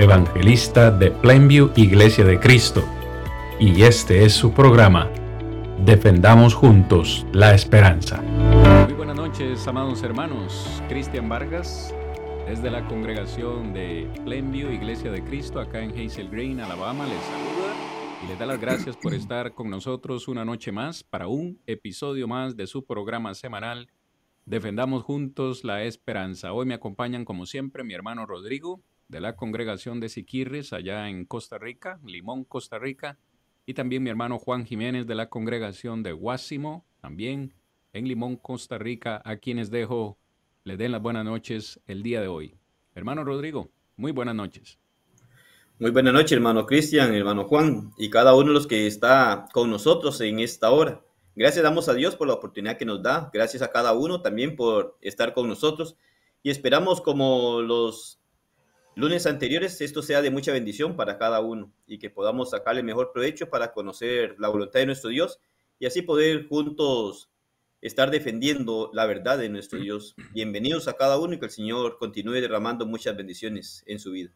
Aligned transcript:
evangelista 0.00 0.90
de 0.90 1.10
Plainview 1.10 1.72
Iglesia 1.76 2.24
de 2.24 2.40
Cristo, 2.40 2.82
y 3.58 3.82
este 3.82 4.24
es 4.24 4.32
su 4.32 4.50
programa, 4.54 5.10
Defendamos 5.84 6.54
Juntos 6.54 7.26
la 7.34 7.54
Esperanza. 7.54 8.22
Muy 8.22 8.94
buenas 8.94 9.16
noches, 9.16 9.68
amados 9.68 10.02
hermanos. 10.02 10.82
Cristian 10.88 11.28
Vargas, 11.28 11.94
desde 12.46 12.70
la 12.70 12.86
congregación 12.88 13.74
de 13.74 14.08
Plainview 14.24 14.72
Iglesia 14.72 15.10
de 15.10 15.22
Cristo, 15.22 15.60
acá 15.60 15.82
en 15.82 15.90
Hazel 15.90 16.30
Green, 16.30 16.60
Alabama, 16.60 17.04
les 17.06 17.22
saluda 17.22 17.74
y 18.24 18.28
les 18.28 18.38
da 18.38 18.46
las 18.46 18.58
gracias 18.58 18.96
por 18.96 19.12
estar 19.12 19.52
con 19.52 19.68
nosotros 19.68 20.28
una 20.28 20.46
noche 20.46 20.72
más 20.72 21.04
para 21.04 21.28
un 21.28 21.60
episodio 21.66 22.26
más 22.26 22.56
de 22.56 22.66
su 22.66 22.86
programa 22.86 23.34
semanal 23.34 23.88
Defendamos 24.50 25.04
juntos 25.04 25.62
la 25.62 25.84
esperanza. 25.84 26.52
Hoy 26.52 26.66
me 26.66 26.74
acompañan, 26.74 27.24
como 27.24 27.46
siempre, 27.46 27.84
mi 27.84 27.94
hermano 27.94 28.26
Rodrigo, 28.26 28.82
de 29.10 29.20
la 29.20 29.34
congregación 29.34 29.98
de 29.98 30.08
Siquirres, 30.08 30.72
allá 30.72 31.08
en 31.08 31.24
Costa 31.24 31.58
Rica, 31.58 31.98
Limón, 32.04 32.44
Costa 32.44 32.78
Rica, 32.78 33.18
y 33.66 33.74
también 33.74 34.04
mi 34.04 34.10
hermano 34.10 34.38
Juan 34.38 34.64
Jiménez, 34.64 35.06
de 35.06 35.16
la 35.16 35.28
congregación 35.28 36.04
de 36.04 36.12
Guásimo, 36.12 36.84
también 37.00 37.52
en 37.92 38.06
Limón, 38.06 38.36
Costa 38.36 38.78
Rica, 38.78 39.20
a 39.24 39.36
quienes 39.36 39.70
dejo, 39.70 40.16
le 40.62 40.76
den 40.76 40.92
las 40.92 41.02
buenas 41.02 41.24
noches 41.24 41.80
el 41.86 42.04
día 42.04 42.20
de 42.20 42.28
hoy. 42.28 42.54
Hermano 42.94 43.24
Rodrigo, 43.24 43.70
muy 43.96 44.12
buenas 44.12 44.36
noches. 44.36 44.78
Muy 45.80 45.90
buenas 45.90 46.14
noches, 46.14 46.32
hermano 46.32 46.64
Cristian, 46.66 47.12
hermano 47.12 47.44
Juan, 47.48 47.90
y 47.98 48.10
cada 48.10 48.34
uno 48.34 48.48
de 48.48 48.54
los 48.54 48.68
que 48.68 48.86
está 48.86 49.46
con 49.52 49.70
nosotros 49.70 50.20
en 50.20 50.38
esta 50.38 50.70
hora. 50.70 51.02
Gracias 51.34 51.64
damos 51.64 51.88
a 51.88 51.94
Dios 51.94 52.14
por 52.14 52.28
la 52.28 52.34
oportunidad 52.34 52.76
que 52.76 52.84
nos 52.84 53.02
da. 53.02 53.28
Gracias 53.32 53.62
a 53.62 53.72
cada 53.72 53.92
uno 53.92 54.22
también 54.22 54.54
por 54.54 54.98
estar 55.00 55.32
con 55.32 55.48
nosotros. 55.48 55.96
Y 56.42 56.50
esperamos 56.50 57.00
como 57.00 57.60
los 57.60 58.19
lunes 59.00 59.26
anteriores, 59.26 59.80
esto 59.80 60.02
sea 60.02 60.20
de 60.20 60.30
mucha 60.30 60.52
bendición 60.52 60.94
para 60.94 61.16
cada 61.16 61.40
uno 61.40 61.72
y 61.86 61.98
que 61.98 62.10
podamos 62.10 62.50
sacarle 62.50 62.82
mejor 62.82 63.12
provecho 63.12 63.48
para 63.48 63.72
conocer 63.72 64.36
la 64.38 64.48
voluntad 64.48 64.80
de 64.80 64.86
nuestro 64.86 65.10
Dios 65.10 65.40
y 65.78 65.86
así 65.86 66.02
poder 66.02 66.46
juntos 66.48 67.30
estar 67.80 68.10
defendiendo 68.10 68.90
la 68.92 69.06
verdad 69.06 69.38
de 69.38 69.48
nuestro 69.48 69.78
Dios. 69.78 70.14
Bienvenidos 70.32 70.86
a 70.86 70.92
cada 70.92 71.18
uno 71.18 71.32
y 71.32 71.38
que 71.38 71.46
el 71.46 71.50
Señor 71.50 71.96
continúe 71.98 72.34
derramando 72.34 72.84
muchas 72.84 73.16
bendiciones 73.16 73.82
en 73.86 73.98
su 73.98 74.12
vida. 74.12 74.32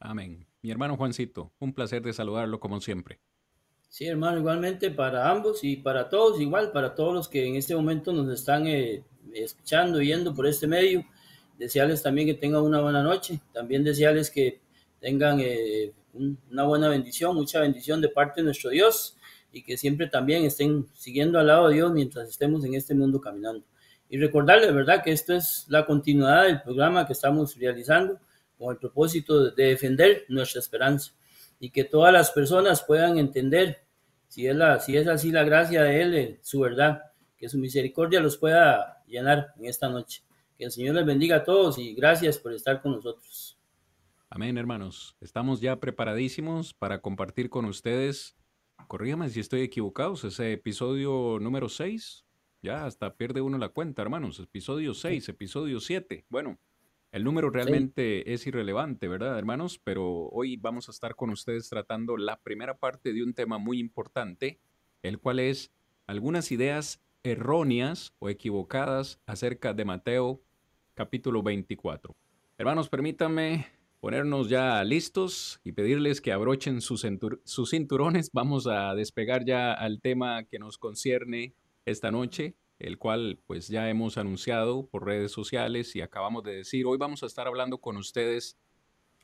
Amén. 0.00 0.46
Mi 0.62 0.70
hermano 0.70 0.96
Juancito, 0.96 1.52
un 1.58 1.74
placer 1.74 2.02
de 2.02 2.14
saludarlo 2.14 2.60
como 2.60 2.80
siempre. 2.80 3.20
Sí, 3.90 4.06
hermano, 4.06 4.38
igualmente 4.38 4.90
para 4.90 5.30
ambos 5.30 5.62
y 5.62 5.76
para 5.76 6.08
todos, 6.08 6.40
igual 6.40 6.72
para 6.72 6.94
todos 6.94 7.12
los 7.14 7.28
que 7.28 7.46
en 7.46 7.56
este 7.56 7.74
momento 7.74 8.12
nos 8.12 8.28
están 8.32 8.66
eh, 8.66 9.04
escuchando, 9.34 9.98
viendo 9.98 10.34
por 10.34 10.46
este 10.46 10.66
medio. 10.66 11.04
Desearles 11.58 12.02
también 12.02 12.26
que 12.26 12.34
tengan 12.34 12.62
una 12.62 12.80
buena 12.80 13.02
noche, 13.02 13.40
también 13.52 13.84
desearles 13.84 14.30
que 14.30 14.60
tengan 15.00 15.38
eh, 15.40 15.92
una 16.50 16.64
buena 16.64 16.88
bendición, 16.88 17.34
mucha 17.34 17.60
bendición 17.60 18.00
de 18.00 18.08
parte 18.08 18.40
de 18.40 18.46
nuestro 18.46 18.70
Dios 18.70 19.16
y 19.52 19.62
que 19.62 19.76
siempre 19.76 20.08
también 20.08 20.44
estén 20.44 20.86
siguiendo 20.94 21.38
al 21.38 21.48
lado 21.48 21.68
de 21.68 21.74
Dios 21.74 21.92
mientras 21.92 22.28
estemos 22.28 22.64
en 22.64 22.74
este 22.74 22.94
mundo 22.94 23.20
caminando. 23.20 23.64
Y 24.08 24.18
recordarles, 24.18 24.72
¿verdad?, 24.74 25.02
que 25.02 25.12
esto 25.12 25.34
es 25.34 25.66
la 25.68 25.84
continuidad 25.84 26.44
del 26.44 26.62
programa 26.62 27.06
que 27.06 27.12
estamos 27.12 27.56
realizando 27.56 28.18
con 28.56 28.72
el 28.72 28.78
propósito 28.78 29.50
de 29.50 29.64
defender 29.64 30.24
nuestra 30.28 30.60
esperanza 30.60 31.12
y 31.60 31.70
que 31.70 31.84
todas 31.84 32.12
las 32.12 32.30
personas 32.30 32.82
puedan 32.82 33.18
entender 33.18 33.82
si 34.28 34.46
es, 34.46 34.56
si 34.84 34.96
es 34.96 35.08
así 35.08 35.30
la 35.30 35.44
gracia 35.44 35.82
de 35.82 36.02
Él, 36.02 36.14
eh, 36.14 36.38
su 36.42 36.60
verdad, 36.60 37.02
que 37.36 37.48
su 37.48 37.58
misericordia 37.58 38.20
los 38.20 38.36
pueda 38.36 39.02
llenar 39.06 39.52
en 39.58 39.66
esta 39.66 39.88
noche. 39.88 40.22
Que 40.58 40.64
el 40.64 40.72
Señor 40.72 40.96
les 40.96 41.06
bendiga 41.06 41.36
a 41.36 41.44
todos 41.44 41.78
y 41.78 41.94
gracias 41.94 42.36
por 42.36 42.52
estar 42.52 42.82
con 42.82 42.90
nosotros. 42.90 43.56
Amén, 44.28 44.58
hermanos. 44.58 45.16
Estamos 45.20 45.60
ya 45.60 45.78
preparadísimos 45.78 46.74
para 46.74 47.00
compartir 47.00 47.48
con 47.48 47.64
ustedes. 47.64 48.36
Corrígame 48.88 49.28
si 49.28 49.38
estoy 49.38 49.60
equivocado, 49.60 50.14
ese 50.14 50.52
episodio 50.52 51.38
número 51.40 51.68
6. 51.68 52.24
Ya 52.60 52.86
hasta 52.86 53.14
pierde 53.14 53.40
uno 53.40 53.56
la 53.56 53.68
cuenta, 53.68 54.02
hermanos. 54.02 54.40
Episodio 54.40 54.94
6, 54.94 55.28
episodio 55.28 55.78
7. 55.78 56.26
Bueno, 56.28 56.58
el 57.12 57.22
número 57.22 57.50
realmente 57.50 58.34
es 58.34 58.44
irrelevante, 58.48 59.06
¿verdad, 59.06 59.38
hermanos? 59.38 59.80
Pero 59.84 60.28
hoy 60.30 60.56
vamos 60.56 60.88
a 60.88 60.90
estar 60.90 61.14
con 61.14 61.30
ustedes 61.30 61.68
tratando 61.68 62.16
la 62.16 62.40
primera 62.40 62.76
parte 62.76 63.12
de 63.12 63.22
un 63.22 63.32
tema 63.32 63.58
muy 63.58 63.78
importante, 63.78 64.58
el 65.02 65.20
cual 65.20 65.38
es 65.38 65.70
algunas 66.08 66.50
ideas 66.50 67.00
erróneas 67.22 68.12
o 68.18 68.28
equivocadas 68.28 69.20
acerca 69.24 69.72
de 69.72 69.84
Mateo 69.84 70.42
capítulo 70.98 71.44
24. 71.44 72.16
Hermanos, 72.58 72.88
permítanme 72.88 73.66
ponernos 74.00 74.48
ya 74.48 74.82
listos 74.82 75.60
y 75.62 75.70
pedirles 75.70 76.20
que 76.20 76.32
abrochen 76.32 76.80
sus, 76.80 77.06
sus 77.44 77.70
cinturones. 77.70 78.30
Vamos 78.32 78.66
a 78.66 78.96
despegar 78.96 79.44
ya 79.44 79.72
al 79.72 80.00
tema 80.00 80.42
que 80.42 80.58
nos 80.58 80.76
concierne 80.76 81.54
esta 81.84 82.10
noche 82.10 82.56
el 82.80 82.98
cual 82.98 83.38
pues 83.46 83.68
ya 83.68 83.88
hemos 83.88 84.18
anunciado 84.18 84.88
por 84.88 85.06
redes 85.06 85.30
sociales 85.30 85.94
y 85.94 86.00
acabamos 86.00 86.42
de 86.42 86.56
decir, 86.56 86.86
hoy 86.86 86.96
vamos 86.96 87.24
a 87.24 87.26
estar 87.26 87.48
hablando 87.48 87.78
con 87.78 87.96
ustedes 87.96 88.56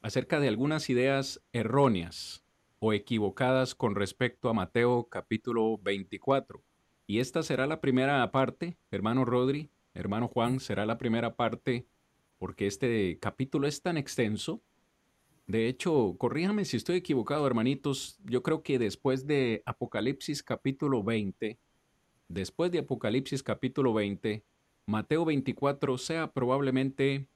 acerca 0.03 0.41
de 0.41 0.49
algunas 0.49 0.91
ideas 0.91 1.41
erróneas 1.53 2.45
o 2.81 2.93
equivocadas 2.93 3.77
con 3.77 3.95
respecto 3.95 4.49
a 4.49 4.55
Mateo 4.55 5.09
capítulo 5.09 5.79
24. 5.79 6.65
Y 7.07 7.21
esta 7.21 7.45
será 7.45 7.69
la 7.69 7.81
primera 7.81 8.29
parte, 8.33 8.77
hermano 8.91 9.25
Rodri, 9.25 9.71
hermano 9.95 10.29
Juan, 10.29 10.61
será 10.61 10.85
la 10.85 10.99
primera 10.99 11.37
parte 11.37 11.87
porque 12.39 12.67
este 12.67 13.19
capítulo 13.21 13.67
es 13.67 13.81
tan 13.81 13.97
extenso. 13.97 14.63
De 15.47 15.69
hecho, 15.69 16.17
corríjame 16.19 16.65
si 16.65 16.77
estoy 16.77 16.97
equivocado, 16.97 17.47
hermanitos, 17.47 18.19
yo 18.25 18.43
creo 18.43 18.63
que 18.63 18.79
después 18.79 19.27
de 19.27 19.63
Apocalipsis 19.67 20.43
capítulo 20.43 21.03
20, 21.03 21.59
después 22.29 22.71
de 22.71 22.81
Apocalipsis 22.81 23.43
capítulo 23.43 23.95
20, 23.95 24.45
Mateo 24.87 25.25
24 25.25 25.97
sea 25.99 26.33
probablemente 26.33 27.29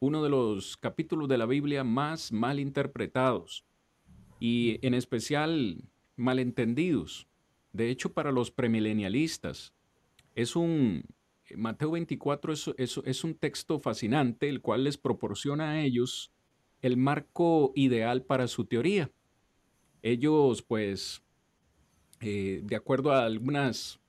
uno 0.00 0.22
de 0.22 0.30
los 0.30 0.76
capítulos 0.76 1.28
de 1.28 1.38
la 1.38 1.46
Biblia 1.46 1.84
más 1.84 2.32
mal 2.32 2.58
interpretados 2.58 3.64
y 4.40 4.78
en 4.86 4.94
especial 4.94 5.84
malentendidos. 6.16 7.28
De 7.72 7.90
hecho, 7.90 8.12
para 8.12 8.32
los 8.32 8.50
premilenialistas, 8.50 9.74
es 10.34 10.56
un, 10.56 11.04
Mateo 11.56 11.92
24 11.92 12.52
es, 12.52 12.70
es, 12.76 13.24
un 13.24 13.34
texto 13.34 13.78
fascinante, 13.80 14.48
el 14.48 14.60
cual 14.60 14.84
les 14.84 14.98
proporciona 14.98 15.70
a 15.70 15.80
ellos 15.82 16.32
el 16.82 16.96
marco 16.96 17.72
ideal 17.74 18.22
para 18.22 18.48
su 18.48 18.64
teoría. 18.64 19.10
Ellos, 20.02 20.62
pues, 20.62 21.22
eh, 22.20 22.60
de 22.64 22.76
acuerdo 22.76 23.12
a 23.12 23.24
algunas 23.24 24.00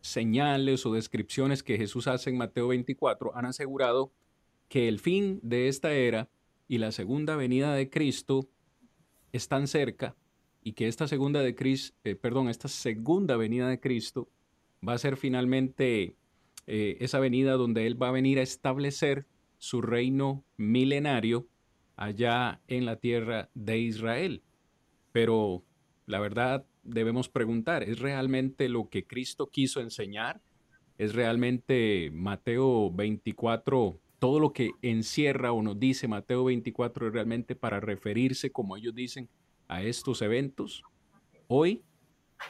señales 0.00 0.86
o 0.86 0.92
descripciones 0.92 1.62
que 1.62 1.76
Jesús 1.76 2.06
hace 2.06 2.30
en 2.30 2.38
Mateo 2.38 2.68
24 2.68 3.36
han 3.36 3.46
asegurado 3.46 4.12
que 4.68 4.88
el 4.88 4.98
fin 4.98 5.40
de 5.42 5.68
esta 5.68 5.92
era 5.92 6.28
y 6.68 6.78
la 6.78 6.92
segunda 6.92 7.36
venida 7.36 7.74
de 7.74 7.90
Cristo 7.90 8.48
están 9.32 9.66
cerca 9.66 10.16
y 10.62 10.72
que 10.72 10.88
esta 10.88 11.08
segunda 11.08 11.40
de 11.40 11.56
eh, 12.04 12.14
perdón, 12.14 12.48
esta 12.48 12.68
segunda 12.68 13.36
venida 13.36 13.68
de 13.68 13.80
Cristo 13.80 14.28
va 14.86 14.92
a 14.92 14.98
ser 14.98 15.16
finalmente 15.16 16.16
eh, 16.70 16.98
esa 17.00 17.18
venida 17.18 17.52
donde 17.52 17.86
él 17.86 18.00
va 18.00 18.08
a 18.08 18.12
venir 18.12 18.38
a 18.38 18.42
establecer 18.42 19.26
su 19.56 19.80
reino 19.80 20.44
milenario 20.58 21.48
allá 21.96 22.60
en 22.68 22.84
la 22.84 22.96
tierra 22.96 23.48
de 23.54 23.78
Israel. 23.78 24.42
Pero 25.10 25.64
la 26.04 26.20
verdad 26.20 26.66
debemos 26.82 27.30
preguntar, 27.30 27.82
¿es 27.84 28.00
realmente 28.00 28.68
lo 28.68 28.90
que 28.90 29.06
Cristo 29.06 29.46
quiso 29.46 29.80
enseñar? 29.80 30.42
¿Es 30.98 31.14
realmente 31.14 32.10
Mateo 32.12 32.90
24, 32.92 33.98
todo 34.18 34.38
lo 34.38 34.52
que 34.52 34.72
encierra 34.82 35.52
o 35.52 35.62
nos 35.62 35.80
dice 35.80 36.06
Mateo 36.06 36.44
24 36.44 37.06
es 37.06 37.12
realmente 37.14 37.56
para 37.56 37.80
referirse, 37.80 38.52
como 38.52 38.76
ellos 38.76 38.94
dicen, 38.94 39.30
a 39.68 39.82
estos 39.82 40.20
eventos? 40.20 40.82
Hoy, 41.46 41.82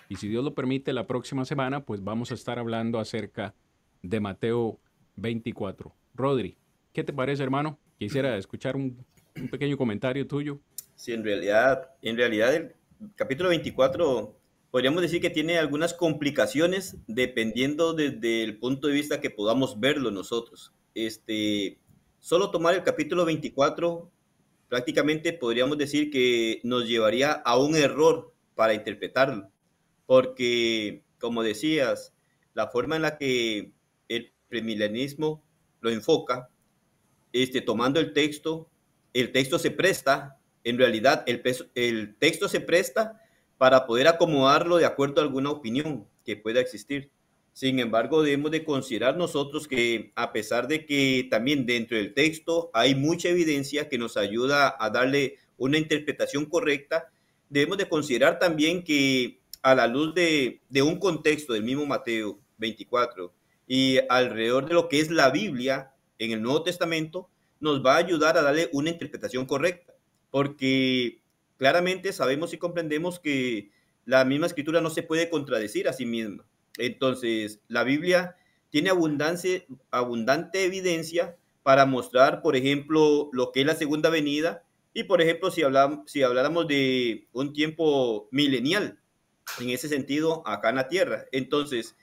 y 0.09 0.17
si 0.17 0.27
Dios 0.27 0.43
lo 0.43 0.57
permite, 0.57 0.93
la 0.93 1.07
próxima 1.07 1.45
semana, 1.45 1.85
pues 1.85 2.03
vamos 2.03 2.33
a 2.33 2.35
estar 2.35 2.59
hablando 2.59 2.99
acerca 2.99 3.55
de 3.55 3.68
Mateo 4.03 4.79
24. 5.17 5.95
Rodri, 6.15 6.57
¿qué 6.93 7.05
te 7.05 7.13
parece, 7.13 7.43
hermano? 7.43 7.79
Quisiera 7.99 8.37
escuchar 8.37 8.77
un, 8.77 9.05
un 9.37 9.49
pequeño 9.49 9.77
comentario 9.77 10.27
tuyo. 10.27 10.61
Sí, 10.95 11.13
en 11.13 11.25
realidad, 11.25 11.91
en 12.03 12.17
realidad 12.17 12.55
el 12.55 12.75
capítulo 13.15 13.51
24 13.51 14.37
podríamos 14.71 15.03
decir 15.03 15.21
que 15.21 15.31
tiene 15.31 15.59
algunas 15.59 15.95
complicaciones 15.95 16.97
dependiendo 17.07 17.95
desde 17.95 18.43
el 18.43 18.59
punto 18.59 18.89
de 18.89 18.95
vista 18.95 19.21
que 19.21 19.31
podamos 19.31 19.81
verlo 19.81 20.11
nosotros. 20.11 20.75
Este, 20.95 21.79
solo 22.19 22.51
tomar 22.51 22.75
el 22.75 22.83
capítulo 22.83 23.25
24 23.25 24.11
prácticamente 24.69 25.33
podríamos 25.33 25.79
decir 25.79 26.11
que 26.11 26.61
nos 26.63 26.87
llevaría 26.87 27.33
a 27.33 27.59
un 27.59 27.75
error 27.75 28.35
para 28.55 28.75
interpretarlo, 28.75 29.51
porque 30.07 31.05
como 31.19 31.43
decías, 31.43 32.15
la 32.55 32.69
forma 32.69 32.97
en 32.97 33.03
la 33.03 33.17
que 33.19 33.73
el 34.09 34.33
premilenismo 34.49 35.43
lo 35.81 35.91
enfoca, 35.91 36.49
este, 37.33 37.61
tomando 37.61 38.01
el 38.01 38.13
texto, 38.13 38.69
el 39.13 39.33
texto 39.33 39.59
se 39.59 39.71
presta, 39.71 40.39
en 40.65 40.79
realidad 40.79 41.25
el, 41.27 41.43
texto 42.19 42.49
se 42.49 42.61
presta 42.61 43.23
para 43.59 43.87
poder 43.87 44.09
acomodarlo 44.09 44.77
de 44.77 44.87
acuerdo 44.87 45.21
a 45.21 45.25
alguna 45.25 45.51
opinión 45.51 46.07
que 46.25 46.37
pueda 46.37 46.61
existir. 46.61 47.11
Sin 47.53 47.81
embargo, 47.81 48.23
debemos 48.23 48.51
de 48.51 48.65
considerar 48.65 49.17
nosotros 49.17 49.67
que 49.67 50.13
a 50.15 50.33
pesar 50.33 50.69
de 50.69 50.87
que 50.87 51.27
también 51.31 51.67
dentro 51.67 51.97
del 51.97 52.15
texto 52.15 52.71
hay 52.73 52.95
mucha 52.95 53.29
evidencia 53.29 53.89
que 53.89 53.99
nos 53.99 54.17
ayuda 54.17 54.77
a 54.79 54.91
darle 54.91 55.39
una 55.57 55.79
interpretación 55.79 56.47
correcta, 56.47 57.11
debemos 57.49 57.79
de 57.79 57.89
considerar 57.89 58.39
también 58.39 58.85
que 58.85 59.41
a 59.63 59.75
la 59.75 59.89
luz 59.89 60.15
de, 60.15 60.61
de 60.69 60.83
un 60.83 60.99
contexto 60.99 61.53
del 61.53 61.65
mismo 61.65 61.85
Mateo 61.85 62.39
24 62.59 63.33
y 63.69 63.99
alrededor 64.09 64.67
de 64.67 64.75
lo 64.75 64.89
que 64.89 64.99
es 64.99 65.11
la 65.11 65.31
Biblia 65.31 65.93
en 66.19 66.33
el 66.33 66.43
Nuevo 66.43 66.63
Testamento, 66.63 67.29
nos 67.61 67.85
va 67.85 67.95
a 67.95 67.99
ayudar 67.99 68.37
a 68.37 68.43
darle 68.43 68.71
una 68.73 68.91
interpretación 68.91 69.47
correcta, 69.47 69.95
porque 70.31 71.21
claramente 71.59 72.13
sabemos 72.13 72.53
y 72.55 72.59
comprendemos 72.59 73.21
que 73.21 73.71
la 74.07 74.25
misma 74.25 74.47
escritura 74.47 74.81
no 74.81 74.91
se 74.91 75.03
puede 75.03 75.29
contradecir 75.29 75.87
a 75.87 75.93
sí 75.93 76.07
misma. 76.07 76.47
Entonces, 76.79 77.61
la 77.69 77.85
Biblia 77.85 78.37
tiene 78.71 78.91
abundancia, 78.91 79.63
abundante 79.91 80.65
evidencia 80.65 81.37
para 81.63 81.85
mostrar, 81.85 82.41
por 82.41 82.57
ejemplo, 82.57 83.29
lo 83.33 83.53
que 83.53 83.61
es 83.61 83.67
la 83.67 83.75
segunda 83.75 84.09
venida 84.09 84.65
y, 84.95 85.05
por 85.05 85.21
ejemplo, 85.21 85.51
si, 85.51 85.63
hablamos, 85.63 86.11
si 86.11 86.23
habláramos 86.23 86.67
de 86.67 87.29
un 87.33 87.53
tiempo 87.53 88.29
milenial, 88.31 88.99
en 89.61 89.71
ese 89.71 89.89
sentido, 89.89 90.43
acá 90.47 90.71
en 90.71 90.77
la 90.77 90.89
tierra. 90.89 91.27
Entonces, 91.33 91.97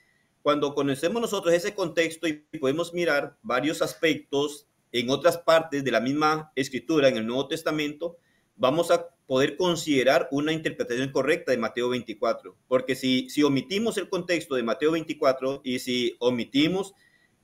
cuando 0.46 0.76
conocemos 0.76 1.20
nosotros 1.20 1.52
ese 1.52 1.74
contexto 1.74 2.28
y 2.28 2.34
podemos 2.60 2.94
mirar 2.94 3.36
varios 3.42 3.82
aspectos 3.82 4.68
en 4.92 5.10
otras 5.10 5.38
partes 5.38 5.82
de 5.82 5.90
la 5.90 5.98
misma 5.98 6.52
escritura 6.54 7.08
en 7.08 7.16
el 7.16 7.26
Nuevo 7.26 7.48
Testamento, 7.48 8.16
vamos 8.54 8.92
a 8.92 9.08
poder 9.26 9.56
considerar 9.56 10.28
una 10.30 10.52
interpretación 10.52 11.10
correcta 11.10 11.50
de 11.50 11.58
Mateo 11.58 11.88
24. 11.88 12.56
Porque 12.68 12.94
si, 12.94 13.28
si 13.28 13.42
omitimos 13.42 13.98
el 13.98 14.08
contexto 14.08 14.54
de 14.54 14.62
Mateo 14.62 14.92
24 14.92 15.62
y 15.64 15.80
si 15.80 16.14
omitimos 16.20 16.94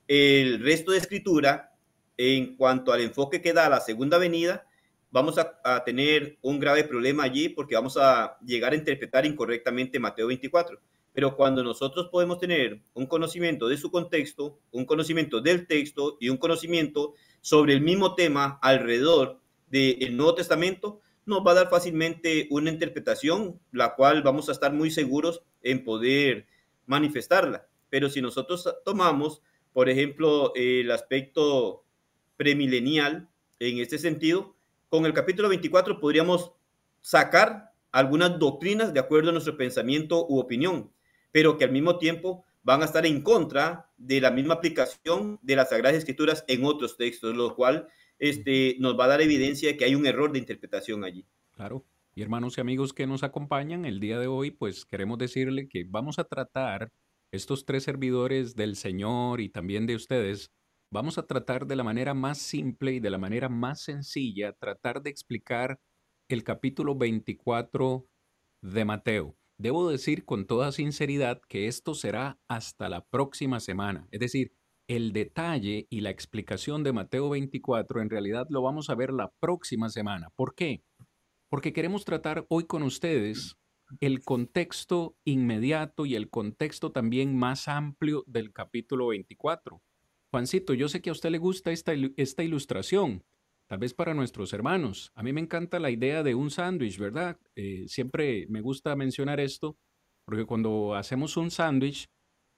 el 0.07 0.63
resto 0.63 0.93
de 0.93 0.99
escritura 0.99 1.75
en 2.15 2.55
cuanto 2.55 2.93
al 2.93 3.01
enfoque 3.01 3.41
que 3.41 3.51
da 3.51 3.67
la 3.67 3.81
segunda 3.81 4.17
venida, 4.17 4.65
vamos 5.11 5.37
a, 5.37 5.59
a, 5.65 5.83
tener 5.83 6.37
un 6.41 6.57
grave 6.57 6.85
problema 6.85 7.23
allí 7.23 7.49
porque 7.49 7.75
vamos 7.75 7.97
a 7.97 8.37
llegar 8.45 8.71
a 8.71 8.77
interpretar 8.77 9.25
incorrectamente 9.25 9.99
Mateo 9.99 10.27
24. 10.27 10.79
Pero 11.13 11.35
cuando 11.35 11.63
nosotros 11.63 12.09
podemos 12.11 12.39
tener 12.39 12.81
un 12.93 13.05
conocimiento 13.05 13.67
de 13.67 13.77
su 13.77 13.91
contexto, 13.91 14.59
un 14.71 14.85
conocimiento 14.85 15.41
del 15.41 15.67
texto 15.67 16.17
y 16.19 16.29
un 16.29 16.37
conocimiento 16.37 17.13
sobre 17.41 17.73
el 17.73 17.81
mismo 17.81 18.15
tema 18.15 18.59
alrededor 18.61 19.39
del 19.69 20.17
Nuevo 20.17 20.35
Testamento, 20.35 21.01
nos 21.25 21.45
va 21.45 21.51
a 21.51 21.55
dar 21.55 21.69
fácilmente 21.69 22.47
una 22.49 22.69
interpretación, 22.69 23.59
la 23.71 23.95
cual 23.95 24.23
vamos 24.23 24.49
a 24.49 24.51
estar 24.51 24.73
muy 24.73 24.91
seguros 24.91 25.43
en 25.61 25.83
poder 25.83 26.47
manifestarla. 26.85 27.67
Pero 27.89 28.09
si 28.09 28.21
nosotros 28.21 28.67
tomamos, 28.83 29.41
por 29.71 29.89
ejemplo, 29.89 30.51
el 30.55 30.91
aspecto 30.91 31.85
premilenial 32.37 33.29
en 33.59 33.79
este 33.79 33.97
sentido, 33.99 34.55
con 34.89 35.05
el 35.05 35.13
capítulo 35.13 35.49
24 35.49 35.99
podríamos 35.99 36.51
sacar 37.01 37.71
algunas 37.91 38.39
doctrinas 38.39 38.93
de 38.93 38.99
acuerdo 38.99 39.29
a 39.29 39.33
nuestro 39.33 39.55
pensamiento 39.55 40.25
u 40.27 40.39
opinión, 40.39 40.91
pero 41.33 41.57
que 41.57 41.65
al 41.65 41.71
mismo 41.71 41.97
tiempo 41.97 42.45
van 42.61 42.81
a 42.81 42.85
estar 42.85 43.05
en 43.05 43.21
contra 43.21 43.89
de 43.97 44.21
la 44.21 44.31
misma 44.31 44.53
aplicación 44.53 45.39
de 45.41 45.57
las 45.57 45.69
Sagradas 45.69 45.97
Escrituras 45.97 46.45
en 46.47 46.63
otros 46.63 46.95
textos, 46.95 47.35
lo 47.35 47.55
cual 47.55 47.87
este, 48.19 48.77
nos 48.79 48.97
va 48.97 49.05
a 49.05 49.09
dar 49.09 49.21
evidencia 49.21 49.69
de 49.69 49.75
que 49.75 49.83
hay 49.83 49.95
un 49.95 50.05
error 50.05 50.31
de 50.31 50.39
interpretación 50.39 51.03
allí. 51.03 51.25
Claro. 51.51 51.85
Y 52.15 52.21
hermanos 52.21 52.57
y 52.57 52.61
amigos 52.61 52.93
que 52.93 53.07
nos 53.07 53.23
acompañan 53.23 53.85
el 53.85 53.99
día 53.99 54.19
de 54.19 54.27
hoy, 54.27 54.51
pues 54.51 54.85
queremos 54.85 55.17
decirle 55.17 55.67
que 55.67 55.83
vamos 55.83 56.19
a 56.19 56.23
tratar 56.23 56.93
estos 57.31 57.65
tres 57.65 57.83
servidores 57.83 58.55
del 58.55 58.75
Señor 58.75 59.41
y 59.41 59.49
también 59.49 59.87
de 59.87 59.95
ustedes, 59.95 60.51
vamos 60.91 61.17
a 61.17 61.25
tratar 61.25 61.65
de 61.65 61.75
la 61.75 61.83
manera 61.83 62.13
más 62.13 62.37
simple 62.37 62.93
y 62.93 62.99
de 62.99 63.09
la 63.09 63.17
manera 63.17 63.49
más 63.49 63.81
sencilla, 63.81 64.53
tratar 64.53 65.01
de 65.01 65.09
explicar 65.09 65.79
el 66.27 66.43
capítulo 66.43 66.95
24 66.95 68.05
de 68.61 68.85
Mateo. 68.85 69.35
Debo 69.57 69.89
decir 69.89 70.25
con 70.25 70.45
toda 70.45 70.71
sinceridad 70.71 71.41
que 71.47 71.67
esto 71.67 71.95
será 71.95 72.39
hasta 72.47 72.89
la 72.89 73.05
próxima 73.05 73.59
semana, 73.59 74.07
es 74.11 74.19
decir, 74.19 74.53
el 74.87 75.13
detalle 75.13 75.87
y 75.89 76.01
la 76.01 76.09
explicación 76.09 76.83
de 76.83 76.91
Mateo 76.91 77.29
24 77.29 78.01
en 78.01 78.09
realidad 78.09 78.47
lo 78.49 78.61
vamos 78.61 78.89
a 78.89 78.95
ver 78.95 79.13
la 79.13 79.31
próxima 79.39 79.89
semana. 79.89 80.29
¿Por 80.35 80.55
qué? 80.55 80.83
Porque 81.49 81.71
queremos 81.71 82.03
tratar 82.03 82.45
hoy 82.49 82.65
con 82.65 82.83
ustedes 82.83 83.55
el 84.01 84.23
contexto 84.23 85.15
inmediato 85.23 86.05
y 86.05 86.15
el 86.15 86.29
contexto 86.29 86.91
también 86.91 87.37
más 87.37 87.67
amplio 87.67 88.23
del 88.27 88.51
capítulo 88.51 89.07
24. 89.07 89.81
Juancito, 90.31 90.73
yo 90.73 90.89
sé 90.89 91.01
que 91.01 91.11
a 91.11 91.13
usted 91.13 91.29
le 91.29 91.37
gusta 91.37 91.71
esta, 91.71 91.93
esta 92.17 92.43
ilustración, 92.43 93.23
tal 93.67 93.79
vez 93.79 93.93
para 93.93 94.13
nuestros 94.13 94.53
hermanos. 94.53 95.11
A 95.15 95.23
mí 95.23 95.33
me 95.33 95.41
encanta 95.41 95.79
la 95.79 95.91
idea 95.91 96.23
de 96.23 96.35
un 96.35 96.51
sándwich, 96.51 96.97
¿verdad? 96.97 97.39
Eh, 97.55 97.85
siempre 97.87 98.45
me 98.49 98.61
gusta 98.61 98.95
mencionar 98.95 99.39
esto, 99.39 99.77
porque 100.25 100.45
cuando 100.45 100.95
hacemos 100.95 101.37
un 101.37 101.51
sándwich, 101.51 102.09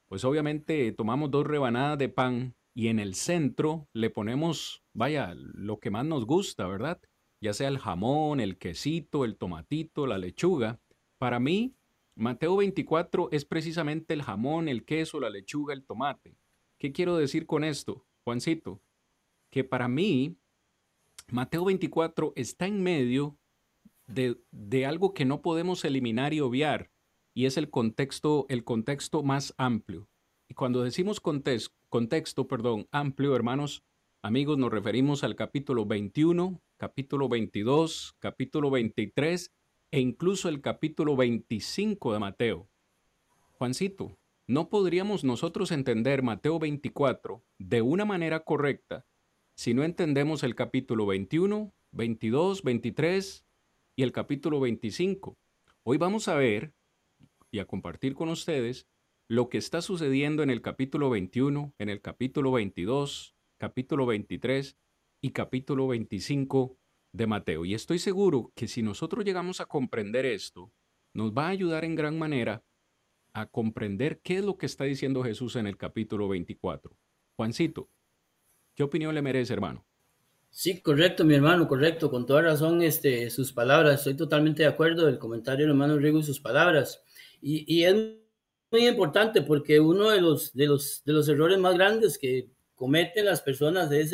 pues 0.07 0.23
obviamente 0.23 0.91
tomamos 0.91 1.31
dos 1.31 1.47
rebanadas 1.47 1.97
de 1.97 2.09
pan 2.09 2.55
y 2.75 2.89
en 2.89 2.99
el 2.99 3.15
centro 3.15 3.87
le 3.93 4.09
ponemos, 4.09 4.83
vaya, 4.93 5.33
lo 5.35 5.79
que 5.79 5.89
más 5.89 6.05
nos 6.05 6.25
gusta, 6.25 6.67
¿verdad? 6.67 7.01
Ya 7.41 7.53
sea 7.53 7.69
el 7.69 7.79
jamón, 7.79 8.39
el 8.39 8.57
quesito, 8.57 9.23
el 9.25 9.37
tomatito, 9.37 10.07
la 10.07 10.17
lechuga. 10.17 10.79
Para 11.17 11.39
mí, 11.39 11.75
Mateo 12.17 12.57
24 12.57 13.29
es 13.31 13.45
precisamente 13.45 14.13
el 14.13 14.23
jamón, 14.23 14.67
el 14.67 14.85
queso, 14.85 15.19
la 15.19 15.29
lechuga, 15.29 15.73
el 15.73 15.85
tomate. 15.85 16.37
¿Qué 16.79 16.91
quiero 16.91 17.17
decir 17.17 17.45
con 17.45 17.63
esto, 17.63 18.05
Juancito? 18.23 18.81
Que 19.51 19.63
para 19.63 19.87
mí, 19.87 20.37
Mateo 21.31 21.65
24 21.65 22.33
está 22.35 22.67
en 22.67 22.83
medio 22.83 23.37
de, 24.05 24.39
de 24.51 24.85
algo 24.85 25.13
que 25.13 25.25
no 25.25 25.41
podemos 25.41 25.83
eliminar 25.83 26.33
y 26.33 26.39
obviar, 26.39 26.91
y 27.33 27.45
es 27.45 27.57
el 27.57 27.71
contexto, 27.71 28.45
el 28.47 28.63
contexto 28.63 29.23
más 29.23 29.53
amplio. 29.57 30.07
Y 30.47 30.53
cuando 30.53 30.83
decimos 30.83 31.19
contexto, 31.19 31.75
contexto, 31.89 32.47
perdón, 32.47 32.87
amplio, 32.91 33.35
hermanos, 33.35 33.83
amigos, 34.21 34.59
nos 34.59 34.71
referimos 34.71 35.23
al 35.23 35.35
capítulo 35.35 35.85
21, 35.85 36.61
capítulo 36.77 37.27
22, 37.27 38.15
capítulo 38.19 38.69
23 38.69 39.51
e 39.91 39.99
incluso 39.99 40.47
el 40.47 40.61
capítulo 40.61 41.15
25 41.15 42.13
de 42.13 42.19
Mateo. 42.19 42.69
Juancito, 43.53 44.15
no 44.45 44.69
podríamos 44.69 45.23
nosotros 45.23 45.71
entender 45.71 46.21
Mateo 46.21 46.59
24 46.59 47.43
de 47.57 47.81
una 47.81 48.05
manera 48.05 48.41
correcta 48.41 49.05
si 49.55 49.73
no 49.73 49.83
entendemos 49.83 50.43
el 50.43 50.53
capítulo 50.53 51.05
21, 51.05 51.73
22, 51.91 52.63
23 52.63 53.45
y 53.95 54.03
el 54.03 54.11
capítulo 54.11 54.59
25. 54.59 55.37
Hoy 55.83 55.97
vamos 55.97 56.27
a 56.27 56.35
ver 56.35 56.73
y 57.51 57.59
a 57.59 57.65
compartir 57.65 58.15
con 58.15 58.27
ustedes 58.27 58.85
lo 59.29 59.49
que 59.49 59.57
está 59.57 59.81
sucediendo 59.81 60.43
en 60.43 60.49
el 60.49 60.61
capítulo 60.61 61.09
21, 61.09 61.73
en 61.79 61.89
el 61.89 62.01
capítulo 62.01 62.51
22, 62.51 63.35
capítulo 63.57 64.05
23 64.05 64.77
y 65.21 65.31
capítulo 65.31 65.87
25 65.87 66.77
de 67.13 67.27
Mateo. 67.27 67.63
Y 67.63 67.73
estoy 67.73 67.99
seguro 67.99 68.51
que 68.55 68.67
si 68.67 68.83
nosotros 68.83 69.23
llegamos 69.23 69.61
a 69.61 69.67
comprender 69.67 70.25
esto, 70.25 70.73
nos 71.13 71.31
va 71.31 71.47
a 71.47 71.51
ayudar 71.51 71.85
en 71.85 71.95
gran 71.95 72.19
manera 72.19 72.65
a 73.31 73.45
comprender 73.45 74.19
qué 74.19 74.37
es 74.37 74.45
lo 74.45 74.57
que 74.57 74.65
está 74.65 74.83
diciendo 74.83 75.23
Jesús 75.23 75.55
en 75.55 75.65
el 75.65 75.77
capítulo 75.77 76.27
24. 76.27 76.95
Juancito, 77.37 77.89
¿qué 78.75 78.83
opinión 78.83 79.15
le 79.15 79.21
merece, 79.21 79.53
hermano? 79.53 79.85
Sí, 80.49 80.81
correcto, 80.81 81.25
mi 81.25 81.35
hermano, 81.35 81.67
correcto, 81.67 82.09
con 82.09 82.25
toda 82.25 82.41
razón 82.41 82.81
este, 82.81 83.29
sus 83.29 83.51
palabras. 83.51 83.99
Estoy 83.99 84.15
totalmente 84.15 84.63
de 84.63 84.69
acuerdo 84.69 85.05
del 85.05 85.19
comentario 85.19 85.65
del 85.65 85.71
hermano 85.71 85.97
Rigo 85.97 86.19
y 86.19 86.23
sus 86.23 86.39
palabras. 86.39 87.01
Y, 87.41 87.83
es 87.83 87.95
muy 88.71 88.87
importante 88.87 89.41
porque 89.41 89.79
uno 89.79 90.09
de 90.09 90.21
los, 90.21 90.53
de, 90.53 90.67
los, 90.67 91.03
de 91.03 91.13
los 91.13 91.27
errores 91.27 91.59
más 91.59 91.75
grandes 91.75 92.17
que 92.17 92.49
cometen 92.73 93.25
las 93.25 93.41
personas 93.41 93.91
es 93.91 94.13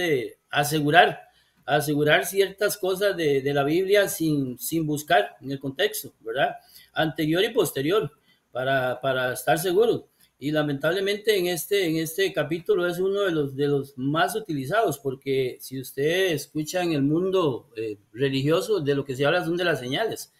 asegurar 0.49 1.19
asegurar 1.65 2.25
ciertas 2.25 2.77
cosas 2.77 3.15
de, 3.15 3.41
de, 3.41 3.53
la 3.53 3.63
Biblia 3.63 4.09
sin, 4.09 4.57
sin 4.57 4.85
buscar 4.85 5.37
en 5.41 5.51
el 5.51 5.59
contexto, 5.59 6.13
¿verdad? 6.19 6.55
Anterior 6.93 7.43
y 7.43 7.49
posterior, 7.49 8.11
para, 8.51 8.99
para 8.99 9.33
estar 9.33 9.57
seguros. 9.57 10.03
Y 10.43 10.49
lamentablemente 10.49 11.37
en 11.37 11.45
este, 11.45 11.87
en 11.87 11.97
este 11.97 12.33
capítulo 12.33 12.87
es 12.87 12.97
uno 12.97 13.21
de 13.21 13.31
los, 13.31 13.55
de 13.55 13.67
los 13.67 13.95
más 13.95 14.35
utilizados, 14.35 14.97
porque 14.97 15.57
si 15.59 15.79
usted 15.79 16.31
escucha 16.31 16.81
en 16.81 16.93
el 16.93 17.03
mundo 17.03 17.69
eh, 17.75 17.99
religioso, 18.11 18.79
de 18.79 18.95
lo 18.95 19.05
que 19.05 19.15
se 19.15 19.23
habla 19.23 19.45
son 19.45 19.55
de 19.55 19.65
las 19.65 19.79
señales. 19.79 20.33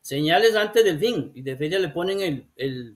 Señales 0.00 0.56
antes 0.56 0.82
del 0.82 0.98
fin, 0.98 1.30
y 1.34 1.42
de 1.42 1.58
feria 1.58 1.78
le 1.78 1.90
ponen 1.90 2.22
el, 2.22 2.46
el, 2.56 2.94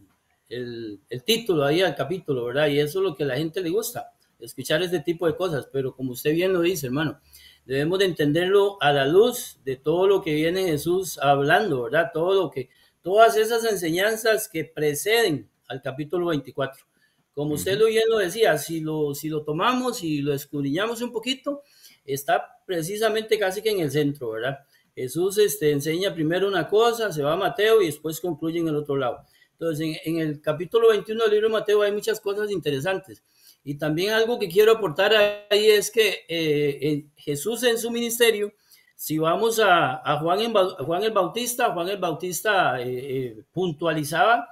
el, 0.49 1.01
el 1.11 1.23
título 1.23 1.67
ahí 1.67 1.83
al 1.83 1.95
capítulo, 1.95 2.47
¿verdad? 2.47 2.69
Y 2.69 2.81
eso 2.81 3.01
es 3.01 3.05
lo 3.05 3.15
que 3.15 3.25
a 3.25 3.27
la 3.27 3.37
gente 3.37 3.61
le 3.61 3.69
gusta, 3.69 4.15
escuchar 4.41 4.83
este 4.83 5.01
tipo 5.01 5.27
de 5.27 5.37
cosas. 5.37 5.69
Pero 5.71 5.95
como 5.95 6.13
usted 6.13 6.33
bien 6.33 6.55
lo 6.55 6.63
dice, 6.63 6.87
hermano, 6.87 7.21
debemos 7.67 7.99
de 7.99 8.07
entenderlo 8.07 8.79
a 8.81 8.91
la 8.95 9.07
luz 9.07 9.59
de 9.67 9.77
todo 9.77 10.07
lo 10.07 10.23
que 10.23 10.33
viene 10.33 10.65
Jesús 10.65 11.19
hablando, 11.19 11.83
¿verdad? 11.83 12.11
Todo 12.15 12.33
lo 12.33 12.51
que, 12.51 12.71
todas 13.03 13.37
esas 13.37 13.71
enseñanzas 13.71 14.49
que 14.49 14.65
preceden 14.65 15.51
al 15.69 15.83
capítulo 15.83 16.27
24. 16.27 16.85
Como 17.33 17.55
usted 17.55 17.79
lo 17.79 17.87
bien 17.87 18.05
lo 18.09 18.19
decía, 18.19 18.59
si 18.59 18.81
lo, 18.81 19.15
si 19.15 19.29
lo 19.29 19.45
tomamos 19.45 20.03
y 20.03 20.23
lo 20.23 20.35
escudriñamos 20.35 21.03
un 21.03 21.13
poquito, 21.13 21.63
está 22.05 22.45
precisamente 22.67 23.39
casi 23.39 23.63
que 23.63 23.71
en 23.71 23.81
el 23.81 23.91
centro, 23.91 24.31
¿verdad? 24.31 24.59
Jesús 24.95 25.39
este, 25.39 25.71
enseña 25.71 26.13
primero 26.13 26.49
una 26.49 26.67
cosa, 26.67 27.13
se 27.13 27.23
va 27.23 27.35
a 27.35 27.37
Mateo 27.37 27.81
y 27.81 27.87
después 27.87 28.21
concluye 28.21 28.59
en 28.59 28.69
el 28.69 28.75
otro 28.75 28.97
lado. 28.97 29.21
Entonces, 29.53 29.99
en, 30.05 30.17
en 30.17 30.29
el 30.29 30.41
capítulo 30.41 30.89
21 30.89 31.23
del 31.23 31.31
libro 31.33 31.49
de 31.49 31.53
Mateo 31.53 31.83
hay 31.83 31.93
muchas 31.93 32.21
cosas 32.21 32.51
interesantes. 32.51 33.23
Y 33.65 33.77
también 33.77 34.13
algo 34.13 34.39
que 34.39 34.49
quiero 34.49 34.73
aportar 34.73 35.13
ahí 35.51 35.67
es 35.67 35.91
que 35.91 36.25
eh, 36.29 37.07
Jesús 37.17 37.63
en 37.65 37.79
su 37.79 37.91
ministerio, 37.91 38.53
si 38.97 39.19
vamos 39.19 39.61
a, 39.61 40.01
a 40.05 40.19
Juan, 40.21 40.41
en, 40.41 40.55
Juan, 40.55 41.03
el 41.03 41.13
Bautista, 41.13 41.73
Juan 41.73 41.89
el 41.89 41.99
Bautista 41.99 42.81
eh, 42.81 42.87
eh, 42.87 43.45
puntualizaba 43.53 44.49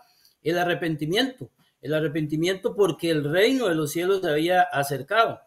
el 0.50 0.58
arrepentimiento, 0.58 1.50
el 1.80 1.94
arrepentimiento 1.94 2.74
porque 2.74 3.10
el 3.10 3.24
reino 3.24 3.68
de 3.68 3.74
los 3.74 3.92
cielos 3.92 4.20
se 4.20 4.30
había 4.30 4.62
acercado. 4.62 5.40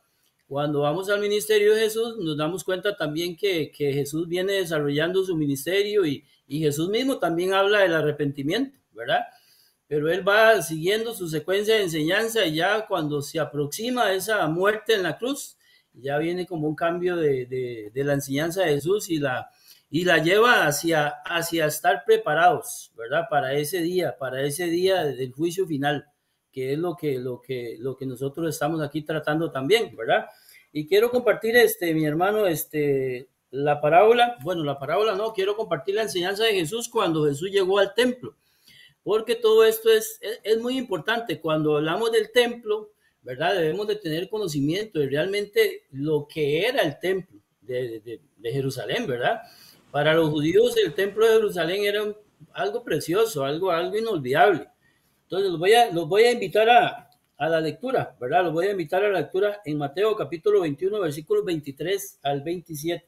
Cuando 0.48 0.82
vamos 0.82 1.10
al 1.10 1.20
ministerio 1.20 1.76
de 1.76 1.82
Jesús, 1.82 2.18
nos 2.18 2.38
damos 2.38 2.64
cuenta 2.64 2.96
también 2.96 3.36
que, 3.36 3.72
que 3.72 3.94
Jesús 3.94 4.28
viene 4.28 4.54
desarrollando 4.54 5.24
su 5.24 5.38
ministerio 5.38 6.06
y, 6.06 6.26
y 6.48 6.60
Jesús 6.60 6.90
mismo 6.90 7.20
también 7.20 7.54
habla 7.54 7.80
del 7.80 7.94
arrepentimiento, 7.94 8.78
¿verdad? 8.94 9.26
pero 9.90 10.12
él 10.12 10.26
va 10.26 10.62
siguiendo 10.62 11.16
su 11.16 11.28
secuencia 11.28 11.74
de 11.74 11.82
enseñanza 11.82 12.46
y 12.46 12.54
ya 12.54 12.86
cuando 12.86 13.24
se 13.24 13.40
aproxima 13.40 14.14
esa 14.14 14.48
muerte 14.48 14.94
en 14.94 15.02
la 15.02 15.18
cruz, 15.18 15.58
ya 15.94 16.20
viene 16.20 16.46
como 16.46 16.68
un 16.68 16.76
cambio 16.76 17.16
de, 17.16 17.48
de, 17.48 17.90
de, 17.92 18.04
la 18.04 18.14
enseñanza 18.14 18.62
de 18.62 18.76
Jesús 18.76 19.10
y 19.10 19.18
la, 19.18 19.50
y 19.90 20.06
la 20.06 20.20
lleva 20.20 20.68
hacia, 20.68 21.08
hacia 21.26 21.66
estar 21.66 22.04
preparados, 22.06 22.92
¿verdad? 22.96 23.24
Para 23.30 23.54
ese 23.54 23.82
día, 23.82 24.18
para 24.18 24.44
ese 24.44 24.66
día 24.66 25.04
del 25.04 25.32
juicio 25.32 25.66
final, 25.66 26.06
que 26.52 26.74
es 26.74 26.80
lo 26.80 26.96
que, 26.96 27.18
lo 27.20 27.42
que, 27.42 27.76
lo 27.80 27.96
que 27.96 28.06
nosotros 28.06 28.50
estamos 28.50 28.82
aquí 28.82 29.02
tratando 29.02 29.52
también, 29.52 29.96
¿verdad? 29.96 30.28
Y 30.72 30.88
quiero 30.88 31.10
compartir, 31.10 31.56
este, 31.58 31.94
mi 31.94 32.06
hermano, 32.06 32.46
este, 32.46 33.30
la 33.50 33.82
parábola, 33.82 34.38
bueno, 34.44 34.64
la 34.64 34.78
parábola 34.78 35.16
no, 35.16 35.34
quiero 35.34 35.56
compartir 35.56 35.96
la 35.96 36.04
enseñanza 36.04 36.44
de 36.44 36.54
Jesús 36.54 36.88
cuando 36.88 37.26
Jesús 37.26 37.50
llegó 37.52 37.80
al 37.80 37.94
templo 37.94 38.36
porque 39.04 39.36
todo 39.36 39.66
esto 39.66 39.90
es, 39.90 40.20
es, 40.44 40.60
muy 40.60 40.78
importante. 40.78 41.40
Cuando 41.40 41.78
hablamos 41.78 42.12
del 42.12 42.32
templo, 42.32 42.92
¿verdad? 43.22 43.56
Debemos 43.56 43.88
de 43.88 43.96
tener 43.96 44.30
conocimiento 44.30 45.00
de 45.00 45.08
realmente 45.08 45.86
lo 45.92 46.28
que 46.28 46.68
era 46.68 46.82
el 46.82 47.00
templo 47.00 47.40
de, 47.62 48.02
de, 48.02 48.22
de 48.38 48.52
Jerusalén, 48.52 49.08
¿verdad? 49.08 49.42
Para 49.92 50.14
los 50.14 50.30
judíos 50.30 50.76
el 50.78 50.94
templo 50.94 51.26
de 51.26 51.34
Jerusalén 51.34 51.84
era 51.84 52.04
un, 52.04 52.16
algo 52.54 52.84
precioso, 52.84 53.44
algo, 53.44 53.72
algo 53.72 53.98
inolvidable. 53.98 54.68
Entonces 55.24 55.50
los 55.50 55.60
voy 55.60 55.74
a, 55.74 55.92
los 55.92 56.08
voy 56.08 56.24
a 56.24 56.32
invitar 56.32 56.70
a, 56.70 57.10
a 57.38 57.50
la 57.50 57.62
lectura, 57.62 58.16
¿verdad? 58.20 58.44
Los 58.44 58.54
voy 58.54 58.68
a 58.68 58.72
invitar 58.72 59.04
a 59.04 59.10
la 59.10 59.20
lectura 59.20 59.62
en 59.66 59.78
Mateo 59.78 60.16
capítulo 60.16 60.62
21, 60.62 61.00
versículos 61.00 61.46
23 61.46 62.20
al 62.24 62.42
27. 62.42 63.06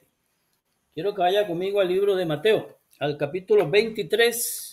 Quiero 0.93 1.13
que 1.13 1.21
vaya 1.21 1.47
conmigo 1.47 1.79
al 1.79 1.87
libro 1.87 2.15
de 2.15 2.25
Mateo, 2.25 2.79
al 2.99 3.17
capítulo 3.17 3.69
23 3.69 4.71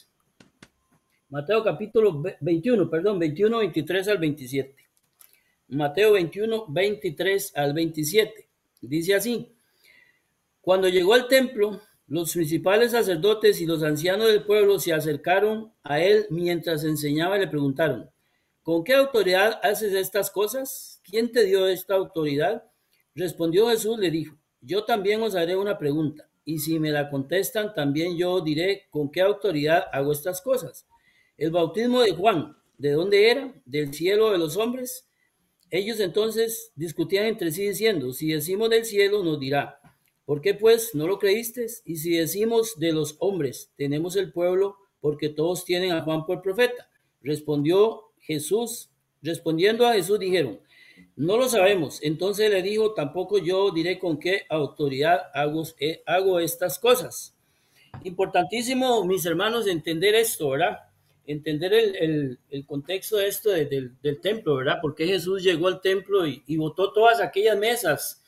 Mateo 1.30 1.62
capítulo 1.62 2.22
21, 2.40 2.88
perdón, 2.88 3.18
21, 3.18 3.58
23 3.58 4.08
al 4.08 4.18
27. 4.18 4.74
Mateo 5.68 6.12
21, 6.12 6.64
23 6.68 7.52
al 7.54 7.74
27. 7.74 8.48
Dice 8.80 9.14
así, 9.14 9.52
cuando 10.62 10.88
llegó 10.88 11.12
al 11.12 11.28
templo, 11.28 11.82
los 12.08 12.32
principales 12.32 12.92
sacerdotes 12.92 13.60
y 13.60 13.66
los 13.66 13.82
ancianos 13.82 14.28
del 14.28 14.42
pueblo 14.42 14.78
se 14.78 14.94
acercaron 14.94 15.74
a 15.82 16.00
él 16.00 16.26
mientras 16.30 16.82
enseñaba 16.84 17.36
y 17.36 17.40
le 17.40 17.48
preguntaron, 17.48 18.10
¿con 18.62 18.82
qué 18.82 18.94
autoridad 18.94 19.60
haces 19.62 19.92
estas 19.92 20.30
cosas? 20.30 21.02
¿Quién 21.04 21.30
te 21.30 21.44
dio 21.44 21.68
esta 21.68 21.94
autoridad? 21.94 22.64
Respondió 23.14 23.68
Jesús, 23.68 23.98
le 23.98 24.10
dijo, 24.10 24.38
yo 24.62 24.84
también 24.84 25.20
os 25.22 25.34
haré 25.34 25.54
una 25.54 25.76
pregunta, 25.76 26.30
y 26.46 26.60
si 26.60 26.78
me 26.78 26.90
la 26.90 27.10
contestan, 27.10 27.74
también 27.74 28.16
yo 28.16 28.40
diré 28.40 28.86
con 28.88 29.10
qué 29.10 29.20
autoridad 29.20 29.84
hago 29.92 30.12
estas 30.12 30.40
cosas. 30.40 30.86
El 31.36 31.50
bautismo 31.50 32.00
de 32.00 32.12
Juan, 32.12 32.56
¿de 32.78 32.92
dónde 32.92 33.30
era? 33.30 33.52
¿Del 33.66 33.92
cielo 33.92 34.30
de 34.30 34.38
los 34.38 34.56
hombres? 34.56 35.10
Ellos 35.70 36.00
entonces 36.00 36.72
discutían 36.74 37.26
entre 37.26 37.50
sí 37.50 37.68
diciendo, 37.68 38.12
si 38.14 38.32
decimos 38.32 38.70
del 38.70 38.86
cielo, 38.86 39.22
nos 39.22 39.38
dirá, 39.38 39.77
¿por 40.28 40.42
qué 40.42 40.52
pues 40.52 40.94
no 40.94 41.06
lo 41.06 41.18
creíste? 41.18 41.64
Y 41.86 41.96
si 41.96 42.10
decimos 42.18 42.78
de 42.78 42.92
los 42.92 43.16
hombres, 43.18 43.72
tenemos 43.78 44.14
el 44.14 44.30
pueblo, 44.30 44.76
porque 45.00 45.30
todos 45.30 45.64
tienen 45.64 45.92
a 45.92 46.02
Juan 46.02 46.26
por 46.26 46.42
profeta. 46.42 46.90
Respondió 47.22 48.10
Jesús, 48.18 48.90
respondiendo 49.22 49.86
a 49.86 49.94
Jesús 49.94 50.18
dijeron, 50.18 50.60
no 51.16 51.38
lo 51.38 51.48
sabemos. 51.48 52.00
Entonces 52.02 52.50
le 52.50 52.60
dijo, 52.60 52.92
tampoco 52.92 53.38
yo 53.38 53.70
diré 53.70 53.98
con 53.98 54.18
qué 54.18 54.42
autoridad 54.50 55.30
hago, 55.32 55.64
eh, 55.80 56.02
estas 56.42 56.78
cosas. 56.78 57.34
Importantísimo, 58.04 59.06
mis 59.06 59.24
hermanos, 59.24 59.66
entender 59.66 60.14
esto, 60.14 60.50
¿verdad? 60.50 60.80
entender 61.24 61.72
el, 61.72 62.38
contexto 62.66 63.16
de 63.16 63.28
esto 63.28 63.48
de, 63.48 63.64
de, 63.64 63.92
del 64.02 64.20
templo, 64.20 64.56
¿verdad? 64.56 64.78
Porque 64.82 65.06
Jesús 65.06 65.42
llegó 65.42 65.68
al 65.68 65.80
templo 65.80 66.26
y, 66.26 66.42
y 66.46 66.58
botó 66.58 66.92
todas 66.92 67.18
aquellas 67.20 67.58
mesas 67.58 68.22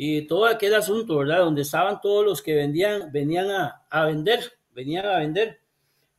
y 0.00 0.22
todo 0.28 0.46
aquel 0.46 0.74
asunto, 0.76 1.18
¿verdad? 1.18 1.40
Donde 1.40 1.62
estaban 1.62 2.00
todos 2.00 2.24
los 2.24 2.40
que 2.40 2.54
vendían, 2.54 3.10
venían 3.10 3.50
a, 3.50 3.82
a 3.90 4.04
vender, 4.06 4.40
venían 4.70 5.04
a 5.04 5.18
vender. 5.18 5.60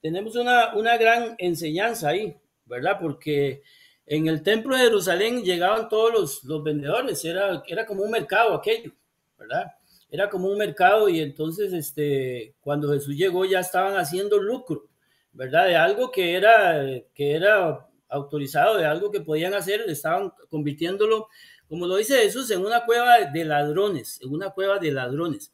Tenemos 0.02 0.36
una, 0.36 0.76
una 0.76 0.98
gran 0.98 1.36
enseñanza 1.38 2.10
ahí, 2.10 2.36
¿verdad? 2.66 3.00
Porque 3.02 3.64
en 4.06 4.28
el 4.28 4.44
templo 4.44 4.76
de 4.76 4.84
Jerusalén 4.84 5.44
llegaban 5.44 5.88
todos 5.88 6.12
los, 6.14 6.44
los 6.44 6.62
vendedores, 6.62 7.24
era, 7.24 7.64
era 7.68 7.86
como 7.86 8.04
un 8.04 8.12
mercado 8.12 8.54
aquello, 8.54 8.92
¿verdad? 9.38 9.72
Era 10.12 10.30
como 10.30 10.50
un 10.50 10.58
mercado 10.58 11.08
y 11.08 11.22
entonces, 11.22 11.72
este, 11.72 12.56
cuando 12.60 12.92
Jesús 12.92 13.16
llegó 13.16 13.46
ya 13.46 13.62
estaban 13.62 13.98
haciendo 13.98 14.40
lucro 14.40 14.90
¿verdad? 15.32 15.68
De 15.68 15.76
algo 15.76 16.12
que 16.12 16.36
era, 16.36 16.84
que 17.14 17.32
era 17.34 17.88
autorizado, 18.10 18.78
de 18.78 18.86
algo 18.86 19.12
que 19.12 19.22
podían 19.22 19.54
hacer, 19.54 19.82
estaban 19.88 20.34
convirtiéndolo, 20.50 21.28
como 21.70 21.86
lo 21.86 21.98
dice 21.98 22.18
Jesús, 22.18 22.50
en 22.50 22.66
una 22.66 22.84
cueva 22.84 23.26
de 23.26 23.46
ladrones, 23.46 24.20
en 24.22 24.34
una 24.34 24.50
cueva 24.50 24.80
de 24.80 24.92
ladrones. 24.92 25.52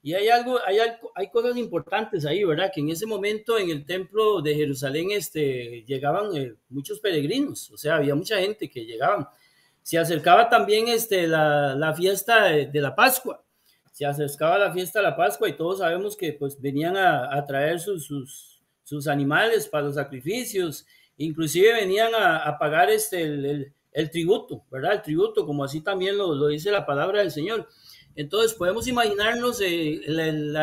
Y 0.00 0.14
hay 0.14 0.28
algo, 0.28 0.58
hay, 0.64 0.78
algo, 0.78 1.12
hay 1.14 1.28
cosas 1.28 1.56
importantes 1.56 2.24
ahí, 2.24 2.42
¿verdad? 2.42 2.70
Que 2.74 2.80
en 2.80 2.88
ese 2.88 3.04
momento 3.04 3.58
en 3.58 3.68
el 3.68 3.84
templo 3.84 4.40
de 4.40 4.54
Jerusalén 4.54 5.10
este, 5.10 5.84
llegaban 5.86 6.34
eh, 6.34 6.54
muchos 6.70 7.00
peregrinos, 7.00 7.70
o 7.70 7.76
sea, 7.76 7.96
había 7.96 8.14
mucha 8.14 8.38
gente 8.38 8.70
que 8.70 8.86
llegaban. 8.86 9.28
Se 9.82 9.98
acercaba 9.98 10.48
también 10.48 10.88
este, 10.88 11.26
la, 11.26 11.74
la 11.74 11.94
fiesta 11.94 12.44
de, 12.44 12.66
de, 12.66 12.80
la 12.80 12.94
Pascua, 12.94 13.44
se 13.92 14.06
acercaba 14.06 14.56
la 14.58 14.72
fiesta 14.72 15.00
de 15.00 15.02
la 15.02 15.16
Pascua 15.16 15.48
y 15.48 15.56
todos 15.56 15.78
sabemos 15.78 16.16
que 16.16 16.32
pues 16.32 16.60
venían 16.60 16.96
a, 16.96 17.36
a 17.36 17.44
traer 17.44 17.80
sus, 17.80 18.06
sus, 18.06 18.62
sus 18.84 19.08
animales 19.08 19.66
para 19.66 19.84
los 19.84 19.96
sacrificios, 19.96 20.86
inclusive 21.16 21.74
venían 21.74 22.14
a, 22.14 22.38
a 22.38 22.58
pagar 22.58 22.88
este, 22.90 23.22
el, 23.22 23.44
el, 23.44 23.74
el, 23.98 24.10
tributo, 24.10 24.64
¿verdad? 24.70 24.94
El 24.94 25.02
tributo, 25.02 25.46
como 25.46 25.64
así 25.64 25.80
también 25.80 26.16
lo, 26.16 26.46
dice 26.48 26.70
la 26.70 26.86
palabra 26.86 27.20
del 27.20 27.30
Señor. 27.30 27.68
Entonces 28.14 28.54
podemos 28.54 28.86
imaginarnos 28.88 29.60
eh, 29.60 30.00
el, 30.06 30.56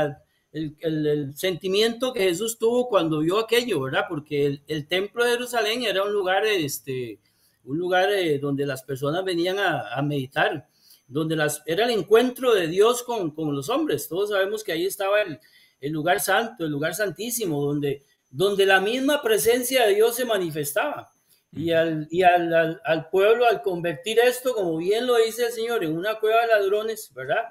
el, 0.51 1.35
sentimiento 1.35 2.13
que 2.13 2.21
Jesús 2.21 2.57
tuvo 2.57 2.87
cuando 2.89 3.19
vio 3.19 3.39
aquello, 3.39 3.81
¿verdad? 3.81 4.05
Porque 4.09 4.59
el, 4.67 4.87
templo 4.87 5.23
de 5.23 5.31
Jerusalén 5.31 5.83
era 5.83 6.03
un 6.03 6.11
lugar, 6.11 6.45
este, 6.45 7.19
un 7.63 7.77
lugar 7.77 8.11
eh, 8.11 8.39
donde 8.39 8.65
las 8.65 8.83
personas 8.83 9.23
venían 9.23 9.57
a, 9.59 10.01
meditar, 10.01 10.67
donde 11.07 11.35
las, 11.35 11.61
era 11.65 11.85
el 11.85 11.91
encuentro 11.91 12.53
de 12.53 12.67
Dios 12.67 13.03
con, 13.03 13.31
con 13.31 13.55
los 13.55 13.69
hombres. 13.69 14.07
Todos 14.07 14.31
sabemos 14.31 14.63
que 14.63 14.71
ahí 14.71 14.85
estaba 14.85 15.21
el, 15.21 15.39
el 15.79 15.91
lugar 15.91 16.19
santo, 16.19 16.65
el 16.65 16.71
lugar 16.71 16.95
santísimo, 16.95 17.63
donde 17.63 18.03
donde 18.35 18.65
la 18.65 18.81
misma 18.81 19.21
presencia 19.21 19.87
de 19.87 19.95
Dios 19.95 20.17
se 20.17 20.25
manifestaba. 20.25 21.09
Y, 21.55 21.71
al, 21.71 22.07
y 22.11 22.23
al, 22.23 22.53
al, 22.53 22.81
al, 22.83 23.09
pueblo, 23.09 23.45
al 23.49 23.61
convertir 23.61 24.19
esto, 24.19 24.53
como 24.53 24.77
bien 24.77 25.07
lo 25.07 25.17
dice 25.17 25.45
el 25.45 25.51
Señor, 25.53 25.83
en 25.83 25.95
una 25.95 26.19
cueva 26.19 26.41
de 26.41 26.47
ladrones, 26.47 27.11
¿verdad? 27.13 27.43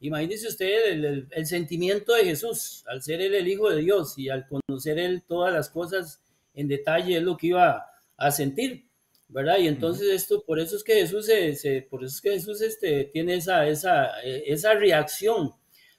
Imagínese 0.00 0.48
usted 0.48 1.26
el, 1.30 1.46
sentimiento 1.46 2.14
de 2.14 2.24
Jesús, 2.24 2.84
al 2.86 3.02
ser 3.02 3.20
él 3.22 3.34
el 3.34 3.48
Hijo 3.48 3.70
de 3.70 3.80
Dios 3.80 4.18
y 4.18 4.28
al 4.28 4.46
conocer 4.46 4.98
él 4.98 5.22
todas 5.26 5.52
las 5.52 5.70
cosas 5.70 6.20
en 6.54 6.68
detalle, 6.68 7.16
es 7.16 7.22
lo 7.22 7.36
que 7.36 7.48
iba 7.48 7.86
a 8.16 8.30
sentir, 8.30 8.86
¿verdad? 9.28 9.58
Y 9.58 9.68
entonces 9.68 10.08
esto, 10.08 10.44
por 10.44 10.60
eso 10.60 10.76
es 10.76 10.84
que 10.84 10.94
Jesús, 10.94 11.26
se, 11.26 11.86
por 11.90 12.04
eso 12.04 12.14
es 12.14 12.20
que 12.20 12.32
Jesús 12.32 12.60
este, 12.60 13.04
tiene 13.04 13.36
esa, 13.36 13.66
esa, 13.66 14.20
esa 14.22 14.74
reacción 14.74 15.52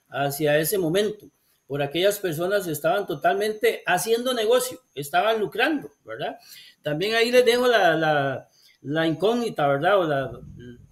hacia 0.08 0.58
ese 0.58 0.78
momento 0.78 1.28
por 1.68 1.82
aquellas 1.82 2.18
personas 2.18 2.64
que 2.64 2.72
estaban 2.72 3.06
totalmente 3.06 3.82
haciendo 3.86 4.32
negocio, 4.32 4.80
estaban 4.94 5.38
lucrando, 5.38 5.92
¿verdad? 6.02 6.38
También 6.82 7.14
ahí 7.14 7.30
les 7.30 7.44
dejo 7.44 7.68
la, 7.68 8.48
la, 8.80 9.06
incógnita, 9.06 9.68
¿verdad? 9.68 9.98
O 10.00 10.04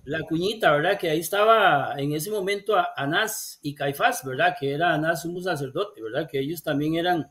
la, 0.04 0.20
cuñita, 0.28 0.70
¿verdad? 0.72 0.98
Que 0.98 1.08
ahí 1.08 1.20
estaba 1.20 1.94
en 1.96 2.12
ese 2.12 2.30
momento 2.30 2.76
Anás 2.94 3.58
y 3.62 3.74
Caifás, 3.74 4.22
¿verdad? 4.22 4.54
Que 4.60 4.74
era 4.74 4.92
Anás 4.92 5.24
un 5.24 5.42
sacerdote, 5.42 6.02
¿verdad? 6.02 6.28
Que 6.30 6.40
ellos 6.40 6.62
también 6.62 6.96
eran, 6.96 7.26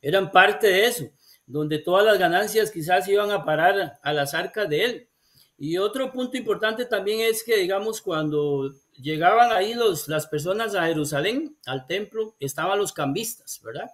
eran 0.00 0.30
parte 0.32 0.66
de 0.66 0.86
eso, 0.86 1.04
donde 1.46 1.78
todas 1.78 2.04
las 2.06 2.18
ganancias 2.18 2.70
quizás 2.70 3.06
iban 3.08 3.30
a 3.30 3.44
parar 3.44 3.98
a 4.02 4.12
las 4.14 4.32
arcas 4.32 4.70
de 4.70 4.84
él. 4.84 5.08
Y 5.58 5.76
otro 5.76 6.10
punto 6.10 6.38
importante 6.38 6.86
también 6.86 7.20
es 7.20 7.44
que, 7.44 7.58
digamos, 7.58 8.00
cuando 8.00 8.72
llegaban 9.00 9.52
ahí 9.52 9.74
los, 9.74 10.08
las 10.08 10.26
personas 10.26 10.74
a 10.74 10.86
Jerusalén, 10.86 11.56
al 11.66 11.86
templo, 11.86 12.34
estaban 12.40 12.78
los 12.78 12.92
cambistas, 12.92 13.60
¿verdad? 13.62 13.90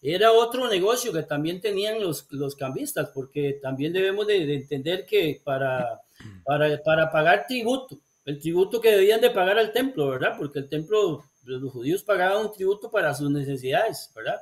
Era 0.00 0.32
otro 0.32 0.68
negocio 0.68 1.12
que 1.12 1.22
también 1.22 1.60
tenían 1.60 2.00
los, 2.00 2.26
los 2.30 2.54
cambistas, 2.54 3.10
porque 3.10 3.58
también 3.60 3.92
debemos 3.92 4.26
de, 4.26 4.54
entender 4.54 5.06
que 5.06 5.40
para, 5.42 6.00
para, 6.44 6.82
para, 6.82 7.10
pagar 7.10 7.46
tributo, 7.46 7.98
el 8.24 8.38
tributo 8.38 8.80
que 8.80 8.92
debían 8.92 9.20
de 9.20 9.30
pagar 9.30 9.58
al 9.58 9.72
templo, 9.72 10.08
¿verdad? 10.08 10.36
Porque 10.38 10.60
el 10.60 10.68
templo, 10.68 11.24
los 11.44 11.72
judíos 11.72 12.02
pagaban 12.04 12.46
un 12.46 12.52
tributo 12.52 12.90
para 12.90 13.14
sus 13.14 13.30
necesidades, 13.30 14.10
¿verdad? 14.14 14.40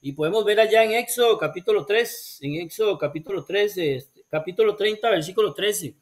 Y 0.00 0.12
podemos 0.12 0.44
ver 0.44 0.60
allá 0.60 0.84
en 0.84 0.92
Éxodo 0.92 1.38
capítulo 1.38 1.84
3, 1.86 2.38
en 2.42 2.54
Éxodo 2.56 2.98
capítulo 2.98 3.44
3, 3.44 3.78
este, 3.78 4.24
capítulo 4.28 4.76
30, 4.76 5.10
versículo 5.10 5.54
13 5.54 5.96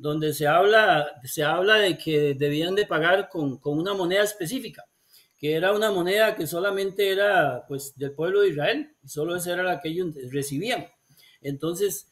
donde 0.00 0.32
se 0.32 0.46
habla, 0.46 1.20
se 1.24 1.42
habla 1.42 1.76
de 1.76 1.98
que 1.98 2.34
debían 2.34 2.74
de 2.74 2.86
pagar 2.86 3.28
con, 3.28 3.58
con, 3.58 3.78
una 3.78 3.94
moneda 3.94 4.22
específica, 4.22 4.84
que 5.38 5.54
era 5.54 5.72
una 5.72 5.90
moneda 5.90 6.34
que 6.34 6.46
solamente 6.46 7.10
era 7.10 7.64
pues 7.68 7.96
del 7.96 8.12
pueblo 8.12 8.40
de 8.40 8.48
Israel, 8.48 8.90
y 9.02 9.08
solo 9.08 9.36
esa 9.36 9.52
era 9.52 9.62
la 9.62 9.80
que 9.80 9.90
ellos 9.90 10.14
recibían. 10.30 10.86
Entonces, 11.42 12.10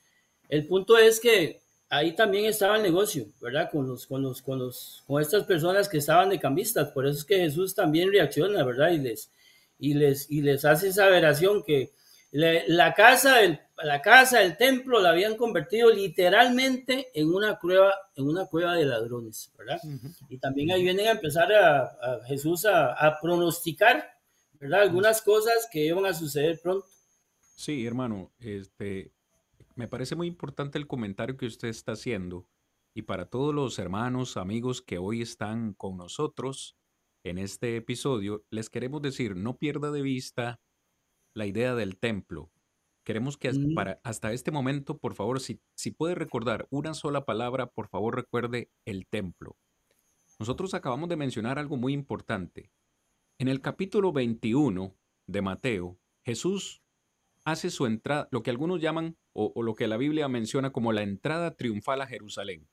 el 0.48 0.66
punto 0.66 0.96
es 0.98 1.20
que 1.20 1.60
ahí 1.88 2.14
también 2.14 2.44
estaba 2.44 2.76
el 2.76 2.82
negocio, 2.82 3.26
¿verdad? 3.40 3.70
Con 3.70 3.86
los, 3.86 4.06
con 4.06 4.22
los, 4.22 4.42
con 4.42 4.58
los, 4.58 5.02
con 5.06 5.22
estas 5.22 5.44
personas 5.44 5.88
que 5.88 5.98
estaban 5.98 6.28
de 6.28 6.38
cambistas. 6.38 6.90
Por 6.90 7.06
eso 7.06 7.18
es 7.18 7.24
que 7.24 7.38
Jesús 7.38 7.74
también 7.74 8.12
reacciona, 8.12 8.64
¿verdad? 8.64 8.90
Y 8.90 8.98
les, 8.98 9.30
y 9.78 9.94
les, 9.94 10.30
y 10.30 10.42
les 10.42 10.64
hace 10.64 10.88
esa 10.88 11.06
veración 11.06 11.62
que 11.62 11.92
la, 12.30 12.94
casa, 12.94 13.42
el, 13.42 13.60
la 13.84 14.02
casa, 14.02 14.42
el 14.42 14.56
templo 14.56 15.00
la 15.00 15.10
habían 15.10 15.36
convertido 15.36 15.90
literalmente 15.90 17.08
en 17.14 17.32
una 17.32 17.58
cueva, 17.58 17.94
en 18.16 18.26
una 18.26 18.46
cueva 18.46 18.74
de 18.74 18.84
ladrones, 18.84 19.52
¿verdad? 19.56 19.80
Y 20.28 20.38
también 20.38 20.72
ahí 20.72 20.82
vienen 20.82 21.06
a 21.06 21.12
empezar 21.12 21.52
a, 21.52 22.20
Jesús 22.26 22.66
a, 22.66 23.18
pronosticar, 23.20 24.04
¿verdad? 24.58 24.82
Algunas 24.82 25.22
cosas 25.22 25.68
que 25.70 25.86
iban 25.86 26.06
a 26.06 26.14
suceder 26.14 26.60
pronto. 26.60 26.86
Sí, 27.54 27.86
hermano, 27.86 28.32
este, 28.40 29.12
me 29.74 29.88
parece 29.88 30.16
muy 30.16 30.26
importante 30.26 30.78
el 30.78 30.86
comentario 30.86 31.36
que 31.36 31.46
usted 31.46 31.68
está 31.68 31.92
haciendo. 31.92 32.46
Y 32.94 33.02
para 33.02 33.26
todos 33.26 33.54
los 33.54 33.78
hermanos, 33.78 34.36
amigos 34.36 34.82
que 34.82 34.98
hoy 34.98 35.22
están 35.22 35.72
con 35.74 35.96
nosotros 35.96 36.76
en 37.22 37.38
este 37.38 37.76
episodio, 37.76 38.44
les 38.50 38.70
queremos 38.70 39.02
decir, 39.02 39.36
no 39.36 39.56
pierda 39.56 39.92
de 39.92 40.02
vista 40.02 40.60
la 41.34 41.46
idea 41.46 41.74
del 41.76 41.96
templo. 41.96 42.50
Queremos 43.08 43.38
que 43.38 43.48
hasta, 43.48 43.66
mm. 43.66 43.74
para, 43.74 44.00
hasta 44.04 44.34
este 44.34 44.50
momento, 44.50 44.98
por 44.98 45.14
favor, 45.14 45.40
si, 45.40 45.62
si 45.74 45.90
puede 45.92 46.14
recordar 46.14 46.66
una 46.68 46.92
sola 46.92 47.24
palabra, 47.24 47.70
por 47.70 47.88
favor 47.88 48.14
recuerde 48.14 48.70
el 48.84 49.06
templo. 49.06 49.56
Nosotros 50.38 50.74
acabamos 50.74 51.08
de 51.08 51.16
mencionar 51.16 51.58
algo 51.58 51.78
muy 51.78 51.94
importante. 51.94 52.70
En 53.38 53.48
el 53.48 53.62
capítulo 53.62 54.12
21 54.12 54.94
de 55.26 55.40
Mateo, 55.40 55.98
Jesús 56.22 56.82
hace 57.46 57.70
su 57.70 57.86
entrada, 57.86 58.28
lo 58.30 58.42
que 58.42 58.50
algunos 58.50 58.78
llaman, 58.78 59.16
o, 59.32 59.62
lo 59.62 59.74
que 59.74 59.88
la 59.88 59.96
Biblia 59.96 60.28
menciona 60.28 60.70
como 60.70 60.92
la 60.92 61.00
entrada 61.00 61.56
triunfal 61.56 62.02
a 62.02 62.06
Jerusalén. 62.06 62.68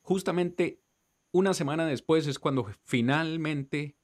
Justamente 0.00 0.80
una 1.32 1.52
semana 1.52 1.84
después 1.84 2.26
es 2.26 2.38
cuando 2.38 2.64
finalmente 2.84 3.94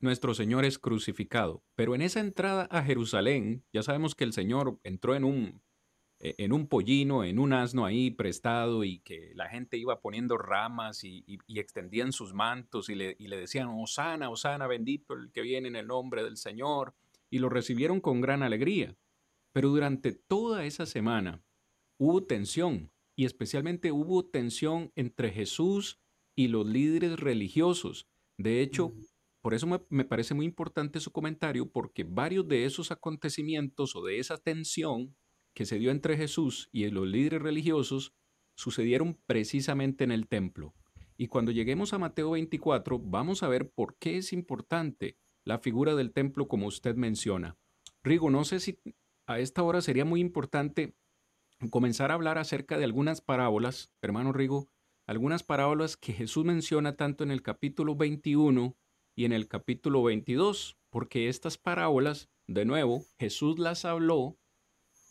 nuestro 0.00 0.34
Señor 0.34 0.64
es 0.64 0.78
crucificado. 0.78 1.62
Pero 1.74 1.94
en 1.94 2.02
esa 2.02 2.20
entrada 2.20 2.68
a 2.70 2.82
Jerusalén, 2.82 3.64
ya 3.72 3.82
sabemos 3.82 4.14
que 4.14 4.24
el 4.24 4.32
Señor 4.32 4.78
entró 4.84 5.14
en 5.14 5.24
un, 5.24 5.62
e, 6.18 6.34
en 6.38 6.52
un 6.52 6.66
pollino, 6.66 7.24
en 7.24 7.38
un 7.38 7.52
asno 7.52 7.84
ahí 7.84 8.10
prestado 8.10 8.84
y 8.84 8.98
que 9.00 9.32
la 9.34 9.48
gente 9.48 9.76
iba 9.76 10.00
poniendo 10.00 10.38
ramas 10.38 11.04
y, 11.04 11.24
extendían 11.48 12.12
sus 12.12 12.34
mantos 12.34 12.88
y 12.88 12.94
le, 12.94 13.16
y 13.18 13.28
le 13.28 13.36
decían, 13.36 13.68
Osana, 13.68 14.30
Osana, 14.30 14.66
bendito 14.66 15.14
el 15.14 15.30
que 15.32 15.42
viene 15.42 15.68
en 15.68 15.76
el 15.76 15.86
nombre 15.86 16.22
del 16.22 16.36
Señor. 16.36 16.94
Y 17.30 17.38
lo 17.38 17.48
recibieron 17.48 18.00
con 18.00 18.20
gran 18.20 18.42
alegría. 18.42 18.96
Pero 19.52 19.70
durante 19.70 20.12
toda 20.12 20.64
esa 20.64 20.86
semana 20.86 21.42
hubo 21.98 22.24
tensión 22.24 22.90
y 23.16 23.24
especialmente 23.24 23.90
hubo 23.90 24.26
tensión 24.26 24.92
entre 24.94 25.30
Jesús 25.30 25.98
y 26.34 26.48
los 26.48 26.66
líderes 26.66 27.18
religiosos. 27.18 28.06
De 28.36 28.60
hecho, 28.60 28.92
por 29.46 29.54
eso 29.54 29.68
me, 29.90 30.04
parece 30.04 30.34
muy 30.34 30.44
importante 30.44 30.98
su 30.98 31.12
comentario, 31.12 31.70
porque 31.70 32.02
varios 32.02 32.48
de 32.48 32.64
esos 32.64 32.90
acontecimientos 32.90 33.94
o 33.94 34.02
de 34.02 34.18
esa 34.18 34.38
tensión 34.38 35.14
que 35.54 35.66
se 35.66 35.78
dio 35.78 35.92
entre 35.92 36.16
Jesús 36.16 36.68
y 36.72 36.90
los 36.90 37.06
líderes 37.06 37.42
religiosos 37.42 38.12
sucedieron 38.56 39.22
precisamente 39.24 40.02
en 40.02 40.10
el 40.10 40.26
templo. 40.26 40.74
Y 41.16 41.28
cuando 41.28 41.52
lleguemos 41.52 41.92
a 41.92 41.98
Mateo 41.98 42.32
24, 42.32 42.98
vamos 42.98 43.44
a 43.44 43.48
ver 43.48 43.70
por 43.70 43.96
qué 43.98 44.16
es 44.16 44.32
importante 44.32 45.16
la 45.44 45.60
figura 45.60 45.94
del 45.94 46.12
templo 46.12 46.48
como 46.48 46.66
usted 46.66 46.96
menciona. 46.96 47.56
Rigo, 48.02 48.30
no 48.30 48.44
sé 48.44 48.58
si 48.58 48.80
a 49.28 49.38
esta 49.38 49.62
hora 49.62 49.80
sería 49.80 50.04
muy 50.04 50.18
importante 50.18 50.96
comenzar 51.70 52.10
a 52.10 52.14
hablar 52.14 52.38
acerca 52.38 52.78
de 52.78 52.84
algunas 52.84 53.20
parábolas, 53.20 53.92
hermano 54.02 54.32
Rigo, 54.32 54.68
algunas 55.06 55.44
parábolas 55.44 55.96
que 55.96 56.12
Jesús 56.12 56.44
menciona 56.44 56.96
tanto 56.96 57.22
en 57.22 57.30
el 57.30 57.42
capítulo 57.42 57.94
21 57.94 58.76
y 59.16 59.24
en 59.24 59.32
el 59.32 59.48
capítulo 59.48 60.02
22, 60.02 60.76
porque 60.90 61.28
estas 61.28 61.56
parábolas, 61.56 62.28
de 62.46 62.66
nuevo, 62.66 63.02
Jesús 63.18 63.58
las 63.58 63.86
habló 63.86 64.38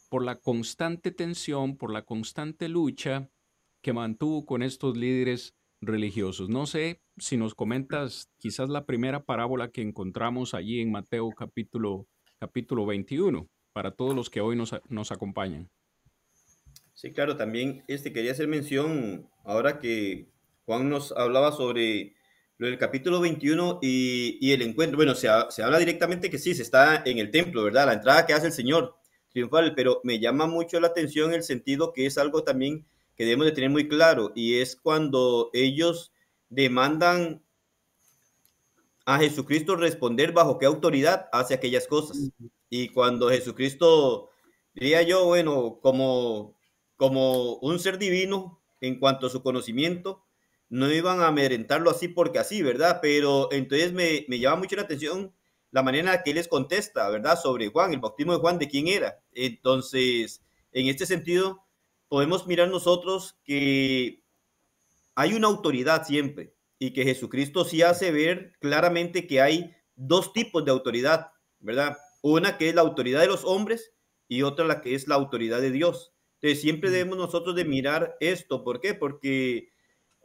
por 0.10 0.24
la 0.24 0.40
constante 0.40 1.12
tensión, 1.12 1.76
por 1.76 1.92
la 1.92 2.06
constante 2.06 2.70
lucha 2.70 3.32
que 3.82 3.94
mantuvo 3.94 4.46
con 4.46 4.62
estos 4.62 4.96
líderes 4.96 5.56
religiosos. 5.82 6.50
No 6.50 6.68
sé 6.68 7.02
si 7.18 7.36
nos 7.36 7.56
comentas 7.56 8.30
quizás 8.38 8.70
la 8.70 8.86
primera 8.86 9.26
parábola 9.26 9.72
que 9.72 9.82
encontramos 9.82 10.54
allí 10.54 10.82
en 10.82 10.92
Mateo 10.92 11.32
capítulo, 11.32 12.08
capítulo 12.40 12.86
21, 12.86 13.50
para 13.74 13.92
todos 13.92 14.16
los 14.16 14.30
que 14.30 14.40
hoy 14.40 14.56
nos, 14.56 14.76
nos 14.88 15.12
acompañan. 15.12 15.72
Sí, 16.94 17.12
claro, 17.12 17.38
también 17.38 17.84
este, 17.88 18.14
quería 18.14 18.32
hacer 18.32 18.48
mención, 18.48 19.28
ahora 19.44 19.80
que 19.80 20.30
Juan 20.66 20.90
nos 20.90 21.12
hablaba 21.12 21.52
sobre 21.52 22.16
lo 22.58 22.68
del 22.68 22.78
capítulo 22.78 23.20
21 23.20 23.80
y, 23.82 24.52
el 24.52 24.62
encuentro, 24.62 24.98
bueno, 24.98 25.16
se, 25.16 25.28
se, 25.50 25.64
habla 25.64 25.78
directamente 25.78 26.30
que 26.30 26.40
sí, 26.40 26.56
se 26.56 26.62
está 26.62 27.04
en 27.06 27.18
el 27.18 27.32
templo, 27.32 27.64
¿verdad? 27.64 27.88
La 27.88 27.94
entrada 27.94 28.26
que 28.26 28.34
hace 28.34 28.48
el 28.48 28.54
Señor 28.54 28.96
triunfal, 29.30 29.74
pero 29.76 30.00
me 30.04 30.20
llama 30.20 30.48
mucho 30.48 30.80
la 30.80 30.88
atención 30.88 31.34
el 31.34 31.44
sentido 31.44 31.92
que 31.92 32.06
es 32.06 32.18
algo 32.18 32.44
también 32.44 32.86
que 33.16 33.26
debemos 33.26 33.46
de 33.46 33.52
tener 33.52 33.70
muy 33.70 33.88
claro 33.88 34.32
y 34.36 34.60
es 34.60 34.76
cuando 34.76 35.50
ellos 35.54 36.14
demandan 36.50 37.44
a 39.06 39.20
Jesucristo 39.20 39.76
responder 39.76 40.32
bajo 40.32 40.58
qué 40.58 40.66
autoridad 40.66 41.30
hace 41.32 41.54
aquellas 41.54 41.88
cosas. 41.88 42.32
Y 42.70 42.90
cuando 42.90 43.30
Jesucristo, 43.30 44.32
diría 44.74 45.02
yo, 45.04 45.26
bueno, 45.26 45.80
como, 45.82 46.58
como 46.96 47.56
un 47.58 47.80
ser 47.80 48.00
divino 48.00 48.62
en 48.82 49.00
cuanto 49.00 49.28
a 49.28 49.30
su 49.30 49.44
conocimiento, 49.44 50.25
no 50.70 50.92
iban 50.92 51.22
a 51.22 51.28
amedrentarlo 51.28 51.90
así 51.90 52.08
porque 52.08 52.40
así, 52.40 52.62
¿verdad? 52.62 53.00
Pero 53.02 53.50
entonces 53.52 53.94
me, 53.94 54.26
me 54.28 54.40
llama 54.40 54.58
mucho 54.58 54.76
la 54.76 54.84
atención 54.84 55.34
la 55.72 55.84
manera 55.84 56.14
en 56.14 56.22
que 56.24 56.32
él 56.32 56.38
les 56.38 56.48
contesta, 56.48 57.10
¿verdad? 57.10 57.38
Sobre 57.38 57.68
Juan, 57.68 57.94
el 57.94 58.00
bautismo 58.00 58.34
de 58.34 58.40
Juan, 58.40 58.58
de 58.58 58.70
quién 58.70 58.88
era. 58.88 59.22
Entonces, 59.34 60.42
en 60.72 60.88
este 60.88 61.06
sentido, 61.06 61.66
podemos 62.08 62.48
mirar 62.48 62.70
nosotros 62.70 63.38
que 63.44 64.24
hay 65.16 65.34
una 65.34 65.48
autoridad 65.48 66.06
siempre 66.06 66.54
y 66.80 66.92
que 66.92 67.04
Jesucristo 67.04 67.66
sí 67.66 67.82
hace 67.82 68.12
ver 68.12 68.54
claramente 68.60 69.28
que 69.28 69.42
hay 69.42 69.76
dos 69.96 70.34
tipos 70.34 70.64
de 70.64 70.72
autoridad, 70.72 71.32
¿verdad? 71.60 71.98
Una 72.22 72.58
que 72.58 72.70
es 72.70 72.76
la 72.76 72.82
autoridad 72.82 73.22
de 73.22 73.28
los 73.28 73.44
hombres 73.44 73.94
y 74.28 74.44
otra 74.44 74.66
la 74.66 74.82
que 74.82 74.96
es 74.96 75.08
la 75.08 75.16
autoridad 75.16 75.62
de 75.62 75.72
Dios. 75.72 76.14
Entonces, 76.36 76.62
siempre 76.62 76.90
debemos 76.90 77.18
nosotros 77.18 77.56
de 77.56 77.66
mirar 77.66 78.16
esto. 78.20 78.64
¿Por 78.64 78.80
qué? 78.80 78.94
Porque 78.94 79.70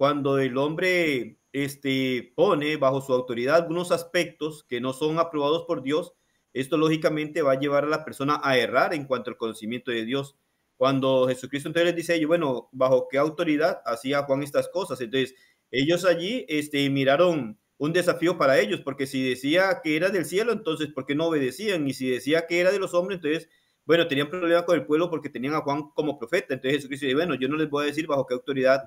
cuando 0.00 0.38
el 0.38 0.56
hombre 0.56 1.36
este, 1.52 2.32
pone 2.34 2.78
bajo 2.78 3.02
su 3.02 3.12
autoridad 3.12 3.56
algunos 3.56 3.92
aspectos 3.92 4.64
que 4.64 4.80
no 4.80 4.94
son 4.94 5.18
aprobados 5.18 5.64
por 5.66 5.82
Dios, 5.82 6.14
esto 6.54 6.78
lógicamente 6.78 7.42
va 7.42 7.52
a 7.52 7.58
llevar 7.60 7.84
a 7.84 7.88
la 7.88 8.02
persona 8.02 8.40
a 8.42 8.56
errar 8.56 8.94
en 8.94 9.04
cuanto 9.04 9.28
al 9.28 9.36
conocimiento 9.36 9.90
de 9.90 10.06
Dios. 10.06 10.38
Cuando 10.78 11.28
Jesucristo 11.28 11.68
entonces 11.68 11.94
les 11.94 11.96
dice, 11.96 12.24
bueno, 12.24 12.70
¿bajo 12.72 13.08
qué 13.10 13.18
autoridad 13.18 13.82
hacía 13.84 14.22
Juan 14.22 14.42
estas 14.42 14.70
cosas? 14.70 15.02
Entonces, 15.02 15.34
ellos 15.70 16.06
allí 16.06 16.46
este, 16.48 16.88
miraron 16.88 17.60
un 17.76 17.92
desafío 17.92 18.38
para 18.38 18.58
ellos, 18.58 18.80
porque 18.80 19.06
si 19.06 19.28
decía 19.28 19.82
que 19.84 19.96
era 19.96 20.08
del 20.08 20.24
cielo, 20.24 20.52
entonces, 20.52 20.88
¿por 20.88 21.04
qué 21.04 21.14
no 21.14 21.26
obedecían? 21.26 21.86
Y 21.86 21.92
si 21.92 22.08
decía 22.08 22.46
que 22.46 22.58
era 22.58 22.72
de 22.72 22.78
los 22.78 22.94
hombres, 22.94 23.16
entonces, 23.16 23.50
bueno, 23.84 24.08
tenían 24.08 24.30
problemas 24.30 24.64
con 24.64 24.78
el 24.78 24.86
pueblo 24.86 25.10
porque 25.10 25.28
tenían 25.28 25.52
a 25.52 25.60
Juan 25.60 25.90
como 25.90 26.18
profeta. 26.18 26.54
Entonces 26.54 26.78
Jesucristo 26.78 27.04
dice, 27.04 27.16
bueno, 27.16 27.34
yo 27.34 27.48
no 27.48 27.58
les 27.58 27.68
voy 27.68 27.84
a 27.84 27.88
decir 27.88 28.06
bajo 28.06 28.26
qué 28.26 28.32
autoridad 28.32 28.80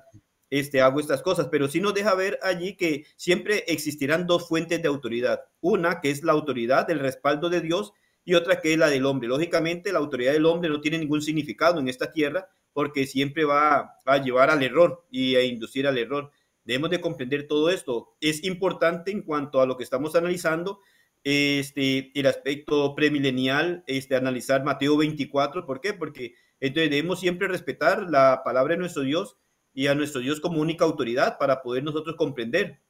este, 0.58 0.80
hago 0.80 1.00
estas 1.00 1.20
cosas, 1.20 1.48
pero 1.50 1.66
sí 1.66 1.80
nos 1.80 1.94
deja 1.94 2.14
ver 2.14 2.38
allí 2.40 2.76
que 2.76 3.06
siempre 3.16 3.64
existirán 3.66 4.28
dos 4.28 4.46
fuentes 4.46 4.80
de 4.80 4.86
autoridad. 4.86 5.40
Una 5.60 6.00
que 6.00 6.10
es 6.10 6.22
la 6.22 6.30
autoridad 6.30 6.86
del 6.86 7.00
respaldo 7.00 7.50
de 7.50 7.60
Dios 7.60 7.92
y 8.24 8.34
otra 8.34 8.60
que 8.60 8.72
es 8.72 8.78
la 8.78 8.88
del 8.88 9.04
hombre. 9.04 9.26
Lógicamente, 9.26 9.92
la 9.92 9.98
autoridad 9.98 10.32
del 10.32 10.46
hombre 10.46 10.70
no 10.70 10.80
tiene 10.80 10.98
ningún 10.98 11.22
significado 11.22 11.80
en 11.80 11.88
esta 11.88 12.12
tierra 12.12 12.48
porque 12.72 13.08
siempre 13.08 13.44
va 13.44 13.96
a 14.06 14.18
llevar 14.18 14.48
al 14.48 14.62
error 14.62 15.04
y 15.10 15.34
a 15.34 15.42
inducir 15.42 15.88
al 15.88 15.98
error. 15.98 16.30
Debemos 16.62 16.90
de 16.90 17.00
comprender 17.00 17.48
todo 17.48 17.68
esto. 17.68 18.14
Es 18.20 18.44
importante 18.44 19.10
en 19.10 19.22
cuanto 19.22 19.60
a 19.60 19.66
lo 19.66 19.76
que 19.76 19.82
estamos 19.82 20.14
analizando, 20.14 20.78
este, 21.24 22.12
el 22.14 22.26
aspecto 22.26 22.94
premilenial, 22.94 23.82
este, 23.88 24.14
analizar 24.14 24.62
Mateo 24.62 24.96
24. 24.96 25.66
¿Por 25.66 25.80
qué? 25.80 25.94
Porque 25.94 26.34
entonces 26.60 26.90
debemos 26.90 27.18
siempre 27.18 27.48
respetar 27.48 28.08
la 28.08 28.42
palabra 28.44 28.74
de 28.74 28.78
nuestro 28.78 29.02
Dios 29.02 29.36
y 29.74 29.88
a 29.88 29.94
nuestro 29.94 30.20
Dios 30.20 30.40
como 30.40 30.60
única 30.60 30.84
autoridad 30.84 31.36
para 31.36 31.60
poder 31.60 31.82
nosotros 31.82 32.16
comprender 32.16 32.80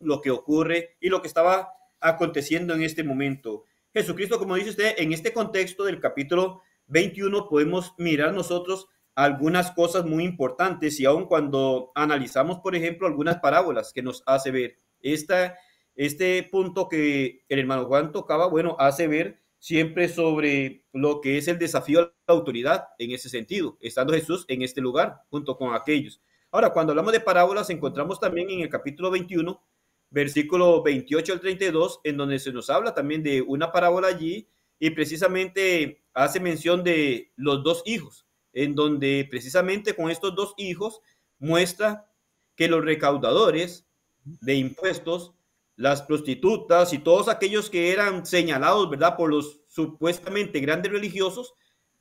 lo 0.00 0.20
que 0.20 0.30
ocurre 0.30 0.96
y 1.00 1.10
lo 1.10 1.20
que 1.20 1.28
estaba 1.28 1.74
aconteciendo 2.00 2.74
en 2.74 2.82
este 2.82 3.04
momento. 3.04 3.64
Jesucristo, 3.92 4.38
como 4.38 4.56
dice 4.56 4.70
usted, 4.70 4.94
en 4.98 5.12
este 5.12 5.32
contexto 5.32 5.84
del 5.84 6.00
capítulo 6.00 6.62
21 6.86 7.48
podemos 7.48 7.94
mirar 7.98 8.32
nosotros 8.32 8.88
algunas 9.14 9.72
cosas 9.72 10.06
muy 10.06 10.24
importantes 10.24 10.98
y 10.98 11.04
aun 11.04 11.26
cuando 11.26 11.92
analizamos, 11.94 12.60
por 12.60 12.74
ejemplo, 12.74 13.06
algunas 13.06 13.38
parábolas 13.38 13.92
que 13.92 14.02
nos 14.02 14.22
hace 14.26 14.50
ver 14.50 14.78
esta, 15.02 15.58
este 15.94 16.42
punto 16.50 16.88
que 16.88 17.44
el 17.48 17.58
hermano 17.58 17.84
Juan 17.84 18.12
tocaba, 18.12 18.46
bueno, 18.46 18.76
hace 18.78 19.08
ver 19.08 19.40
siempre 19.58 20.08
sobre 20.08 20.84
lo 20.92 21.20
que 21.20 21.36
es 21.36 21.48
el 21.48 21.58
desafío 21.58 22.00
a 22.00 22.02
la 22.02 22.34
autoridad 22.34 22.88
en 22.98 23.10
ese 23.10 23.28
sentido, 23.28 23.76
estando 23.80 24.14
Jesús 24.14 24.46
en 24.48 24.62
este 24.62 24.80
lugar 24.80 25.22
junto 25.28 25.56
con 25.58 25.74
aquellos. 25.74 26.22
Ahora, 26.50 26.72
cuando 26.72 26.92
hablamos 26.92 27.12
de 27.12 27.20
parábolas, 27.20 27.70
encontramos 27.70 28.18
también 28.18 28.50
en 28.50 28.60
el 28.60 28.68
capítulo 28.68 29.10
21, 29.10 29.62
versículo 30.10 30.82
28 30.82 31.32
al 31.32 31.40
32, 31.40 32.00
en 32.04 32.16
donde 32.16 32.38
se 32.38 32.52
nos 32.52 32.70
habla 32.70 32.94
también 32.94 33.22
de 33.22 33.42
una 33.42 33.70
parábola 33.70 34.08
allí 34.08 34.48
y 34.78 34.90
precisamente 34.90 36.02
hace 36.14 36.40
mención 36.40 36.82
de 36.82 37.32
los 37.36 37.62
dos 37.62 37.82
hijos 37.86 38.26
en 38.52 38.74
donde 38.74 39.26
precisamente 39.30 39.94
con 39.94 40.10
estos 40.10 40.34
dos 40.34 40.54
hijos 40.56 41.00
muestra 41.38 42.10
que 42.56 42.68
los 42.68 42.84
recaudadores 42.84 43.86
de 44.24 44.54
impuestos, 44.54 45.32
las 45.76 46.02
prostitutas 46.02 46.92
y 46.92 46.98
todos 46.98 47.28
aquellos 47.28 47.70
que 47.70 47.92
eran 47.92 48.26
señalados, 48.26 48.90
¿verdad?, 48.90 49.16
por 49.16 49.30
los 49.30 49.60
supuestamente 49.68 50.60
grandes 50.60 50.92
religiosos, 50.92 51.54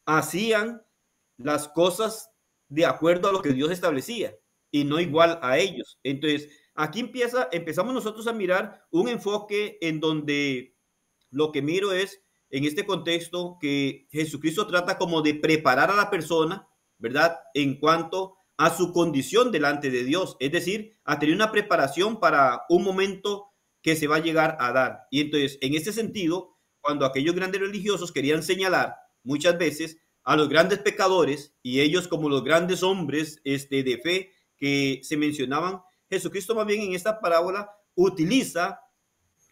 hacían 0.05 0.83
las 1.37 1.67
cosas 1.69 2.31
de 2.69 2.85
acuerdo 2.85 3.29
a 3.29 3.31
lo 3.31 3.41
que 3.41 3.53
Dios 3.53 3.71
establecía 3.71 4.35
y 4.71 4.83
no 4.83 4.99
igual 4.99 5.39
a 5.41 5.57
ellos. 5.57 5.99
Entonces, 6.03 6.49
aquí 6.75 6.99
empieza, 6.99 7.49
empezamos 7.51 7.93
nosotros 7.93 8.27
a 8.27 8.33
mirar 8.33 8.85
un 8.91 9.09
enfoque 9.09 9.77
en 9.81 9.99
donde 9.99 10.77
lo 11.31 11.51
que 11.51 11.61
miro 11.61 11.91
es 11.91 12.21
en 12.51 12.65
este 12.65 12.85
contexto 12.85 13.57
que 13.59 14.07
Jesucristo 14.11 14.65
trata 14.67 14.97
como 14.97 15.21
de 15.21 15.35
preparar 15.35 15.91
a 15.91 15.95
la 15.95 16.09
persona, 16.09 16.67
¿verdad? 16.97 17.39
En 17.53 17.79
cuanto 17.79 18.37
a 18.57 18.75
su 18.75 18.91
condición 18.91 19.51
delante 19.51 19.89
de 19.89 20.03
Dios, 20.03 20.35
es 20.39 20.51
decir, 20.51 20.99
a 21.03 21.19
tener 21.19 21.35
una 21.35 21.51
preparación 21.51 22.19
para 22.19 22.63
un 22.69 22.83
momento 22.83 23.53
que 23.81 23.95
se 23.95 24.07
va 24.07 24.17
a 24.17 24.23
llegar 24.23 24.57
a 24.59 24.71
dar. 24.73 25.07
Y 25.11 25.21
entonces, 25.21 25.57
en 25.61 25.75
este 25.75 25.93
sentido, 25.93 26.57
cuando 26.81 27.05
aquellos 27.05 27.35
grandes 27.35 27.61
religiosos 27.61 28.11
querían 28.11 28.43
señalar 28.43 28.95
muchas 29.23 29.57
veces 29.57 29.97
a 30.29 30.35
los 30.35 30.47
grandes 30.47 30.77
pecadores 30.77 31.55
y 31.63 31.79
ellos 31.79 32.07
como 32.07 32.29
los 32.29 32.43
grandes 32.43 32.83
hombres 32.83 33.41
este, 33.45 33.81
de 33.81 33.97
fe 33.97 34.31
que 34.57 34.99
se 35.01 35.17
mencionaban, 35.17 35.81
Jesucristo 36.07 36.53
más 36.53 36.67
bien 36.67 36.81
en 36.81 36.93
esta 36.93 37.19
parábola 37.19 37.71
utiliza 37.95 38.79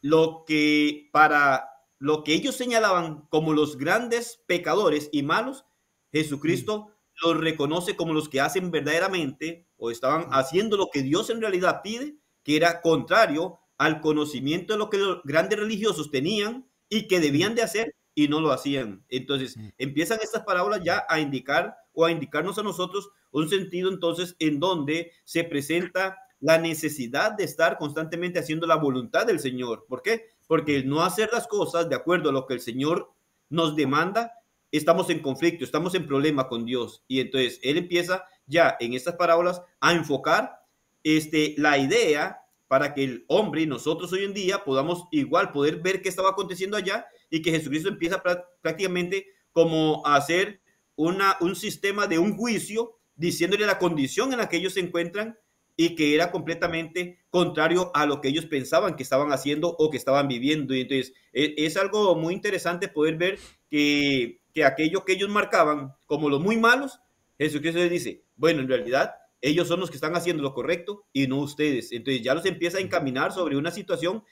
lo 0.01 0.43
que 0.45 1.09
para 1.11 1.67
lo 1.97 2.23
que 2.23 2.35
ellos 2.35 2.55
señalaban 2.55 3.25
como 3.29 3.53
los 3.53 3.79
grandes 3.79 4.43
pecadores 4.45 5.09
y 5.11 5.23
malos, 5.23 5.65
Jesucristo 6.11 6.91
los 7.23 7.37
reconoce 7.37 7.95
como 7.95 8.13
los 8.13 8.29
que 8.29 8.39
hacen 8.39 8.69
verdaderamente 8.69 9.67
o 9.77 9.89
estaban 9.89 10.27
haciendo 10.29 10.77
lo 10.77 10.91
que 10.91 11.01
Dios 11.01 11.31
en 11.31 11.41
realidad 11.41 11.81
pide, 11.83 12.19
que 12.43 12.55
era 12.55 12.83
contrario 12.83 13.57
al 13.79 13.99
conocimiento 13.99 14.73
de 14.73 14.79
lo 14.79 14.91
que 14.91 14.99
los 14.99 15.23
grandes 15.23 15.57
religiosos 15.57 16.11
tenían 16.11 16.69
y 16.87 17.07
que 17.07 17.19
debían 17.19 17.55
de 17.55 17.63
hacer 17.63 17.95
y 18.17 18.27
no 18.27 18.41
lo 18.41 18.51
hacían. 18.51 19.05
Entonces, 19.09 19.55
empiezan 19.77 20.19
estas 20.21 20.43
parábolas 20.43 20.81
ya 20.83 21.05
a 21.07 21.19
indicar 21.19 21.77
o 21.93 22.05
a 22.05 22.11
indicarnos 22.11 22.57
a 22.57 22.63
nosotros 22.63 23.09
un 23.31 23.47
sentido 23.47 23.89
entonces 23.89 24.35
en 24.39 24.59
donde 24.59 25.11
se 25.23 25.43
presenta 25.43 26.17
la 26.39 26.57
necesidad 26.57 27.31
de 27.31 27.43
estar 27.43 27.77
constantemente 27.77 28.39
haciendo 28.39 28.67
la 28.67 28.75
voluntad 28.75 29.25
del 29.25 29.39
Señor. 29.39 29.85
¿Por 29.87 30.01
qué? 30.01 30.25
porque 30.47 30.77
el 30.77 30.89
no 30.89 31.03
hacer 31.03 31.29
las 31.31 31.47
cosas 31.47 31.89
de 31.89 31.95
acuerdo 31.95 32.29
a 32.29 32.33
lo 32.33 32.47
que 32.47 32.55
el 32.55 32.61
Señor 32.61 33.11
nos 33.49 33.75
demanda, 33.75 34.31
estamos 34.71 35.09
en 35.09 35.19
conflicto, 35.19 35.63
estamos 35.63 35.93
en 35.93 36.07
problema 36.07 36.47
con 36.47 36.65
Dios. 36.65 37.03
Y 37.07 37.19
entonces 37.19 37.59
Él 37.61 37.77
empieza 37.77 38.23
ya 38.47 38.75
en 38.79 38.93
estas 38.93 39.15
parábolas 39.15 39.61
a 39.79 39.93
enfocar 39.93 40.61
este, 41.03 41.53
la 41.57 41.77
idea 41.77 42.41
para 42.67 42.93
que 42.93 43.03
el 43.03 43.25
hombre 43.27 43.61
y 43.61 43.65
nosotros 43.65 44.11
hoy 44.11 44.23
en 44.23 44.33
día 44.33 44.63
podamos 44.63 45.05
igual 45.11 45.51
poder 45.51 45.81
ver 45.81 46.01
qué 46.01 46.09
estaba 46.09 46.31
aconteciendo 46.31 46.75
allá 46.75 47.05
y 47.29 47.41
que 47.41 47.51
Jesucristo 47.51 47.89
empieza 47.89 48.21
prácticamente 48.61 49.27
como 49.51 50.05
a 50.05 50.15
hacer 50.15 50.61
una, 50.95 51.37
un 51.41 51.55
sistema 51.55 52.07
de 52.07 52.19
un 52.19 52.35
juicio 52.35 52.99
diciéndole 53.15 53.65
la 53.65 53.79
condición 53.79 54.31
en 54.31 54.39
la 54.39 54.49
que 54.49 54.57
ellos 54.57 54.73
se 54.73 54.79
encuentran 54.79 55.37
y 55.75 55.95
que 55.95 56.15
era 56.15 56.31
completamente 56.31 57.19
contrario 57.29 57.91
a 57.93 58.05
lo 58.05 58.19
que 58.19 58.29
ellos 58.29 58.45
pensaban 58.45 58.95
que 58.95 59.03
estaban 59.03 59.31
haciendo 59.31 59.75
o 59.77 59.89
que 59.89 59.97
estaban 59.97 60.27
viviendo. 60.27 60.73
Y 60.73 60.81
entonces 60.81 61.13
e, 61.33 61.53
es, 61.57 61.77
algo 61.77 62.15
muy 62.15 62.33
interesante 62.33 62.87
poder 62.87 63.15
ver 63.15 63.39
que, 63.69 64.41
que 64.53 64.65
aquello 64.65 65.05
que 65.05 65.13
ellos 65.13 65.29
marcaban 65.29 65.93
como 66.07 66.29
los 66.29 66.41
muy 66.41 66.57
malos, 66.57 66.99
Jesucristo 67.37 67.79
les 67.79 67.91
dice, 67.91 68.23
bueno, 68.35 68.61
en 68.61 68.67
realidad 68.67 69.13
ellos 69.41 69.67
son 69.67 69.79
los 69.79 69.91
que 69.91 69.97
están 69.97 70.15
haciendo 70.15 70.41
lo 70.41 70.53
correcto 70.53 71.05
y 71.13 71.27
no 71.27 71.37
ustedes. 71.37 71.91
Entonces 71.91 72.23
ya 72.23 72.33
los 72.33 72.45
empieza 72.45 72.79
a 72.79 72.81
encaminar 72.81 73.31
sobre 73.31 73.55
una 73.55 73.71
situación 73.71 74.23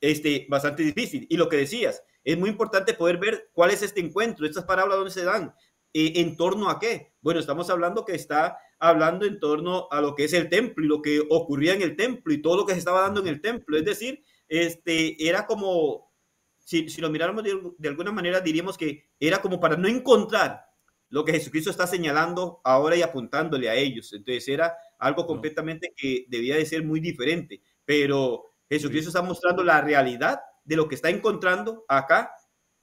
este, 0.00 0.46
bastante 0.48 0.82
difícil. 0.82 1.26
Y 1.30 1.36
lo 1.36 1.48
que 1.48 1.58
decías, 1.58 2.02
es 2.28 2.38
muy 2.38 2.50
importante 2.50 2.92
poder 2.92 3.16
ver 3.16 3.48
cuál 3.54 3.70
es 3.70 3.82
este 3.82 4.02
encuentro, 4.02 4.44
estas 4.44 4.64
palabras 4.64 4.98
donde 4.98 5.10
se 5.10 5.24
dan, 5.24 5.54
eh, 5.94 6.12
en 6.16 6.36
torno 6.36 6.68
a 6.68 6.78
qué. 6.78 7.14
Bueno, 7.22 7.40
estamos 7.40 7.70
hablando 7.70 8.04
que 8.04 8.14
está 8.14 8.58
hablando 8.78 9.24
en 9.24 9.40
torno 9.40 9.88
a 9.90 10.02
lo 10.02 10.14
que 10.14 10.24
es 10.24 10.34
el 10.34 10.50
templo 10.50 10.84
y 10.84 10.88
lo 10.88 11.00
que 11.00 11.22
ocurría 11.30 11.72
en 11.72 11.80
el 11.80 11.96
templo 11.96 12.30
y 12.34 12.42
todo 12.42 12.58
lo 12.58 12.66
que 12.66 12.74
se 12.74 12.80
estaba 12.80 13.00
dando 13.00 13.20
en 13.20 13.28
el 13.28 13.40
templo. 13.40 13.78
Es 13.78 13.84
decir, 13.86 14.22
este, 14.46 15.26
era 15.26 15.46
como, 15.46 16.12
si, 16.58 16.90
si 16.90 17.00
lo 17.00 17.08
miráramos 17.08 17.44
de, 17.44 17.88
alguna 17.88 18.12
manera, 18.12 18.42
diríamos 18.42 18.76
que 18.76 19.08
era 19.18 19.40
como 19.40 19.58
para 19.58 19.78
no 19.78 19.88
encontrar 19.88 20.66
lo 21.08 21.24
que 21.24 21.32
Jesucristo 21.32 21.70
está 21.70 21.86
señalando 21.86 22.60
ahora 22.62 22.94
y 22.94 23.00
apuntándole 23.00 23.70
a 23.70 23.74
ellos. 23.74 24.12
Entonces 24.12 24.46
era 24.48 24.76
algo 24.98 25.26
completamente 25.26 25.94
que 25.96 26.26
debía 26.28 26.56
de 26.56 26.66
ser 26.66 26.84
muy 26.84 27.00
diferente. 27.00 27.62
Pero 27.86 28.52
Jesucristo 28.68 29.08
está 29.08 29.22
mostrando 29.22 29.64
la 29.64 29.80
realidad 29.80 30.40
de 30.68 30.76
lo 30.76 30.86
que 30.86 30.94
está 30.94 31.08
encontrando 31.08 31.86
acá 31.88 32.30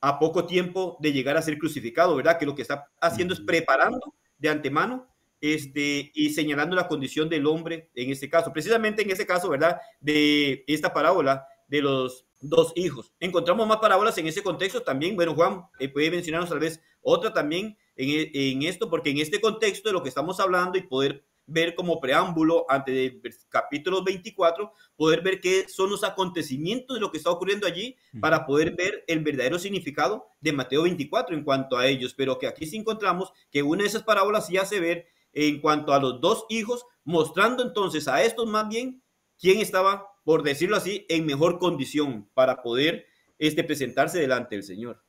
a 0.02 0.18
poco 0.18 0.48
tiempo 0.48 0.98
de 1.00 1.14
llegar 1.14 1.38
a 1.38 1.42
ser 1.44 1.60
crucificado, 1.60 2.16
¿verdad? 2.16 2.40
Que 2.40 2.48
lo 2.48 2.56
que 2.56 2.64
está 2.64 2.92
haciendo 3.00 3.36
es 3.36 3.40
preparando 3.40 4.16
de 4.40 4.50
antemano 4.50 5.08
este, 5.40 6.12
y 6.16 6.32
señalando 6.32 6.76
la 6.76 6.88
condición 6.88 7.30
del 7.30 7.46
hombre 7.46 7.92
en 7.94 8.10
este 8.10 8.28
caso. 8.28 8.52
Precisamente 8.52 9.04
en 9.04 9.12
ese 9.12 9.28
caso, 9.28 9.50
¿verdad? 9.50 9.80
De 10.00 10.64
esta 10.66 10.94
parábola 10.94 11.46
de 11.68 11.84
los 11.84 12.26
dos 12.42 12.74
hijos. 12.76 13.14
Encontramos 13.20 13.68
más 13.68 13.78
parábolas 13.78 14.18
en 14.18 14.26
ese 14.26 14.42
contexto 14.42 14.82
también. 14.82 15.16
Bueno, 15.16 15.36
Juan, 15.36 15.62
eh, 15.80 15.88
puede 15.88 16.10
mencionarnos 16.10 16.50
tal 16.50 16.60
vez 16.60 16.82
otra 17.02 17.34
también 17.34 17.78
en, 17.96 18.32
en, 18.34 18.64
esto, 18.64 18.90
porque 18.90 19.12
en 19.12 19.20
este 19.20 19.40
contexto 19.40 19.90
de 19.90 19.94
lo 19.94 20.02
que 20.02 20.10
estamos 20.10 20.40
hablando 20.40 20.80
y 20.80 20.82
poder 20.82 21.24
ver 21.48 21.76
como 21.76 22.00
preámbulo 22.00 22.66
ante 22.70 23.06
el 23.06 23.22
capítulo 23.50 24.04
24, 24.04 24.74
poder 24.96 25.22
ver 25.22 25.40
qué 25.40 25.68
son 25.68 25.90
los 25.90 26.04
acontecimientos 26.04 26.96
de 26.96 27.02
lo 27.02 27.12
que 27.12 27.18
está 27.18 27.30
ocurriendo 27.30 27.68
allí 27.68 27.96
para 28.20 28.46
poder 28.46 28.76
ver 28.76 29.04
el 29.08 29.20
verdadero 29.20 29.60
significado 29.60 30.28
de 30.42 30.54
Mateo 30.54 30.84
24 30.84 31.36
en 31.36 31.44
cuanto 31.44 31.78
a 31.78 31.88
ellos. 31.88 32.14
Pero 32.14 32.40
que 32.40 32.48
aquí 32.48 32.66
sí 32.66 32.78
encontramos 32.78 33.32
que 33.52 33.64
una 33.64 33.84
de 33.84 33.90
esas 33.90 34.04
parábolas 34.04 34.48
sí 34.48 34.58
hace 34.58 34.80
ver 34.80 35.08
en 35.34 35.60
cuanto 35.60 35.94
a 35.94 36.00
los 36.00 36.22
dos 36.22 36.46
hijos, 36.50 36.86
mostrando 37.04 37.62
entonces 37.62 38.08
a 38.08 38.24
estos 38.24 38.48
más 38.48 38.68
bien 38.68 39.04
quién 39.40 39.60
estaba, 39.60 40.08
por 40.24 40.44
decirlo 40.44 40.78
así, 40.78 41.06
en 41.10 41.26
mejor 41.26 41.60
condición 41.60 42.30
para 42.34 42.64
poder 42.64 43.06
este, 43.38 43.64
presentarse 43.64 44.20
delante 44.20 44.56
del 44.56 44.64
Señor. 44.64 45.04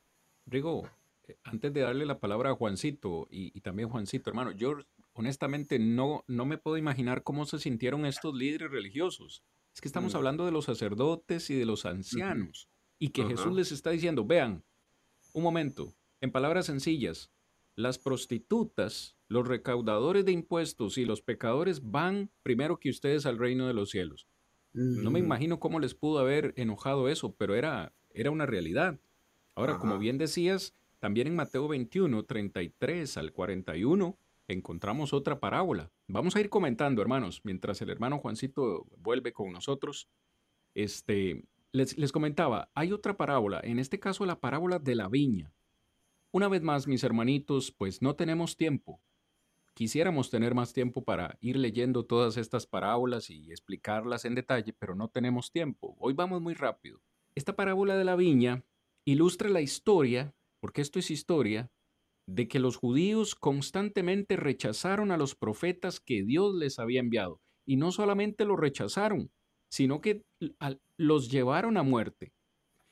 Rigo, 0.46 0.88
eh, 1.28 1.36
antes 1.44 1.72
de 1.72 1.80
darle 1.80 2.06
la 2.06 2.18
palabra 2.18 2.50
a 2.50 2.54
Juancito 2.54 3.28
y, 3.30 3.60
también 3.60 3.88
Juancito, 3.88 4.30
hermano, 4.30 4.52
yo 4.52 4.76
honestamente 5.16 5.78
no, 5.78 6.24
no 6.26 6.46
me 6.46 6.58
puedo 6.58 6.76
imaginar 6.76 7.22
cómo 7.22 7.46
se 7.46 7.58
sintieron 7.58 8.06
estos 8.06 8.34
líderes 8.34 8.70
religiosos. 8.70 9.42
Es 9.74 9.80
que 9.80 9.88
estamos 9.88 10.14
mm. 10.14 10.16
hablando 10.16 10.46
de 10.46 10.52
los 10.52 10.66
sacerdotes 10.66 11.50
y 11.50 11.54
de 11.54 11.66
los 11.66 11.84
ancianos 11.86 12.68
y 12.98 13.10
que 13.10 13.24
Jesús 13.24 13.54
les 13.54 13.72
está 13.72 13.90
diciendo, 13.90 14.24
vean, 14.24 14.64
un 15.32 15.42
momento, 15.42 15.94
en 16.20 16.32
palabras 16.32 16.66
sencillas, 16.66 17.30
las 17.74 17.98
prostitutas, 17.98 19.16
los 19.28 19.46
recaudadores 19.46 20.24
de 20.24 20.32
impuestos 20.32 20.96
y 20.96 21.04
los 21.04 21.20
pecadores 21.20 21.90
van 21.90 22.30
primero 22.42 22.78
que 22.78 22.88
ustedes 22.88 23.26
al 23.26 23.38
reino 23.38 23.66
de 23.66 23.74
los 23.74 23.90
cielos. 23.90 24.26
No 24.72 25.10
me 25.10 25.20
imagino 25.20 25.58
cómo 25.58 25.80
les 25.80 25.94
pudo 25.94 26.18
haber 26.18 26.52
enojado 26.56 27.08
eso, 27.08 27.34
pero 27.34 27.54
era, 27.54 27.94
era 28.10 28.30
una 28.30 28.44
realidad. 28.44 28.98
Ahora, 29.54 29.78
como 29.78 29.98
bien 29.98 30.18
decías, 30.18 30.74
también 30.98 31.26
en 31.28 31.36
Mateo 31.36 31.66
21, 31.66 32.24
33 32.24 33.16
al 33.16 33.32
41, 33.32 34.18
encontramos 34.48 35.12
otra 35.12 35.40
parábola. 35.40 35.90
Vamos 36.06 36.36
a 36.36 36.40
ir 36.40 36.48
comentando, 36.48 37.02
hermanos, 37.02 37.40
mientras 37.44 37.80
el 37.82 37.90
hermano 37.90 38.18
Juancito 38.18 38.86
vuelve 38.98 39.32
con 39.32 39.52
nosotros. 39.52 40.08
Este, 40.74 41.44
les, 41.72 41.96
les 41.96 42.12
comentaba, 42.12 42.70
hay 42.74 42.92
otra 42.92 43.16
parábola, 43.16 43.60
en 43.62 43.78
este 43.78 43.98
caso 43.98 44.26
la 44.26 44.40
parábola 44.40 44.78
de 44.78 44.94
la 44.94 45.08
viña. 45.08 45.52
Una 46.32 46.48
vez 46.48 46.62
más, 46.62 46.86
mis 46.86 47.02
hermanitos, 47.02 47.72
pues 47.72 48.02
no 48.02 48.14
tenemos 48.14 48.56
tiempo. 48.56 49.00
Quisiéramos 49.74 50.30
tener 50.30 50.54
más 50.54 50.72
tiempo 50.72 51.04
para 51.04 51.36
ir 51.40 51.56
leyendo 51.56 52.04
todas 52.04 52.38
estas 52.38 52.66
parábolas 52.66 53.28
y 53.28 53.50
explicarlas 53.50 54.24
en 54.24 54.34
detalle, 54.34 54.72
pero 54.72 54.94
no 54.94 55.08
tenemos 55.08 55.50
tiempo. 55.50 55.96
Hoy 55.98 56.14
vamos 56.14 56.40
muy 56.40 56.54
rápido. 56.54 57.02
Esta 57.34 57.56
parábola 57.56 57.96
de 57.96 58.04
la 58.04 58.16
viña 58.16 58.64
ilustra 59.04 59.50
la 59.50 59.60
historia, 59.60 60.34
porque 60.60 60.80
esto 60.80 60.98
es 60.98 61.10
historia, 61.10 61.70
de 62.26 62.48
que 62.48 62.58
los 62.58 62.76
judíos 62.76 63.34
constantemente 63.34 64.36
rechazaron 64.36 65.10
a 65.12 65.16
los 65.16 65.34
profetas 65.34 66.00
que 66.00 66.24
Dios 66.24 66.54
les 66.54 66.78
había 66.78 67.00
enviado. 67.00 67.40
Y 67.64 67.76
no 67.76 67.92
solamente 67.92 68.44
los 68.44 68.58
rechazaron, 68.58 69.30
sino 69.68 70.00
que 70.00 70.24
los 70.96 71.30
llevaron 71.30 71.76
a 71.76 71.82
muerte. 71.82 72.32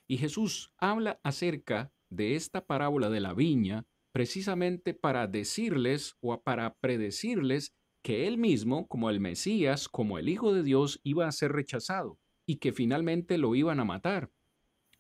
Y 0.07 0.19
Jesús 0.19 0.73
habla 0.79 1.21
acerca 1.23 1.93
de 2.11 2.37
esta 2.37 2.65
parábola 2.65 3.11
de 3.11 3.21
la 3.21 3.35
viña 3.35 3.87
precisamente 4.13 4.95
para 4.95 5.27
decirles 5.27 6.15
o 6.21 6.41
para 6.41 6.75
predecirles 6.75 7.75
que 8.03 8.29
él 8.29 8.39
mismo, 8.39 8.87
como 8.87 9.11
el 9.11 9.19
Mesías, 9.19 9.89
como 9.89 10.19
el 10.19 10.29
Hijo 10.29 10.53
de 10.53 10.63
Dios, 10.63 11.01
iba 11.03 11.27
a 11.27 11.33
ser 11.33 11.53
rechazado 11.53 12.19
y 12.47 12.57
que 12.57 12.73
finalmente 12.73 13.39
lo 13.39 13.55
iban 13.55 13.81
a 13.81 13.85
matar. 13.85 14.31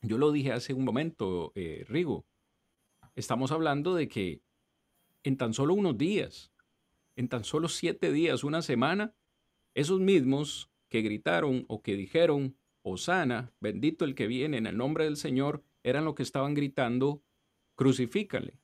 Yo 0.02 0.18
lo 0.18 0.32
dije 0.32 0.52
hace 0.52 0.74
un 0.74 0.84
momento, 0.84 1.52
eh, 1.54 1.84
Rigo. 1.86 2.26
Estamos 3.14 3.52
hablando 3.52 3.94
de 3.94 4.08
que 4.08 4.42
en 5.22 5.36
tan 5.36 5.54
solo 5.54 5.74
unos 5.74 5.96
días, 5.96 6.52
en 7.16 7.28
tan 7.28 7.44
solo 7.44 7.68
siete 7.68 8.12
días, 8.12 8.44
una 8.44 8.62
semana, 8.62 9.14
esos 9.74 10.00
mismos 10.00 10.70
que 10.88 11.02
gritaron 11.02 11.64
o 11.68 11.82
que 11.82 11.96
dijeron, 11.96 12.56
Osana, 12.82 13.52
bendito 13.60 14.04
el 14.04 14.14
que 14.14 14.26
viene 14.26 14.58
en 14.58 14.66
el 14.66 14.76
nombre 14.76 15.04
del 15.04 15.16
Señor, 15.16 15.62
eran 15.82 16.04
lo 16.04 16.14
que 16.14 16.22
estaban 16.22 16.54
gritando, 16.54 17.22
crucifícale. 17.74 18.58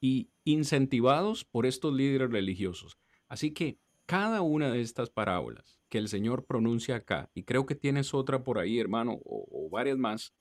Y 0.00 0.30
incentivados 0.44 1.44
por 1.44 1.66
estos 1.66 1.94
líderes 1.94 2.30
religiosos. 2.30 2.98
Así 3.28 3.52
que 3.52 3.78
cada 4.06 4.42
una 4.42 4.70
de 4.70 4.80
estas 4.80 5.10
parábolas 5.10 5.78
que 5.88 5.98
el 5.98 6.08
Señor 6.08 6.44
pronuncia 6.46 6.96
acá, 6.96 7.30
y 7.34 7.44
creo 7.44 7.66
que 7.66 7.74
tienes 7.74 8.14
otra 8.14 8.42
por 8.42 8.58
ahí, 8.58 8.78
hermano, 8.78 9.20
o, 9.24 9.68
varias 9.70 9.98
más, 9.98 10.34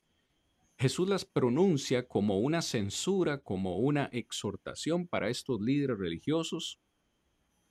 Jesús 0.80 1.10
las 1.10 1.26
pronuncia 1.26 2.08
como 2.08 2.40
una 2.40 2.62
censura, 2.62 3.40
como 3.40 3.78
una 3.78 4.06
exhortación 4.12 5.08
para 5.08 5.30
estos 5.30 5.60
líderes 5.60 5.98
religiosos 5.98 6.80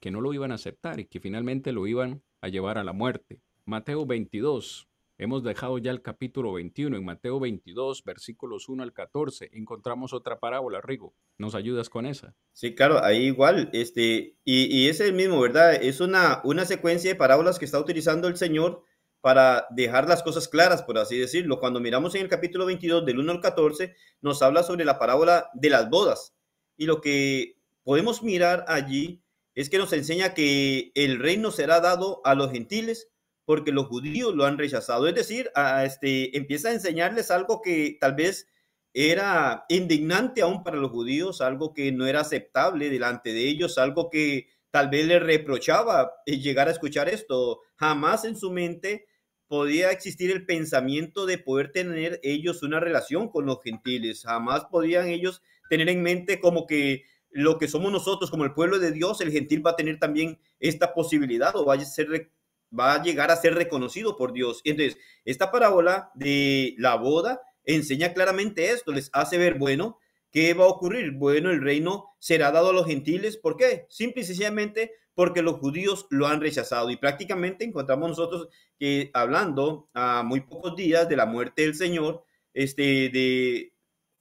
que 0.01 0.11
no 0.11 0.21
lo 0.21 0.35
iban 0.35 0.51
a 0.51 0.57
aceptar 0.57 0.99
y 0.99 1.07
que 1.07 1.21
finalmente 1.21 1.73
lo 1.73 1.87
iban 1.87 2.23
a 2.41 2.49
llevar 2.49 2.79
a 2.79 2.85
la 2.85 2.93
muerte. 2.93 3.41
Mateo 3.65 4.07
22, 4.07 4.89
Hemos 5.19 5.43
dejado 5.43 5.79
ya 5.79 5.93
el 5.93 6.03
capítulo 6.03 6.53
21. 6.53 6.95
En 6.95 7.05
Mateo 7.05 7.41
22, 7.41 8.05
versículos 8.05 8.69
1 8.69 8.83
al 8.83 8.93
14, 8.93 9.49
encontramos 9.55 10.13
otra 10.13 10.39
parábola, 10.39 10.83
Rigo. 10.83 11.15
¿Nos 11.39 11.55
ayudas 11.55 11.89
con 11.89 12.05
esa? 12.05 12.35
Sí, 12.53 12.75
claro, 12.75 13.03
ahí 13.03 13.25
igual. 13.25 13.71
Este, 13.73 14.37
y, 14.45 14.65
y 14.67 14.89
es 14.89 15.01
el 15.01 15.15
mismo, 15.15 15.41
¿verdad? 15.41 15.75
Es 15.75 16.01
una, 16.01 16.43
una 16.45 16.67
secuencia 16.67 17.11
de 17.11 17.17
parábolas 17.17 17.59
que 17.59 17.65
está 17.65 17.81
utilizando 17.81 18.29
el 18.29 18.37
Señor 18.37 18.83
para 19.27 19.67
dejar 19.71 20.09
las 20.09 20.23
cosas 20.23 20.47
claras, 20.47 20.85
por 20.85 20.99
así 20.99 21.19
decirlo. 21.19 21.59
Cuando 21.59 21.81
miramos 21.81 22.15
en 22.15 22.23
el 22.23 22.29
capítulo 22.29 22.65
22, 22.65 23.05
del 23.05 23.19
1 23.19 23.33
al 23.33 23.41
14, 23.41 23.97
nos 24.21 24.41
habla 24.41 24.63
sobre 24.63 24.85
la 24.85 25.01
parábola 25.01 25.51
de 25.53 25.69
las 25.69 25.91
bodas. 25.91 26.37
Y 26.77 26.87
lo 26.87 27.01
que 27.01 27.59
podemos 27.83 28.23
mirar 28.23 28.65
allí 28.69 29.25
es 29.57 29.69
que 29.69 29.79
nos 29.79 29.93
enseña 29.93 30.33
que 30.33 30.93
el 30.95 31.19
reino 31.19 31.51
será 31.51 31.81
dado 31.81 32.21
a 32.25 32.37
los 32.37 32.53
gentiles 32.53 33.11
porque 33.45 33.73
los 33.73 33.87
judíos 33.87 34.33
lo 34.33 34.45
han 34.45 34.59
rechazado. 34.59 35.09
Es 35.09 35.17
decir, 35.17 35.51
a, 35.57 35.85
este, 35.85 36.37
empieza 36.37 36.69
a 36.69 36.75
enseñarles 36.75 37.33
algo 37.33 37.63
que 37.63 37.99
tal 38.01 38.15
vez 38.15 38.47
era 38.95 39.65
indignante 39.69 40.43
aún 40.43 40.63
para 40.63 40.77
los 40.77 40.93
judíos, 40.93 41.41
algo 41.41 41.75
que 41.75 41.91
no 41.91 42.07
era 42.07 42.21
aceptable 42.21 42.91
delante 42.91 43.33
de 43.33 43.49
ellos, 43.49 43.77
algo 43.77 44.09
que 44.09 44.47
tal 44.71 44.89
vez 44.89 45.05
les 45.05 45.21
reprochaba 45.21 46.13
llegar 46.27 46.69
a 46.69 46.71
escuchar 46.71 47.09
esto. 47.09 47.63
Jamás 47.75 48.25
en 48.25 48.37
su 48.37 48.53
mente 48.53 49.09
podía 49.49 49.91
existir 49.91 50.31
el 50.31 50.45
pensamiento 50.45 51.27
de 51.27 51.39
poder 51.39 51.73
tener 51.73 52.21
ellos 52.23 52.63
una 52.63 52.81
relación 52.81 53.29
con 53.29 53.47
los 53.47 53.63
gentiles. 53.63 54.23
Jamás 54.25 54.65
podían 54.67 55.09
ellos 55.09 55.43
tener 55.71 55.89
en 55.89 56.03
mente 56.03 56.41
como 56.41 56.67
que 56.67 57.05
lo 57.31 57.59
que 57.59 57.69
somos 57.69 57.93
nosotros, 57.93 58.31
como 58.31 58.45
el 58.45 58.55
pueblo 58.55 58.79
de 58.79 58.93
Dios, 58.93 59.21
el 59.21 59.31
gentil 59.31 59.65
va 59.65 59.73
a 59.73 59.77
tener 59.77 59.99
también 59.99 60.39
esta 60.59 60.95
posibilidad 60.95 61.55
o 61.55 61.67
va 61.67 61.75
a 61.75 63.03
llegar 63.03 63.31
a 63.31 63.37
ser 63.37 63.55
reconocido 63.55 64.17
por 64.17 64.33
Dios. 64.33 64.63
Entonces, 64.65 64.99
esta 65.25 65.51
parábola 65.51 66.11
de 66.15 66.75
la 66.79 66.97
boda 66.97 67.43
enseña 67.65 68.15
claramente 68.15 68.71
esto, 68.71 68.93
les 68.93 69.11
hace 69.13 69.39
ver, 69.39 69.59
bueno, 69.59 69.99
¿qué 70.31 70.55
va 70.55 70.65
a 70.65 70.69
ocurrir? 70.69 71.13
Bueno, 71.13 71.51
el 71.51 71.61
reino 71.61 72.07
será 72.19 72.53
dado 72.53 72.71
a 72.71 72.73
los 72.73 72.87
gentiles. 72.87 73.37
¿Por 73.37 73.57
qué? 73.57 73.87
Simple 73.89 74.23
y 74.23 74.25
sencillamente 74.25 74.93
porque 75.17 75.43
los 75.43 75.57
judíos 75.57 76.07
lo 76.11 76.29
han 76.29 76.41
rechazado. 76.41 76.91
Y 76.91 76.97
prácticamente 76.97 77.65
encontramos 77.65 78.11
nosotros 78.11 78.49
que 78.79 79.11
hablando 79.13 79.91
a 79.93 80.23
muy 80.23 80.43
pocos 80.43 80.77
días 80.77 81.09
de 81.09 81.17
la 81.17 81.27
muerte 81.27 81.63
del 81.63 81.75
Señor, 81.75 82.23
este, 82.55 83.09
de 83.09 83.73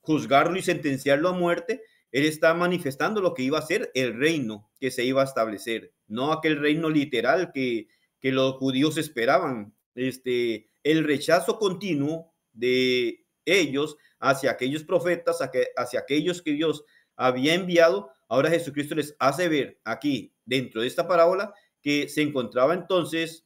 juzgarlo 0.01 0.57
y 0.57 0.63
sentenciarlo 0.63 1.29
a 1.29 1.33
muerte, 1.33 1.83
él 2.11 2.25
está 2.25 2.55
manifestando 2.55 3.21
lo 3.21 3.35
que 3.35 3.43
iba 3.43 3.59
a 3.59 3.61
ser 3.61 3.91
el 3.93 4.17
reino 4.17 4.71
que 4.79 4.89
se 4.89 5.05
iba 5.05 5.21
a 5.21 5.25
establecer, 5.25 5.93
no 6.07 6.31
aquel 6.31 6.59
reino 6.59 6.89
literal 6.89 7.51
que 7.53 7.89
que 8.25 8.31
los 8.31 8.55
judíos 8.55 8.97
esperaban. 8.97 9.75
Este, 9.93 10.67
el 10.83 11.03
rechazo 11.03 11.59
continuo 11.59 12.33
de 12.53 13.23
ellos 13.45 13.97
hacia 14.19 14.49
aquellos 14.49 14.83
profetas, 14.83 15.37
hacia 15.77 15.99
aquellos 15.99 16.41
que 16.41 16.53
Dios 16.53 16.85
había 17.15 17.53
enviado, 17.53 18.09
ahora 18.27 18.49
Jesucristo 18.49 18.95
les 18.95 19.15
hace 19.19 19.47
ver 19.47 19.79
aquí, 19.83 20.33
dentro 20.45 20.81
de 20.81 20.87
esta 20.87 21.07
parábola, 21.07 21.53
que 21.81 22.09
se 22.09 22.21
encontraba 22.21 22.73
entonces 22.73 23.45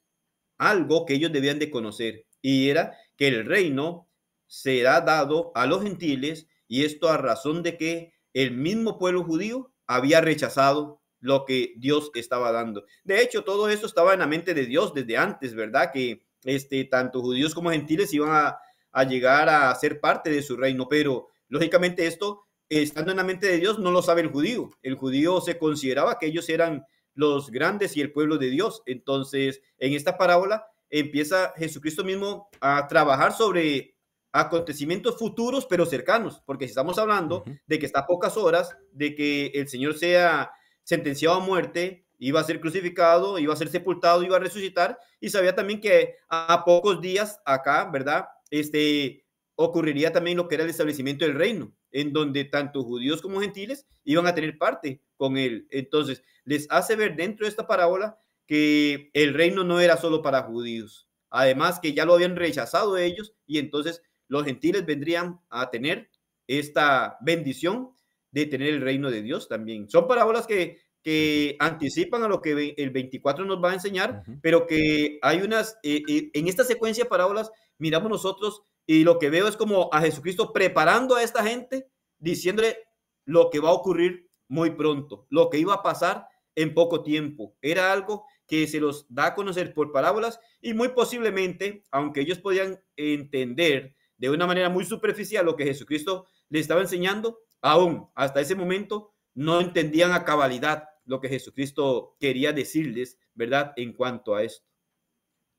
algo 0.58 1.06
que 1.06 1.14
ellos 1.16 1.32
debían 1.32 1.60
de 1.60 1.72
conocer, 1.72 2.26
y 2.42 2.70
era 2.70 2.98
que 3.18 3.28
el 3.28 3.46
reino 3.46 4.10
será 4.48 5.02
dado 5.02 5.52
a 5.56 5.66
los 5.66 5.84
gentiles, 5.84 6.48
y 6.68 6.86
esto 6.86 7.10
a 7.10 7.18
razón 7.18 7.64
de 7.64 7.78
que 7.78 8.14
el 8.34 8.52
mismo 8.52 8.98
pueblo 8.98 9.24
judío 9.24 9.74
había 9.88 10.22
rechazado 10.22 11.02
lo 11.20 11.46
que 11.46 11.74
Dios 11.78 12.12
estaba 12.14 12.52
dando. 12.52 12.86
De 13.04 13.22
hecho, 13.22 13.44
todo 13.44 13.70
eso 13.70 13.86
estaba 13.86 14.14
en 14.14 14.20
la 14.20 14.28
mente 14.28 14.54
de 14.54 14.66
Dios 14.66 14.94
desde 14.94 15.18
antes, 15.18 15.54
¿verdad? 15.54 15.92
Que 15.92 16.24
este, 16.44 16.86
tanto 16.86 17.22
judíos 17.22 17.54
como 17.54 17.72
gentiles 17.72 18.14
iban 18.14 18.30
a, 18.32 19.04
llegar 19.04 19.50
a 19.50 19.74
ser 19.76 20.00
parte 20.00 20.30
de 20.30 20.42
su 20.42 20.58
reino, 20.58 20.88
pero 20.90 21.30
lógicamente 21.48 22.06
esto, 22.06 22.48
estando 22.70 23.12
en 23.12 23.18
la 23.18 23.24
mente 23.24 23.48
de 23.48 23.58
Dios, 23.58 23.80
no 23.80 23.92
lo 23.92 24.02
sabe 24.02 24.22
el 24.22 24.32
judío. 24.32 24.72
El 24.82 24.96
judío 24.96 25.42
se 25.42 25.58
consideraba 25.58 26.20
que 26.20 26.28
ellos 26.28 26.48
eran 26.50 26.86
los 27.14 27.52
grandes 27.52 27.98
y 27.98 28.02
el 28.02 28.12
pueblo 28.12 28.38
de 28.38 28.50
Dios. 28.50 28.84
Entonces, 28.86 29.62
en 29.78 29.94
esta 29.94 30.18
parábola 30.18 30.66
empieza 30.90 31.54
Jesucristo 31.58 32.04
mismo 32.04 32.50
a 32.62 32.88
trabajar 32.88 33.34
sobre 33.34 33.96
acontecimientos 34.32 35.18
futuros 35.18 35.66
pero 35.66 35.86
cercanos, 35.86 36.42
porque 36.46 36.66
si 36.66 36.72
estamos 36.72 37.00
hablando 37.00 37.44
de 37.66 37.80
que 37.80 37.86
está 37.86 38.02
a 38.02 38.08
pocas 38.08 38.38
horas 38.38 38.76
de 38.92 39.16
que 39.16 39.48
el 39.56 39.68
Señor 39.68 39.96
sea 39.96 40.52
sentenciado 40.84 41.38
a 41.38 41.40
muerte, 41.40 42.06
iba 42.20 42.40
a 42.40 42.44
ser 42.44 42.60
crucificado, 42.60 43.40
iba 43.40 43.54
a 43.54 43.58
ser 43.58 43.70
sepultado, 43.70 44.24
iba 44.24 44.38
a 44.38 44.40
resucitar, 44.40 45.00
y 45.20 45.30
sabía 45.30 45.56
también 45.56 45.82
que 45.82 46.16
a 46.30 46.64
pocos 46.66 47.02
días 47.02 47.40
acá, 47.46 47.90
¿verdad? 47.92 48.28
Este, 48.50 49.26
ocurriría 49.56 50.12
también 50.12 50.38
lo 50.38 50.48
que 50.48 50.56
era 50.56 50.64
el 50.64 50.70
establecimiento 50.70 51.26
del 51.26 51.36
reino, 51.36 51.74
en 51.92 52.14
donde 52.14 52.46
tanto 52.46 52.84
judíos 52.84 53.22
como 53.22 53.42
gentiles 53.42 53.86
iban 54.04 54.28
a 54.28 54.36
tener 54.36 54.58
parte 54.58 55.02
con 55.18 55.38
él. 55.38 55.68
Entonces, 55.70 56.24
les 56.46 56.68
hace 56.70 56.96
ver 56.96 57.16
dentro 57.16 57.46
de 57.46 57.50
esta 57.50 57.68
parábola 57.68 58.20
que 58.48 59.12
el 59.14 59.34
reino 59.34 59.64
no 59.64 59.80
era 59.80 59.98
solo 59.98 60.22
para 60.22 60.44
judíos. 60.44 61.08
Además 61.30 61.80
que 61.80 61.94
ya 61.94 62.06
lo 62.06 62.14
habían 62.14 62.36
rechazado 62.36 62.98
ellos 62.98 63.34
y 63.46 63.60
entonces 63.60 64.02
los 64.28 64.46
gentiles 64.46 64.86
vendrían 64.86 65.40
a 65.50 65.70
tener 65.70 66.10
esta 66.48 67.18
bendición 67.22 67.92
de 68.32 68.46
tener 68.46 68.70
el 68.70 68.82
reino 68.82 69.12
de 69.12 69.22
Dios 69.22 69.48
también. 69.48 69.90
Son 69.90 70.08
parábolas 70.08 70.48
que, 70.48 70.80
que 71.04 71.56
anticipan 71.60 72.24
a 72.24 72.28
lo 72.28 72.42
que 72.42 72.74
el 72.78 72.90
24 72.90 73.46
nos 73.46 73.64
va 73.64 73.72
a 73.72 73.76
enseñar, 73.76 74.24
pero 74.42 74.66
que 74.66 75.20
hay 75.22 75.42
unas, 75.42 75.78
eh, 75.84 76.02
eh, 76.08 76.32
en 76.34 76.48
esta 76.48 76.64
secuencia 76.64 77.04
de 77.04 77.10
parábolas, 77.10 77.52
miramos 77.78 78.10
nosotros 78.10 78.64
y 78.92 79.04
lo 79.04 79.20
que 79.20 79.30
veo 79.30 79.48
es 79.48 79.56
como 79.56 79.88
a 79.94 80.02
Jesucristo 80.02 80.52
preparando 80.52 81.16
a 81.16 81.22
esta 81.22 81.44
gente, 81.44 81.92
diciéndole 82.18 82.76
lo 83.24 83.52
que 83.52 83.60
va 83.60 83.70
a 83.70 83.74
ocurrir 83.74 84.32
muy 84.48 84.72
pronto, 84.72 85.28
lo 85.30 85.52
que 85.52 85.60
iba 85.60 85.76
a 85.76 85.84
pasar 85.84 86.28
en 86.56 86.74
poco 86.74 87.04
tiempo. 87.04 87.56
Era 87.62 87.94
algo 87.94 88.26
que 88.48 88.66
se 88.66 88.80
los 88.80 89.06
da 89.08 89.28
a 89.28 89.36
conocer 89.36 89.76
por 89.76 89.92
parábolas 89.92 90.40
y 90.60 90.74
muy 90.74 90.88
posiblemente, 90.88 91.84
aunque 91.92 92.22
ellos 92.22 92.40
podían 92.40 92.80
entender 92.96 93.96
de 94.18 94.32
una 94.32 94.48
manera 94.48 94.70
muy 94.70 94.86
superficial 94.86 95.46
lo 95.46 95.56
que 95.56 95.66
Jesucristo 95.66 96.26
les 96.50 96.62
estaba 96.62 96.82
enseñando, 96.82 97.42
aún 97.62 98.10
hasta 98.16 98.42
ese 98.42 98.56
momento 98.56 99.14
no 99.36 99.62
entendían 99.62 100.14
a 100.14 100.26
cabalidad 100.26 100.86
lo 101.06 101.22
que 101.22 101.30
Jesucristo 101.30 102.18
quería 102.20 102.54
decirles, 102.54 103.20
¿verdad? 103.36 103.72
En 103.76 103.94
cuanto 103.94 104.34
a 104.34 104.42
esto. 104.42 104.66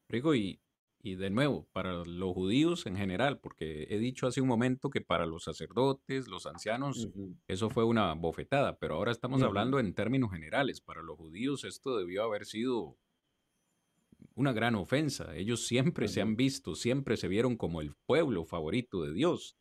Rigo, 0.09 0.35
y, 0.35 0.60
y 1.03 1.15
de 1.15 1.31
nuevo, 1.31 1.67
para 1.73 2.05
los 2.05 2.35
judíos 2.35 2.87
en 2.87 2.97
general, 2.97 3.39
porque 3.39 3.87
he 3.89 3.99
dicho 3.99 4.27
hace 4.27 4.41
un 4.41 4.49
momento 4.49 4.91
que 4.91 5.01
para 5.01 5.25
los 5.25 5.45
sacerdotes, 5.45 6.29
los 6.29 6.47
ancianos, 6.47 7.09
eso 7.49 7.71
fue 7.71 7.85
una 7.85 8.13
bofetada, 8.15 8.79
pero 8.79 8.97
ahora 8.97 9.11
estamos 9.11 9.43
hablando 9.43 9.79
en 9.81 9.95
términos 9.95 10.31
generales. 10.31 10.81
Para 10.81 11.03
los 11.03 11.17
judíos 11.17 11.65
esto 11.65 11.97
debió 11.97 12.23
haber 12.23 12.45
sido 12.45 12.99
una 14.35 14.53
gran 14.53 14.75
ofensa. 14.75 15.35
Ellos 15.37 15.67
siempre 15.67 16.07
se 16.09 16.21
han 16.21 16.37
visto, 16.37 16.75
siempre 16.75 17.17
se 17.17 17.29
vieron 17.29 17.57
como 17.57 17.81
el 17.81 17.95
pueblo 18.07 18.45
favorito 18.45 19.03
de 19.03 19.15
Dios. 19.15 19.57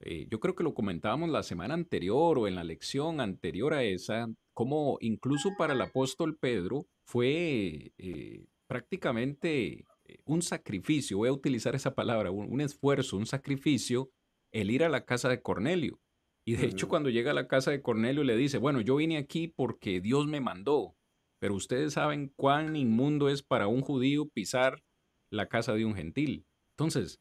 Eh, 0.00 0.26
yo 0.30 0.40
creo 0.40 0.54
que 0.54 0.64
lo 0.64 0.74
comentábamos 0.74 1.30
la 1.30 1.42
semana 1.42 1.72
anterior 1.72 2.38
o 2.38 2.46
en 2.48 2.56
la 2.56 2.64
lección 2.64 3.20
anterior 3.20 3.72
a 3.72 3.82
esa, 3.82 4.26
como 4.52 4.98
incluso 5.00 5.50
para 5.56 5.72
el 5.72 5.80
apóstol 5.80 6.36
Pedro 6.36 6.86
fue 7.06 7.92
eh, 7.96 8.46
prácticamente 8.66 9.84
un 10.24 10.42
sacrificio, 10.42 11.18
voy 11.18 11.28
a 11.28 11.32
utilizar 11.32 11.74
esa 11.74 11.94
palabra, 11.94 12.30
un, 12.30 12.60
esfuerzo, 12.60 13.16
un 13.16 13.26
sacrificio, 13.26 14.10
el 14.52 14.70
ir 14.70 14.84
a 14.84 14.88
la 14.88 15.04
casa 15.04 15.28
de 15.28 15.42
Cornelio. 15.42 16.00
Y 16.46 16.56
de 16.56 16.66
hecho 16.66 16.88
cuando 16.88 17.08
llega 17.08 17.30
a 17.30 17.34
la 17.34 17.48
casa 17.48 17.70
de 17.70 17.82
Cornelio 17.82 18.22
le 18.22 18.36
dice, 18.36 18.58
bueno, 18.58 18.80
yo 18.80 18.96
vine 18.96 19.16
aquí 19.16 19.48
porque 19.48 20.00
Dios 20.00 20.26
me 20.26 20.40
mandó, 20.40 20.96
pero 21.40 21.54
ustedes 21.54 21.94
saben 21.94 22.32
cuán 22.36 22.76
inmundo 22.76 23.28
es 23.28 23.42
para 23.42 23.66
un 23.66 23.80
judío 23.80 24.28
pisar 24.28 24.84
la 25.30 25.48
casa 25.48 25.72
de 25.74 25.84
un 25.84 25.94
gentil. 25.94 26.46
Entonces, 26.76 27.20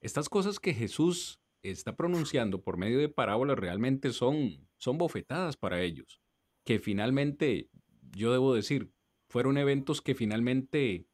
estas 0.00 0.28
cosas 0.28 0.58
que 0.58 0.74
Jesús 0.74 1.40
está 1.62 1.96
pronunciando 1.96 2.62
por 2.62 2.76
medio 2.76 2.98
de 2.98 3.08
parábolas 3.08 3.58
realmente 3.58 4.12
son, 4.12 4.68
son 4.76 4.98
bofetadas 4.98 5.56
para 5.56 5.80
ellos, 5.80 6.20
que 6.66 6.78
finalmente, 6.78 7.70
yo 8.16 8.32
debo 8.32 8.54
decir, 8.54 8.92
fueron 9.28 9.56
eventos 9.56 10.02
que 10.02 10.14
finalmente 10.14 11.06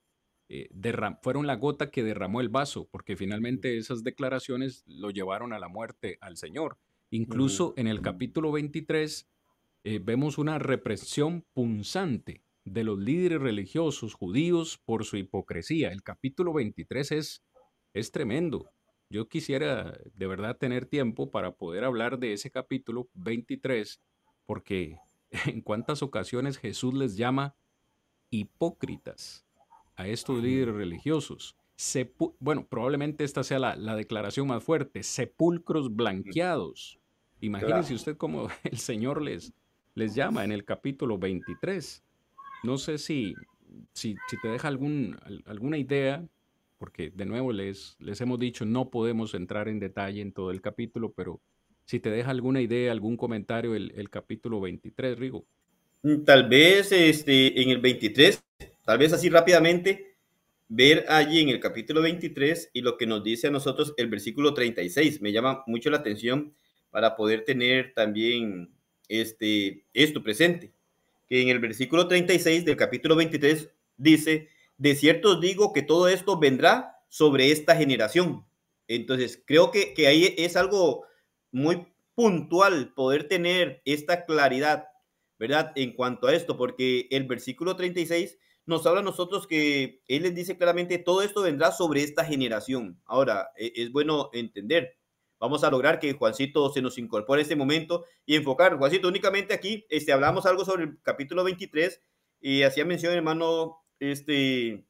eh, 0.52 0.68
fueron 1.22 1.46
la 1.46 1.54
gota 1.54 1.92
que 1.92 2.02
derramó 2.02 2.40
el 2.40 2.48
vaso, 2.48 2.88
porque 2.90 3.16
finalmente 3.16 3.78
esas 3.78 4.02
declaraciones 4.02 4.82
lo 4.88 5.10
llevaron 5.10 5.52
a 5.52 5.60
la 5.60 5.68
muerte 5.68 6.18
al 6.20 6.36
Señor. 6.36 6.76
Incluso 7.10 7.72
en 7.76 7.86
el 7.86 8.00
capítulo 8.00 8.50
23 8.50 9.28
eh, 9.84 10.00
vemos 10.02 10.38
una 10.38 10.58
represión 10.58 11.44
punzante 11.52 12.42
de 12.64 12.82
los 12.82 12.98
líderes 12.98 13.40
religiosos 13.40 14.14
judíos 14.14 14.82
por 14.84 15.04
su 15.04 15.16
hipocresía. 15.18 15.92
El 15.92 16.02
capítulo 16.02 16.52
23 16.52 17.12
es, 17.12 17.44
es 17.94 18.10
tremendo. 18.10 18.72
Yo 19.08 19.28
quisiera 19.28 19.96
de 20.14 20.26
verdad 20.26 20.56
tener 20.56 20.84
tiempo 20.84 21.30
para 21.30 21.52
poder 21.52 21.84
hablar 21.84 22.18
de 22.18 22.32
ese 22.32 22.50
capítulo 22.50 23.08
23, 23.14 24.02
porque 24.46 24.98
en 25.46 25.60
cuántas 25.60 26.02
ocasiones 26.02 26.58
Jesús 26.58 26.92
les 26.92 27.16
llama 27.16 27.54
hipócritas 28.30 29.46
a 30.00 30.08
estos 30.08 30.42
líderes 30.42 30.74
religiosos. 30.74 31.56
bueno, 32.38 32.66
probablemente 32.66 33.24
esta 33.24 33.44
sea 33.44 33.58
la, 33.58 33.96
declaración 33.96 34.46
más 34.46 34.64
fuerte, 34.64 35.02
sepulcros 35.02 35.94
blanqueados. 35.94 36.98
Imagínense 37.40 37.94
usted 37.94 38.16
cómo 38.16 38.48
el 38.64 38.78
Señor 38.78 39.22
les, 39.22 39.52
les 39.94 40.14
llama 40.14 40.44
en 40.44 40.52
el 40.52 40.64
capítulo 40.64 41.18
23. 41.18 42.02
No 42.64 42.78
sé 42.78 42.98
si, 42.98 43.34
si, 43.92 44.16
te 44.42 44.48
deja 44.48 44.68
algún, 44.68 45.18
alguna 45.46 45.78
idea 45.78 46.26
porque 46.78 47.10
de 47.10 47.26
nuevo 47.26 47.52
les, 47.52 47.96
les 48.00 48.22
hemos 48.22 48.38
dicho, 48.38 48.64
no 48.64 48.88
podemos 48.88 49.34
entrar 49.34 49.68
en 49.68 49.78
detalle 49.78 50.22
en 50.22 50.32
todo 50.32 50.50
el 50.50 50.62
capítulo, 50.62 51.12
pero 51.12 51.38
si 51.84 52.00
te 52.00 52.08
deja 52.10 52.30
alguna 52.30 52.62
idea, 52.62 52.90
algún 52.90 53.18
comentario, 53.18 53.74
el, 53.74 53.92
el 53.96 54.08
capítulo 54.08 54.62
23, 54.62 55.18
Rigo. 55.18 55.44
Mm, 56.02 56.24
tal 56.24 56.48
vez 56.48 56.90
este, 56.90 57.60
en 57.60 57.68
el 57.68 57.80
23, 57.82 58.42
tal 58.90 58.98
vez 58.98 59.12
así 59.12 59.28
rápidamente, 59.28 60.16
ver 60.66 61.04
allí 61.08 61.38
en 61.38 61.48
el 61.48 61.60
capítulo 61.60 62.02
23 62.02 62.70
y 62.72 62.80
lo 62.80 62.98
que 62.98 63.06
nos 63.06 63.22
dice 63.22 63.46
a 63.46 63.50
nosotros 63.52 63.94
el 63.96 64.08
versículo 64.08 64.52
36. 64.52 65.22
Me 65.22 65.30
llama 65.30 65.62
mucho 65.68 65.90
la 65.90 65.98
atención 65.98 66.56
para 66.90 67.14
poder 67.14 67.44
tener 67.44 67.94
también 67.94 68.74
este, 69.06 69.84
esto 69.94 70.24
presente. 70.24 70.72
Que 71.28 71.40
en 71.40 71.50
el 71.50 71.60
versículo 71.60 72.08
36 72.08 72.64
del 72.64 72.76
capítulo 72.76 73.14
23 73.14 73.70
dice, 73.96 74.48
de 74.76 74.96
cierto 74.96 75.34
os 75.34 75.40
digo 75.40 75.72
que 75.72 75.82
todo 75.82 76.08
esto 76.08 76.36
vendrá 76.40 76.96
sobre 77.08 77.52
esta 77.52 77.76
generación. 77.76 78.44
Entonces, 78.88 79.40
creo 79.46 79.70
que, 79.70 79.94
que 79.94 80.08
ahí 80.08 80.34
es 80.36 80.56
algo 80.56 81.04
muy 81.52 81.86
puntual 82.16 82.92
poder 82.94 83.28
tener 83.28 83.82
esta 83.84 84.24
claridad, 84.24 84.88
¿verdad? 85.38 85.70
En 85.76 85.92
cuanto 85.92 86.26
a 86.26 86.34
esto, 86.34 86.56
porque 86.56 87.06
el 87.12 87.28
versículo 87.28 87.76
36 87.76 88.36
nos 88.66 88.86
habla 88.86 89.00
a 89.00 89.04
nosotros 89.04 89.46
que 89.46 90.02
Él 90.06 90.22
les 90.22 90.34
dice 90.34 90.56
claramente, 90.56 90.98
todo 90.98 91.22
esto 91.22 91.42
vendrá 91.42 91.72
sobre 91.72 92.02
esta 92.02 92.24
generación. 92.24 93.00
Ahora, 93.04 93.50
e, 93.56 93.72
es 93.76 93.90
bueno 93.92 94.30
entender. 94.32 94.96
Vamos 95.38 95.64
a 95.64 95.70
lograr 95.70 95.98
que 95.98 96.12
Juancito 96.12 96.70
se 96.70 96.82
nos 96.82 96.98
incorpore 96.98 97.40
en 97.40 97.44
este 97.44 97.56
momento 97.56 98.04
y 98.26 98.36
enfocar. 98.36 98.76
Juancito, 98.76 99.08
únicamente 99.08 99.54
aquí 99.54 99.86
este, 99.88 100.12
hablamos 100.12 100.44
algo 100.46 100.64
sobre 100.64 100.84
el 100.84 101.02
capítulo 101.02 101.44
23 101.44 102.02
y 102.40 102.62
hacía 102.62 102.84
mención, 102.84 103.14
hermano 103.14 103.78
este, 103.98 104.84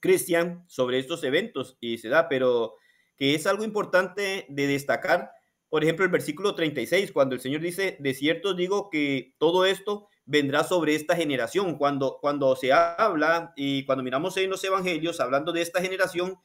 Cristian 0.00 0.64
sobre 0.68 0.98
estos 0.98 1.22
eventos 1.24 1.76
y 1.80 1.98
se 1.98 2.08
da, 2.08 2.28
pero 2.28 2.74
que 3.16 3.34
es 3.34 3.46
algo 3.46 3.64
importante 3.64 4.46
de 4.48 4.66
destacar, 4.66 5.30
por 5.68 5.82
ejemplo, 5.82 6.04
el 6.04 6.10
versículo 6.10 6.54
36, 6.54 7.12
cuando 7.12 7.34
el 7.34 7.40
Señor 7.40 7.60
dice, 7.60 7.96
de 7.98 8.14
cierto 8.14 8.54
digo 8.54 8.90
que 8.90 9.34
todo 9.38 9.66
esto 9.66 10.08
vendrá 10.26 10.64
sobre 10.64 10.94
esta 10.94 11.16
generación. 11.16 11.76
Cuando, 11.78 12.18
cuando 12.20 12.54
se 12.56 12.72
habla 12.72 13.52
y 13.56 13.84
cuando 13.84 14.04
miramos 14.04 14.36
en 14.36 14.50
los 14.50 14.62
evangelios 14.62 15.20
hablando 15.20 15.52
de 15.52 15.62
esta 15.62 15.80
generación, 15.80 16.36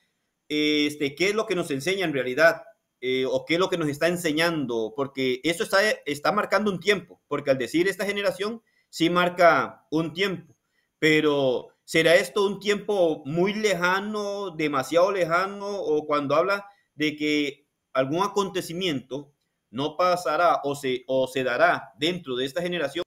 este, 0.47 1.15
¿qué 1.15 1.29
es 1.29 1.35
lo 1.35 1.45
que 1.45 1.55
nos 1.55 1.69
enseña 1.71 2.05
en 2.05 2.13
realidad? 2.13 2.63
Eh, 3.01 3.25
o 3.29 3.45
qué 3.45 3.55
es 3.55 3.59
lo 3.59 3.69
que 3.69 3.77
nos 3.77 3.89
está 3.89 4.07
enseñando, 4.07 4.93
porque 4.95 5.41
eso 5.43 5.63
está, 5.63 5.79
está 6.05 6.31
marcando 6.31 6.71
un 6.71 6.79
tiempo, 6.79 7.21
porque 7.27 7.49
al 7.49 7.57
decir 7.57 7.87
esta 7.87 8.05
generación, 8.05 8.61
sí 8.89 9.09
marca 9.09 9.87
un 9.89 10.13
tiempo, 10.13 10.55
pero 10.99 11.71
¿Será 11.91 12.15
esto 12.15 12.45
un 12.45 12.61
tiempo 12.61 13.21
muy 13.25 13.53
lejano, 13.53 14.51
demasiado 14.51 15.11
lejano, 15.11 15.67
o 15.67 16.05
cuando 16.05 16.35
habla 16.35 16.65
de 16.95 17.17
que 17.17 17.67
algún 17.91 18.23
acontecimiento 18.23 19.33
no 19.69 19.97
pasará 19.97 20.61
o 20.63 20.73
se, 20.73 21.03
o 21.07 21.27
se 21.27 21.43
dará 21.43 21.91
dentro 21.97 22.37
de 22.37 22.45
esta 22.45 22.61
generación? 22.61 23.03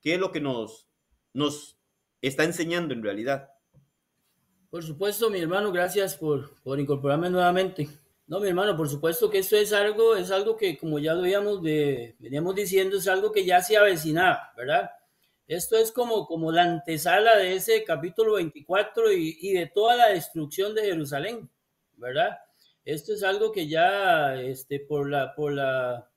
¿Qué 0.00 0.14
es 0.14 0.20
lo 0.20 0.32
que 0.32 0.40
nos, 0.40 0.88
nos 1.32 1.78
está 2.22 2.44
enseñando 2.44 2.94
en 2.94 3.02
realidad? 3.02 3.50
Por 4.70 4.82
supuesto, 4.82 5.30
mi 5.30 5.40
hermano, 5.40 5.72
gracias 5.72 6.16
por, 6.16 6.60
por 6.62 6.78
incorporarme 6.78 7.28
nuevamente. 7.28 7.88
No, 8.30 8.38
mi 8.38 8.48
hermano, 8.48 8.76
por 8.76 8.88
supuesto 8.88 9.28
que 9.28 9.38
esto 9.38 9.56
es 9.56 9.72
algo, 9.72 10.14
es 10.14 10.30
algo 10.30 10.56
que, 10.56 10.78
como 10.78 11.00
ya 11.00 11.14
lo 11.14 11.22
habíamos 11.22 11.60
de, 11.62 12.14
veníamos 12.20 12.54
diciendo, 12.54 12.96
es 12.96 13.08
algo 13.08 13.32
que 13.32 13.44
ya 13.44 13.60
se 13.60 13.76
avecina, 13.76 14.52
¿verdad? 14.56 14.88
Esto 15.48 15.76
es 15.76 15.90
como, 15.90 16.28
como 16.28 16.52
la 16.52 16.62
antesala 16.62 17.36
de 17.38 17.56
ese 17.56 17.82
capítulo 17.82 18.34
24 18.34 19.10
y, 19.10 19.52
de 19.52 19.66
toda 19.66 19.96
la 19.96 20.10
destrucción 20.10 20.76
de 20.76 20.82
Jerusalén, 20.82 21.50
¿verdad? 21.96 22.38
Esto 22.84 23.12
es 23.14 23.24
algo 23.24 23.50
que 23.50 23.66
ya, 23.66 24.40
este, 24.40 24.78
por, 24.78 25.10
la, 25.10 25.34
por, 25.34 25.52
la, 25.52 26.08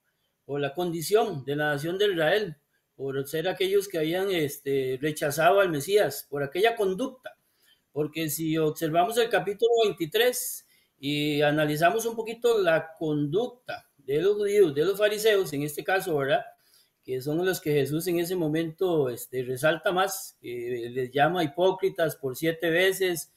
por 0.46 0.62
la 0.62 0.76
condición 0.76 1.44
de 1.44 1.56
la 1.56 1.74
nación 1.74 1.98
de 1.98 2.12
Israel, 2.12 2.58
por 3.04 3.28
ser 3.28 3.50
aquellos 3.50 3.90
que 3.90 3.98
habían 3.98 4.32
este, 4.32 4.98
rechazado 5.02 5.60
al 5.60 5.70
Mesías, 5.70 6.26
por 6.30 6.42
aquella 6.42 6.78
conducta. 6.78 7.36
Porque 7.92 8.30
si 8.30 8.58
observamos 8.58 9.18
el 9.18 9.28
capítulo 9.28 9.72
23 9.84 10.66
y 11.00 11.42
analizamos 11.42 12.06
un 12.06 12.16
poquito 12.16 12.60
la 12.60 12.94
conducta 12.98 13.90
de 13.98 14.22
los 14.22 14.38
judíos, 14.38 14.74
de 14.74 14.86
los 14.86 14.98
fariseos, 14.98 15.52
en 15.52 15.64
este 15.64 15.84
caso, 15.84 16.16
¿verdad? 16.16 16.46
que 17.04 17.20
son 17.20 17.46
los 17.46 17.60
que 17.60 17.74
Jesús 17.74 18.08
en 18.08 18.20
ese 18.20 18.38
momento 18.38 19.10
este, 19.10 19.44
resalta 19.44 19.92
más, 19.92 20.38
les 20.42 21.12
llama 21.12 21.44
hipócritas 21.44 22.16
por 22.16 22.38
siete 22.38 22.70
veces. 22.70 23.34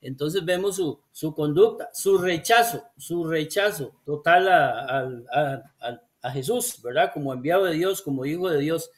Entonces 0.00 0.44
vemos 0.44 0.74
su, 0.74 1.00
su 1.12 1.32
conducta, 1.36 1.88
su 1.92 2.18
rechazo, 2.18 2.82
su 2.98 3.24
rechazo 3.28 3.94
total 4.04 4.48
a, 4.48 5.08
a, 6.20 6.30
Jesús, 6.32 6.82
¿verdad? 6.82 7.12
Como 7.14 7.32
enviado 7.32 7.66
de 7.66 7.74
Dios, 7.74 8.02
como 8.02 8.26
hijo 8.26 8.50
de 8.50 8.58
Dios. 8.58 8.90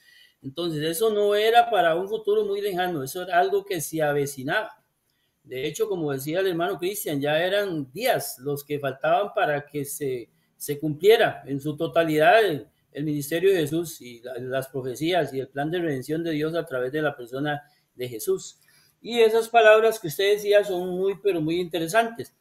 Entonces 0.47 0.81
eso 0.85 1.11
no 1.13 1.35
era 1.35 1.69
para 1.69 1.97
un 1.97 2.09
futuro 2.09 2.45
muy 2.45 2.61
lejano, 2.61 3.03
eso 3.03 3.25
era 3.25 3.41
algo 3.41 3.65
que 3.65 3.81
se 3.81 4.01
avecinaba. 4.01 4.81
De 5.43 5.67
hecho, 5.67 5.89
como 5.89 6.13
decía 6.13 6.39
el 6.39 6.47
hermano 6.47 6.79
Cristian, 6.79 7.21
ya 7.21 7.37
eran 7.45 7.91
días 7.91 8.39
los 8.39 8.63
que 8.63 8.79
faltaban 8.79 9.35
para 9.35 9.67
que 9.67 9.85
se, 9.85 10.31
se 10.57 10.79
cumpliera 10.79 11.43
en 11.47 11.61
su 11.61 11.77
totalidad 11.77 12.45
el 12.45 13.05
ministerio 13.05 13.51
de 13.51 13.59
Jesús 13.63 14.01
y 14.01 14.23
las 14.39 14.69
profecías 14.69 15.35
y 15.35 15.41
el 15.41 15.49
plan 15.49 15.69
de 15.69 15.81
redención 15.81 16.23
de 16.23 16.31
Dios 16.31 16.55
a 16.55 16.65
través 16.65 16.93
de 16.93 17.03
la 17.03 17.17
persona 17.17 17.65
de 17.97 18.09
Jesús. 18.09 18.61
Y 19.03 19.19
esas 19.19 19.49
palabras 19.49 19.99
que 19.99 20.07
usted 20.07 20.35
decía 20.35 20.63
son 20.63 20.91
muy, 20.91 21.19
pero 21.21 21.41
muy 21.41 21.61
interesantes. 21.61 22.37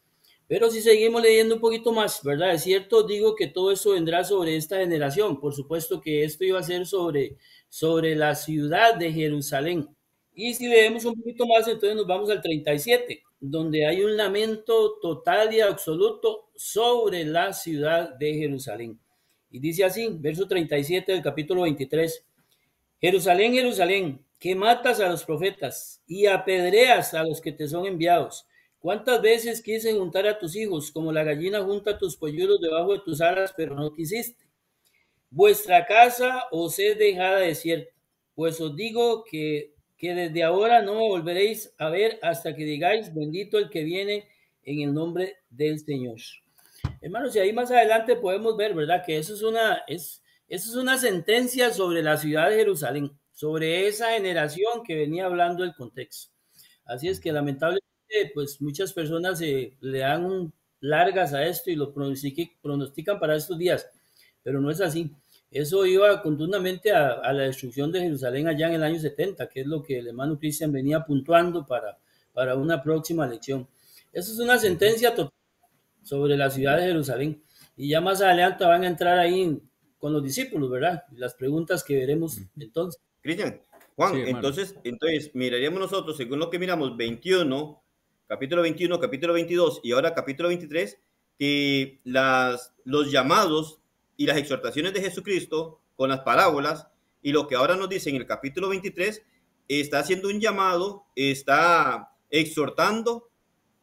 Pero 0.47 0.69
si 0.69 0.81
seguimos 0.81 1.23
leyendo 1.23 1.55
un 1.55 1.61
poquito 1.61 1.91
más, 1.91 2.21
¿verdad? 2.23 2.53
Es 2.53 2.63
cierto, 2.63 3.01
digo 3.01 3.35
que 3.35 3.47
todo 3.47 3.71
eso 3.71 3.91
vendrá 3.91 4.23
sobre 4.23 4.55
esta 4.55 4.77
generación. 4.77 5.39
Por 5.39 5.55
supuesto 5.55 5.99
que 5.99 6.23
esto 6.23 6.43
iba 6.43 6.59
a 6.59 6.63
ser 6.63 6.85
sobre, 6.85 7.37
sobre 7.75 8.15
la 8.15 8.35
ciudad 8.35 8.95
de 8.95 9.11
Jerusalén. 9.11 9.89
Y 10.33 10.53
si 10.53 10.65
leemos 10.65 11.03
un 11.03 11.13
poquito 11.13 11.45
más, 11.45 11.67
entonces 11.67 11.93
nos 11.97 12.07
vamos 12.07 12.29
al 12.29 12.41
37, 12.41 13.21
donde 13.37 13.85
hay 13.85 14.01
un 14.01 14.15
lamento 14.15 14.97
total 15.01 15.53
y 15.53 15.59
absoluto 15.59 16.51
sobre 16.55 17.25
la 17.25 17.51
ciudad 17.51 18.15
de 18.15 18.33
Jerusalén. 18.33 18.97
Y 19.51 19.59
dice 19.59 19.83
así, 19.83 20.07
verso 20.09 20.47
37 20.47 21.11
del 21.11 21.21
capítulo 21.21 21.63
23, 21.63 22.25
Jerusalén, 23.01 23.51
Jerusalén, 23.51 24.25
que 24.39 24.55
matas 24.55 25.01
a 25.01 25.09
los 25.09 25.25
profetas 25.25 26.01
y 26.07 26.27
apedreas 26.27 27.13
a 27.13 27.25
los 27.25 27.41
que 27.41 27.51
te 27.51 27.67
son 27.67 27.85
enviados. 27.87 28.47
¿Cuántas 28.79 29.21
veces 29.21 29.61
quise 29.61 29.91
juntar 29.91 30.25
a 30.27 30.39
tus 30.39 30.55
hijos 30.55 30.93
como 30.93 31.11
la 31.11 31.25
gallina 31.25 31.61
junta 31.61 31.97
tus 31.97 32.15
polluelos 32.15 32.61
debajo 32.61 32.93
de 32.93 32.99
tus 32.99 33.19
alas, 33.19 33.53
pero 33.57 33.75
no 33.75 33.91
quisiste? 33.91 34.44
Vuestra 35.29 35.85
casa 35.85 36.43
os 36.51 36.79
es 36.79 36.97
dejada 36.97 37.39
desierta, 37.39 37.91
pues 38.35 38.59
os 38.61 38.75
digo 38.75 39.23
que, 39.23 39.73
que 39.97 40.13
desde 40.13 40.43
ahora 40.43 40.81
no 40.81 40.93
me 40.93 41.07
volveréis 41.07 41.73
a 41.77 41.89
ver 41.89 42.19
hasta 42.21 42.55
que 42.55 42.63
digáis, 42.63 43.13
bendito 43.13 43.57
el 43.57 43.69
que 43.69 43.83
viene 43.83 44.27
en 44.63 44.81
el 44.81 44.93
nombre 44.93 45.37
del 45.49 45.79
Señor. 45.79 46.19
Hermanos, 47.01 47.35
y 47.35 47.39
ahí 47.39 47.53
más 47.53 47.71
adelante 47.71 48.15
podemos 48.15 48.57
ver, 48.57 48.73
¿verdad? 48.73 49.03
Que 49.05 49.17
eso 49.17 49.33
es 49.33 49.41
una, 49.41 49.83
es, 49.87 50.23
eso 50.47 50.69
es 50.69 50.75
una 50.75 50.97
sentencia 50.97 51.71
sobre 51.71 52.03
la 52.03 52.17
ciudad 52.17 52.49
de 52.49 52.57
Jerusalén, 52.57 53.11
sobre 53.31 53.87
esa 53.87 54.11
generación 54.11 54.83
que 54.85 54.95
venía 54.95 55.25
hablando 55.25 55.63
el 55.63 55.75
contexto. 55.75 56.33
Así 56.85 57.07
es 57.07 57.19
que 57.19 57.31
lamentablemente, 57.31 58.31
pues 58.33 58.61
muchas 58.61 58.93
personas 58.93 59.39
se 59.39 59.77
le 59.81 59.99
dan 59.99 60.53
largas 60.79 61.33
a 61.33 61.45
esto 61.45 61.71
y 61.71 61.75
lo 61.75 61.93
pronostican 61.93 63.19
para 63.19 63.35
estos 63.35 63.57
días, 63.57 63.89
pero 64.45 64.61
no 64.61 64.69
es 64.69 64.79
así. 64.79 65.11
Eso 65.49 65.87
iba 65.87 66.21
contundamente 66.21 66.91
a, 66.91 67.13
a, 67.13 67.33
la 67.33 67.43
destrucción 67.43 67.91
de 67.91 68.01
Jerusalén 68.01 68.47
allá 68.47 68.67
en 68.67 68.75
el 68.75 68.83
año 68.83 68.99
70, 68.99 69.49
que 69.49 69.61
es 69.61 69.65
lo 69.65 69.81
que 69.81 69.97
el 69.97 70.07
hermano 70.07 70.37
Cristian 70.37 70.71
venía 70.71 71.03
puntuando 71.03 71.65
para, 71.65 71.97
para 72.31 72.55
una 72.55 72.83
próxima 72.83 73.25
lección. 73.25 73.67
Eso 74.13 74.31
es 74.31 74.39
una 74.39 74.59
sentencia 74.59 75.15
total 75.15 75.33
sobre 76.03 76.37
la 76.37 76.51
ciudad 76.51 76.77
de 76.77 76.83
Jerusalén. 76.83 77.41
Y 77.75 77.89
ya 77.89 78.01
más 78.01 78.21
adelante 78.21 78.65
van 78.65 78.83
a 78.83 78.87
entrar 78.87 79.17
ahí 79.17 79.59
con 79.97 80.13
los 80.13 80.23
discípulos, 80.23 80.69
¿verdad? 80.69 81.05
Las 81.13 81.33
preguntas 81.33 81.83
que 81.83 81.95
veremos 81.95 82.39
entonces. 82.59 83.01
Cristian, 83.21 83.59
Juan, 83.95 84.15
entonces, 84.17 84.75
entonces 84.83 85.31
miraríamos 85.33 85.79
nosotros, 85.79 86.17
según 86.17 86.37
lo 86.37 86.51
que 86.51 86.59
miramos, 86.59 86.95
21, 86.95 87.83
capítulo 88.27 88.61
21, 88.61 88.99
capítulo 88.99 89.33
22 89.33 89.79
y 89.81 89.93
ahora 89.93 90.13
capítulo 90.13 90.49
23, 90.49 90.99
que 91.39 91.99
las, 92.03 92.75
los 92.83 93.11
llamados 93.11 93.81
y 94.17 94.25
las 94.25 94.37
exhortaciones 94.37 94.93
de 94.93 95.01
Jesucristo 95.01 95.81
con 95.95 96.09
las 96.09 96.21
parábolas 96.21 96.87
y 97.21 97.31
lo 97.31 97.47
que 97.47 97.55
ahora 97.55 97.75
nos 97.75 97.89
dice 97.89 98.09
en 98.09 98.17
el 98.17 98.27
capítulo 98.27 98.69
23, 98.69 99.23
está 99.67 99.99
haciendo 99.99 100.29
un 100.29 100.39
llamado, 100.39 101.05
está 101.15 102.11
exhortando 102.29 103.29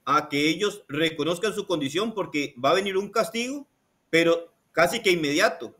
a 0.05 0.29
que 0.29 0.49
ellos 0.49 0.85
reconozcan 0.89 1.53
su 1.53 1.67
condición 1.67 2.15
porque 2.15 2.55
va 2.63 2.71
a 2.71 2.75
venir 2.75 2.97
un 2.97 3.11
castigo, 3.11 3.69
pero 4.11 4.53
casi 4.73 5.01
que 5.03 5.11
inmediato. 5.11 5.77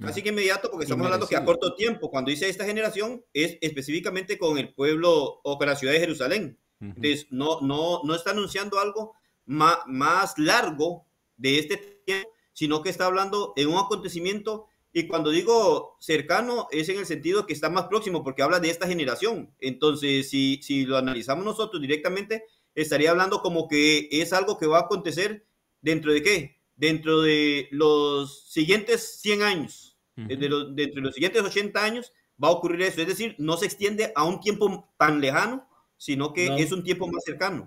Casi 0.00 0.22
que 0.22 0.30
inmediato 0.30 0.70
porque 0.70 0.84
estamos 0.84 1.04
hablando 1.04 1.28
que 1.28 1.36
a 1.36 1.44
corto 1.44 1.76
tiempo, 1.76 2.10
cuando 2.10 2.30
dice 2.30 2.48
esta 2.48 2.64
generación, 2.64 3.24
es 3.32 3.58
específicamente 3.60 4.38
con 4.38 4.58
el 4.58 4.74
pueblo 4.74 5.40
o 5.42 5.56
con 5.56 5.68
la 5.68 5.76
ciudad 5.76 5.92
de 5.92 6.00
Jerusalén. 6.00 6.58
Entonces, 6.80 7.28
no, 7.30 7.60
no, 7.60 8.00
no 8.02 8.14
está 8.14 8.32
anunciando 8.32 8.78
algo 8.78 9.14
más, 9.46 9.78
más 9.86 10.36
largo 10.36 11.06
de 11.36 11.58
este 11.58 11.76
tiempo, 12.04 12.28
sino 12.54 12.82
que 12.82 12.88
está 12.88 13.04
hablando 13.04 13.52
en 13.56 13.68
un 13.68 13.76
acontecimiento 13.76 14.68
y 14.96 15.08
cuando 15.08 15.30
digo 15.30 15.96
cercano 15.98 16.68
es 16.70 16.88
en 16.88 16.98
el 16.98 17.04
sentido 17.04 17.46
que 17.46 17.52
está 17.52 17.68
más 17.68 17.86
próximo 17.86 18.22
porque 18.22 18.42
habla 18.42 18.60
de 18.60 18.70
esta 18.70 18.86
generación. 18.86 19.52
Entonces, 19.60 20.30
si, 20.30 20.60
si 20.62 20.86
lo 20.86 20.96
analizamos 20.96 21.44
nosotros 21.44 21.82
directamente, 21.82 22.44
estaría 22.76 23.10
hablando 23.10 23.42
como 23.42 23.66
que 23.66 24.08
es 24.12 24.32
algo 24.32 24.56
que 24.56 24.68
va 24.68 24.78
a 24.78 24.82
acontecer 24.82 25.44
dentro 25.82 26.12
de 26.12 26.22
qué? 26.22 26.60
Dentro 26.76 27.22
de 27.22 27.68
los 27.72 28.48
siguientes 28.48 29.20
100 29.20 29.42
años, 29.42 29.98
dentro 30.14 30.70
de 30.70 30.92
los 30.94 31.14
siguientes 31.14 31.42
80 31.42 31.84
años 31.84 32.12
va 32.42 32.48
a 32.48 32.52
ocurrir 32.52 32.82
eso. 32.82 33.00
Es 33.00 33.08
decir, 33.08 33.34
no 33.38 33.56
se 33.56 33.66
extiende 33.66 34.12
a 34.14 34.24
un 34.24 34.38
tiempo 34.38 34.92
tan 34.96 35.20
lejano, 35.20 35.68
sino 35.96 36.32
que 36.32 36.54
es 36.56 36.70
un 36.70 36.84
tiempo 36.84 37.08
más 37.08 37.24
cercano. 37.24 37.66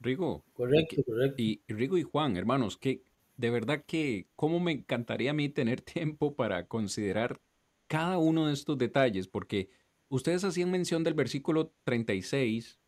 Rigo. 0.00 0.42
Correcto, 0.54 1.02
correcto. 1.04 1.42
Y 1.42 1.62
Rigo 1.68 1.98
y 1.98 2.02
Juan, 2.02 2.36
hermanos, 2.36 2.78
que 2.78 3.04
de 3.42 3.50
verdad 3.50 3.84
que 3.84 4.28
cómo 4.36 4.60
me 4.60 4.70
encantaría 4.70 5.32
a 5.32 5.34
mí 5.34 5.48
tener 5.48 5.80
tiempo 5.82 6.36
para 6.36 6.68
considerar 6.68 7.40
cada 7.88 8.18
uno 8.18 8.46
de 8.46 8.54
estos 8.54 8.78
detalles, 8.78 9.26
porque 9.26 9.68
ustedes 10.08 10.44
hacían 10.44 10.70
mención 10.70 11.02
del 11.04 11.14
versículo 11.14 11.74
36 11.84 12.78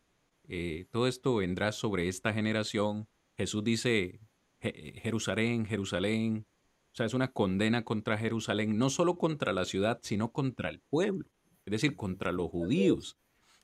eh, 0.47 0.85
todo 0.91 1.07
esto 1.07 1.35
vendrá 1.35 1.71
sobre 1.71 2.07
esta 2.07 2.33
generación. 2.33 3.07
Jesús 3.35 3.63
dice, 3.63 4.19
Jerusalén, 4.59 5.65
Jerusalén. 5.65 6.45
O 6.93 6.95
sea, 6.95 7.05
es 7.05 7.13
una 7.13 7.31
condena 7.31 7.83
contra 7.83 8.17
Jerusalén, 8.17 8.77
no 8.77 8.89
solo 8.89 9.17
contra 9.17 9.53
la 9.53 9.65
ciudad, 9.65 9.99
sino 10.03 10.31
contra 10.31 10.69
el 10.69 10.79
pueblo, 10.79 11.29
es 11.65 11.71
decir, 11.71 11.95
contra 11.95 12.31
los 12.31 12.49
judíos. 12.49 13.17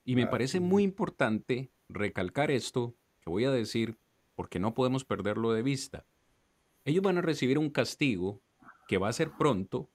Y 0.03 0.15
me 0.15 0.27
parece 0.27 0.59
muy 0.59 0.83
importante 0.83 1.71
recalcar 1.87 2.51
esto 2.51 2.95
que 3.21 3.29
voy 3.29 3.45
a 3.45 3.51
decir, 3.51 3.97
porque 4.35 4.59
no 4.59 4.73
podemos 4.73 5.05
perderlo 5.05 5.53
de 5.53 5.61
vista. 5.61 6.05
Ellos 6.85 7.03
van 7.03 7.17
a 7.17 7.21
recibir 7.21 7.57
un 7.57 7.69
castigo 7.69 8.41
que 8.87 8.97
va 8.97 9.09
a 9.09 9.13
ser 9.13 9.31
pronto, 9.37 9.89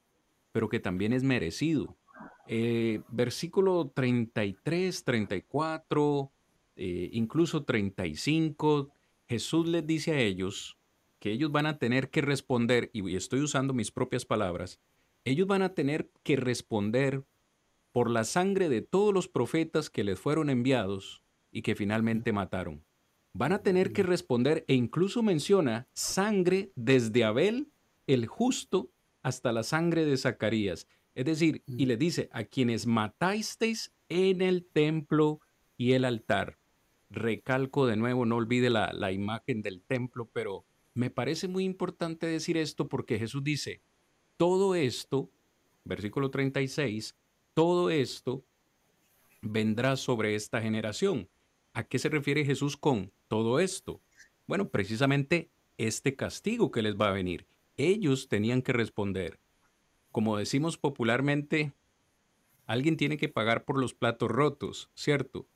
pero 0.51 0.69
que 0.69 0.79
también 0.79 1.13
es 1.13 1.23
merecido. 1.23 1.97
Eh, 2.47 3.01
versículo 3.09 3.91
33, 3.93 5.03
34, 5.03 6.31
eh, 6.77 7.09
incluso 7.11 7.63
35, 7.63 8.89
Jesús 9.27 9.67
les 9.67 9.85
dice 9.85 10.13
a 10.13 10.19
ellos 10.19 10.77
que 11.19 11.31
ellos 11.31 11.51
van 11.51 11.65
a 11.65 11.77
tener 11.77 12.09
que 12.09 12.21
responder, 12.21 12.89
y 12.93 13.15
estoy 13.15 13.41
usando 13.41 13.73
mis 13.73 13.91
propias 13.91 14.25
palabras, 14.25 14.79
ellos 15.25 15.47
van 15.47 15.61
a 15.61 15.73
tener 15.73 16.09
que 16.23 16.37
responder 16.37 17.25
por 17.91 18.09
la 18.09 18.23
sangre 18.23 18.69
de 18.69 18.81
todos 18.81 19.13
los 19.13 19.27
profetas 19.27 19.89
que 19.89 20.03
les 20.03 20.19
fueron 20.19 20.49
enviados 20.49 21.23
y 21.51 21.63
que 21.63 21.75
finalmente 21.75 22.31
mataron. 22.31 22.85
Van 23.37 23.51
a 23.51 23.61
tener 23.61 23.93
que 23.93 24.01
responder 24.01 24.65
e 24.67 24.73
incluso 24.73 25.21
menciona 25.21 25.87
sangre 25.93 26.71
desde 26.75 27.23
Abel, 27.23 27.71
el 28.07 28.25
justo, 28.25 28.89
hasta 29.21 29.51
la 29.51 29.61
sangre 29.61 30.05
de 30.05 30.17
Zacarías. 30.17 30.87
Es 31.13 31.25
decir, 31.25 31.61
y 31.67 31.85
le 31.85 31.97
dice, 31.97 32.29
a 32.31 32.45
quienes 32.45 32.87
matasteis 32.87 33.93
en 34.09 34.41
el 34.41 34.65
templo 34.65 35.39
y 35.77 35.91
el 35.91 36.05
altar 36.05 36.57
recalco 37.11 37.85
de 37.85 37.95
nuevo, 37.95 38.25
no 38.25 38.37
olvide 38.37 38.71
la, 38.71 38.91
la 38.91 39.11
imagen 39.11 39.61
del 39.61 39.83
templo, 39.83 40.27
pero 40.33 40.65
me 40.95 41.11
parece 41.11 41.47
muy 41.47 41.63
importante 41.63 42.25
decir 42.25 42.57
esto 42.57 42.87
porque 42.87 43.19
Jesús 43.19 43.43
dice, 43.43 43.83
todo 44.37 44.73
esto, 44.73 45.29
versículo 45.83 46.31
36, 46.31 47.15
todo 47.53 47.91
esto 47.91 48.43
vendrá 49.43 49.95
sobre 49.95 50.33
esta 50.33 50.59
generación. 50.59 51.29
¿A 51.73 51.83
qué 51.83 51.99
se 51.99 52.09
refiere 52.09 52.43
Jesús 52.43 52.75
con 52.75 53.11
todo 53.27 53.59
esto? 53.59 54.01
Bueno, 54.47 54.69
precisamente 54.69 55.49
este 55.77 56.15
castigo 56.15 56.71
que 56.71 56.81
les 56.81 56.95
va 56.95 57.09
a 57.09 57.13
venir. 57.13 57.45
Ellos 57.75 58.27
tenían 58.27 58.61
que 58.61 58.73
responder. 58.73 59.39
Como 60.11 60.37
decimos 60.37 60.77
popularmente, 60.77 61.73
alguien 62.65 62.97
tiene 62.97 63.17
que 63.17 63.29
pagar 63.29 63.65
por 63.65 63.79
los 63.79 63.93
platos 63.93 64.29
rotos, 64.29 64.89
¿cierto? 64.95 65.47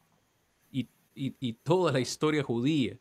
y, 1.14 1.54
toda 1.64 1.92
la 1.92 2.00
historia 2.00 2.44
judía 2.44 2.98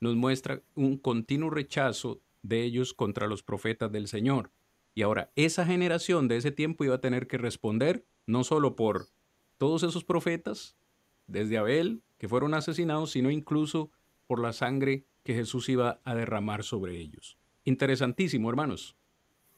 nos 0.00 0.14
muestra 0.14 0.62
un 0.74 0.98
continuo 0.98 1.50
rechazo 1.50 2.20
de 2.42 2.62
ellos 2.62 2.94
contra 2.94 3.26
los 3.26 3.42
profetas 3.42 3.90
del 3.90 4.08
Señor. 4.08 4.50
Y 4.94 5.02
ahora 5.02 5.30
esa 5.36 5.64
generación 5.66 6.28
de 6.28 6.36
ese 6.36 6.52
tiempo 6.52 6.84
iba 6.84 6.96
a 6.96 7.00
tener 7.00 7.26
que 7.26 7.38
responder 7.38 8.04
no 8.26 8.44
solo 8.44 8.76
por 8.76 9.06
todos 9.58 9.82
esos 9.82 10.04
profetas, 10.04 10.76
desde 11.26 11.58
Abel, 11.58 12.02
que 12.18 12.28
fueron 12.28 12.54
asesinados, 12.54 13.10
sino 13.10 13.30
incluso 13.30 13.90
por 14.26 14.40
la 14.40 14.52
sangre 14.52 15.04
que 15.22 15.34
Jesús 15.34 15.68
iba 15.68 16.00
a 16.04 16.14
derramar 16.14 16.62
sobre 16.62 16.98
ellos. 16.98 17.38
Interesantísimo, 17.64 18.48
hermanos. 18.48 18.96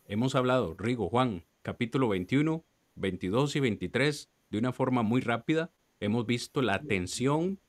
Hemos 0.07 0.35
hablado, 0.35 0.75
Rigo, 0.79 1.09
Juan, 1.11 1.45
capítulo 1.63 2.09
21, 2.09 2.65
22 2.95 3.57
y 3.57 3.61
23, 3.61 4.31
de 4.51 4.59
una 4.59 4.73
forma 4.73 5.03
muy 5.03 5.21
rápida. 5.21 5.71
Hemos 6.01 6.27
visto 6.27 6.63
la 6.63 6.81
tensión, 6.81 7.61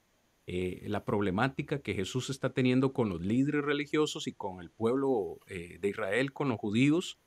eh, 0.48 0.86
la 0.88 1.04
problemática 1.04 1.82
que 1.82 1.94
Jesús 1.94 2.30
está 2.30 2.54
teniendo 2.54 2.94
con 2.94 3.10
los 3.10 3.22
líderes 3.22 3.64
religiosos 3.64 4.28
y 4.28 4.34
con 4.34 4.62
el 4.62 4.72
pueblo 4.72 5.40
eh, 5.48 5.78
de 5.82 5.90
Israel, 5.90 6.32
con 6.32 6.50
los 6.50 6.58
judíos. 6.58 7.20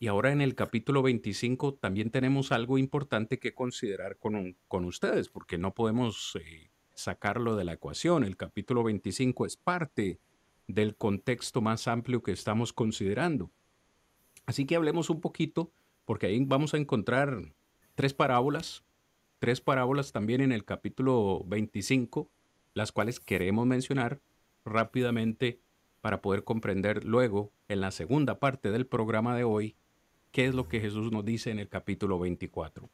Y 0.00 0.08
ahora 0.08 0.32
en 0.32 0.40
el 0.40 0.54
capítulo 0.54 1.02
25 1.02 1.74
también 1.74 2.10
tenemos 2.10 2.52
algo 2.52 2.78
importante 2.78 3.38
que 3.38 3.54
considerar 3.54 4.18
con, 4.18 4.56
con 4.66 4.84
ustedes, 4.84 5.28
porque 5.28 5.56
no 5.56 5.72
podemos 5.72 6.36
eh, 6.42 6.70
sacarlo 6.94 7.56
de 7.56 7.64
la 7.64 7.74
ecuación. 7.74 8.24
El 8.24 8.36
capítulo 8.36 8.82
25 8.84 9.46
es 9.46 9.56
parte 9.56 10.20
del 10.66 10.96
contexto 10.96 11.60
más 11.60 11.88
amplio 11.88 12.22
que 12.22 12.32
estamos 12.32 12.72
considerando. 12.72 13.50
Así 14.46 14.66
que 14.66 14.76
hablemos 14.76 15.10
un 15.10 15.20
poquito, 15.20 15.72
porque 16.04 16.26
ahí 16.26 16.42
vamos 16.44 16.74
a 16.74 16.78
encontrar 16.78 17.54
tres 17.94 18.14
parábolas, 18.14 18.84
tres 19.38 19.60
parábolas 19.60 20.12
también 20.12 20.40
en 20.40 20.52
el 20.52 20.64
capítulo 20.64 21.42
25, 21.46 22.30
las 22.74 22.92
cuales 22.92 23.20
queremos 23.20 23.66
mencionar 23.66 24.20
rápidamente 24.64 25.60
para 26.00 26.20
poder 26.20 26.44
comprender 26.44 27.04
luego 27.04 27.52
en 27.68 27.80
la 27.80 27.90
segunda 27.90 28.38
parte 28.38 28.70
del 28.70 28.86
programa 28.86 29.36
de 29.36 29.44
hoy 29.44 29.76
qué 30.32 30.46
es 30.46 30.54
lo 30.54 30.68
que 30.68 30.80
Jesús 30.80 31.12
nos 31.12 31.24
dice 31.24 31.50
en 31.50 31.58
el 31.58 31.68
capítulo 31.68 32.18
24. 32.18 32.90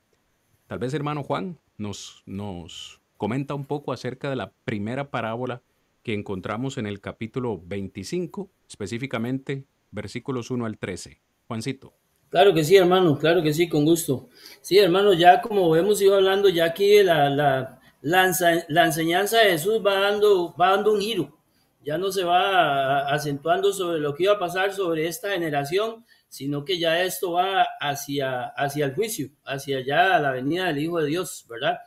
Tal 0.67 0.79
vez 0.79 0.95
hermano 0.95 1.25
Juan 1.25 1.59
nos, 1.79 2.23
nos 2.27 3.00
comenta 3.21 3.53
un 3.53 3.67
poco 3.67 3.93
acerca 3.93 4.31
de 4.31 4.37
la 4.37 4.51
primera 4.65 5.11
parábola 5.11 5.61
que 6.03 6.15
encontramos 6.15 6.79
en 6.79 6.87
el 6.87 7.03
capítulo 7.03 7.61
25, 7.63 8.51
específicamente 8.67 9.67
versículos 9.91 10.51
1 10.51 10.65
al 10.65 10.79
13. 10.79 11.21
Juancito. 11.47 11.93
Claro 12.31 12.55
que 12.55 12.65
sí, 12.65 12.77
hermano, 12.77 13.19
claro 13.19 13.43
que 13.43 13.53
sí, 13.53 13.69
con 13.69 13.85
gusto. 13.85 14.31
Sí, 14.63 14.79
hermano, 14.79 15.13
ya 15.13 15.43
como 15.43 15.77
hemos 15.77 16.01
ido 16.01 16.15
hablando, 16.15 16.49
ya 16.49 16.65
aquí 16.65 17.03
la, 17.03 17.29
la, 17.29 17.79
la, 18.01 18.85
enseñanza 18.87 19.37
de 19.41 19.51
Jesús 19.51 19.83
va 19.87 20.01
dando, 20.01 20.55
va 20.59 20.71
dando 20.71 20.91
un 20.91 21.01
giro. 21.03 21.37
Ya 21.85 21.99
no 21.99 22.11
se 22.11 22.25
va 22.25 23.07
acentuando 23.13 23.75
sobre 23.75 24.01
lo 24.01 24.15
que 24.15 24.23
iba 24.23 24.33
a 24.33 24.39
pasar 24.39 24.73
sobre 24.73 25.07
esta 25.07 25.33
generación, 25.33 26.07
sino 26.31 26.65
que 26.65 26.79
ya 26.79 27.03
esto 27.03 27.33
va 27.33 27.67
hacia, 27.81 28.47
hacia 28.47 28.87
el 28.87 28.95
juicio, 28.95 29.29
hacia 29.45 29.85
ya 29.85 30.19
la 30.19 30.31
venida 30.31 30.69
del 30.69 30.79
Hijo 30.79 31.01
de 31.01 31.09
Dios, 31.09 31.45
¿verdad? 31.51 31.81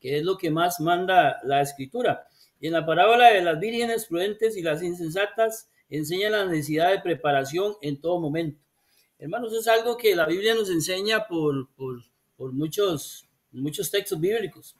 Que 0.00 0.18
es 0.18 0.24
lo 0.24 0.36
que 0.36 0.50
más 0.50 0.80
manda 0.80 1.38
la 1.44 1.60
escritura. 1.60 2.28
Y 2.60 2.66
en 2.66 2.72
la 2.72 2.86
parábola 2.86 3.32
de 3.32 3.42
las 3.42 3.58
vírgenes 3.58 4.06
prudentes 4.06 4.56
y 4.56 4.62
las 4.62 4.82
insensatas, 4.82 5.68
enseña 5.88 6.30
la 6.30 6.44
necesidad 6.44 6.90
de 6.90 7.00
preparación 7.00 7.74
en 7.80 8.00
todo 8.00 8.20
momento. 8.20 8.60
Hermanos, 9.18 9.52
es 9.52 9.66
algo 9.66 9.96
que 9.96 10.14
la 10.14 10.26
Biblia 10.26 10.54
nos 10.54 10.70
enseña 10.70 11.26
por, 11.26 11.68
por, 11.74 12.52
muchos, 12.52 13.28
muchos 13.50 13.90
textos 13.90 14.20
bíblicos. 14.20 14.76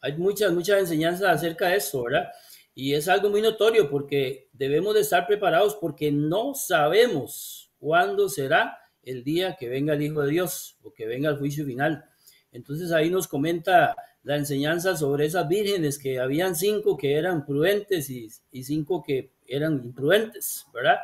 Hay 0.00 0.16
muchas, 0.16 0.52
muchas 0.52 0.80
enseñanzas 0.80 1.28
acerca 1.28 1.68
de 1.68 1.76
esto, 1.76 2.04
¿verdad? 2.04 2.28
Y 2.74 2.94
es 2.94 3.06
algo 3.08 3.28
muy 3.28 3.42
notorio 3.42 3.90
porque 3.90 4.48
debemos 4.52 4.94
de 4.94 5.00
estar 5.00 5.26
preparados 5.26 5.76
porque 5.76 6.10
no 6.10 6.54
sabemos 6.54 7.70
cuándo 7.78 8.28
será 8.28 8.78
el 9.02 9.24
día 9.24 9.56
que 9.56 9.68
venga 9.68 9.94
el 9.94 10.02
Hijo 10.02 10.22
de 10.22 10.30
Dios 10.30 10.78
o 10.82 10.92
que 10.92 11.06
venga 11.06 11.28
el 11.28 11.36
juicio 11.36 11.66
final. 11.66 12.04
Entonces 12.50 12.92
ahí 12.92 13.10
nos 13.10 13.28
comenta 13.28 13.94
la 14.24 14.36
enseñanza 14.36 14.96
sobre 14.96 15.26
esas 15.26 15.48
vírgenes, 15.48 15.98
que 15.98 16.20
habían 16.20 16.54
cinco 16.54 16.96
que 16.96 17.14
eran 17.14 17.44
prudentes 17.44 18.08
y, 18.10 18.30
cinco 18.62 19.02
que 19.02 19.32
eran 19.46 19.84
imprudentes, 19.84 20.66
¿verdad? 20.72 20.98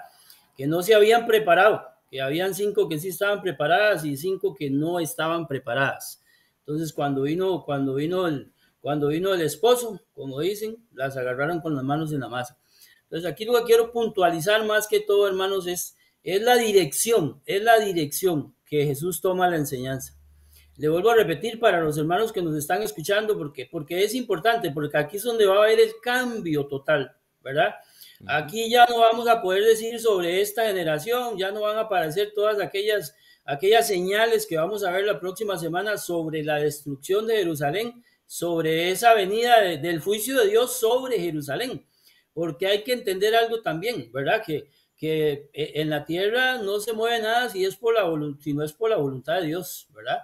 Que 0.56 0.66
no 0.66 0.82
se 0.82 0.94
habían 0.94 1.26
preparado 1.26 1.82
que 2.10 2.20
habían 2.22 2.54
cinco 2.54 2.88
que 2.88 2.98
sí 2.98 3.08
estaban 3.08 3.42
preparadas 3.42 4.04
y 4.04 4.16
cinco 4.16 4.54
que 4.54 4.70
no 4.70 4.98
estaban 4.98 5.46
preparadas. 5.46 6.22
Entonces, 6.60 6.92
cuando 6.92 7.22
vino, 7.22 7.64
cuando 7.64 7.94
vino 7.94 8.26
el, 8.26 8.52
cuando 8.80 9.08
vino 9.08 9.34
el 9.34 9.42
esposo, 9.42 10.00
como 10.14 10.40
dicen, 10.40 10.76
las 10.92 11.16
agarraron 11.16 11.60
con 11.60 11.74
las 11.74 11.84
manos 11.84 12.12
en 12.12 12.20
la 12.20 12.28
masa. 12.28 12.58
Entonces, 13.04 13.30
aquí 13.30 13.44
lo 13.44 13.54
que 13.58 13.64
quiero 13.64 13.92
puntualizar 13.92 14.64
más 14.64 14.86
que 14.86 15.00
todo, 15.00 15.26
hermanos, 15.26 15.66
es, 15.66 15.96
es 16.22 16.42
la 16.42 16.56
dirección, 16.56 17.40
es 17.46 17.62
la 17.62 17.78
dirección 17.78 18.54
que 18.64 18.84
Jesús 18.84 19.20
toma 19.20 19.48
la 19.48 19.56
enseñanza. 19.56 20.17
Le 20.78 20.88
vuelvo 20.88 21.10
a 21.10 21.16
repetir 21.16 21.58
para 21.58 21.80
los 21.80 21.98
hermanos 21.98 22.32
que 22.32 22.40
nos 22.40 22.54
están 22.54 22.82
escuchando, 22.82 23.36
porque, 23.36 23.68
porque 23.70 24.04
es 24.04 24.14
importante, 24.14 24.70
porque 24.70 24.96
aquí 24.96 25.16
es 25.16 25.24
donde 25.24 25.44
va 25.44 25.56
a 25.56 25.64
haber 25.64 25.80
el 25.80 25.92
cambio 26.00 26.66
total, 26.66 27.16
¿verdad? 27.42 27.74
Aquí 28.26 28.70
ya 28.70 28.86
no 28.86 29.00
vamos 29.00 29.28
a 29.28 29.42
poder 29.42 29.64
decir 29.64 29.98
sobre 29.98 30.40
esta 30.40 30.66
generación, 30.66 31.36
ya 31.36 31.50
no 31.50 31.62
van 31.62 31.78
a 31.78 31.82
aparecer 31.82 32.32
todas 32.32 32.60
aquellas, 32.60 33.14
aquellas 33.44 33.88
señales 33.88 34.46
que 34.46 34.56
vamos 34.56 34.84
a 34.84 34.92
ver 34.92 35.04
la 35.04 35.18
próxima 35.18 35.58
semana 35.58 35.98
sobre 35.98 36.44
la 36.44 36.56
destrucción 36.56 37.26
de 37.26 37.38
Jerusalén, 37.38 38.04
sobre 38.24 38.90
esa 38.90 39.14
venida 39.14 39.60
del 39.60 40.00
juicio 40.00 40.38
de 40.38 40.48
Dios 40.48 40.78
sobre 40.78 41.18
Jerusalén. 41.18 41.84
Porque 42.32 42.68
hay 42.68 42.84
que 42.84 42.92
entender 42.92 43.34
algo 43.34 43.62
también, 43.62 44.12
¿verdad? 44.12 44.44
Que, 44.44 44.68
que 44.96 45.50
eh, 45.52 45.72
en 45.74 45.90
la 45.90 46.04
tierra 46.04 46.58
no 46.58 46.78
se 46.78 46.92
mueve 46.92 47.20
nada 47.20 47.48
si, 47.48 47.64
es 47.64 47.74
por 47.74 47.94
la, 47.94 48.04
si 48.40 48.52
no 48.52 48.62
es 48.62 48.72
por 48.72 48.90
la 48.90 48.96
voluntad 48.96 49.40
de 49.40 49.46
Dios, 49.48 49.88
¿verdad? 49.92 50.20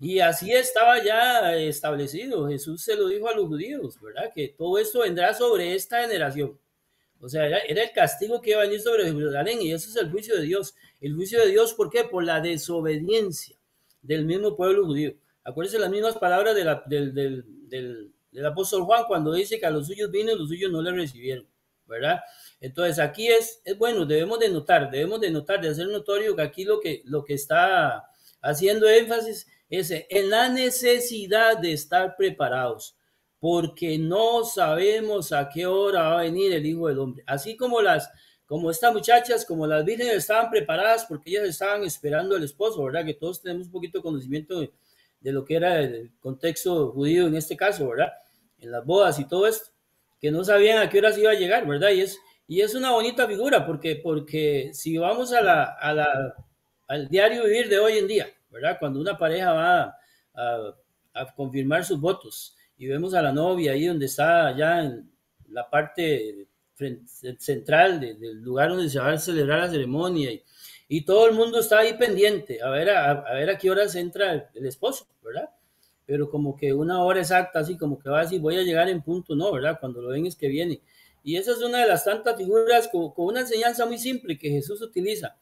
Y 0.00 0.20
así 0.20 0.52
estaba 0.52 1.02
ya 1.02 1.56
establecido. 1.56 2.48
Jesús 2.48 2.82
se 2.82 2.96
lo 2.96 3.08
dijo 3.08 3.28
a 3.28 3.34
los 3.34 3.46
judíos, 3.46 4.00
¿verdad? 4.00 4.32
Que 4.34 4.48
todo 4.48 4.78
esto 4.78 5.00
vendrá 5.00 5.34
sobre 5.34 5.74
esta 5.74 6.02
generación. 6.02 6.58
O 7.20 7.28
sea, 7.28 7.46
era, 7.46 7.58
el 7.58 7.92
castigo 7.92 8.40
que 8.40 8.50
iba 8.50 8.60
a 8.60 8.64
venir 8.64 8.80
sobre 8.80 9.04
Jerusalén 9.04 9.60
y 9.60 9.72
eso 9.72 9.90
es 9.90 9.96
el 9.96 10.10
juicio 10.10 10.36
de 10.36 10.42
Dios. 10.42 10.74
El 11.00 11.14
juicio 11.14 11.40
de 11.40 11.48
Dios, 11.48 11.74
¿por 11.74 11.90
qué? 11.90 12.04
Por 12.04 12.24
la 12.24 12.40
desobediencia 12.40 13.56
del 14.02 14.24
mismo 14.24 14.56
pueblo 14.56 14.84
judío. 14.86 15.14
Acuérdense 15.42 15.78
las 15.78 15.90
mismas 15.90 16.16
palabras 16.16 16.54
del, 16.54 17.14
del, 17.68 18.12
apóstol 18.46 18.82
Juan 18.82 19.04
cuando 19.08 19.32
dice 19.32 19.58
que 19.58 19.66
a 19.66 19.70
los 19.70 19.86
suyos 19.86 20.10
vino 20.10 20.30
y 20.30 20.38
los 20.38 20.48
suyos 20.48 20.70
no 20.70 20.80
le 20.80 20.92
recibieron, 20.92 21.46
¿verdad? 21.86 22.20
Entonces 22.60 22.98
aquí 22.98 23.26
es, 23.28 23.60
es 23.64 23.76
bueno, 23.76 24.06
debemos 24.06 24.38
de 24.38 24.48
notar, 24.48 24.90
debemos 24.90 25.20
de 25.20 25.30
notar, 25.30 25.60
de 25.60 25.70
hacer 25.70 25.88
notorio 25.88 26.36
que 26.36 26.42
aquí 26.42 26.64
lo 26.64 26.78
que, 26.78 27.02
lo 27.04 27.24
que 27.24 27.34
está 27.34 28.08
haciendo 28.40 28.88
énfasis 28.88 29.46
es 29.68 29.90
en 29.90 30.30
la 30.30 30.48
necesidad 30.48 31.58
de 31.58 31.72
estar 31.72 32.16
preparados 32.16 32.96
porque 33.40 33.98
no 33.98 34.44
sabemos 34.44 35.32
a 35.32 35.48
qué 35.48 35.66
hora 35.66 36.02
va 36.02 36.20
a 36.20 36.22
venir 36.22 36.52
el 36.52 36.66
Hijo 36.66 36.88
del 36.88 36.98
Hombre. 36.98 37.22
Así 37.26 37.56
como 37.56 37.80
las, 37.80 38.10
como 38.46 38.70
estas 38.70 38.92
muchachas, 38.92 39.44
como 39.44 39.66
las 39.66 39.84
vírgenes 39.84 40.16
estaban 40.16 40.50
preparadas 40.50 41.04
porque 41.06 41.30
ellas 41.30 41.48
estaban 41.48 41.84
esperando 41.84 42.34
al 42.34 42.44
esposo, 42.44 42.82
¿verdad? 42.82 43.04
Que 43.04 43.14
todos 43.14 43.40
tenemos 43.40 43.66
un 43.66 43.72
poquito 43.72 43.98
de 43.98 44.02
conocimiento 44.02 44.60
de, 44.60 44.72
lo 45.32 45.44
que 45.44 45.56
era 45.56 45.80
el 45.80 46.12
contexto 46.20 46.90
judío 46.92 47.26
en 47.26 47.36
este 47.36 47.56
caso, 47.56 47.88
¿verdad? 47.88 48.12
En 48.58 48.72
las 48.72 48.84
bodas 48.84 49.18
y 49.20 49.26
todo 49.26 49.46
esto, 49.46 49.70
que 50.20 50.30
no 50.30 50.42
sabían 50.44 50.78
a 50.78 50.88
qué 50.88 50.98
hora 50.98 51.12
se 51.12 51.20
iba 51.20 51.30
a 51.30 51.34
llegar, 51.34 51.66
¿verdad? 51.66 51.90
Y 51.90 52.00
es, 52.00 52.18
y 52.46 52.62
es 52.62 52.74
una 52.74 52.90
bonita 52.90 53.28
figura 53.28 53.66
porque, 53.66 53.96
porque 53.96 54.70
si 54.72 54.98
vamos 54.98 55.32
a 55.32 55.42
la, 55.42 55.64
a 55.64 55.92
la, 55.92 56.34
al 56.88 57.08
diario 57.08 57.44
vivir 57.44 57.68
de 57.68 57.78
hoy 57.78 57.98
en 57.98 58.08
día, 58.08 58.28
¿verdad? 58.50 58.76
Cuando 58.78 59.00
una 59.00 59.16
pareja 59.16 59.52
va 59.52 59.96
a, 60.34 60.74
a 61.14 61.34
confirmar 61.34 61.84
sus 61.84 62.00
votos, 62.00 62.56
y 62.78 62.86
vemos 62.86 63.12
a 63.12 63.22
la 63.22 63.32
novia 63.32 63.72
ahí 63.72 63.86
donde 63.86 64.06
está 64.06 64.56
ya 64.56 64.84
en 64.84 65.10
la 65.50 65.68
parte 65.68 66.46
central 67.36 67.98
del 67.98 68.40
lugar 68.40 68.70
donde 68.70 68.88
se 68.88 69.00
va 69.00 69.10
a 69.10 69.18
celebrar 69.18 69.58
la 69.58 69.68
ceremonia 69.68 70.30
y, 70.30 70.44
y 70.86 71.04
todo 71.04 71.26
el 71.28 71.34
mundo 71.34 71.58
está 71.58 71.80
ahí 71.80 71.94
pendiente 71.94 72.62
a 72.62 72.70
ver 72.70 72.90
a, 72.90 73.32
ver 73.34 73.50
a 73.50 73.58
qué 73.58 73.68
horas 73.68 73.96
entra 73.96 74.48
el, 74.54 74.66
esposo, 74.66 75.08
¿verdad? 75.24 75.50
Pero 76.06 76.30
como 76.30 76.56
que 76.56 76.72
una 76.72 77.02
hora 77.02 77.20
exacta, 77.20 77.58
así 77.58 77.76
como 77.76 77.98
que 77.98 78.08
va 78.08 78.20
a 78.20 78.22
decir 78.22 78.40
voy 78.40 78.56
a 78.56 78.62
llegar 78.62 78.88
en 78.88 79.02
punto, 79.02 79.34
no, 79.34 79.50
¿verdad? 79.52 79.78
Cuando 79.80 80.00
lo 80.00 80.10
ven 80.10 80.26
es 80.26 80.36
que 80.36 80.46
viene. 80.46 80.80
Y 81.24 81.36
esa 81.36 81.52
es 81.52 81.58
una 81.58 81.78
de 81.78 81.88
las 81.88 82.04
tantas 82.04 82.36
figuras 82.36 82.88
con, 82.88 83.10
con 83.10 83.26
una 83.26 83.40
enseñanza 83.40 83.84
muy 83.86 83.98
simple 83.98 84.38
que 84.38 84.50
Jesús 84.50 84.80
utiliza 84.80 85.36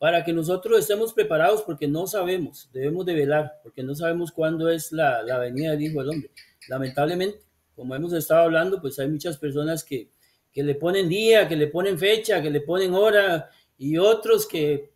para 0.00 0.24
que 0.24 0.32
nosotros 0.32 0.80
estemos 0.80 1.12
preparados 1.12 1.62
porque 1.62 1.86
no 1.86 2.08
sabemos, 2.08 2.68
debemos 2.72 3.06
de 3.06 3.14
velar, 3.14 3.60
porque 3.62 3.84
no 3.84 3.94
sabemos 3.94 4.32
cuándo 4.32 4.68
es 4.68 4.90
la, 4.90 5.22
la 5.22 5.38
venida 5.38 5.70
del 5.70 5.82
Hijo 5.82 6.00
del 6.00 6.10
Hombre 6.10 6.30
lamentablemente, 6.70 7.40
como 7.74 7.94
hemos 7.94 8.12
estado 8.12 8.42
hablando, 8.42 8.80
pues 8.80 8.98
hay 8.98 9.08
muchas 9.08 9.36
personas 9.38 9.84
que, 9.84 10.10
que 10.52 10.62
le 10.62 10.74
ponen 10.74 11.08
día, 11.08 11.48
que 11.48 11.56
le 11.56 11.66
ponen 11.66 11.98
fecha, 11.98 12.40
que 12.40 12.50
le 12.50 12.60
ponen 12.60 12.94
hora 12.94 13.50
y 13.76 13.98
otros 13.98 14.46
que 14.46 14.92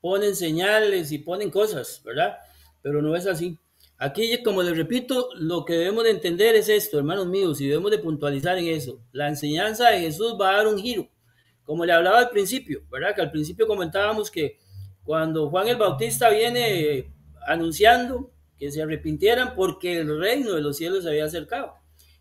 ponen 0.00 0.36
señales 0.36 1.12
y 1.12 1.18
ponen 1.18 1.50
cosas, 1.50 2.02
¿verdad? 2.04 2.38
Pero 2.82 3.02
no 3.02 3.16
es 3.16 3.26
así. 3.26 3.58
Aquí, 3.98 4.42
como 4.42 4.62
les 4.62 4.76
repito, 4.76 5.28
lo 5.36 5.64
que 5.64 5.74
debemos 5.74 6.04
de 6.04 6.10
entender 6.10 6.54
es 6.54 6.68
esto, 6.68 6.98
hermanos 6.98 7.26
míos, 7.26 7.60
y 7.60 7.68
debemos 7.68 7.90
de 7.90 7.98
puntualizar 7.98 8.56
en 8.56 8.68
eso. 8.68 9.00
La 9.12 9.28
enseñanza 9.28 9.90
de 9.90 10.00
Jesús 10.00 10.36
va 10.40 10.50
a 10.50 10.56
dar 10.56 10.66
un 10.68 10.78
giro, 10.78 11.08
como 11.70 11.86
le 11.86 11.92
hablaba 11.92 12.18
al 12.18 12.30
principio, 12.30 12.82
¿verdad? 12.90 13.14
Que 13.14 13.20
al 13.20 13.30
principio 13.30 13.64
comentábamos 13.68 14.28
que, 14.28 14.58
cuando 15.04 15.48
Juan 15.50 15.68
el 15.68 15.76
Bautista 15.76 16.28
viene 16.28 17.12
anunciando 17.46 18.32
que 18.58 18.72
se 18.72 18.82
arrepintieran 18.82 19.54
porque 19.54 20.00
el 20.00 20.18
reino 20.18 20.52
de 20.56 20.62
los 20.62 20.76
cielos 20.76 21.04
se 21.04 21.10
había 21.10 21.26
acercado. 21.26 21.76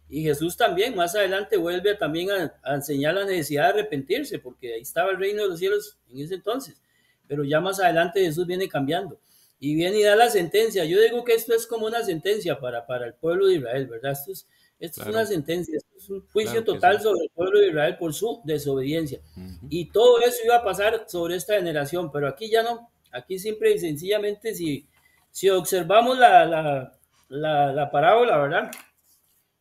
Y 0.08 0.22
Jesús 0.22 0.56
también 0.56 0.96
más 0.96 1.16
adelante 1.16 1.58
vuelve 1.58 1.96
también 1.96 2.30
a, 2.30 2.60
a, 2.62 2.76
enseñar 2.76 3.16
la 3.16 3.26
necesidad 3.26 3.64
de 3.64 3.80
arrepentirse, 3.80 4.38
porque 4.38 4.76
ahí 4.76 4.82
estaba 4.82 5.10
el 5.10 5.18
reino 5.18 5.42
de 5.42 5.50
los 5.50 5.58
cielos 5.58 5.98
en 6.12 6.20
ese 6.20 6.36
entonces. 6.36 6.80
Pero 7.28 7.44
ya 7.44 7.60
más 7.60 7.80
adelante 7.80 8.24
Jesús 8.24 8.46
viene 8.46 8.70
cambiando 8.70 9.20
y 9.60 9.74
viene 9.74 9.98
y 9.98 10.04
da 10.04 10.16
la 10.16 10.30
sentencia. 10.30 10.86
Yo 10.86 11.02
digo 11.02 11.24
que 11.24 11.34
esto 11.34 11.56
es 11.56 11.66
como 11.66 11.88
una 11.88 12.04
sentencia 12.04 12.60
para, 12.60 12.86
para 12.86 13.08
el 13.08 13.16
pueblo 13.16 13.48
de 13.48 13.56
Israel, 13.56 13.88
¿verdad? 13.88 14.12
Esto 14.12 14.32
es, 14.32 14.48
esto 14.80 15.02
es 15.02 15.08
una 15.08 15.26
sentencia, 15.26 15.78
esto 15.78 15.98
es 15.98 16.10
un 16.10 16.26
juicio 16.28 16.64
claro 16.64 16.74
total 16.74 16.98
sí. 16.98 17.04
sobre 17.04 17.24
el 17.26 17.30
pueblo 17.32 17.60
de 17.60 17.68
Israel 17.70 17.98
por 17.98 18.14
su 18.14 18.42
desobediencia. 18.46 19.20
Uh 19.36 19.40
-huh. 19.42 19.68
Y 19.70 19.92
todo 19.92 20.20
eso 20.22 20.38
iba 20.46 20.56
a 20.58 20.64
pasar 20.64 21.06
sobre 21.08 21.36
esta 21.36 21.56
generación, 21.56 22.12
pero 22.12 22.28
aquí 22.28 22.50
ya 22.50 22.64
no. 22.64 22.90
Aquí 23.12 23.40
simple 23.40 23.74
y 23.74 23.80
sencillamente, 23.80 24.54
si, 24.54 24.88
si 25.32 25.50
observamos 25.50 26.18
la, 26.18 26.46
la, 26.46 27.00
la, 27.28 27.74
la 27.74 27.92
parábola, 27.92 28.38
¿verdad? 28.38 28.72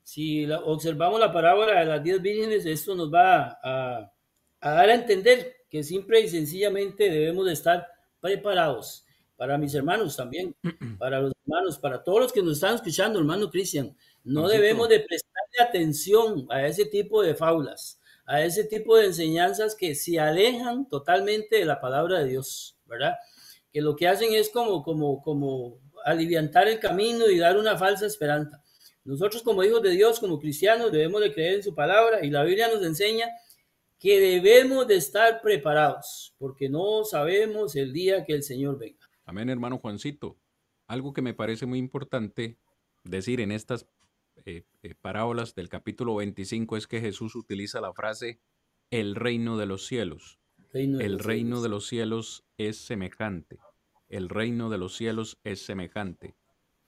Si 0.02 0.50
observamos 0.50 1.18
la 1.18 1.32
parábola 1.32 1.80
de 1.80 1.86
las 1.86 2.02
diez 2.02 2.22
vírgenes, 2.22 2.64
esto 2.66 2.94
nos 2.94 3.12
va 3.12 3.58
a, 3.62 4.12
a 4.60 4.70
dar 4.70 4.88
a 4.88 4.94
entender 4.94 5.56
que 5.68 5.82
simple 5.82 6.20
y 6.20 6.28
sencillamente 6.28 7.10
debemos 7.10 7.46
de 7.46 7.52
estar 7.52 7.86
preparados 8.20 9.04
para 9.36 9.56
mis 9.56 9.74
hermanos 9.74 10.16
también, 10.16 10.54
para 10.98 11.20
los 11.20 11.32
hermanos, 11.44 11.78
para 11.78 12.02
todos 12.02 12.20
los 12.20 12.32
que 12.32 12.42
nos 12.42 12.54
están 12.54 12.74
escuchando, 12.74 13.18
hermano 13.18 13.50
Cristian. 13.50 13.96
No 14.28 14.46
debemos 14.46 14.90
de 14.90 15.00
prestarle 15.00 15.58
atención 15.66 16.46
a 16.50 16.66
ese 16.66 16.84
tipo 16.84 17.22
de 17.22 17.34
fábulas, 17.34 17.98
a 18.26 18.44
ese 18.44 18.64
tipo 18.64 18.94
de 18.98 19.06
enseñanzas 19.06 19.74
que 19.74 19.94
se 19.94 20.20
alejan 20.20 20.86
totalmente 20.86 21.56
de 21.56 21.64
la 21.64 21.80
palabra 21.80 22.18
de 22.18 22.28
Dios, 22.28 22.76
¿verdad? 22.84 23.14
Que 23.72 23.80
lo 23.80 23.96
que 23.96 24.06
hacen 24.06 24.34
es 24.34 24.50
como, 24.50 24.82
como, 24.82 25.22
como 25.22 25.80
aliviantar 26.04 26.68
el 26.68 26.78
camino 26.78 27.26
y 27.30 27.38
dar 27.38 27.56
una 27.56 27.78
falsa 27.78 28.04
esperanza. 28.04 28.62
Nosotros 29.02 29.42
como 29.42 29.64
hijos 29.64 29.80
de 29.80 29.92
Dios, 29.92 30.20
como 30.20 30.38
cristianos, 30.38 30.92
debemos 30.92 31.22
de 31.22 31.32
creer 31.32 31.54
en 31.54 31.62
su 31.62 31.74
palabra 31.74 32.22
y 32.22 32.28
la 32.28 32.44
Biblia 32.44 32.68
nos 32.68 32.84
enseña 32.84 33.28
que 33.98 34.20
debemos 34.20 34.86
de 34.86 34.96
estar 34.96 35.40
preparados, 35.40 36.34
porque 36.36 36.68
no 36.68 37.02
sabemos 37.04 37.76
el 37.76 37.94
día 37.94 38.26
que 38.26 38.34
el 38.34 38.42
Señor 38.42 38.78
venga. 38.78 39.08
Amén, 39.24 39.48
hermano 39.48 39.78
Juancito. 39.78 40.36
Algo 40.86 41.14
que 41.14 41.22
me 41.22 41.32
parece 41.32 41.64
muy 41.64 41.78
importante 41.78 42.58
decir 43.04 43.40
en 43.40 43.52
estas 43.52 43.86
eh, 44.44 44.64
eh, 44.82 44.94
parábolas 44.94 45.54
del 45.54 45.68
capítulo 45.68 46.14
25 46.16 46.76
es 46.76 46.86
que 46.86 47.00
Jesús 47.00 47.34
utiliza 47.34 47.80
la 47.80 47.92
frase 47.92 48.40
el 48.90 49.14
reino 49.14 49.56
de 49.56 49.66
los 49.66 49.86
cielos. 49.86 50.38
Reino 50.72 50.98
de 50.98 51.04
el 51.04 51.12
los 51.12 51.26
reino 51.26 51.46
cielos. 51.56 51.62
de 51.62 51.68
los 51.68 51.86
cielos 51.86 52.44
es 52.56 52.78
semejante. 52.78 53.58
El 54.08 54.28
reino 54.28 54.70
de 54.70 54.78
los 54.78 54.96
cielos 54.96 55.38
es 55.44 55.64
semejante. 55.64 56.36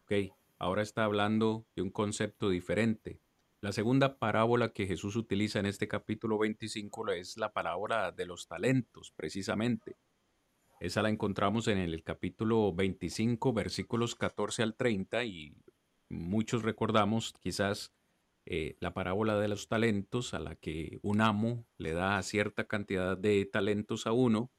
Ok, 0.04 0.34
ahora 0.58 0.82
está 0.82 1.04
hablando 1.04 1.66
de 1.76 1.82
un 1.82 1.90
concepto 1.90 2.48
diferente. 2.48 3.20
La 3.60 3.72
segunda 3.72 4.18
parábola 4.18 4.72
que 4.72 4.86
Jesús 4.86 5.16
utiliza 5.16 5.58
en 5.58 5.66
este 5.66 5.86
capítulo 5.86 6.38
25 6.38 7.10
es 7.10 7.36
la 7.36 7.52
parábola 7.52 8.10
de 8.10 8.24
los 8.24 8.48
talentos, 8.48 9.12
precisamente. 9.14 9.96
Esa 10.80 11.02
la 11.02 11.10
encontramos 11.10 11.68
en 11.68 11.76
el 11.76 12.02
capítulo 12.02 12.72
25, 12.72 13.52
versículos 13.52 14.14
14 14.14 14.62
al 14.62 14.76
30 14.76 15.24
y 15.24 15.54
muchos 16.10 16.62
recordamos 16.62 17.32
quizás 17.40 17.94
eh, 18.44 18.76
la 18.80 18.92
parábola 18.92 19.38
de 19.38 19.48
los 19.48 19.68
talentos 19.68 20.34
a 20.34 20.40
la 20.40 20.56
que 20.56 20.98
un 21.02 21.22
amo 21.22 21.66
le 21.78 21.92
da 21.92 22.22
cierta 22.22 22.66
cantidad 22.66 23.16
de 23.16 23.46
talentos 23.46 24.06
a 24.06 24.12
uno, 24.12 24.52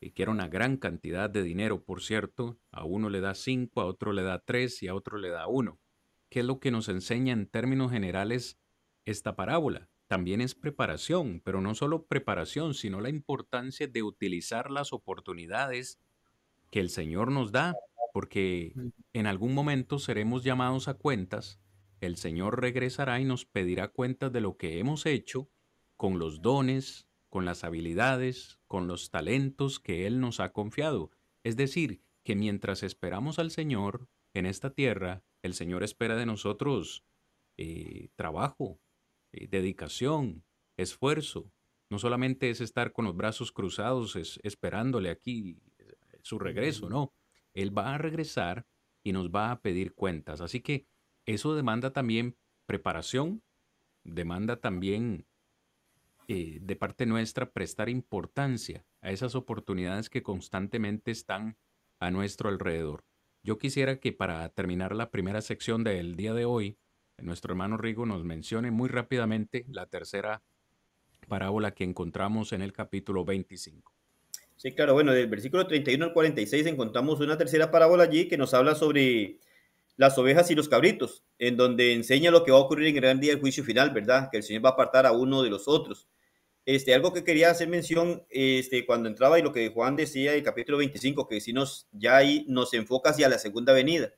y 0.00 0.12
que 0.12 0.22
era 0.22 0.32
una 0.32 0.48
gran 0.48 0.78
cantidad 0.78 1.30
de 1.30 1.42
dinero, 1.42 1.84
por 1.84 2.02
cierto, 2.02 2.58
a 2.72 2.84
uno 2.84 3.10
le 3.10 3.20
da 3.20 3.34
cinco, 3.34 3.82
a 3.82 3.86
otro 3.86 4.12
le 4.12 4.22
da 4.22 4.40
tres 4.40 4.82
y 4.82 4.88
a 4.88 4.94
otro 4.94 5.18
le 5.18 5.28
da 5.28 5.46
uno. 5.46 5.78
¿Qué 6.30 6.40
es 6.40 6.46
lo 6.46 6.58
que 6.58 6.70
nos 6.70 6.88
enseña 6.88 7.34
en 7.34 7.46
términos 7.46 7.92
generales 7.92 8.58
esta 9.04 9.36
parábola? 9.36 9.90
también 10.10 10.40
es 10.40 10.56
preparación, 10.56 11.40
pero 11.44 11.60
no 11.60 11.76
solo 11.76 12.04
preparación, 12.06 12.74
sino 12.74 13.00
la 13.00 13.10
importancia 13.10 13.86
de 13.86 14.02
utilizar 14.02 14.68
las 14.68 14.92
oportunidades 14.92 16.00
que 16.72 16.80
el 16.80 16.90
Señor 16.90 17.30
nos 17.30 17.52
da, 17.52 17.76
porque 18.12 18.74
en 19.12 19.26
algún 19.26 19.54
momento 19.54 19.98
seremos 19.98 20.44
llamados 20.44 20.88
a 20.88 20.94
cuentas, 20.94 21.60
el 22.00 22.16
Señor 22.16 22.60
regresará 22.60 23.20
y 23.20 23.24
nos 23.24 23.44
pedirá 23.44 23.88
cuentas 23.88 24.32
de 24.32 24.40
lo 24.40 24.56
que 24.56 24.78
hemos 24.78 25.06
hecho 25.06 25.50
con 25.96 26.18
los 26.18 26.40
dones, 26.40 27.08
con 27.28 27.44
las 27.44 27.62
habilidades, 27.62 28.58
con 28.66 28.86
los 28.86 29.10
talentos 29.10 29.78
que 29.80 30.06
Él 30.06 30.20
nos 30.20 30.40
ha 30.40 30.52
confiado. 30.52 31.10
Es 31.44 31.56
decir, 31.56 32.02
que 32.24 32.36
mientras 32.36 32.82
esperamos 32.82 33.38
al 33.38 33.50
Señor 33.50 34.08
en 34.34 34.46
esta 34.46 34.70
tierra, 34.70 35.22
el 35.42 35.54
Señor 35.54 35.82
espera 35.82 36.16
de 36.16 36.26
nosotros 36.26 37.04
eh, 37.56 38.08
trabajo, 38.16 38.80
eh, 39.32 39.46
dedicación, 39.48 40.44
esfuerzo. 40.76 41.52
No 41.90 41.98
solamente 41.98 42.50
es 42.50 42.60
estar 42.60 42.92
con 42.92 43.04
los 43.04 43.16
brazos 43.16 43.52
cruzados 43.52 44.16
es, 44.16 44.40
esperándole 44.42 45.10
aquí 45.10 45.58
eh, 45.78 45.96
su 46.22 46.38
regreso, 46.38 46.88
no. 46.88 47.12
Él 47.54 47.76
va 47.76 47.94
a 47.94 47.98
regresar 47.98 48.66
y 49.02 49.12
nos 49.12 49.30
va 49.30 49.50
a 49.50 49.60
pedir 49.60 49.94
cuentas. 49.94 50.40
Así 50.40 50.60
que 50.60 50.86
eso 51.26 51.54
demanda 51.54 51.92
también 51.92 52.36
preparación, 52.66 53.42
demanda 54.04 54.60
también 54.60 55.26
eh, 56.28 56.58
de 56.60 56.76
parte 56.76 57.06
nuestra 57.06 57.50
prestar 57.50 57.88
importancia 57.88 58.84
a 59.00 59.10
esas 59.10 59.34
oportunidades 59.34 60.10
que 60.10 60.22
constantemente 60.22 61.10
están 61.10 61.56
a 61.98 62.10
nuestro 62.10 62.48
alrededor. 62.48 63.04
Yo 63.42 63.58
quisiera 63.58 63.98
que 63.98 64.12
para 64.12 64.48
terminar 64.50 64.94
la 64.94 65.10
primera 65.10 65.40
sección 65.40 65.82
del 65.82 66.16
día 66.16 66.34
de 66.34 66.44
hoy, 66.44 66.78
nuestro 67.18 67.52
hermano 67.52 67.76
Rigo 67.76 68.06
nos 68.06 68.24
mencione 68.24 68.70
muy 68.70 68.88
rápidamente 68.88 69.64
la 69.68 69.86
tercera 69.86 70.42
parábola 71.28 71.72
que 71.72 71.84
encontramos 71.84 72.52
en 72.52 72.62
el 72.62 72.72
capítulo 72.72 73.24
25. 73.24 73.99
Sí, 74.60 74.72
claro, 74.72 74.92
bueno, 74.92 75.14
del 75.14 75.26
versículo 75.26 75.66
31 75.66 76.04
al 76.04 76.12
46 76.12 76.66
encontramos 76.66 77.18
una 77.20 77.38
tercera 77.38 77.70
parábola 77.70 78.02
allí 78.04 78.28
que 78.28 78.36
nos 78.36 78.52
habla 78.52 78.74
sobre 78.74 79.38
las 79.96 80.18
ovejas 80.18 80.50
y 80.50 80.54
los 80.54 80.68
cabritos, 80.68 81.24
en 81.38 81.56
donde 81.56 81.94
enseña 81.94 82.30
lo 82.30 82.44
que 82.44 82.52
va 82.52 82.58
a 82.58 82.60
ocurrir 82.60 82.88
en 82.88 82.94
el 82.96 83.00
gran 83.00 83.20
día 83.20 83.32
del 83.32 83.40
juicio 83.40 83.64
final, 83.64 83.88
¿verdad? 83.92 84.28
Que 84.30 84.36
el 84.36 84.42
Señor 84.42 84.62
va 84.62 84.68
a 84.68 84.72
apartar 84.72 85.06
a 85.06 85.12
uno 85.12 85.42
de 85.42 85.48
los 85.48 85.66
otros. 85.66 86.08
Este, 86.66 86.92
algo 86.92 87.14
que 87.14 87.24
quería 87.24 87.48
hacer 87.48 87.68
mención 87.68 88.26
este, 88.28 88.84
cuando 88.84 89.08
entraba 89.08 89.38
y 89.38 89.42
lo 89.42 89.50
que 89.50 89.70
Juan 89.70 89.96
decía 89.96 90.34
el 90.34 90.42
capítulo 90.42 90.76
25, 90.76 91.26
que 91.26 91.40
si 91.40 91.54
nos, 91.54 91.88
ya 91.92 92.18
ahí 92.18 92.44
nos 92.46 92.74
enfoca 92.74 93.10
hacia 93.10 93.30
la 93.30 93.38
segunda 93.38 93.72
venida 93.72 94.12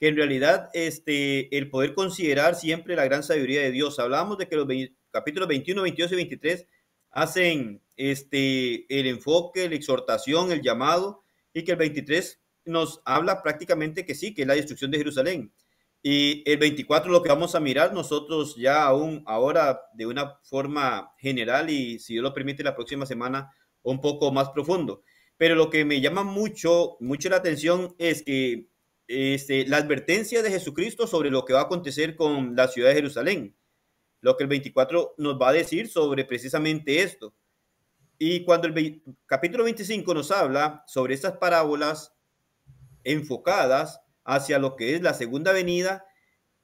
que 0.00 0.08
en 0.08 0.16
realidad 0.16 0.70
este, 0.72 1.56
el 1.56 1.70
poder 1.70 1.94
considerar 1.94 2.56
siempre 2.56 2.96
la 2.96 3.04
gran 3.04 3.22
sabiduría 3.22 3.60
de 3.60 3.70
Dios. 3.70 4.00
Hablábamos 4.00 4.38
de 4.38 4.48
que 4.48 4.56
los 4.56 4.66
capítulos 5.12 5.46
21, 5.46 5.82
22 5.82 6.10
y 6.10 6.16
23 6.16 6.66
hacen 7.14 7.82
este, 7.96 8.86
el 8.88 9.06
enfoque, 9.06 9.68
la 9.68 9.76
exhortación, 9.76 10.52
el 10.52 10.62
llamado, 10.62 11.22
y 11.52 11.62
que 11.64 11.72
el 11.72 11.78
23 11.78 12.40
nos 12.66 13.00
habla 13.04 13.42
prácticamente 13.42 14.04
que 14.04 14.14
sí, 14.14 14.34
que 14.34 14.42
es 14.42 14.48
la 14.48 14.54
destrucción 14.54 14.90
de 14.90 14.98
Jerusalén. 14.98 15.52
Y 16.02 16.42
el 16.50 16.58
24 16.58 17.10
lo 17.10 17.22
que 17.22 17.30
vamos 17.30 17.54
a 17.54 17.60
mirar 17.60 17.94
nosotros 17.94 18.56
ya 18.56 18.84
aún 18.84 19.22
ahora 19.26 19.80
de 19.94 20.06
una 20.06 20.38
forma 20.42 21.14
general 21.18 21.70
y 21.70 21.98
si 21.98 22.14
Dios 22.14 22.22
lo 22.22 22.34
permite 22.34 22.62
la 22.62 22.74
próxima 22.74 23.06
semana 23.06 23.50
un 23.82 24.00
poco 24.00 24.30
más 24.30 24.50
profundo. 24.50 25.02
Pero 25.38 25.54
lo 25.54 25.70
que 25.70 25.84
me 25.84 26.00
llama 26.00 26.22
mucho, 26.22 26.96
mucho 27.00 27.30
la 27.30 27.36
atención 27.36 27.94
es 27.98 28.22
que 28.22 28.68
este, 29.06 29.66
la 29.66 29.78
advertencia 29.78 30.42
de 30.42 30.50
Jesucristo 30.50 31.06
sobre 31.06 31.30
lo 31.30 31.44
que 31.44 31.54
va 31.54 31.60
a 31.60 31.64
acontecer 31.64 32.16
con 32.16 32.54
la 32.54 32.68
ciudad 32.68 32.90
de 32.90 32.96
Jerusalén. 32.96 33.56
Lo 34.24 34.38
que 34.38 34.44
el 34.44 34.48
24 34.48 35.16
nos 35.18 35.38
va 35.38 35.50
a 35.50 35.52
decir 35.52 35.86
sobre 35.86 36.24
precisamente 36.24 37.02
esto. 37.02 37.34
Y 38.18 38.42
cuando 38.44 38.68
el 38.68 39.02
capítulo 39.26 39.64
25 39.64 40.14
nos 40.14 40.30
habla 40.30 40.82
sobre 40.86 41.12
estas 41.12 41.36
parábolas 41.36 42.14
enfocadas 43.02 44.00
hacia 44.24 44.58
lo 44.58 44.76
que 44.76 44.94
es 44.94 45.02
la 45.02 45.12
segunda 45.12 45.52
venida, 45.52 46.06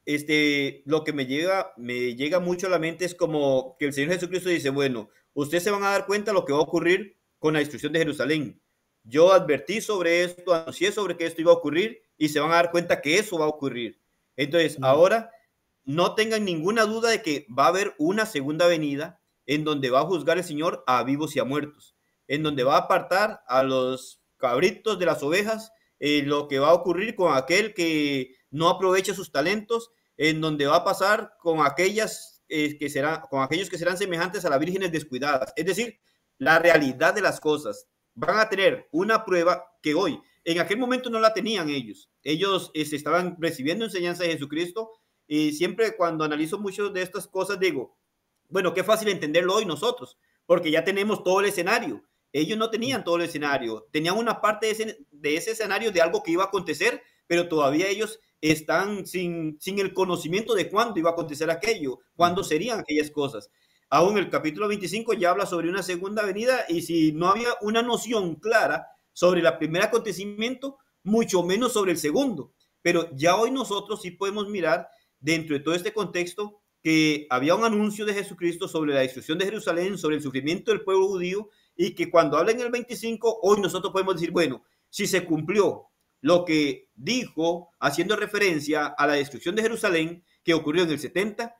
este, 0.06 0.82
lo 0.86 1.04
que 1.04 1.12
me 1.12 1.26
llega, 1.26 1.74
me 1.76 2.16
llega 2.16 2.40
mucho 2.40 2.66
a 2.66 2.70
la 2.70 2.78
mente 2.78 3.04
es 3.04 3.14
como 3.14 3.76
que 3.78 3.84
el 3.84 3.92
Señor 3.92 4.14
Jesucristo 4.14 4.48
dice, 4.48 4.70
bueno, 4.70 5.10
ustedes 5.34 5.62
se 5.62 5.70
van 5.70 5.84
a 5.84 5.90
dar 5.90 6.06
cuenta 6.06 6.30
de 6.30 6.36
lo 6.36 6.46
que 6.46 6.54
va 6.54 6.60
a 6.60 6.62
ocurrir 6.62 7.18
con 7.38 7.52
la 7.52 7.58
destrucción 7.58 7.92
de 7.92 7.98
Jerusalén. 7.98 8.58
Yo 9.04 9.34
advertí 9.34 9.82
sobre 9.82 10.24
esto, 10.24 10.54
anuncié 10.54 10.92
sobre 10.92 11.18
que 11.18 11.26
esto 11.26 11.42
iba 11.42 11.52
a 11.52 11.56
ocurrir 11.56 12.00
y 12.16 12.30
se 12.30 12.40
van 12.40 12.52
a 12.52 12.54
dar 12.54 12.70
cuenta 12.70 13.02
que 13.02 13.18
eso 13.18 13.38
va 13.38 13.44
a 13.44 13.48
ocurrir. 13.48 14.00
Entonces, 14.34 14.78
ahora 14.80 15.30
no 15.84 16.14
tengan 16.14 16.44
ninguna 16.44 16.84
duda 16.84 17.10
de 17.10 17.22
que 17.22 17.46
va 17.56 17.64
a 17.64 17.68
haber 17.68 17.94
una 17.98 18.26
segunda 18.26 18.66
venida 18.66 19.20
en 19.46 19.64
donde 19.64 19.90
va 19.90 20.00
a 20.00 20.06
juzgar 20.06 20.38
el 20.38 20.44
Señor 20.44 20.84
a 20.86 21.02
vivos 21.02 21.34
y 21.34 21.40
a 21.40 21.44
muertos, 21.44 21.96
en 22.28 22.42
donde 22.42 22.64
va 22.64 22.76
a 22.76 22.80
apartar 22.80 23.42
a 23.46 23.62
los 23.62 24.22
cabritos 24.36 24.98
de 24.98 25.06
las 25.06 25.22
ovejas, 25.22 25.72
eh, 25.98 26.22
lo 26.22 26.48
que 26.48 26.58
va 26.58 26.68
a 26.68 26.74
ocurrir 26.74 27.14
con 27.14 27.36
aquel 27.36 27.74
que 27.74 28.36
no 28.50 28.68
aprovecha 28.68 29.14
sus 29.14 29.32
talentos, 29.32 29.90
en 30.16 30.40
donde 30.40 30.66
va 30.66 30.76
a 30.76 30.84
pasar 30.84 31.32
con 31.40 31.64
aquellas 31.64 32.42
eh, 32.48 32.78
que 32.78 32.90
serán, 32.90 33.22
con 33.30 33.42
aquellos 33.42 33.70
que 33.70 33.78
serán 33.78 33.96
semejantes 33.96 34.44
a 34.44 34.50
las 34.50 34.60
vírgenes 34.60 34.92
descuidadas. 34.92 35.52
Es 35.56 35.66
decir, 35.66 36.00
la 36.38 36.58
realidad 36.58 37.14
de 37.14 37.20
las 37.20 37.40
cosas. 37.40 37.86
van 38.14 38.38
a 38.38 38.48
tener 38.48 38.88
una 38.90 39.24
prueba 39.24 39.64
que 39.82 39.94
hoy, 39.94 40.20
en 40.44 40.58
aquel 40.58 40.78
momento 40.78 41.10
no 41.10 41.20
la 41.20 41.32
tenían 41.32 41.70
ellos. 41.70 42.10
Ellos 42.22 42.70
se 42.74 42.82
este, 42.82 42.96
estaban 42.96 43.36
recibiendo 43.38 43.84
enseñanza 43.84 44.24
de 44.24 44.32
Jesucristo 44.32 44.90
y 45.32 45.52
siempre 45.52 45.94
cuando 45.96 46.24
analizo 46.24 46.58
muchas 46.58 46.92
de 46.92 47.02
estas 47.02 47.28
cosas 47.28 47.60
digo, 47.60 47.96
bueno, 48.48 48.74
qué 48.74 48.82
fácil 48.82 49.10
entenderlo 49.10 49.54
hoy 49.54 49.64
nosotros, 49.64 50.18
porque 50.44 50.72
ya 50.72 50.82
tenemos 50.82 51.22
todo 51.22 51.38
el 51.38 51.46
escenario. 51.46 52.04
Ellos 52.32 52.58
no 52.58 52.68
tenían 52.68 53.04
todo 53.04 53.14
el 53.14 53.22
escenario, 53.22 53.86
tenían 53.92 54.18
una 54.18 54.40
parte 54.40 54.66
de 54.66 54.72
ese, 54.72 55.06
de 55.12 55.36
ese 55.36 55.52
escenario 55.52 55.92
de 55.92 56.02
algo 56.02 56.24
que 56.24 56.32
iba 56.32 56.42
a 56.42 56.46
acontecer, 56.48 57.00
pero 57.28 57.46
todavía 57.46 57.86
ellos 57.86 58.18
están 58.40 59.06
sin, 59.06 59.56
sin 59.60 59.78
el 59.78 59.94
conocimiento 59.94 60.56
de 60.56 60.68
cuándo 60.68 60.98
iba 60.98 61.10
a 61.10 61.12
acontecer 61.12 61.48
aquello, 61.48 62.00
cuándo 62.16 62.42
serían 62.42 62.80
aquellas 62.80 63.12
cosas. 63.12 63.52
Aún 63.88 64.18
el 64.18 64.30
capítulo 64.30 64.66
25 64.66 65.12
ya 65.12 65.30
habla 65.30 65.46
sobre 65.46 65.70
una 65.70 65.84
segunda 65.84 66.24
venida 66.24 66.64
y 66.68 66.82
si 66.82 67.12
no 67.12 67.28
había 67.28 67.50
una 67.60 67.82
noción 67.82 68.34
clara 68.34 68.88
sobre 69.12 69.42
el 69.42 69.58
primer 69.58 69.82
acontecimiento, 69.82 70.78
mucho 71.04 71.44
menos 71.44 71.72
sobre 71.74 71.92
el 71.92 71.98
segundo. 71.98 72.52
Pero 72.82 73.08
ya 73.14 73.36
hoy 73.36 73.52
nosotros 73.52 74.02
sí 74.02 74.10
podemos 74.10 74.48
mirar 74.48 74.88
dentro 75.20 75.56
de 75.56 75.62
todo 75.62 75.74
este 75.74 75.92
contexto 75.92 76.60
que 76.82 77.26
había 77.30 77.54
un 77.54 77.64
anuncio 77.64 78.06
de 78.06 78.14
Jesucristo 78.14 78.66
sobre 78.66 78.94
la 78.94 79.00
destrucción 79.00 79.38
de 79.38 79.44
Jerusalén, 79.44 79.98
sobre 79.98 80.16
el 80.16 80.22
sufrimiento 80.22 80.70
del 80.70 80.82
pueblo 80.82 81.06
judío, 81.08 81.50
y 81.76 81.94
que 81.94 82.10
cuando 82.10 82.36
habla 82.36 82.52
en 82.52 82.60
el 82.60 82.70
25, 82.70 83.40
hoy 83.42 83.60
nosotros 83.60 83.92
podemos 83.92 84.14
decir, 84.14 84.30
bueno, 84.30 84.64
si 84.88 85.06
se 85.06 85.24
cumplió 85.24 85.86
lo 86.22 86.44
que 86.44 86.88
dijo, 86.94 87.70
haciendo 87.78 88.16
referencia 88.16 88.86
a 88.86 89.06
la 89.06 89.14
destrucción 89.14 89.54
de 89.54 89.62
Jerusalén, 89.62 90.24
que 90.42 90.54
ocurrió 90.54 90.84
en 90.84 90.90
el 90.90 90.98
70, 90.98 91.54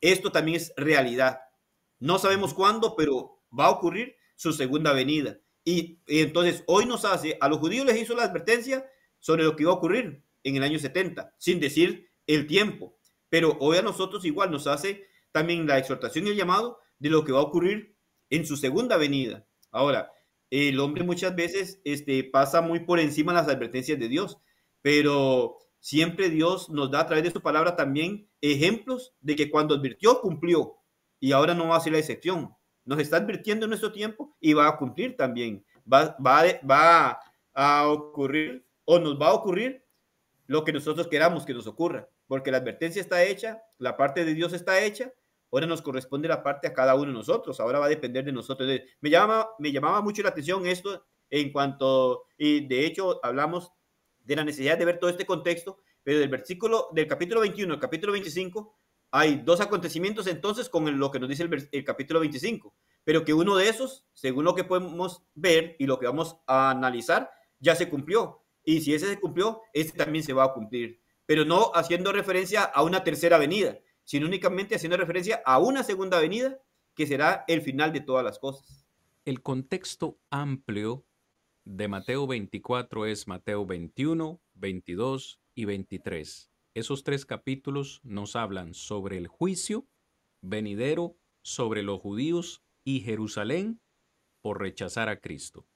esto 0.00 0.30
también 0.30 0.56
es 0.56 0.72
realidad. 0.76 1.40
No 1.98 2.18
sabemos 2.18 2.54
cuándo, 2.54 2.94
pero 2.96 3.40
va 3.56 3.66
a 3.66 3.70
ocurrir 3.70 4.16
su 4.36 4.52
segunda 4.52 4.92
venida. 4.92 5.38
Y, 5.64 6.00
entonces 6.06 6.62
hoy 6.66 6.86
nos 6.86 7.04
hace, 7.04 7.36
a 7.40 7.48
los 7.48 7.58
judíos 7.58 7.86
les 7.86 8.00
hizo 8.00 8.14
la 8.14 8.24
advertencia 8.24 8.86
sobre 9.18 9.44
lo 9.44 9.56
que 9.56 9.64
iba 9.64 9.72
a 9.72 9.76
ocurrir 9.76 10.22
en 10.44 10.56
el 10.56 10.62
año 10.62 10.78
70, 10.78 11.34
sin 11.36 11.58
decir 11.60 12.07
el 12.28 12.46
tiempo. 12.46 12.96
Pero 13.28 13.56
hoy 13.58 13.78
a 13.78 13.82
nosotros 13.82 14.24
igual 14.24 14.52
nos 14.52 14.68
hace 14.68 15.06
también 15.32 15.66
la 15.66 15.78
exhortación 15.78 16.26
y 16.26 16.30
el 16.30 16.36
llamado 16.36 16.78
de 16.98 17.10
lo 17.10 17.24
que 17.24 17.32
va 17.32 17.40
a 17.40 17.42
ocurrir 17.42 17.96
en 18.30 18.46
su 18.46 18.56
segunda 18.56 18.96
venida. 18.96 19.46
Ahora, 19.70 20.12
el 20.50 20.78
hombre 20.80 21.04
muchas 21.04 21.34
veces 21.34 21.80
este, 21.84 22.24
pasa 22.24 22.60
muy 22.60 22.80
por 22.80 23.00
encima 23.00 23.32
las 23.32 23.48
advertencias 23.48 23.98
de 23.98 24.08
Dios, 24.08 24.38
pero 24.80 25.58
siempre 25.80 26.30
Dios 26.30 26.70
nos 26.70 26.90
da 26.90 27.00
a 27.00 27.06
través 27.06 27.24
de 27.24 27.30
su 27.30 27.42
palabra 27.42 27.76
también 27.76 28.30
ejemplos 28.40 29.14
de 29.20 29.36
que 29.36 29.50
cuando 29.50 29.74
advirtió, 29.74 30.20
cumplió. 30.20 30.76
Y 31.20 31.32
ahora 31.32 31.54
no 31.54 31.68
va 31.68 31.76
a 31.76 31.80
ser 31.80 31.92
la 31.92 31.98
excepción. 31.98 32.54
Nos 32.84 32.98
está 33.00 33.18
advirtiendo 33.18 33.66
en 33.66 33.70
nuestro 33.70 33.92
tiempo 33.92 34.36
y 34.40 34.54
va 34.54 34.68
a 34.68 34.76
cumplir 34.78 35.16
también. 35.16 35.64
Va, 35.92 36.16
va, 36.24 36.44
va 36.68 37.20
a 37.52 37.88
ocurrir 37.88 38.64
o 38.84 38.98
nos 38.98 39.20
va 39.20 39.28
a 39.28 39.34
ocurrir 39.34 39.84
lo 40.46 40.64
que 40.64 40.72
nosotros 40.72 41.08
queramos 41.08 41.44
que 41.44 41.52
nos 41.52 41.66
ocurra 41.66 42.08
porque 42.28 42.52
la 42.52 42.58
advertencia 42.58 43.00
está 43.00 43.24
hecha, 43.24 43.62
la 43.78 43.96
parte 43.96 44.24
de 44.24 44.34
Dios 44.34 44.52
está 44.52 44.84
hecha, 44.84 45.12
ahora 45.50 45.66
nos 45.66 45.82
corresponde 45.82 46.28
la 46.28 46.42
parte 46.42 46.68
a 46.68 46.74
cada 46.74 46.94
uno 46.94 47.06
de 47.06 47.14
nosotros, 47.14 47.58
ahora 47.58 47.80
va 47.80 47.86
a 47.86 47.88
depender 47.88 48.24
de 48.24 48.32
nosotros. 48.32 48.68
Me, 49.00 49.10
llama, 49.10 49.48
me 49.58 49.72
llamaba 49.72 50.02
mucho 50.02 50.22
la 50.22 50.28
atención 50.28 50.66
esto 50.66 51.04
en 51.30 51.50
cuanto, 51.50 52.26
y 52.36 52.66
de 52.66 52.86
hecho 52.86 53.18
hablamos 53.24 53.72
de 54.20 54.36
la 54.36 54.44
necesidad 54.44 54.78
de 54.78 54.84
ver 54.84 54.98
todo 54.98 55.10
este 55.10 55.26
contexto, 55.26 55.78
pero 56.02 56.20
del 56.20 56.28
versículo 56.28 56.88
del 56.92 57.06
capítulo 57.06 57.40
21 57.40 57.74
al 57.74 57.80
capítulo 57.80 58.12
25 58.12 58.78
hay 59.10 59.36
dos 59.36 59.60
acontecimientos 59.62 60.26
entonces 60.26 60.68
con 60.68 60.98
lo 60.98 61.10
que 61.10 61.18
nos 61.18 61.30
dice 61.30 61.42
el, 61.42 61.68
el 61.72 61.84
capítulo 61.84 62.20
25, 62.20 62.74
pero 63.04 63.24
que 63.24 63.32
uno 63.32 63.56
de 63.56 63.70
esos, 63.70 64.06
según 64.12 64.44
lo 64.44 64.54
que 64.54 64.64
podemos 64.64 65.22
ver 65.34 65.76
y 65.78 65.86
lo 65.86 65.98
que 65.98 66.06
vamos 66.06 66.36
a 66.46 66.70
analizar, 66.70 67.30
ya 67.58 67.74
se 67.74 67.88
cumplió. 67.88 68.44
Y 68.62 68.82
si 68.82 68.92
ese 68.92 69.08
se 69.08 69.18
cumplió, 69.18 69.62
este 69.72 69.96
también 69.96 70.22
se 70.22 70.34
va 70.34 70.44
a 70.44 70.52
cumplir 70.52 71.00
pero 71.28 71.44
no 71.44 71.72
haciendo 71.74 72.10
referencia 72.10 72.62
a 72.62 72.82
una 72.82 73.04
tercera 73.04 73.36
venida, 73.36 73.78
sino 74.02 74.26
únicamente 74.26 74.74
haciendo 74.74 74.96
referencia 74.96 75.42
a 75.44 75.58
una 75.58 75.84
segunda 75.84 76.18
venida 76.18 76.58
que 76.94 77.06
será 77.06 77.44
el 77.48 77.60
final 77.60 77.92
de 77.92 78.00
todas 78.00 78.24
las 78.24 78.38
cosas. 78.38 78.86
El 79.26 79.42
contexto 79.42 80.18
amplio 80.30 81.04
de 81.66 81.86
Mateo 81.86 82.26
24 82.26 83.04
es 83.04 83.28
Mateo 83.28 83.66
21, 83.66 84.40
22 84.54 85.38
y 85.54 85.66
23. 85.66 86.50
Esos 86.72 87.04
tres 87.04 87.26
capítulos 87.26 88.00
nos 88.04 88.34
hablan 88.34 88.72
sobre 88.72 89.18
el 89.18 89.26
juicio 89.28 89.86
venidero 90.40 91.18
sobre 91.42 91.82
los 91.82 92.00
judíos 92.00 92.62
y 92.84 93.00
Jerusalén 93.00 93.82
por 94.40 94.62
rechazar 94.62 95.10
a 95.10 95.20
Cristo. 95.20 95.66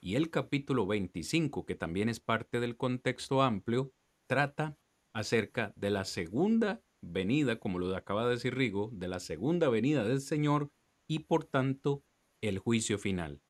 Y 0.00 0.16
el 0.16 0.30
capítulo 0.30 0.84
25, 0.88 1.64
que 1.64 1.76
también 1.76 2.08
es 2.08 2.18
parte 2.18 2.58
del 2.58 2.76
contexto 2.76 3.40
amplio, 3.40 3.92
trata 4.26 4.78
acerca 5.14 5.72
de 5.76 5.90
la 5.90 6.04
segunda 6.04 6.82
venida, 7.02 7.58
como 7.58 7.78
lo 7.78 7.94
acaba 7.96 8.24
de 8.24 8.32
decir 8.32 8.54
Rigo, 8.54 8.90
de 8.92 9.08
la 9.08 9.20
segunda 9.20 9.68
venida 9.68 10.04
del 10.04 10.20
Señor 10.20 10.70
y 11.08 11.20
por 11.20 11.44
tanto 11.44 12.04
el 12.42 12.58
juicio 12.58 12.98
final. 12.98 13.42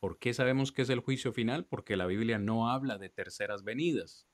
¿Por 0.00 0.18
qué 0.18 0.34
sabemos 0.34 0.72
que 0.72 0.82
es 0.82 0.90
el 0.90 1.00
juicio 1.00 1.32
final? 1.32 1.64
Porque 1.64 1.96
la 1.96 2.06
Biblia 2.06 2.38
no 2.38 2.70
habla 2.70 2.98
de 2.98 3.08
terceras 3.08 3.62
venidas, 3.62 4.26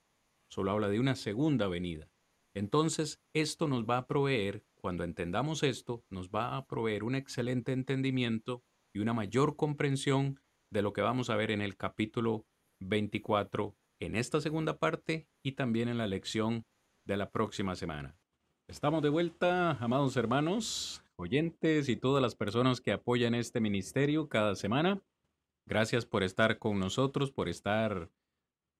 solo 0.51 0.71
habla 0.71 0.89
de 0.89 1.01
una 1.01 1.15
segunda 1.15 1.69
venida. 1.69 2.11
Entonces, 2.55 3.21
esto 3.35 3.69
nos 3.69 3.85
va 3.85 3.99
a 3.99 4.07
proveer, 4.07 4.65
cuando 4.81 5.05
entendamos 5.05 5.63
esto, 5.63 6.05
nos 6.11 6.31
va 6.31 6.57
a 6.57 6.67
proveer 6.67 7.05
un 7.05 7.15
excelente 7.15 7.73
entendimiento 7.73 8.65
y 8.95 9.01
una 9.01 9.13
mayor 9.13 9.57
comprensión 9.57 10.41
de 10.73 10.83
lo 10.83 10.93
que 10.93 11.03
vamos 11.03 11.31
a 11.31 11.37
ver 11.37 11.51
en 11.51 11.61
el 11.61 11.77
capítulo 11.77 12.47
24 12.81 13.77
en 14.01 14.17
esta 14.17 14.41
segunda 14.41 14.79
parte 14.79 15.29
y 15.43 15.53
también 15.53 15.89
en 15.89 15.99
la 15.99 16.07
lección 16.07 16.65
de 17.05 17.17
la 17.17 17.31
próxima 17.31 17.75
semana. 17.75 18.17
Estamos 18.67 19.03
de 19.03 19.09
vuelta, 19.09 19.73
amados 19.83 20.17
hermanos, 20.17 21.03
oyentes 21.17 21.89
y 21.89 21.97
todas 21.97 22.23
las 22.23 22.35
personas 22.35 22.81
que 22.81 22.93
apoyan 22.93 23.35
este 23.35 23.61
ministerio 23.61 24.29
cada 24.29 24.55
semana. 24.55 25.03
Gracias 25.67 26.07
por 26.07 26.23
estar 26.23 26.59
con 26.59 26.79
nosotros, 26.79 27.33
por 27.33 27.49
estar 27.49 28.11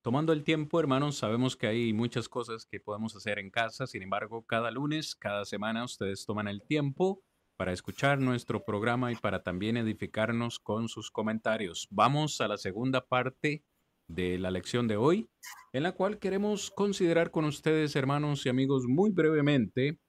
tomando 0.01 0.31
el 0.31 0.43
tiempo, 0.43 0.79
hermanos. 0.79 1.17
Sabemos 1.17 1.55
que 1.55 1.67
hay 1.67 1.93
muchas 1.93 2.29
cosas 2.29 2.65
que 2.65 2.79
podemos 2.79 3.15
hacer 3.15 3.39
en 3.39 3.49
casa, 3.49 3.87
sin 3.87 4.03
embargo, 4.03 4.45
cada 4.45 4.71
lunes, 4.71 5.15
cada 5.15 5.43
semana 5.45 5.83
ustedes 5.83 6.25
toman 6.25 6.47
el 6.47 6.61
tiempo 6.63 7.23
para 7.57 7.73
escuchar 7.73 8.19
nuestro 8.19 8.63
programa 8.63 9.11
y 9.11 9.15
para 9.15 9.43
también 9.43 9.75
edificarnos 9.75 10.59
con 10.59 10.87
sus 10.87 11.11
comentarios. 11.11 11.87
Vamos 11.91 12.39
a 12.39 12.47
la 12.47 12.57
segunda 12.57 13.05
parte 13.05 13.65
de 14.09 14.37
la 14.37 14.51
lección 14.51 14.89
de 14.89 14.97
hoy, 14.97 15.29
en 15.71 15.83
la 15.83 15.93
cual 15.93 16.19
queremos 16.19 16.71
considerar 16.71 17.31
con 17.31 17.45
ustedes, 17.45 17.95
hermanos 17.95 18.45
y 18.45 18.49
amigos, 18.49 18.85
muy 18.87 19.11
brevemente 19.11 19.99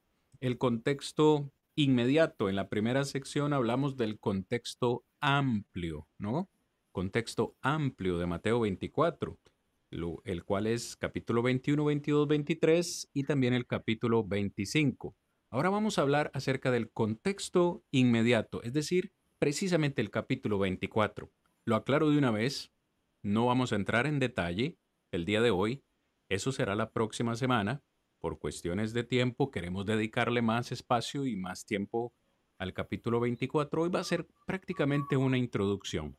el 0.41 0.57
contexto 0.57 1.53
inmediato. 1.75 2.49
En 2.49 2.55
la 2.57 2.67
primera 2.67 3.05
sección 3.05 3.53
hablamos 3.53 3.95
del 3.95 4.19
contexto 4.19 5.05
amplio, 5.21 6.07
¿no? 6.17 6.49
Contexto 6.91 7.55
amplio 7.61 8.17
de 8.17 8.25
Mateo 8.25 8.59
24, 8.59 9.39
el 10.25 10.43
cual 10.43 10.67
es 10.67 10.97
capítulo 10.97 11.43
21, 11.43 11.85
22, 11.85 12.27
23 12.27 13.09
y 13.13 13.23
también 13.23 13.53
el 13.53 13.67
capítulo 13.67 14.25
25. 14.25 15.15
Ahora 15.51 15.69
vamos 15.69 15.97
a 15.97 16.01
hablar 16.01 16.31
acerca 16.33 16.71
del 16.71 16.89
contexto 16.91 17.83
inmediato, 17.91 18.63
es 18.63 18.73
decir, 18.73 19.11
precisamente 19.37 20.01
el 20.01 20.09
capítulo 20.09 20.57
24. 20.59 21.31
Lo 21.65 21.75
aclaro 21.75 22.09
de 22.09 22.17
una 22.17 22.31
vez, 22.31 22.70
no 23.23 23.45
vamos 23.45 23.71
a 23.71 23.75
entrar 23.75 24.07
en 24.07 24.19
detalle 24.19 24.77
el 25.11 25.25
día 25.25 25.41
de 25.41 25.51
hoy. 25.51 25.83
Eso 26.29 26.51
será 26.51 26.75
la 26.75 26.91
próxima 26.91 27.35
semana. 27.35 27.83
Por 28.19 28.39
cuestiones 28.39 28.93
de 28.93 29.03
tiempo 29.03 29.51
queremos 29.51 29.85
dedicarle 29.85 30.41
más 30.41 30.71
espacio 30.71 31.25
y 31.25 31.35
más 31.35 31.65
tiempo 31.65 32.13
al 32.57 32.73
capítulo 32.73 33.19
24. 33.19 33.83
Hoy 33.83 33.89
va 33.89 33.99
a 33.99 34.03
ser 34.03 34.27
prácticamente 34.45 35.17
una 35.17 35.37
introducción. 35.37 36.17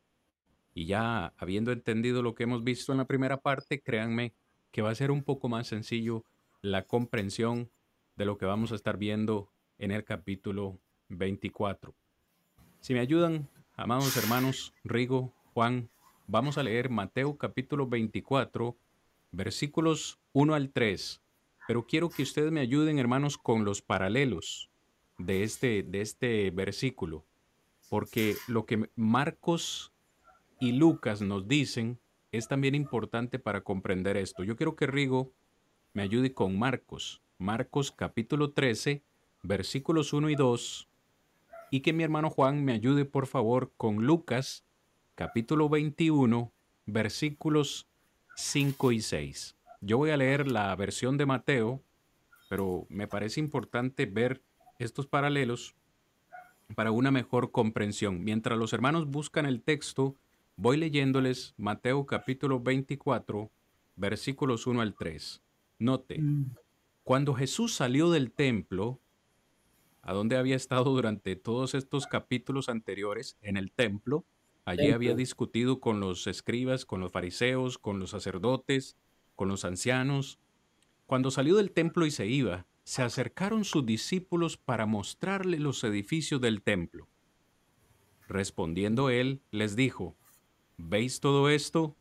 Y 0.73 0.85
ya 0.85 1.33
habiendo 1.37 1.71
entendido 1.71 2.21
lo 2.21 2.35
que 2.35 2.43
hemos 2.43 2.63
visto 2.63 2.91
en 2.91 2.97
la 2.97 3.05
primera 3.05 3.37
parte, 3.37 3.81
créanme 3.81 4.33
que 4.71 4.81
va 4.81 4.89
a 4.89 4.95
ser 4.95 5.11
un 5.11 5.23
poco 5.23 5.49
más 5.49 5.67
sencillo 5.67 6.25
la 6.61 6.87
comprensión 6.87 7.71
de 8.15 8.25
lo 8.25 8.37
que 8.37 8.45
vamos 8.45 8.71
a 8.71 8.75
estar 8.75 8.97
viendo 8.97 9.51
en 9.77 9.91
el 9.91 10.03
capítulo 10.03 10.79
24. 11.09 11.95
Si 12.79 12.93
me 12.93 12.99
ayudan, 12.99 13.49
amados 13.75 14.17
hermanos, 14.17 14.73
Rigo, 14.83 15.33
Juan, 15.53 15.89
Vamos 16.25 16.57
a 16.57 16.63
leer 16.63 16.89
Mateo 16.89 17.37
capítulo 17.37 17.85
24, 17.85 18.77
versículos 19.33 20.19
1 20.31 20.55
al 20.55 20.69
3. 20.69 21.21
Pero 21.67 21.85
quiero 21.85 22.09
que 22.09 22.23
ustedes 22.23 22.49
me 22.49 22.61
ayuden, 22.61 22.97
hermanos, 22.97 23.37
con 23.37 23.65
los 23.65 23.81
paralelos 23.81 24.69
de 25.17 25.43
este, 25.43 25.83
de 25.83 25.99
este 25.99 26.49
versículo. 26.51 27.25
Porque 27.89 28.37
lo 28.47 28.65
que 28.65 28.89
Marcos 28.95 29.91
y 30.61 30.71
Lucas 30.71 31.21
nos 31.21 31.49
dicen 31.49 31.99
es 32.31 32.47
también 32.47 32.73
importante 32.73 33.37
para 33.37 33.61
comprender 33.61 34.15
esto. 34.15 34.45
Yo 34.45 34.55
quiero 34.55 34.77
que 34.77 34.87
Rigo 34.87 35.29
me 35.91 36.03
ayude 36.03 36.33
con 36.33 36.57
Marcos. 36.57 37.21
Marcos 37.37 37.91
capítulo 37.91 38.51
13, 38.51 39.03
versículos 39.43 40.13
1 40.13 40.29
y 40.29 40.35
2. 40.35 40.87
Y 41.69 41.81
que 41.81 41.91
mi 41.91 42.03
hermano 42.03 42.29
Juan 42.29 42.63
me 42.63 42.71
ayude, 42.71 43.03
por 43.03 43.27
favor, 43.27 43.73
con 43.75 44.05
Lucas 44.05 44.63
capítulo 45.15 45.69
21, 45.69 46.51
versículos 46.85 47.87
5 48.35 48.91
y 48.91 49.01
6. 49.01 49.55
Yo 49.81 49.97
voy 49.97 50.09
a 50.09 50.17
leer 50.17 50.49
la 50.49 50.75
versión 50.75 51.17
de 51.17 51.25
Mateo, 51.25 51.83
pero 52.49 52.85
me 52.89 53.07
parece 53.07 53.39
importante 53.39 54.05
ver 54.05 54.41
estos 54.79 55.07
paralelos 55.07 55.75
para 56.75 56.91
una 56.91 57.11
mejor 57.11 57.51
comprensión. 57.51 58.23
Mientras 58.23 58.57
los 58.57 58.73
hermanos 58.73 59.07
buscan 59.07 59.45
el 59.45 59.61
texto, 59.61 60.15
voy 60.55 60.77
leyéndoles 60.77 61.53
Mateo 61.57 62.05
capítulo 62.05 62.59
24, 62.59 63.51
versículos 63.95 64.65
1 64.65 64.81
al 64.81 64.95
3. 64.95 65.41
Note, 65.79 66.21
mm. 66.21 66.55
cuando 67.03 67.33
Jesús 67.35 67.75
salió 67.75 68.09
del 68.09 68.31
templo, 68.31 68.99
a 70.01 70.13
donde 70.13 70.37
había 70.37 70.55
estado 70.55 70.91
durante 70.91 71.35
todos 71.35 71.75
estos 71.75 72.07
capítulos 72.07 72.67
anteriores, 72.67 73.37
en 73.41 73.57
el 73.57 73.71
templo, 73.71 74.25
allí 74.65 74.91
había 74.91 75.15
discutido 75.15 75.79
con 75.79 75.99
los 75.99 76.27
escribas, 76.27 76.85
con 76.85 76.99
los 76.99 77.11
fariseos, 77.11 77.77
con 77.77 77.99
los 77.99 78.11
sacerdotes, 78.11 78.97
con 79.35 79.47
los 79.47 79.65
ancianos. 79.65 80.39
Cuando 81.05 81.31
salió 81.31 81.55
del 81.55 81.71
templo 81.71 82.05
y 82.05 82.11
se 82.11 82.27
iba, 82.27 82.65
se 82.83 83.01
acercaron 83.01 83.65
sus 83.65 83.85
discípulos 83.85 84.57
para 84.57 84.85
mostrarle 84.85 85.59
los 85.59 85.83
edificios 85.83 86.41
del 86.41 86.61
templo. 86.61 87.07
Respondiendo 88.27 89.09
él, 89.09 89.41
les 89.51 89.75
dijo, 89.75 90.15
¿Veis 90.77 91.19
todo 91.19 91.49
esto? 91.49 91.95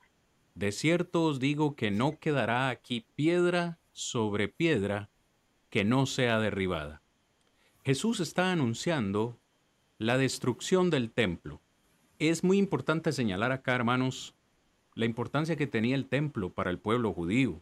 De 0.54 0.72
cierto 0.72 1.24
os 1.24 1.38
digo 1.38 1.76
que 1.76 1.90
no 1.90 2.18
quedará 2.18 2.68
aquí 2.68 3.06
piedra 3.14 3.78
sobre 3.92 4.48
piedra 4.48 5.10
que 5.70 5.84
no 5.84 6.06
sea 6.06 6.38
derribada. 6.38 7.02
Jesús 7.84 8.20
está 8.20 8.52
anunciando 8.52 9.38
la 9.98 10.18
destrucción 10.18 10.90
del 10.90 11.10
templo. 11.10 11.62
Es 12.24 12.44
muy 12.44 12.56
importante 12.56 13.10
señalar 13.10 13.50
acá, 13.50 13.74
hermanos, 13.74 14.36
la 14.94 15.06
importancia 15.06 15.56
que 15.56 15.66
tenía 15.66 15.96
el 15.96 16.06
templo 16.06 16.50
para 16.50 16.70
el 16.70 16.78
pueblo 16.78 17.12
judío. 17.12 17.60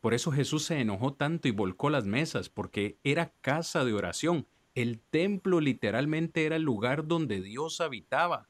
Por 0.00 0.14
eso 0.14 0.32
Jesús 0.32 0.64
se 0.64 0.80
enojó 0.80 1.14
tanto 1.14 1.46
y 1.46 1.52
volcó 1.52 1.90
las 1.90 2.04
mesas, 2.04 2.48
porque 2.48 2.98
era 3.04 3.32
casa 3.40 3.84
de 3.84 3.92
oración. 3.92 4.48
El 4.74 4.98
templo 4.98 5.60
literalmente 5.60 6.44
era 6.44 6.56
el 6.56 6.62
lugar 6.62 7.06
donde 7.06 7.40
Dios 7.40 7.80
habitaba. 7.80 8.48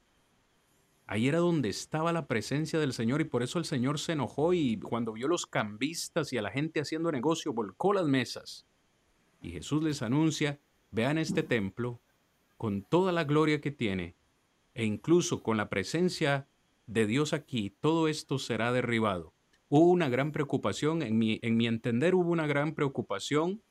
Ahí 1.06 1.28
era 1.28 1.40
donde 1.40 1.68
estaba 1.68 2.14
la 2.14 2.26
presencia 2.26 2.78
del 2.78 2.94
Señor 2.94 3.20
y 3.20 3.24
por 3.24 3.42
eso 3.42 3.58
el 3.58 3.66
Señor 3.66 3.98
se 3.98 4.12
enojó 4.12 4.54
y 4.54 4.78
cuando 4.78 5.12
vio 5.12 5.28
los 5.28 5.44
cambistas 5.44 6.32
y 6.32 6.38
a 6.38 6.42
la 6.42 6.52
gente 6.52 6.80
haciendo 6.80 7.12
negocio, 7.12 7.52
volcó 7.52 7.92
las 7.92 8.06
mesas. 8.06 8.64
Y 9.42 9.50
Jesús 9.50 9.82
les 9.82 10.00
anuncia, 10.00 10.58
vean 10.90 11.18
este 11.18 11.42
templo 11.42 12.00
con 12.56 12.82
toda 12.82 13.12
la 13.12 13.24
gloria 13.24 13.60
que 13.60 13.72
tiene 13.72 14.16
e 14.74 14.84
incluso 14.84 15.42
con 15.42 15.56
la 15.56 15.68
presencia 15.68 16.48
de 16.86 17.06
Dios 17.06 17.32
aquí, 17.32 17.70
todo 17.80 18.08
esto 18.08 18.38
será 18.38 18.72
derribado. 18.72 19.32
Hubo 19.68 19.90
una 19.90 20.08
gran 20.08 20.32
preocupación, 20.32 21.02
en 21.02 21.18
mi, 21.18 21.38
en 21.42 21.56
mi 21.56 21.66
entender 21.66 22.14
hubo 22.14 22.30
una 22.30 22.46
gran 22.46 22.74
preocupación 22.74 23.62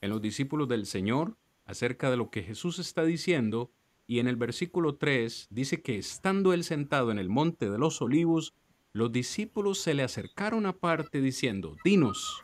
en 0.00 0.10
los 0.10 0.20
discípulos 0.20 0.68
del 0.68 0.86
Señor 0.86 1.36
acerca 1.64 2.10
de 2.10 2.16
lo 2.16 2.30
que 2.30 2.42
Jesús 2.42 2.78
está 2.78 3.04
diciendo 3.04 3.70
y 4.06 4.18
en 4.18 4.26
el 4.26 4.36
versículo 4.36 4.96
3 4.96 5.48
dice 5.50 5.80
que 5.80 5.96
estando 5.96 6.52
él 6.52 6.64
sentado 6.64 7.10
en 7.10 7.18
el 7.18 7.28
monte 7.28 7.70
de 7.70 7.78
los 7.78 8.02
olivos, 8.02 8.52
los 8.92 9.10
discípulos 9.10 9.78
se 9.78 9.94
le 9.94 10.02
acercaron 10.02 10.66
aparte 10.66 11.22
diciendo, 11.22 11.76
dinos, 11.82 12.42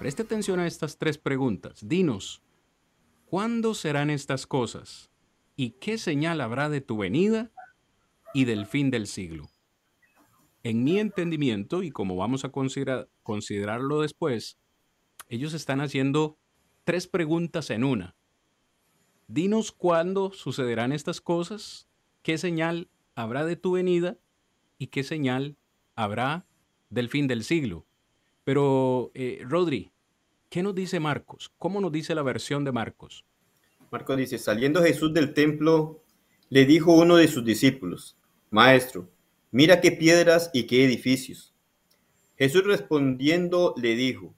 preste 0.00 0.22
atención 0.22 0.58
a 0.58 0.66
estas 0.66 0.98
tres 0.98 1.16
preguntas, 1.16 1.86
dinos, 1.86 2.42
¿cuándo 3.26 3.74
serán 3.74 4.10
estas 4.10 4.48
cosas? 4.48 5.11
¿Y 5.62 5.76
qué 5.78 5.96
señal 5.96 6.40
habrá 6.40 6.68
de 6.68 6.80
tu 6.80 6.96
venida 6.96 7.52
y 8.34 8.46
del 8.46 8.66
fin 8.66 8.90
del 8.90 9.06
siglo? 9.06 9.48
en 10.64 10.82
mi 10.82 10.98
entendimiento, 10.98 11.84
y 11.84 11.92
como 11.92 12.16
vamos 12.16 12.44
a 12.44 12.50
considerarlo 12.50 14.00
después, 14.00 14.58
ellos 15.28 15.54
están 15.54 15.80
haciendo 15.80 16.36
tres 16.82 17.06
preguntas 17.06 17.70
en 17.70 17.84
una. 17.84 18.16
Dinos 19.28 19.70
cuándo 19.70 20.32
sucederán 20.32 20.90
estas 20.90 21.20
cosas, 21.20 21.88
qué 22.22 22.38
señal 22.38 22.88
habrá 23.14 23.44
de 23.44 23.54
tu 23.54 23.72
venida 23.72 24.18
y 24.78 24.88
qué 24.88 25.04
señal 25.04 25.56
habrá 25.94 26.44
del 26.90 27.08
fin 27.08 27.28
del 27.28 27.44
siglo. 27.44 27.86
Pero, 28.42 29.12
eh, 29.14 29.42
Rodri, 29.44 29.92
¿qué 30.48 30.64
nos 30.64 30.74
dice 30.74 30.98
Marcos? 30.98 31.52
¿Cómo 31.56 31.80
nos 31.80 31.92
dice 31.92 32.16
la 32.16 32.22
versión 32.22 32.64
de 32.64 32.72
Marcos? 32.72 33.24
Marcos 33.92 34.16
dice, 34.16 34.38
saliendo 34.38 34.82
Jesús 34.82 35.14
del 35.14 35.34
templo, 35.34 36.02
le 36.48 36.64
dijo 36.64 36.92
uno 36.92 37.16
de 37.16 37.28
sus 37.28 37.44
discípulos, 37.44 38.16
Maestro, 38.50 39.08
Mira 39.54 39.82
qué 39.82 39.92
piedras 39.92 40.50
y 40.54 40.66
qué 40.66 40.82
edificios. 40.82 41.52
Jesús 42.38 42.64
respondiendo 42.64 43.74
le 43.76 43.94
dijo, 43.94 44.34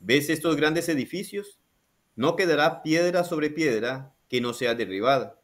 ¿ves 0.00 0.30
estos 0.30 0.56
grandes 0.56 0.88
edificios? 0.88 1.60
No 2.16 2.34
quedará 2.34 2.82
piedra 2.82 3.24
sobre 3.24 3.50
piedra 3.50 4.14
que 4.26 4.40
no 4.40 4.54
sea 4.54 4.74
derribada. 4.74 5.38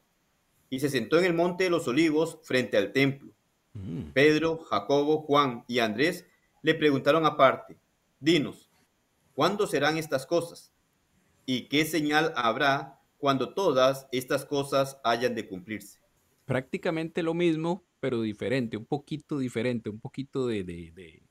Y 0.71 0.81
se 0.81 0.89
sentó 0.89 1.19
en 1.19 1.27
el 1.27 1.35
monte 1.35 1.65
de 1.65 1.71
los 1.71 1.87
olivos 1.87 2.39
frente 2.45 2.79
al 2.79 2.93
templo. 2.93 3.31
Mm. 3.75 4.13
Pedro, 4.15 4.57
Jacobo, 4.57 5.21
Juan 5.21 5.65
y 5.69 5.81
Andrés 5.81 6.25
le 6.63 6.75
preguntaron 6.75 7.27
aparte, 7.27 7.77
dinos, 8.21 8.71
¿cuándo 9.35 9.67
serán 9.67 9.99
estas 9.99 10.25
cosas? 10.25 10.73
¿Y 11.45 11.69
qué 11.69 11.85
señal 11.85 12.33
habrá 12.37 13.03
cuando 13.25 13.55
todas 13.55 14.07
estas 14.13 14.45
cosas 14.45 15.01
hayan 15.03 15.35
de 15.35 15.49
cumplirse? 15.49 15.99
Prácticamente 16.45 17.23
lo 17.23 17.33
mismo 17.33 17.83
pero 17.99 18.21
diferente, 18.21 18.77
un 18.77 18.85
poquito 18.85 19.39
diferente, 19.39 19.89
un 19.89 19.99
poquito 19.99 20.47
de, 20.47 21.23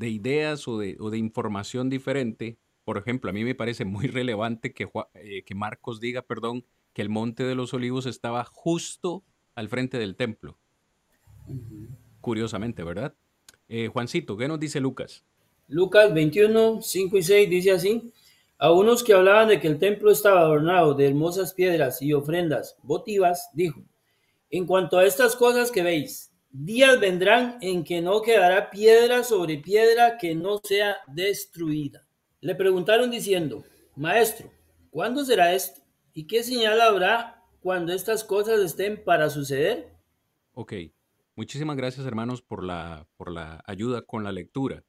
ideas 0.00 0.66
o 0.66 0.78
de, 0.78 1.18
información 1.18 1.88
diferente. 1.88 2.58
Por 2.82 2.98
ejemplo, 2.98 3.30
a 3.30 3.32
mí 3.32 3.44
me 3.44 3.54
parece 3.54 3.84
muy 3.84 4.08
relevante 4.08 4.74
que, 4.74 4.88
eh, 5.14 5.44
que 5.44 5.54
Marcos 5.54 6.00
diga, 6.00 6.22
perdón, 6.22 6.64
que 6.92 7.02
el 7.02 7.10
Monte 7.10 7.44
de 7.44 7.54
los 7.54 7.72
Olivos 7.74 8.06
estaba 8.06 8.42
justo 8.44 9.22
al 9.54 9.68
frente 9.68 9.98
del 9.98 10.16
templo. 10.16 10.58
Curiosamente, 12.20 12.82
¿verdad? 12.82 13.14
Eh, 13.68 13.86
Juancito, 13.86 14.36
¿qué 14.36 14.48
nos 14.48 14.58
dice 14.58 14.80
Lucas? 14.80 15.24
Lucas 15.68 16.12
21, 16.12 16.82
5 16.82 17.18
y 17.18 17.22
6 17.22 17.50
dice 17.50 17.70
así. 17.70 18.12
A 18.58 18.72
unos 18.72 19.04
que 19.04 19.12
hablaban 19.12 19.48
de 19.48 19.60
que 19.60 19.68
el 19.68 19.78
templo 19.78 20.10
estaba 20.10 20.40
adornado 20.40 20.94
de 20.94 21.06
hermosas 21.06 21.52
piedras 21.52 22.00
y 22.00 22.14
ofrendas 22.14 22.76
votivas, 22.82 23.50
dijo, 23.52 23.82
en 24.48 24.64
cuanto 24.64 24.96
a 24.96 25.04
estas 25.04 25.36
cosas 25.36 25.70
que 25.70 25.82
veis, 25.82 26.32
días 26.50 26.98
vendrán 26.98 27.58
en 27.60 27.84
que 27.84 28.00
no 28.00 28.22
quedará 28.22 28.70
piedra 28.70 29.24
sobre 29.24 29.58
piedra 29.58 30.16
que 30.16 30.34
no 30.34 30.58
sea 30.64 30.96
destruida. 31.06 32.06
Le 32.40 32.54
preguntaron 32.54 33.10
diciendo, 33.10 33.62
Maestro, 33.94 34.50
¿cuándo 34.88 35.22
será 35.22 35.52
esto? 35.52 35.82
¿Y 36.14 36.26
qué 36.26 36.42
señal 36.42 36.80
habrá 36.80 37.42
cuando 37.60 37.92
estas 37.92 38.24
cosas 38.24 38.60
estén 38.60 39.04
para 39.04 39.28
suceder? 39.28 39.92
Ok, 40.54 40.72
muchísimas 41.34 41.76
gracias 41.76 42.06
hermanos 42.06 42.40
por 42.40 42.64
la, 42.64 43.06
por 43.18 43.30
la 43.30 43.62
ayuda 43.66 44.00
con 44.00 44.24
la 44.24 44.32
lectura. 44.32 44.82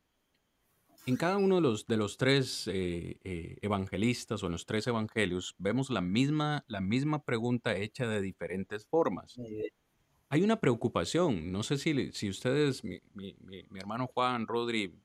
En 1.08 1.16
cada 1.16 1.38
uno 1.38 1.56
de 1.56 1.62
los, 1.62 1.88
de 1.88 1.96
los 1.96 2.18
tres 2.18 2.68
eh, 2.68 3.18
eh, 3.24 3.58
evangelistas 3.62 4.44
o 4.44 4.48
en 4.48 4.52
los 4.52 4.66
tres 4.66 4.88
evangelios 4.88 5.56
vemos 5.58 5.90
la 5.90 6.02
misma, 6.02 6.66
la 6.68 6.82
misma 6.82 7.24
pregunta 7.24 7.78
hecha 7.78 8.06
de 8.06 8.22
diferentes 8.22 8.86
formas. 8.86 9.38
Hay 10.28 10.44
una 10.44 10.60
preocupación, 10.60 11.50
no 11.50 11.64
sé 11.64 11.78
si, 11.78 12.12
si 12.12 12.28
ustedes, 12.28 12.84
mi, 12.84 13.02
hermano 13.74 14.08
Juan, 14.08 14.48
Rodri, 14.48 15.00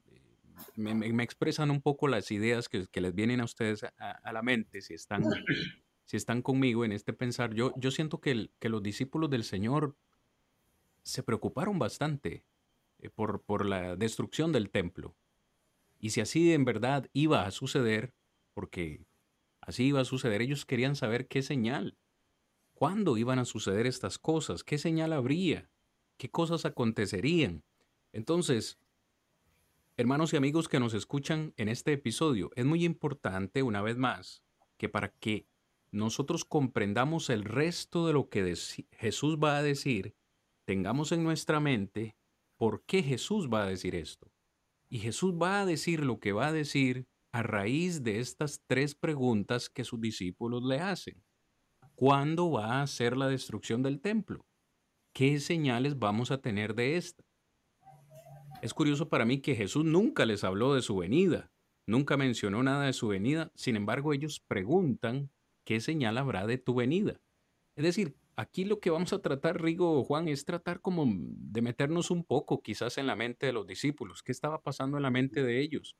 me, 0.74 1.22
expresan 1.22 1.70
un 1.70 1.80
poco 1.80 2.08
las 2.08 2.32
ideas 2.32 2.68
que, 2.68 3.00
les 3.00 3.14
vienen 3.14 3.40
a 3.40 3.44
ustedes 3.44 3.84
a, 3.84 4.32
la 4.32 4.42
mente, 4.42 4.80
si 4.80 4.94
están, 4.94 5.22
si 6.04 6.16
están 6.16 6.42
conmigo 6.42 6.84
en 6.84 6.90
este 6.90 7.12
pensar. 7.12 7.54
Yo, 7.54 7.72
yo 7.76 7.92
siento 7.92 8.20
que, 8.20 8.50
que 8.58 8.68
los 8.68 8.82
discípulos 8.82 9.30
del 9.30 9.44
Señor 9.44 9.94
se 11.04 11.22
preocuparon 11.22 11.78
bastante 11.78 12.44
eh, 12.98 13.08
por, 13.08 13.40
por 13.42 13.64
la 13.64 13.94
destrucción 13.94 14.50
del 14.50 14.68
templo 14.68 15.14
y 16.02 16.10
si 16.10 16.20
así 16.20 16.52
en 16.52 16.64
verdad 16.64 17.08
iba 17.12 17.46
a 17.46 17.50
suceder, 17.52 18.12
porque 18.54 19.06
así 19.60 19.84
iba 19.84 20.00
a 20.00 20.04
suceder, 20.04 20.42
ellos 20.42 20.66
querían 20.66 20.96
saber 20.96 21.28
qué 21.28 21.42
señal, 21.42 21.96
cuándo 22.74 23.16
iban 23.16 23.38
a 23.38 23.44
suceder 23.44 23.86
estas 23.86 24.18
cosas, 24.18 24.64
qué 24.64 24.78
señal 24.78 25.12
habría, 25.12 25.70
qué 26.16 26.28
cosas 26.28 26.64
acontecerían. 26.64 27.62
Entonces, 28.12 28.80
hermanos 29.96 30.32
y 30.32 30.36
amigos 30.36 30.68
que 30.68 30.80
nos 30.80 30.92
escuchan 30.92 31.54
en 31.56 31.68
este 31.68 31.92
episodio, 31.92 32.50
es 32.56 32.64
muy 32.64 32.84
importante, 32.84 33.62
una 33.62 33.80
vez 33.80 33.96
más, 33.96 34.42
que 34.78 34.88
para 34.88 35.12
que 35.12 35.46
nosotros 35.92 36.44
comprendamos 36.44 37.30
el 37.30 37.44
resto 37.44 38.08
de 38.08 38.12
lo 38.12 38.28
que 38.28 38.56
Jesús 38.90 39.38
va 39.38 39.56
a 39.56 39.62
decir, 39.62 40.16
tengamos 40.64 41.12
en 41.12 41.22
nuestra 41.22 41.60
mente 41.60 42.16
por 42.56 42.82
qué 42.86 43.04
Jesús 43.04 43.48
va 43.48 43.62
a 43.62 43.68
decir 43.68 43.94
esto. 43.94 44.32
Y 44.92 44.98
Jesús 44.98 45.32
va 45.32 45.62
a 45.62 45.66
decir 45.66 46.04
lo 46.04 46.20
que 46.20 46.32
va 46.32 46.48
a 46.48 46.52
decir 46.52 47.06
a 47.32 47.42
raíz 47.42 48.02
de 48.02 48.20
estas 48.20 48.62
tres 48.66 48.94
preguntas 48.94 49.70
que 49.70 49.84
sus 49.84 50.00
discípulos 50.00 50.62
le 50.64 50.80
hacen. 50.80 51.24
¿Cuándo 51.94 52.50
va 52.50 52.82
a 52.82 52.86
ser 52.86 53.16
la 53.16 53.28
destrucción 53.28 53.82
del 53.82 54.00
templo? 54.00 54.44
¿qué 55.12 55.38
señales 55.40 55.98
vamos 55.98 56.30
a 56.30 56.40
tener 56.40 56.74
de 56.74 56.96
esta? 56.96 57.24
Es 58.62 58.74
curioso 58.74 59.08
para 59.08 59.24
mí 59.24 59.40
que 59.40 59.54
Jesús 59.54 59.84
nunca 59.84 60.24
les 60.24 60.44
habló 60.44 60.74
de 60.74 60.82
su 60.82 60.96
venida, 60.96 61.50
nunca 61.86 62.16
mencionó 62.16 62.62
nada 62.62 62.86
de 62.86 62.92
su 62.92 63.08
venida, 63.08 63.50
sin 63.54 63.76
embargo 63.76 64.12
ellos 64.12 64.40
preguntan, 64.40 65.30
¿qué 65.64 65.80
señal 65.80 66.16
habrá 66.18 66.46
de 66.46 66.58
tu 66.58 66.74
venida? 66.74 67.20
Es 67.76 67.84
decir, 67.84 68.16
aquí 68.36 68.64
lo 68.64 68.80
que 68.80 68.90
vamos 68.90 69.12
a 69.12 69.20
tratar, 69.20 69.60
Rigo 69.60 70.02
Juan, 70.04 70.28
es 70.28 70.44
tratar 70.44 70.80
como 70.80 71.06
de 71.08 71.62
meternos 71.62 72.10
un 72.10 72.24
poco 72.24 72.62
quizás 72.62 72.98
en 72.98 73.06
la 73.06 73.16
mente 73.16 73.46
de 73.46 73.52
los 73.52 73.66
discípulos. 73.66 74.22
¿Qué 74.22 74.32
estaba 74.32 74.62
pasando 74.62 74.96
en 74.96 75.02
la 75.02 75.10
mente 75.10 75.42
de 75.42 75.60
ellos 75.60 75.96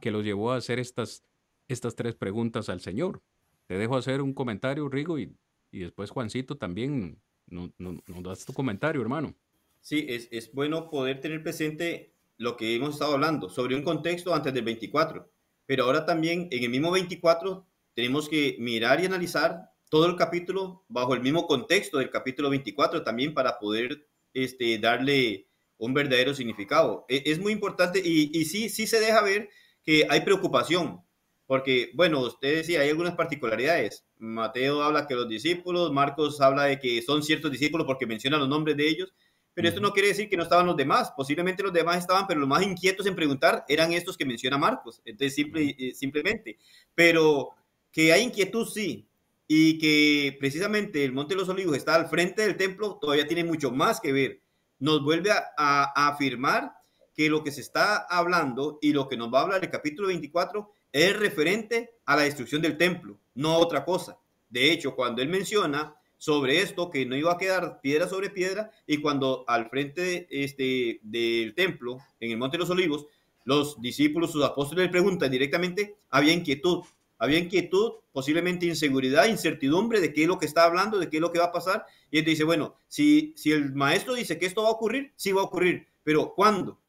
que 0.00 0.10
los 0.10 0.24
llevó 0.24 0.52
a 0.52 0.56
hacer 0.56 0.78
estas, 0.78 1.24
estas 1.68 1.94
tres 1.94 2.14
preguntas 2.14 2.68
al 2.68 2.80
Señor? 2.80 3.22
Te 3.66 3.76
dejo 3.78 3.96
hacer 3.96 4.22
un 4.22 4.34
comentario, 4.34 4.88
Rigo, 4.88 5.18
y, 5.18 5.36
y 5.70 5.80
después 5.80 6.10
Juancito 6.10 6.56
también 6.56 7.20
nos 7.46 7.70
no, 7.78 8.00
das 8.22 8.44
tu 8.44 8.52
comentario, 8.52 9.00
hermano. 9.00 9.34
Sí, 9.80 10.06
es, 10.08 10.28
es 10.30 10.52
bueno 10.52 10.90
poder 10.90 11.20
tener 11.20 11.42
presente 11.42 12.14
lo 12.36 12.56
que 12.56 12.74
hemos 12.74 12.94
estado 12.94 13.14
hablando 13.14 13.48
sobre 13.48 13.74
un 13.74 13.82
contexto 13.82 14.34
antes 14.34 14.52
del 14.54 14.64
24, 14.64 15.30
pero 15.66 15.84
ahora 15.84 16.04
también 16.04 16.48
en 16.50 16.64
el 16.64 16.70
mismo 16.70 16.90
24 16.90 17.66
tenemos 17.94 18.28
que 18.28 18.56
mirar 18.58 19.00
y 19.00 19.06
analizar 19.06 19.72
todo 19.88 20.06
el 20.06 20.16
capítulo 20.16 20.84
bajo 20.88 21.14
el 21.14 21.20
mismo 21.20 21.46
contexto 21.46 21.98
del 21.98 22.10
capítulo 22.10 22.50
24 22.50 23.02
también 23.02 23.34
para 23.34 23.58
poder 23.58 24.06
este, 24.34 24.78
darle 24.78 25.48
un 25.78 25.94
verdadero 25.94 26.34
significado. 26.34 27.04
E, 27.08 27.22
es, 27.26 27.38
muy 27.38 27.52
importante 27.52 28.00
y, 28.04 28.30
y, 28.32 28.44
sí, 28.44 28.68
sí 28.68 28.86
se 28.86 29.00
deja 29.00 29.22
ver 29.22 29.48
que 29.82 30.06
hay 30.10 30.20
preocupación, 30.20 31.02
porque, 31.46 31.90
bueno, 31.94 32.20
usted 32.20 32.56
decía, 32.56 32.82
hay 32.82 32.90
algunas 32.90 33.14
particularidades. 33.14 34.04
Mateo 34.18 34.82
habla 34.82 35.06
que 35.06 35.14
los 35.14 35.28
discípulos, 35.28 35.90
Marcos 35.92 36.40
habla 36.42 36.64
de 36.64 36.78
que 36.78 37.00
son 37.00 37.22
ciertos 37.22 37.50
discípulos 37.50 37.86
porque 37.86 38.06
menciona 38.06 38.36
los 38.36 38.48
nombres 38.48 38.76
de 38.76 38.86
ellos, 38.86 39.14
pero 39.54 39.68
esto 39.68 39.80
no 39.80 39.92
quiere 39.92 40.08
decir 40.08 40.28
que 40.28 40.36
no 40.36 40.42
estaban 40.42 40.66
los 40.66 40.76
demás. 40.76 41.10
Posiblemente 41.16 41.62
los 41.62 41.72
demás 41.72 41.96
estaban, 41.96 42.26
pero 42.26 42.38
los 42.38 42.48
más 42.48 42.62
inquietos 42.62 43.06
en 43.06 43.16
preguntar 43.16 43.64
eran 43.66 43.92
estos 43.92 44.16
que 44.16 44.26
menciona 44.26 44.58
Marcos. 44.58 45.00
Entonces, 45.04 45.34
simple, 45.34 45.74
eh, 45.78 45.94
simplemente. 45.94 46.58
Pero 46.94 47.48
que 47.90 48.12
hay 48.12 48.22
inquietud, 48.22 48.68
sí, 48.68 49.07
y 49.50 49.78
que 49.78 50.36
precisamente 50.38 51.02
el 51.04 51.12
Monte 51.12 51.34
de 51.34 51.40
los 51.40 51.48
Olivos 51.48 51.74
está 51.74 51.94
al 51.94 52.08
frente 52.08 52.42
del 52.42 52.58
templo, 52.58 52.98
todavía 53.00 53.26
tiene 53.26 53.44
mucho 53.44 53.70
más 53.70 53.98
que 53.98 54.12
ver. 54.12 54.42
Nos 54.78 55.02
vuelve 55.02 55.30
a, 55.32 56.08
afirmar 56.08 56.74
que 57.14 57.30
lo 57.30 57.42
que 57.42 57.50
se 57.50 57.62
está 57.62 57.96
hablando 57.96 58.78
y 58.82 58.92
lo 58.92 59.08
que 59.08 59.16
nos 59.16 59.32
va 59.32 59.40
a 59.40 59.42
hablar 59.44 59.64
el 59.64 59.70
capítulo 59.70 60.08
24 60.08 60.70
es 60.92 61.18
referente 61.18 61.90
a 62.04 62.14
la 62.14 62.22
destrucción 62.22 62.60
del 62.60 62.76
templo, 62.76 63.18
no 63.34 63.56
otra 63.56 63.84
cosa. 63.84 64.18
De 64.50 64.70
hecho, 64.70 64.94
cuando 64.94 65.22
él 65.22 65.28
menciona 65.28 65.94
sobre 66.18 66.60
esto, 66.60 66.90
que 66.90 67.06
no 67.06 67.16
iba 67.16 67.32
a 67.32 67.38
quedar 67.38 67.80
piedra 67.80 68.06
sobre 68.06 68.30
piedra, 68.30 68.70
y 68.86 68.98
cuando 68.98 69.44
al 69.48 69.70
frente 69.70 70.26
este, 70.30 71.00
del 71.02 71.54
templo, 71.54 71.98
en 72.20 72.32
el 72.32 72.38
Monte 72.38 72.56
de 72.56 72.62
los 72.62 72.70
Olivos, 72.70 73.06
los 73.44 73.80
discípulos, 73.80 74.32
sus 74.32 74.44
apóstoles 74.44 74.84
le 74.84 74.90
preguntan 74.90 75.30
directamente, 75.30 75.96
había 76.10 76.34
inquietud. 76.34 76.84
Había 77.18 77.38
inquietud, 77.38 77.94
posiblemente 78.12 78.66
inseguridad, 78.66 79.26
incertidumbre 79.26 80.00
de 80.00 80.12
qué 80.12 80.22
es 80.22 80.28
lo 80.28 80.38
que 80.38 80.46
está 80.46 80.64
hablando, 80.64 80.98
de 80.98 81.10
qué 81.10 81.16
es 81.16 81.20
lo 81.20 81.32
que 81.32 81.40
va 81.40 81.46
a 81.46 81.52
pasar. 81.52 81.84
Y 82.10 82.18
él 82.18 82.24
dice, 82.24 82.44
bueno, 82.44 82.76
si, 82.86 83.34
si 83.36 83.52
el 83.52 83.74
maestro 83.74 84.14
dice 84.14 84.38
que 84.38 84.46
esto 84.46 84.62
va 84.62 84.68
a 84.68 84.72
ocurrir, 84.72 85.12
sí 85.16 85.32
va 85.32 85.42
a 85.42 85.44
ocurrir, 85.44 85.88
pero 86.04 86.34
¿cuándo? 86.34 86.80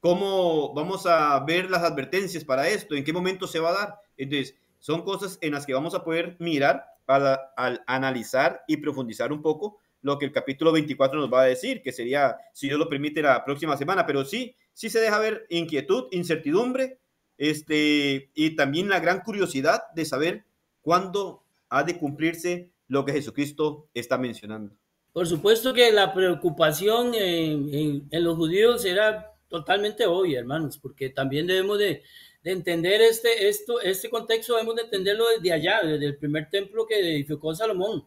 ¿Cómo 0.00 0.72
vamos 0.74 1.06
a 1.06 1.38
ver 1.44 1.70
las 1.70 1.82
advertencias 1.82 2.44
para 2.44 2.68
esto? 2.68 2.94
¿En 2.94 3.02
qué 3.02 3.12
momento 3.12 3.46
se 3.46 3.58
va 3.58 3.70
a 3.70 3.72
dar? 3.72 3.94
Entonces, 4.16 4.54
son 4.78 5.02
cosas 5.02 5.38
en 5.40 5.52
las 5.52 5.66
que 5.66 5.74
vamos 5.74 5.94
a 5.94 6.04
poder 6.04 6.36
mirar 6.38 6.84
para 7.04 7.52
al 7.56 7.82
analizar 7.86 8.62
y 8.68 8.76
profundizar 8.76 9.32
un 9.32 9.42
poco 9.42 9.78
lo 10.02 10.18
que 10.18 10.26
el 10.26 10.32
capítulo 10.32 10.72
24 10.72 11.18
nos 11.18 11.32
va 11.32 11.42
a 11.42 11.46
decir, 11.46 11.82
que 11.82 11.92
sería, 11.92 12.36
si 12.52 12.68
Dios 12.68 12.78
lo 12.78 12.88
permite, 12.88 13.22
la 13.22 13.44
próxima 13.44 13.76
semana. 13.76 14.06
Pero 14.06 14.24
sí, 14.24 14.54
sí 14.72 14.90
se 14.90 15.00
deja 15.00 15.18
ver 15.18 15.46
inquietud, 15.48 16.08
incertidumbre, 16.12 17.00
este, 17.38 18.30
y 18.34 18.56
también 18.56 18.88
la 18.88 19.00
gran 19.00 19.20
curiosidad 19.20 19.82
de 19.94 20.04
saber 20.04 20.44
cuándo 20.82 21.44
ha 21.68 21.84
de 21.84 21.96
cumplirse 21.96 22.70
lo 22.88 23.04
que 23.04 23.12
Jesucristo 23.12 23.88
está 23.94 24.18
mencionando. 24.18 24.74
Por 25.12 25.26
supuesto 25.26 25.72
que 25.72 25.90
la 25.92 26.12
preocupación 26.12 27.14
en, 27.14 28.08
los 28.10 28.36
judíos 28.36 28.84
era 28.84 29.32
totalmente 29.48 30.06
obvia, 30.06 30.40
hermanos, 30.40 30.78
porque 30.78 31.10
también 31.10 31.46
debemos 31.46 31.78
de, 31.78 32.02
entender 32.44 33.00
este, 33.02 33.48
esto, 33.48 33.80
este 33.80 34.08
contexto, 34.08 34.54
debemos 34.54 34.76
de 34.76 34.82
entenderlo 34.82 35.24
desde 35.28 35.52
allá, 35.52 35.80
desde 35.82 36.06
el 36.06 36.16
primer 36.16 36.48
templo 36.48 36.86
que 36.86 36.98
edificó 36.98 37.54
Salomón. 37.54 38.06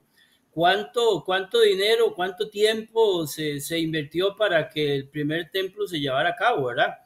¿Cuánto, 0.52 1.24
cuánto 1.26 1.62
dinero, 1.62 2.14
cuánto 2.14 2.50
tiempo 2.50 3.26
se, 3.26 3.60
se 3.62 3.80
invirtió 3.80 4.36
para 4.36 4.68
que 4.68 4.96
el 4.96 5.10
primer 5.10 5.50
templo 5.50 5.88
se 5.88 6.00
llevara 6.00 6.30
a 6.30 6.36
cabo, 6.36 6.66
verdad? 6.66 7.01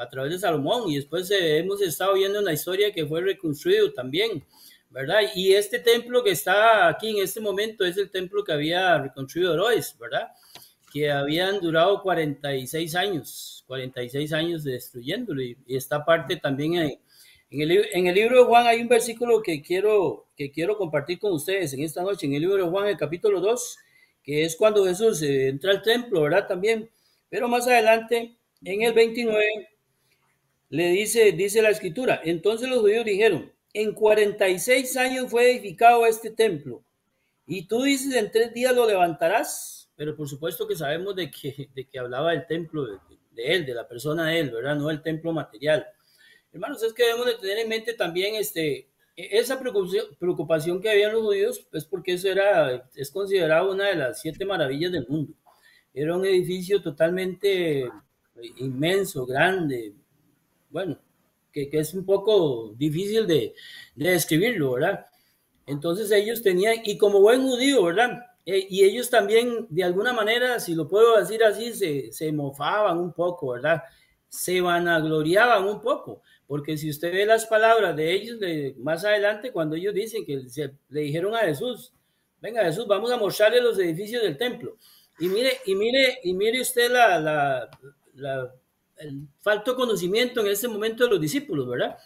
A 0.00 0.08
través 0.08 0.32
de 0.32 0.38
Salomón 0.38 0.90
y 0.90 0.96
después 0.96 1.30
eh, 1.30 1.58
hemos 1.58 1.82
estado 1.82 2.14
viendo 2.14 2.38
en 2.38 2.46
la 2.46 2.54
historia 2.54 2.90
que 2.90 3.04
fue 3.04 3.20
reconstruido 3.20 3.92
también, 3.92 4.42
¿verdad? 4.88 5.20
Y 5.34 5.52
este 5.52 5.78
templo 5.78 6.24
que 6.24 6.30
está 6.30 6.88
aquí 6.88 7.10
en 7.10 7.22
este 7.22 7.38
momento 7.38 7.84
es 7.84 7.98
el 7.98 8.10
templo 8.10 8.42
que 8.42 8.52
había 8.52 8.96
reconstruido 8.96 9.52
Herodes, 9.52 9.94
¿verdad? 10.00 10.28
Que 10.90 11.10
habían 11.10 11.60
durado 11.60 12.02
46 12.02 12.94
años, 12.94 13.62
46 13.66 14.32
años 14.32 14.64
destruyéndolo 14.64 15.42
y, 15.42 15.58
esta 15.68 16.02
parte 16.02 16.36
también 16.36 16.76
en, 16.76 16.98
en, 17.50 17.60
el, 17.60 17.86
en 17.92 18.06
el 18.06 18.14
libro 18.14 18.38
de 18.38 18.44
Juan 18.44 18.66
hay 18.66 18.80
un 18.80 18.88
versículo 18.88 19.42
que 19.42 19.60
quiero, 19.60 20.28
que 20.34 20.50
quiero 20.50 20.78
compartir 20.78 21.18
con 21.18 21.32
ustedes 21.32 21.74
en 21.74 21.82
esta 21.82 22.02
noche, 22.02 22.26
en 22.26 22.32
el 22.32 22.40
libro 22.40 22.64
de 22.64 22.70
Juan, 22.70 22.88
el 22.88 22.96
capítulo 22.96 23.38
2, 23.40 23.76
que 24.22 24.44
es 24.44 24.56
cuando 24.56 24.86
Jesús 24.86 25.20
eh, 25.20 25.48
entra 25.48 25.72
al 25.72 25.82
templo, 25.82 26.22
¿verdad? 26.22 26.46
También, 26.48 26.88
pero 27.28 27.48
más 27.48 27.66
adelante, 27.68 28.38
en 28.64 28.82
el 28.82 28.94
29, 28.94 29.69
le 30.70 30.88
dice, 30.88 31.32
dice 31.32 31.60
la 31.60 31.70
escritura, 31.70 32.20
entonces 32.24 32.68
los 32.68 32.80
judíos 32.80 33.04
dijeron, 33.04 33.52
en 33.72 33.92
46 33.92 34.96
años 34.96 35.30
fue 35.30 35.50
edificado 35.50 36.06
este 36.06 36.30
templo, 36.30 36.82
y 37.46 37.66
tú 37.66 37.82
dices, 37.82 38.14
en 38.14 38.30
tres 38.30 38.54
días 38.54 38.74
lo 38.74 38.86
levantarás, 38.86 39.90
pero 39.96 40.16
por 40.16 40.28
supuesto 40.28 40.68
que 40.68 40.76
sabemos 40.76 41.16
de 41.16 41.30
que, 41.30 41.68
de 41.74 41.84
que 41.84 41.98
hablaba 41.98 42.30
del 42.30 42.46
templo 42.46 42.86
de, 42.86 42.98
él, 43.36 43.66
de 43.66 43.74
la 43.74 43.88
persona 43.88 44.28
de 44.28 44.38
él, 44.38 44.50
¿verdad? 44.50 44.76
No 44.76 44.88
el 44.88 45.02
templo 45.02 45.32
material. 45.32 45.84
Hermanos, 46.52 46.82
es 46.84 46.92
que 46.92 47.02
debemos 47.02 47.26
de 47.26 47.34
tener 47.34 47.58
en 47.58 47.68
mente 47.68 47.94
también 47.94 48.36
este, 48.36 48.88
esa 49.16 49.58
preocupación, 49.58 50.06
preocupación 50.18 50.80
que 50.80 50.90
había 50.90 51.12
los 51.12 51.22
judíos, 51.22 51.66
pues 51.70 51.84
porque 51.84 52.12
eso 52.12 52.28
era, 52.28 52.88
es 52.94 53.10
considerado 53.10 53.72
una 53.72 53.88
de 53.88 53.96
las 53.96 54.20
siete 54.20 54.44
maravillas 54.44 54.92
del 54.92 55.08
mundo. 55.08 55.34
Era 55.92 56.16
un 56.16 56.24
edificio 56.24 56.80
totalmente 56.80 57.90
inmenso, 58.58 59.26
grande, 59.26 59.92
bueno, 60.70 60.98
que, 61.52 61.68
es 61.72 61.94
un 61.94 62.04
poco 62.04 62.74
difícil 62.76 63.26
de, 63.26 63.54
describirlo, 63.94 64.72
¿verdad? 64.72 65.06
Entonces 65.66 66.10
ellos 66.10 66.42
tenían, 66.42 66.76
y 66.84 66.96
como 66.96 67.20
buen 67.20 67.42
judío, 67.42 67.84
¿verdad? 67.84 68.20
E, 68.46 68.66
y 68.68 68.84
ellos 68.84 69.10
también, 69.10 69.66
de 69.68 69.84
alguna 69.84 70.12
manera, 70.12 70.58
si 70.60 70.74
lo 70.74 70.88
puedo 70.88 71.18
decir 71.18 71.44
así, 71.44 71.72
se, 71.74 72.12
se 72.12 72.32
mofaban 72.32 72.98
un 72.98 73.12
poco, 73.12 73.52
¿verdad? 73.52 73.82
Se 74.28 74.60
vanagloriaban 74.60 75.64
un 75.64 75.80
poco, 75.80 76.22
porque 76.46 76.76
si 76.76 76.90
usted 76.90 77.12
ve 77.12 77.26
las 77.26 77.46
palabras 77.46 77.94
de 77.96 78.12
ellos 78.12 78.40
de, 78.40 78.74
más 78.78 79.04
adelante, 79.04 79.52
cuando 79.52 79.76
ellos 79.76 79.94
dicen 79.94 80.24
que 80.24 80.42
le 80.88 81.00
dijeron 81.00 81.34
a 81.34 81.40
Jesús, 81.40 81.92
venga 82.40 82.64
Jesús, 82.64 82.86
vamos 82.86 83.10
a 83.10 83.16
mostrarle 83.16 83.60
los 83.60 83.78
edificios 83.78 84.22
del 84.22 84.38
templo. 84.38 84.76
Y 85.18 85.28
mire, 85.28 85.58
y 85.66 85.74
mire, 85.74 86.18
y 86.24 86.32
mire 86.32 86.60
usted 86.60 86.90
la, 86.90 87.20
la, 87.20 87.70
la 88.14 88.54
el 89.00 89.28
falto 89.40 89.74
conocimiento 89.74 90.40
en 90.40 90.48
ese 90.48 90.68
momento 90.68 91.04
de 91.04 91.10
los 91.10 91.20
discípulos, 91.20 91.68
¿verdad? 91.68 91.96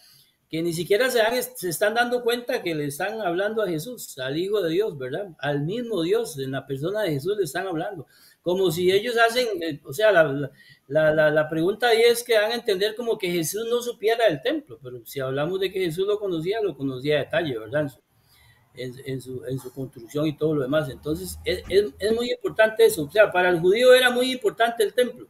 Que 0.49 0.63
ni 0.63 0.73
siquiera 0.73 1.11
se, 1.11 1.21
se 1.57 1.69
están 1.69 1.95
dando 1.95 2.23
cuenta 2.23 2.63
que 2.63 2.75
le 2.75 2.87
están 2.87 3.21
hablando 3.21 3.63
a 3.63 3.69
Jesús, 3.69 4.19
al 4.19 4.37
Hijo 4.37 4.63
de 4.63 4.71
Dios, 4.71 4.97
¿verdad? 4.97 5.29
Al 5.39 5.63
mismo 5.63 6.03
Dios, 6.03 6.39
en 6.39 6.53
la 6.53 6.67
persona 6.67 7.03
de 7.03 7.13
Jesús 7.13 7.37
le 7.37 7.45
están 7.45 7.67
hablando. 7.67 8.07
Como 8.43 8.71
si 8.71 8.93
ellos 8.93 9.17
hacen, 9.17 9.47
eh, 9.63 9.81
o 9.85 9.93
sea, 9.93 10.13
la, 10.13 10.51
la, 10.87 11.31
la, 11.31 11.49
pregunta 11.49 11.89
ahí 11.89 12.03
es 12.03 12.23
que 12.23 12.39
van 12.39 12.53
a 12.53 12.57
entender 12.57 12.95
como 12.95 13.17
que 13.17 13.31
Jesús 13.31 13.67
no 13.71 13.81
supiera 13.81 14.27
del 14.29 14.43
templo, 14.43 14.79
pero 14.83 15.05
si 15.07 15.19
hablamos 15.19 15.61
de 15.61 15.73
que 15.73 15.81
Jesús 15.81 16.07
lo 16.07 16.19
conocía, 16.19 16.61
lo 16.61 16.77
conocía 16.77 17.17
a 17.17 17.25
detalle, 17.25 17.59
¿verdad? 17.59 17.91
En, 18.75 18.93
en, 19.07 19.21
su, 19.21 19.43
en 19.47 19.59
su, 19.59 19.73
construcción 19.73 20.27
y 20.27 20.37
todo 20.37 20.57
lo 20.57 20.63
demás. 20.63 20.91
Entonces, 20.91 21.39
es, 21.45 21.63
es, 21.69 21.95
es, 21.99 22.13
muy 22.13 22.31
importante 22.31 22.85
eso. 22.85 23.05
O 23.05 23.11
sea, 23.11 23.31
para 23.33 23.49
el 23.49 23.61
judío 23.61 23.95
era 23.95 24.11
muy 24.11 24.33
importante 24.33 24.83
el 24.83 24.93
templo. 24.93 25.29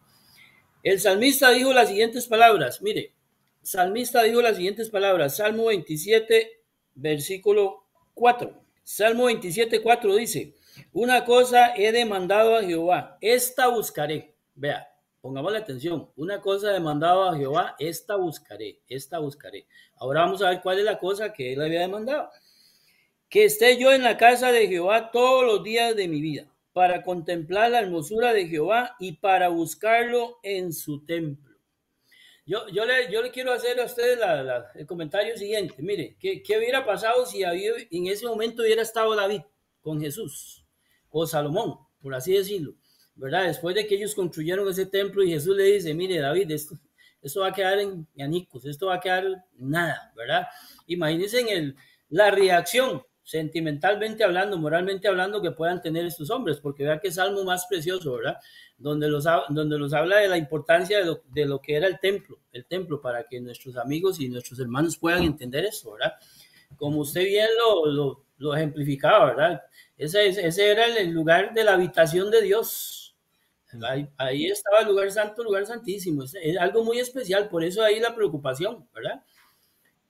El 0.85 1.01
salmista 1.01 1.49
dijo 1.49 1.73
las 1.73 1.89
siguientes 1.89 2.27
palabras, 2.27 2.83
mire, 2.83 3.15
salmista 3.63 4.23
dijo 4.23 4.43
las 4.43 4.57
siguientes 4.57 4.91
palabras, 4.91 5.37
Salmo 5.37 5.65
27, 5.65 6.61
versículo 6.95 7.85
4. 8.13 8.53
Salmo 8.83 9.25
27, 9.25 9.81
4 9.81 10.17
dice, 10.17 10.53
una 10.93 11.25
cosa 11.25 11.75
he 11.75 11.91
demandado 11.91 12.55
a 12.55 12.63
Jehová, 12.63 13.17
esta 13.23 13.69
buscaré. 13.69 14.35
Vea, 14.55 14.87
pongamos 15.23 15.53
la 15.53 15.61
atención, 15.61 16.11
una 16.17 16.43
cosa 16.43 16.69
he 16.69 16.75
demandado 16.75 17.31
a 17.31 17.35
Jehová, 17.39 17.77
esta 17.79 18.17
buscaré, 18.17 18.81
esta 18.87 19.21
buscaré. 19.21 19.67
Ahora 19.97 20.21
vamos 20.21 20.43
a 20.43 20.51
ver 20.51 20.61
cuál 20.61 20.81
es 20.81 20.85
la 20.85 20.99
cosa 20.99 21.33
que 21.33 21.55
él 21.55 21.63
había 21.63 21.81
demandado. 21.81 22.29
Que 23.31 23.47
esté 23.47 23.79
yo 23.79 23.91
en 23.91 24.03
la 24.03 24.19
casa 24.19 24.53
de 24.53 24.69
Jehová 24.69 25.11
todos 25.11 25.47
los 25.47 25.65
días 25.65 25.97
de 25.97 26.09
mi 26.09 26.21
vida 26.21 26.54
para 26.75 27.05
contemplar 27.05 27.71
la 27.71 27.79
hermosura 27.79 28.33
de 28.33 28.49
Jehová 28.49 28.97
y 28.99 29.13
para 29.13 29.49
buscarlo 29.49 30.41
en 30.43 30.73
su 30.73 31.07
templo. 31.07 31.55
Yo, 32.45 32.67
yo, 32.69 32.85
le, 32.85 33.11
yo 33.11 33.23
le 33.23 33.31
quiero 33.31 33.53
hacer 33.53 33.81
a 33.81 33.85
ustedes 33.85 34.19
el 34.75 34.85
comentario 34.85 35.37
siguiente. 35.39 35.77
Mire, 35.79 36.17
¿qué, 36.19 36.43
¿qué, 36.43 36.59
hubiera 36.59 36.85
pasado 36.85 37.25
si 37.27 37.45
en 37.45 38.07
ese 38.09 38.27
momento 38.27 38.63
hubiera 38.63 38.83
estado 38.83 39.15
David 39.15 39.43
con 39.81 40.01
Jesús 40.01 40.67
o 41.11 41.25
Salomón, 41.29 41.79
por 42.03 42.13
así 42.13 42.35
decirlo? 42.35 42.75
¿Verdad? 43.15 43.45
Después 43.45 43.77
de 43.77 43.87
que 43.87 43.95
ellos 43.95 44.17
construyeron 44.17 44.69
ese 44.69 44.87
templo 44.87 45.23
y 45.23 45.31
Jesús 45.31 45.57
le 45.57 45.63
dice, 45.63 45.95
mire 45.95 46.19
David, 46.19 46.51
esto, 46.51 46.75
esto 47.23 47.41
va 47.41 47.49
a 47.49 47.53
quedar 47.53 47.79
en 47.79 48.09
anicos, 48.19 48.67
esto 48.67 48.89
va 48.89 48.97
a 48.97 49.01
quedar 49.01 49.45
nada, 49.57 50.13
¿verdad? 50.17 50.49
Imagínense 50.89 51.39
en 51.39 51.49
el, 51.49 51.77
la 52.09 52.33
reacción 52.33 53.05
sentimentalmente 53.25 54.23
hablando, 54.23 54.59
moralmente 54.59 55.09
hablando, 55.09 55.41
que 55.41 55.51
puedan 55.51 55.81
tener 55.81 56.05
estos 56.05 56.31
hombres, 56.31 56.59
porque 56.61 56.85
vea 56.85 57.01
que 57.01 57.11
salmo 57.11 57.43
más 57.43 57.67
precioso, 57.67 58.13
¿verdad? 58.13 58.37
Donde 58.77 59.09
los, 59.09 59.25
donde 59.49 59.79
los 59.79 59.95
habla 59.95 60.19
de 60.19 60.29
la 60.29 60.37
importancia 60.37 60.99
de 60.99 61.07
lo, 61.07 61.23
de 61.33 61.47
lo, 61.47 61.61
que 61.61 61.75
era 61.75 61.87
el 61.87 61.99
templo, 61.99 62.39
el 62.53 62.67
templo, 62.67 63.01
para 63.01 63.25
que 63.25 63.41
nuestros 63.41 63.77
amigos 63.79 64.21
y 64.21 64.29
nuestros 64.29 64.61
hermanos 64.61 64.99
puedan 64.99 65.23
entender 65.23 65.65
eso, 65.65 65.93
¿verdad? 65.93 66.13
Como 66.77 67.01
usted 67.01 67.25
bien 67.25 67.49
lo, 67.59 68.23
lo, 68.37 68.55
ejemplificaba, 68.55 69.27
¿verdad? 69.27 69.63
Ese, 69.97 70.27
ese 70.27 70.71
era 70.71 70.87
el 70.87 71.11
lugar 71.11 71.55
de 71.55 71.65
la 71.65 71.75
habitación 71.75 72.31
de 72.31 72.43
Dios. 72.43 73.17
Ahí, 74.19 74.47
estaba 74.47 74.81
el 74.81 74.89
lugar 74.89 75.11
santo, 75.11 75.43
lugar 75.43 75.67
santísimo. 75.67 76.25
Es, 76.25 76.35
es 76.35 76.59
algo 76.59 76.85
muy 76.85 76.99
especial, 76.99 77.49
por 77.49 77.65
eso 77.65 77.83
ahí 77.83 78.01
la 78.01 78.15
preocupación, 78.15 78.87
¿verdad? 78.95 79.25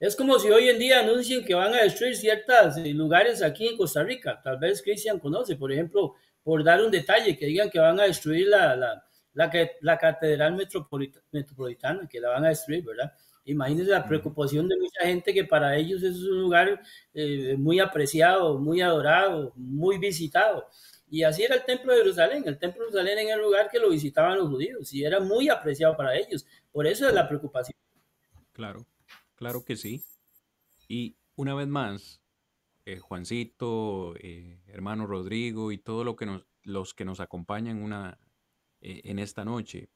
Es 0.04 0.14
como 0.16 0.38
si 0.38 0.50
hoy 0.50 0.68
en 0.68 0.78
día 0.78 1.00
anuncien 1.00 1.42
que 1.42 1.54
van 1.54 1.72
a 1.72 1.82
destruir 1.82 2.14
ciertos 2.14 2.76
lugares 2.76 3.42
aquí 3.42 3.66
en 3.66 3.74
Costa 3.74 4.02
Rica. 4.02 4.38
Tal 4.44 4.58
vez 4.58 4.82
Cristian 4.82 5.18
conoce, 5.18 5.56
por 5.56 5.72
ejemplo, 5.72 6.16
por 6.42 6.62
dar 6.62 6.82
un 6.82 6.90
detalle, 6.90 7.38
que 7.38 7.46
digan 7.46 7.70
que 7.70 7.78
van 7.78 7.98
a 7.98 8.02
destruir 8.02 8.48
la, 8.48 8.76
la, 8.76 9.02
la, 9.32 9.50
la 9.80 9.96
Catedral 9.96 10.56
Metropolitana, 11.32 12.06
que 12.06 12.20
la 12.20 12.28
van 12.28 12.44
a 12.44 12.48
destruir, 12.48 12.84
¿verdad? 12.84 13.14
Imagínense 13.46 13.92
la 13.92 14.06
preocupación 14.06 14.68
de 14.68 14.76
mucha 14.76 15.06
gente 15.06 15.32
que 15.32 15.44
para 15.44 15.74
ellos 15.74 16.02
es 16.02 16.16
un 16.16 16.38
lugar 16.38 16.82
eh, 17.14 17.56
muy 17.56 17.80
apreciado, 17.80 18.58
muy 18.58 18.82
adorado, 18.82 19.54
muy 19.56 19.96
visitado. 19.96 20.68
Y 21.08 21.22
así 21.22 21.44
era 21.44 21.54
el 21.54 21.64
Templo 21.64 21.94
de 21.94 22.00
Jerusalén. 22.00 22.42
El 22.44 22.58
Templo 22.58 22.84
de 22.84 22.90
Jerusalén 22.90 23.26
era 23.26 23.36
el 23.36 23.40
lugar 23.40 23.70
que 23.70 23.78
lo 23.78 23.88
visitaban 23.88 24.36
los 24.36 24.50
judíos 24.50 24.92
y 24.92 25.02
era 25.02 25.18
muy 25.20 25.48
apreciado 25.48 25.96
para 25.96 26.14
ellos. 26.14 26.44
Por 26.70 26.86
eso 26.86 27.08
es 27.08 27.14
la 27.14 27.26
preocupación. 27.26 27.74
Claro. 28.52 28.84
Claro 29.36 29.64
que 29.64 29.76
sí. 29.76 30.02
Y 30.88 31.16
una 31.36 31.54
vez 31.54 31.68
más, 31.68 32.22
eh, 32.86 32.98
Juancito, 32.98 34.14
eh, 34.16 34.60
hermano 34.66 35.06
Rodrigo 35.06 35.72
y 35.72 35.78
todos 35.78 36.04
lo 36.04 36.16
que 36.16 36.26
nos, 36.26 36.46
los 36.62 36.94
que 36.94 37.04
nos 37.04 37.20
acompañan 37.20 37.82
una, 37.82 38.18
eh, 38.80 39.00
en 39.04 39.18
esta 39.18 39.44
noche, 39.44 39.88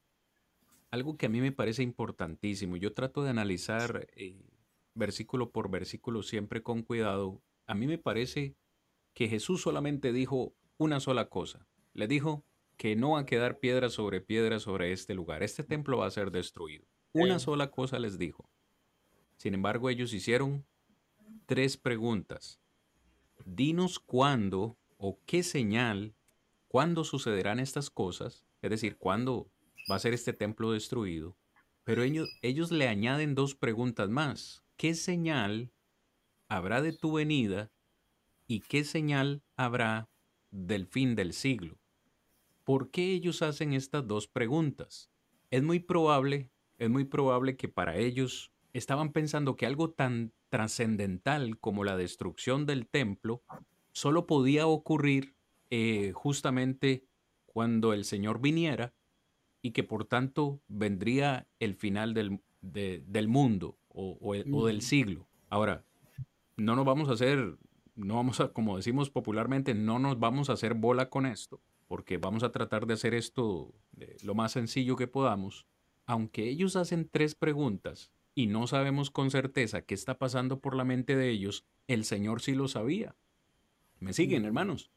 algo 0.91 1.17
que 1.17 1.27
a 1.27 1.29
mí 1.29 1.41
me 1.41 1.53
parece 1.53 1.83
importantísimo, 1.83 2.77
yo 2.77 2.95
trato 2.95 3.23
de 3.23 3.31
analizar 3.31 4.09
versículo 4.95 5.51
por 5.51 5.71
versículo 5.71 6.23
siempre 6.23 6.63
con 6.63 6.83
cuidado, 6.83 7.43
a 7.67 7.75
mí 7.75 7.87
me 7.87 7.99
parece 7.99 8.57
que 9.13 9.29
Jesús 9.29 9.61
solamente 9.61 10.13
dijo 10.13 10.55
una 10.79 10.99
sola 10.99 11.29
cosa, 11.29 11.67
le 11.93 12.09
dijo 12.09 12.45
que 12.79 12.97
no 12.97 13.13
va 13.13 13.21
a 13.21 13.27
quedar 13.27 13.59
piedra 13.59 13.91
sobre 13.91 14.23
piedra 14.23 14.61
sobre 14.61 14.93
este 14.93 15.13
lugar, 15.15 15.43
este 15.43 15.63
templo 15.63 15.99
va 15.99 16.07
a 16.07 16.11
ser 16.11 16.31
destruido. 16.31 16.87
Una 17.13 17.39
sola 17.39 17.71
cosa 17.71 17.99
les 17.99 18.17
dijo. 18.17 18.49
Sin 19.39 19.55
embargo, 19.55 19.89
ellos 19.89 20.13
hicieron 20.13 20.67
tres 21.47 21.77
preguntas. 21.77 22.61
Dinos 23.47 24.01
cuándo 24.01 24.77
o 24.99 25.21
qué 25.27 25.43
señal, 25.43 26.15
cuándo 26.67 27.05
sucederán 27.05 27.61
estas 27.61 27.89
cosas, 27.89 28.45
es 28.63 28.71
decir, 28.71 28.99
cuándo 28.99 29.49
va 29.91 29.95
a 29.95 30.01
ser 30.01 30.13
este 30.13 30.33
templo 30.33 30.73
destruido. 30.73 31.37
Pero 31.85 32.03
ellos, 32.03 32.29
ellos 32.43 32.73
le 32.73 32.89
añaden 32.89 33.37
dos 33.37 33.55
preguntas 33.55 34.11
más. 34.11 34.65
¿Qué 34.77 34.95
señal 34.95 35.73
habrá 36.49 36.83
de 36.83 36.93
tu 36.93 37.13
venida 37.13 37.71
y 38.49 38.61
qué 38.61 38.83
señal 38.83 39.43
habrá 39.57 40.11
del 40.51 40.87
fin 40.87 41.15
del 41.15 41.33
siglo? 41.33 41.79
¿Por 42.65 42.91
qué 42.91 43.13
ellos 43.13 43.41
hacen 43.43 43.73
estas 43.73 44.07
dos 44.07 44.27
preguntas? 44.27 45.11
Es 45.51 45.63
muy 45.63 45.79
probable, 45.79 46.51
es 46.77 46.91
muy 46.91 47.05
probable 47.05 47.57
que 47.57 47.69
para 47.69 47.97
ellos 47.97 48.53
estaban 48.73 49.13
pensando 49.13 49.57
que 49.57 49.67
algo 49.67 49.91
tan 49.91 50.33
trascendental 50.49 51.59
como 51.59 51.85
la 51.85 51.97
destrucción 51.97 52.67
del 52.67 52.87
templo 52.87 53.43
solo 53.93 54.27
podía 54.27 54.67
ocurrir 54.67 55.35
eh, 55.71 56.13
justamente 56.15 57.05
cuando 57.47 57.93
el 57.93 58.05
Señor 58.05 58.41
viniera 58.41 58.93
y 59.63 59.73
que 59.73 59.83
por 59.83 60.05
tanto 60.05 60.61
vendría 60.69 61.47
el 61.59 61.75
final 61.75 62.15
del, 62.15 62.41
del 62.61 63.29
mundo 63.29 63.77
o, 63.89 64.17
o, 64.21 64.67
del 64.67 64.83
siglo. 64.83 65.27
Ahora, 65.51 65.85
no 66.57 66.77
nos 66.77 66.85
vamos 66.85 67.09
a 67.09 67.13
hacer, 67.13 67.59
no 67.97 68.15
vamos 68.15 68.41
a, 68.41 68.53
como 68.53 68.77
decimos 68.77 69.11
popularmente, 69.11 69.75
no 69.75 69.99
nos 69.99 70.19
vamos 70.19 70.49
a 70.49 70.53
hacer 70.53 70.75
bola 70.75 71.11
con 71.11 71.27
esto, 71.27 71.61
porque 71.89 72.19
vamos 72.19 72.45
a 72.45 72.53
tratar 72.53 72.87
de 72.87 72.95
hacer 72.95 73.15
esto 73.15 73.75
lo 74.23 74.35
más 74.35 74.53
sencillo 74.53 74.97
que 74.97 75.09
podamos. 75.09 75.67
Aunque 76.07 76.49
ellos 76.49 76.77
hacen 76.77 77.09
tres 77.11 77.35
preguntas 77.35 78.13
y 78.39 78.47
no 78.47 78.69
sabemos 78.69 79.11
con 79.11 79.33
certeza 79.33 79.83
qué 79.83 79.95
está 79.95 80.17
pasando 80.17 80.61
por 80.61 80.77
la 80.77 80.85
mente 80.85 81.17
de 81.17 81.29
ellos, 81.29 81.65
el 81.89 82.05
Señor 82.05 82.41
sí 82.41 82.55
lo 82.55 82.69
sabía. 82.69 83.17
¿Me 83.99 84.13
siguen, 84.13 84.45
hermanos? 84.45 84.93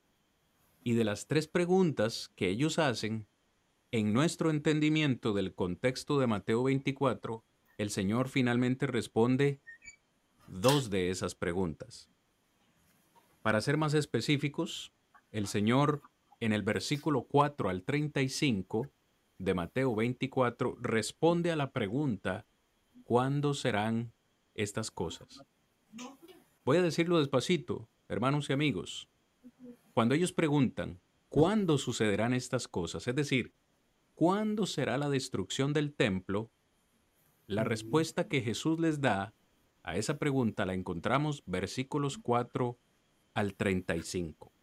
Y 0.84 0.94
de 0.94 1.06
las 1.06 1.26
tres 1.26 1.48
preguntas 1.48 2.32
que 2.36 2.50
ellos 2.50 2.78
hacen, 2.78 3.26
en 3.90 4.14
nuestro 4.14 4.52
entendimiento 4.52 5.34
del 5.34 5.56
contexto 5.56 6.20
de 6.20 6.28
Mateo 6.28 6.62
24, 6.62 7.44
el 7.80 7.90
Señor 7.90 8.30
finalmente 8.30 8.86
responde 8.86 9.60
dos 10.48 10.92
de 10.92 11.10
esas 11.10 11.34
preguntas. 11.34 12.12
Para 13.42 13.60
ser 13.62 13.76
más 13.76 13.96
específicos, 13.96 14.94
el 15.32 15.48
Señor 15.48 16.04
en 16.42 16.54
el 16.54 16.62
versículo 16.62 17.24
4 17.24 17.70
al 17.70 17.82
35 17.82 18.92
de 19.40 19.54
Mateo 19.56 19.96
24 19.96 20.78
responde 20.80 21.52
a 21.52 21.56
la 21.56 21.72
pregunta 21.72 22.46
¿Cuándo 23.12 23.54
serán 23.54 24.14
estas 24.54 24.90
cosas? 24.90 25.44
Voy 26.64 26.78
a 26.78 26.82
decirlo 26.82 27.20
despacito, 27.20 27.90
hermanos 28.08 28.50
y 28.50 28.54
amigos. 28.54 29.10
Cuando 29.94 30.16
ellos 30.16 30.32
preguntan, 30.32 31.02
¿cuándo 31.28 31.78
sucederán 31.78 32.34
estas 32.34 32.70
cosas? 32.70 33.06
Es 33.10 33.14
decir, 33.14 33.54
¿cuándo 34.16 34.66
será 34.66 34.98
la 34.98 35.10
destrucción 35.10 35.74
del 35.74 35.94
templo? 35.94 36.52
La 37.48 37.66
respuesta 37.66 38.30
que 38.30 38.40
Jesús 38.40 38.80
les 38.80 39.02
da 39.02 39.34
a 39.84 39.98
esa 39.98 40.18
pregunta 40.18 40.66
la 40.66 40.74
encontramos 40.74 41.44
versículos 41.46 42.18
4 42.18 42.78
al 43.34 43.56
35. 43.56 44.54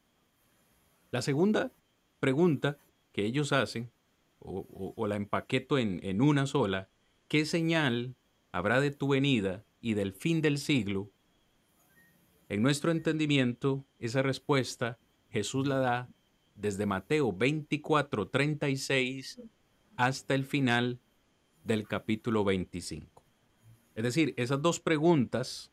La 1.10 1.20
segunda 1.20 1.70
pregunta 2.18 2.78
que 3.12 3.26
ellos 3.26 3.52
hacen, 3.52 3.90
o, 4.38 5.06
la 5.06 5.16
empaqueto 5.16 5.76
en, 5.76 6.00
en 6.02 6.22
una 6.22 6.46
sola, 6.46 6.88
¿qué 7.28 7.44
señal 7.44 8.16
habrá 8.52 8.80
de 8.80 8.90
tu 8.90 9.08
venida 9.08 9.64
y 9.80 9.94
del 9.94 10.12
fin 10.12 10.40
del 10.40 10.58
siglo, 10.58 11.10
en 12.48 12.62
nuestro 12.62 12.92
entendimiento, 12.92 13.84
esa 13.98 14.22
respuesta 14.22 14.98
Jesús 15.28 15.66
la 15.66 15.78
da 15.78 16.08
desde 16.54 16.86
Mateo 16.86 17.32
24, 17.32 18.28
36 18.28 19.42
hasta 19.96 20.34
el 20.34 20.44
final 20.44 20.98
del 21.64 21.86
capítulo 21.86 22.44
25. 22.44 23.22
Es 23.94 24.02
decir, 24.02 24.32
esas 24.38 24.62
dos 24.62 24.80
preguntas 24.80 25.70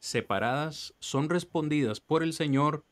separadas 0.00 0.94
son 0.98 1.30
respondidas 1.30 2.00
por 2.00 2.22
el 2.22 2.34
Señor 2.34 2.84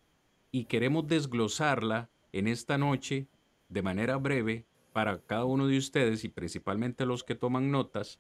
y 0.51 0.65
queremos 0.65 1.07
desglosarla 1.07 2.09
en 2.33 2.49
esta 2.49 2.79
noche 2.79 3.27
de 3.69 3.83
manera 3.83 4.17
breve 4.17 4.65
para 4.95 5.21
cada 5.21 5.45
uno 5.45 5.67
de 5.67 5.77
ustedes 5.77 6.25
y 6.25 6.29
principalmente 6.29 7.05
los 7.05 7.23
que 7.23 7.35
toman 7.35 7.71
notas 7.71 8.19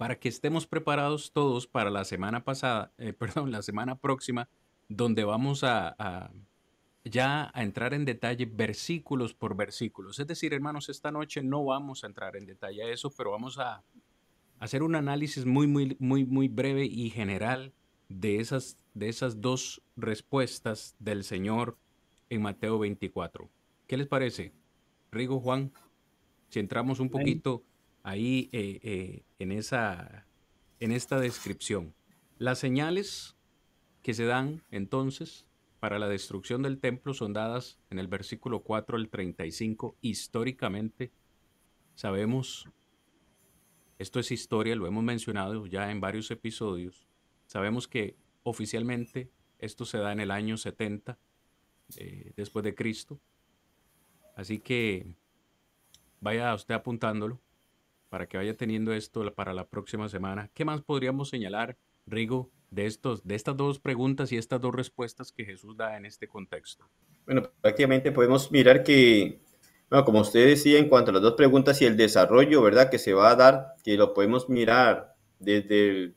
para 0.00 0.18
que 0.18 0.30
estemos 0.30 0.66
preparados 0.66 1.30
todos 1.30 1.66
para 1.66 1.90
la 1.90 2.06
semana 2.06 2.42
pasada, 2.42 2.90
eh, 2.96 3.12
perdón, 3.18 3.50
la 3.50 3.60
semana 3.60 3.98
próxima, 3.98 4.48
donde 4.88 5.24
vamos 5.24 5.62
a, 5.62 6.32
ya 7.04 7.50
a 7.52 7.62
entrar 7.62 7.92
en 7.92 8.06
detalle 8.06 8.46
versículos 8.46 9.34
por 9.34 9.54
versículos. 9.54 10.18
Es 10.18 10.26
decir, 10.26 10.54
hermanos, 10.54 10.88
esta 10.88 11.10
noche 11.10 11.42
no 11.42 11.66
vamos 11.66 12.02
a 12.02 12.06
entrar 12.06 12.34
en 12.36 12.46
detalle 12.46 12.82
a 12.82 12.88
eso, 12.88 13.10
pero 13.14 13.32
vamos 13.32 13.58
a 13.58 13.84
hacer 14.58 14.82
un 14.82 14.94
análisis 14.94 15.44
muy, 15.44 15.66
muy, 15.66 15.94
muy, 16.00 16.24
muy 16.24 16.48
breve 16.48 16.86
y 16.86 17.10
general 17.10 17.74
de 18.08 18.40
esas, 18.40 18.78
de 18.94 19.10
esas 19.10 19.42
dos 19.42 19.82
respuestas 19.96 20.96
del 20.98 21.24
Señor 21.24 21.76
en 22.30 22.40
Mateo 22.40 22.78
24. 22.78 23.50
¿Qué 23.86 23.98
les 23.98 24.06
parece? 24.06 24.54
Rigo, 25.12 25.40
Juan, 25.40 25.70
si 26.48 26.58
entramos 26.58 27.00
un 27.00 27.10
poquito 27.10 27.64
ahí 28.02 28.48
eh, 28.52 28.80
eh, 28.82 29.22
en, 29.38 29.52
esa, 29.52 30.26
en 30.78 30.92
esta 30.92 31.18
descripción. 31.20 31.94
Las 32.38 32.58
señales 32.58 33.36
que 34.02 34.14
se 34.14 34.24
dan 34.24 34.62
entonces 34.70 35.46
para 35.78 35.98
la 35.98 36.08
destrucción 36.08 36.62
del 36.62 36.78
templo 36.78 37.14
son 37.14 37.32
dadas 37.32 37.78
en 37.90 37.98
el 37.98 38.06
versículo 38.06 38.62
4 38.62 38.96
al 38.96 39.08
35. 39.08 39.96
Históricamente, 40.00 41.10
sabemos, 41.94 42.68
esto 43.98 44.20
es 44.20 44.30
historia, 44.30 44.76
lo 44.76 44.86
hemos 44.86 45.04
mencionado 45.04 45.66
ya 45.66 45.90
en 45.90 46.00
varios 46.00 46.30
episodios, 46.30 47.08
sabemos 47.46 47.88
que 47.88 48.16
oficialmente 48.42 49.30
esto 49.58 49.84
se 49.84 49.98
da 49.98 50.12
en 50.12 50.20
el 50.20 50.30
año 50.30 50.56
70 50.56 51.18
eh, 51.96 52.32
después 52.36 52.62
de 52.62 52.74
Cristo. 52.74 53.20
Así 54.36 54.58
que 54.58 55.14
vaya 56.20 56.54
usted 56.54 56.74
apuntándolo 56.74 57.40
para 58.10 58.26
que 58.26 58.36
vaya 58.36 58.56
teniendo 58.56 58.92
esto 58.92 59.24
para 59.34 59.54
la 59.54 59.66
próxima 59.66 60.08
semana. 60.08 60.50
¿Qué 60.52 60.66
más 60.66 60.82
podríamos 60.82 61.30
señalar, 61.30 61.78
Rigo, 62.06 62.50
de, 62.70 62.86
estos, 62.86 63.26
de 63.26 63.36
estas 63.36 63.56
dos 63.56 63.78
preguntas 63.78 64.32
y 64.32 64.36
estas 64.36 64.60
dos 64.60 64.74
respuestas 64.74 65.32
que 65.32 65.44
Jesús 65.44 65.76
da 65.76 65.96
en 65.96 66.04
este 66.04 66.28
contexto? 66.28 66.90
Bueno, 67.24 67.50
prácticamente 67.60 68.12
podemos 68.12 68.50
mirar 68.52 68.82
que, 68.82 69.40
bueno, 69.88 70.04
como 70.04 70.20
usted 70.20 70.46
decía, 70.46 70.78
en 70.78 70.88
cuanto 70.88 71.10
a 71.10 71.14
las 71.14 71.22
dos 71.22 71.34
preguntas 71.34 71.80
y 71.80 71.86
el 71.86 71.96
desarrollo, 71.96 72.60
¿verdad? 72.62 72.90
Que 72.90 72.98
se 72.98 73.14
va 73.14 73.30
a 73.30 73.36
dar, 73.36 73.74
que 73.84 73.96
lo 73.96 74.12
podemos 74.12 74.48
mirar 74.48 75.14
desde 75.38 75.88
el, 75.88 76.16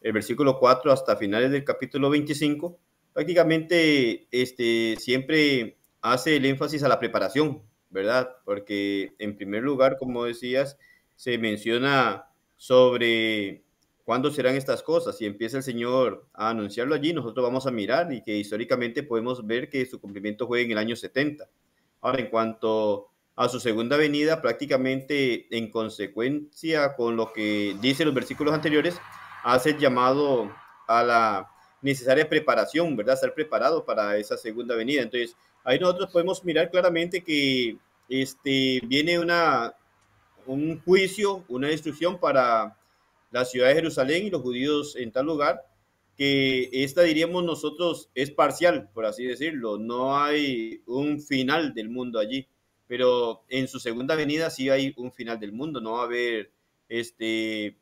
el 0.00 0.12
versículo 0.12 0.58
4 0.58 0.90
hasta 0.90 1.16
finales 1.16 1.50
del 1.50 1.64
capítulo 1.64 2.10
25, 2.10 2.78
prácticamente 3.12 4.26
este, 4.30 4.96
siempre 4.98 5.76
hace 6.00 6.36
el 6.36 6.46
énfasis 6.46 6.82
a 6.82 6.88
la 6.88 6.98
preparación, 6.98 7.62
¿verdad? 7.90 8.30
Porque 8.44 9.14
en 9.18 9.36
primer 9.36 9.62
lugar, 9.62 9.96
como 9.98 10.24
decías, 10.24 10.78
se 11.20 11.36
menciona 11.36 12.24
sobre 12.56 13.62
cuándo 14.04 14.30
serán 14.30 14.56
estas 14.56 14.82
cosas 14.82 15.20
y 15.20 15.26
empieza 15.26 15.58
el 15.58 15.62
Señor 15.62 16.26
a 16.32 16.48
anunciarlo 16.48 16.94
allí, 16.94 17.12
nosotros 17.12 17.44
vamos 17.44 17.66
a 17.66 17.70
mirar 17.70 18.10
y 18.10 18.22
que 18.22 18.38
históricamente 18.38 19.02
podemos 19.02 19.46
ver 19.46 19.68
que 19.68 19.84
su 19.84 20.00
cumplimiento 20.00 20.46
fue 20.46 20.62
en 20.62 20.70
el 20.70 20.78
año 20.78 20.96
70. 20.96 21.46
Ahora, 22.00 22.20
en 22.20 22.30
cuanto 22.30 23.10
a 23.36 23.50
su 23.50 23.60
segunda 23.60 23.98
venida, 23.98 24.40
prácticamente 24.40 25.46
en 25.54 25.70
consecuencia 25.70 26.96
con 26.96 27.16
lo 27.16 27.34
que 27.34 27.76
dicen 27.82 28.06
los 28.06 28.14
versículos 28.14 28.54
anteriores, 28.54 28.98
hace 29.44 29.78
llamado 29.78 30.50
a 30.88 31.02
la 31.02 31.50
necesaria 31.82 32.30
preparación, 32.30 32.96
¿verdad? 32.96 33.16
Estar 33.16 33.34
preparado 33.34 33.84
para 33.84 34.16
esa 34.16 34.38
segunda 34.38 34.74
venida. 34.74 35.02
Entonces, 35.02 35.36
ahí 35.64 35.78
nosotros 35.78 36.10
podemos 36.10 36.42
mirar 36.46 36.70
claramente 36.70 37.22
que 37.22 37.76
este, 38.08 38.80
viene 38.86 39.18
una 39.18 39.74
un 40.46 40.80
juicio, 40.80 41.44
una 41.48 41.68
destrucción 41.68 42.18
para 42.18 42.76
la 43.30 43.44
ciudad 43.44 43.68
de 43.68 43.74
Jerusalén 43.74 44.26
y 44.26 44.30
los 44.30 44.42
judíos 44.42 44.96
en 44.96 45.12
tal 45.12 45.26
lugar, 45.26 45.66
que 46.16 46.68
esta 46.72 47.02
diríamos 47.02 47.44
nosotros 47.44 48.10
es 48.14 48.30
parcial, 48.30 48.90
por 48.92 49.06
así 49.06 49.24
decirlo, 49.24 49.78
no 49.78 50.18
hay 50.18 50.82
un 50.86 51.20
final 51.20 51.72
del 51.72 51.88
mundo 51.88 52.18
allí, 52.18 52.46
pero 52.86 53.44
en 53.48 53.68
su 53.68 53.78
segunda 53.78 54.16
venida 54.16 54.50
sí 54.50 54.68
hay 54.68 54.92
un 54.96 55.12
final 55.12 55.38
del 55.38 55.52
mundo, 55.52 55.80
no 55.80 55.92
va 55.92 56.02
a 56.02 56.04
haber 56.04 56.52
este 56.88 57.78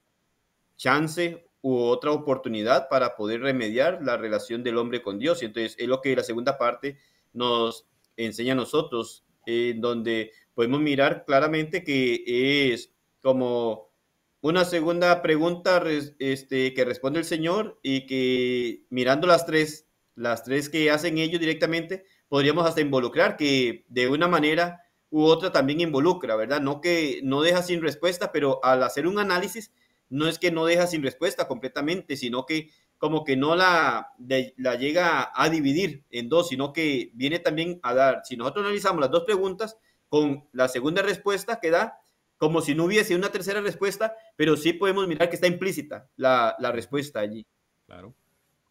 chance 0.76 1.44
u 1.62 1.76
otra 1.78 2.12
oportunidad 2.12 2.88
para 2.88 3.16
poder 3.16 3.40
remediar 3.40 4.00
la 4.02 4.16
relación 4.16 4.62
del 4.62 4.78
hombre 4.78 5.02
con 5.02 5.18
Dios. 5.18 5.42
Y 5.42 5.46
entonces 5.46 5.74
es 5.78 5.88
lo 5.88 6.00
que 6.00 6.14
la 6.14 6.22
segunda 6.22 6.56
parte 6.56 6.98
nos 7.32 7.86
enseña 8.16 8.52
a 8.52 8.56
nosotros, 8.56 9.24
en 9.46 9.80
donde 9.80 10.30
podemos 10.58 10.80
mirar 10.80 11.24
claramente 11.24 11.84
que 11.84 12.72
es 12.72 12.92
como 13.22 13.92
una 14.40 14.64
segunda 14.64 15.22
pregunta 15.22 15.80
este, 16.18 16.74
que 16.74 16.84
responde 16.84 17.20
el 17.20 17.24
Señor 17.24 17.78
y 17.80 18.06
que 18.06 18.82
mirando 18.90 19.28
las 19.28 19.46
tres, 19.46 19.86
las 20.16 20.42
tres 20.42 20.68
que 20.68 20.90
hacen 20.90 21.18
ellos 21.18 21.38
directamente, 21.38 22.06
podríamos 22.26 22.66
hasta 22.66 22.80
involucrar 22.80 23.36
que 23.36 23.84
de 23.88 24.08
una 24.08 24.26
manera 24.26 24.82
u 25.10 25.22
otra 25.22 25.52
también 25.52 25.80
involucra, 25.80 26.34
¿verdad? 26.34 26.60
No 26.60 26.80
que 26.80 27.20
no 27.22 27.42
deja 27.42 27.62
sin 27.62 27.80
respuesta, 27.80 28.32
pero 28.32 28.58
al 28.64 28.82
hacer 28.82 29.06
un 29.06 29.20
análisis, 29.20 29.70
no 30.08 30.26
es 30.26 30.40
que 30.40 30.50
no 30.50 30.66
deja 30.66 30.88
sin 30.88 31.04
respuesta 31.04 31.46
completamente, 31.46 32.16
sino 32.16 32.46
que 32.46 32.70
como 32.98 33.22
que 33.22 33.36
no 33.36 33.54
la, 33.54 34.08
la 34.56 34.74
llega 34.74 35.30
a 35.32 35.48
dividir 35.50 36.02
en 36.10 36.28
dos, 36.28 36.48
sino 36.48 36.72
que 36.72 37.12
viene 37.14 37.38
también 37.38 37.78
a 37.84 37.94
dar, 37.94 38.22
si 38.24 38.36
nosotros 38.36 38.64
analizamos 38.64 39.00
las 39.00 39.12
dos 39.12 39.22
preguntas, 39.22 39.78
con 40.08 40.48
la 40.52 40.68
segunda 40.68 41.02
respuesta 41.02 41.60
que 41.60 41.70
da, 41.70 42.00
como 42.36 42.60
si 42.60 42.74
no 42.74 42.84
hubiese 42.84 43.16
una 43.16 43.30
tercera 43.30 43.60
respuesta, 43.60 44.14
pero 44.36 44.56
sí 44.56 44.72
podemos 44.72 45.06
mirar 45.08 45.28
que 45.28 45.34
está 45.34 45.46
implícita 45.46 46.08
la, 46.16 46.56
respuesta 46.72 47.20
allí. 47.20 47.46
Claro, 47.86 48.14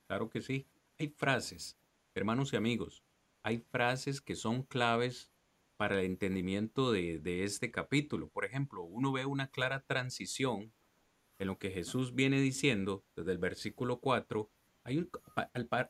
claro 0.08 0.30
que 0.30 0.42
sí. 0.42 0.66
Hay 1.00 1.10
frases, 1.10 1.78
hermanos 2.16 2.54
y 2.54 2.56
amigos, 2.56 3.04
hay 3.44 3.60
frases 3.60 4.22
que 4.22 4.36
son 4.36 4.64
claves 4.64 5.32
para 5.76 6.00
el 6.00 6.06
entendimiento 6.06 6.92
de, 6.92 7.20
de, 7.20 7.44
este 7.44 7.70
capítulo. 7.70 8.30
Por 8.30 8.46
ejemplo, 8.46 8.84
uno 8.84 9.12
ve 9.12 9.26
una 9.26 9.48
clara 9.48 9.82
transición 9.82 10.72
en 11.40 11.48
lo 11.48 11.60
que 11.60 11.70
Jesús 11.70 12.16
viene 12.16 12.42
diciendo 12.42 13.04
desde 13.16 13.32
el 13.32 13.38
versículo 13.38 14.00
4. 14.00 14.50
Hay 14.84 15.08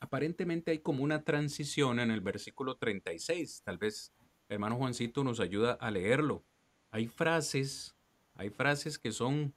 aparentemente 0.01 0.71
hay 0.71 0.79
como 0.79 1.03
una 1.03 1.23
transición 1.23 1.99
en 1.99 2.11
el 2.11 2.21
versículo 2.21 2.75
36. 2.75 3.61
Tal 3.63 3.77
vez 3.77 4.11
hermano 4.49 4.77
Juancito 4.77 5.23
nos 5.23 5.39
ayuda 5.39 5.73
a 5.73 5.91
leerlo. 5.91 6.43
Hay 6.91 7.07
frases, 7.07 7.95
hay 8.35 8.49
frases 8.49 8.97
que 8.97 9.11
son, 9.11 9.53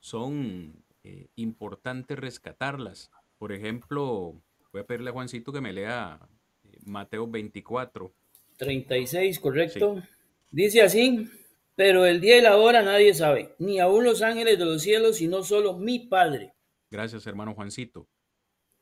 son 0.00 0.84
eh, 1.04 1.28
importantes 1.36 2.18
rescatarlas. 2.18 3.10
Por 3.38 3.52
ejemplo, 3.52 4.34
voy 4.72 4.80
a 4.80 4.86
pedirle 4.86 5.10
a 5.10 5.12
Juancito 5.12 5.52
que 5.52 5.60
me 5.60 5.72
lea 5.72 6.18
eh, 6.64 6.78
Mateo 6.84 7.26
24. 7.26 8.12
36, 8.56 9.38
correcto. 9.40 10.02
Dice 10.50 10.82
así, 10.82 11.28
pero 11.74 12.04
el 12.04 12.20
día 12.20 12.38
y 12.38 12.42
la 12.42 12.56
hora 12.56 12.82
nadie 12.82 13.14
sabe, 13.14 13.54
ni 13.58 13.80
aún 13.80 14.04
los 14.04 14.22
ángeles 14.22 14.58
de 14.58 14.64
los 14.64 14.82
cielos, 14.82 15.16
sino 15.16 15.42
solo 15.42 15.78
mi 15.78 16.00
Padre. 16.00 16.54
Gracias, 16.90 17.26
hermano 17.26 17.54
Juancito. 17.54 18.06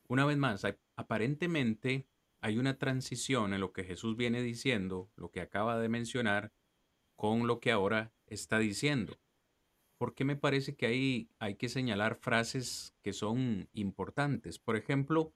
Una 0.08 0.26
vez 0.26 0.36
más, 0.36 0.66
aparentemente 0.96 2.06
hay 2.40 2.58
una 2.58 2.78
transición 2.78 3.52
en 3.52 3.60
lo 3.60 3.72
que 3.72 3.84
Jesús 3.84 4.16
viene 4.16 4.42
diciendo, 4.42 5.10
lo 5.16 5.30
que 5.30 5.40
acaba 5.40 5.78
de 5.78 5.88
mencionar, 5.88 6.52
con 7.16 7.46
lo 7.46 7.60
que 7.60 7.70
ahora 7.70 8.12
está 8.26 8.58
diciendo. 8.58 9.18
Porque 9.98 10.24
me 10.24 10.36
parece 10.36 10.74
que 10.74 10.86
hay, 10.86 11.28
hay 11.38 11.56
que 11.56 11.68
señalar 11.68 12.16
frases 12.16 12.94
que 13.02 13.12
son 13.12 13.68
importantes. 13.74 14.58
Por 14.58 14.76
ejemplo, 14.76 15.34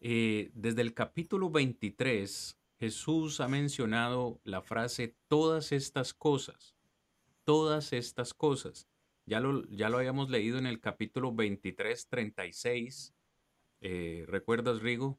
eh, 0.00 0.50
desde 0.54 0.80
el 0.80 0.94
capítulo 0.94 1.50
23, 1.50 2.58
Jesús 2.78 3.40
ha 3.40 3.48
mencionado 3.48 4.40
la 4.44 4.62
frase 4.62 5.14
todas 5.28 5.72
estas 5.72 6.14
cosas, 6.14 6.74
todas 7.44 7.92
estas 7.92 8.32
cosas. 8.32 8.88
Ya 9.26 9.40
lo, 9.40 9.66
ya 9.68 9.90
lo 9.90 9.98
habíamos 9.98 10.30
leído 10.30 10.58
en 10.58 10.66
el 10.66 10.80
capítulo 10.80 11.34
23, 11.34 12.08
36. 12.08 13.14
Eh, 13.82 14.24
¿Recuerdas, 14.26 14.80
Rigo? 14.80 15.18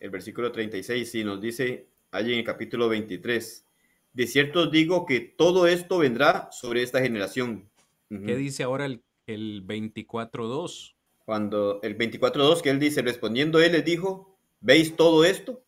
El 0.00 0.10
versículo 0.10 0.52
36, 0.52 1.14
y 1.14 1.24
nos 1.24 1.40
dice 1.40 1.88
allí 2.10 2.32
en 2.32 2.40
el 2.40 2.44
capítulo 2.44 2.88
23, 2.88 3.66
de 4.12 4.26
cierto 4.26 4.62
os 4.62 4.70
digo 4.70 5.06
que 5.06 5.20
todo 5.20 5.66
esto 5.66 5.98
vendrá 5.98 6.48
sobre 6.52 6.82
esta 6.82 7.00
generación. 7.00 7.68
¿Qué 8.08 8.36
dice 8.36 8.62
ahora 8.62 8.86
el, 8.86 9.02
el 9.26 9.66
24.2? 9.66 10.94
Cuando 11.24 11.80
el 11.82 11.98
24.2 11.98 12.62
que 12.62 12.70
él 12.70 12.80
dice, 12.80 13.02
respondiendo 13.02 13.60
él 13.60 13.72
les 13.72 13.84
dijo, 13.84 14.38
¿veis 14.60 14.96
todo 14.96 15.24
esto? 15.24 15.62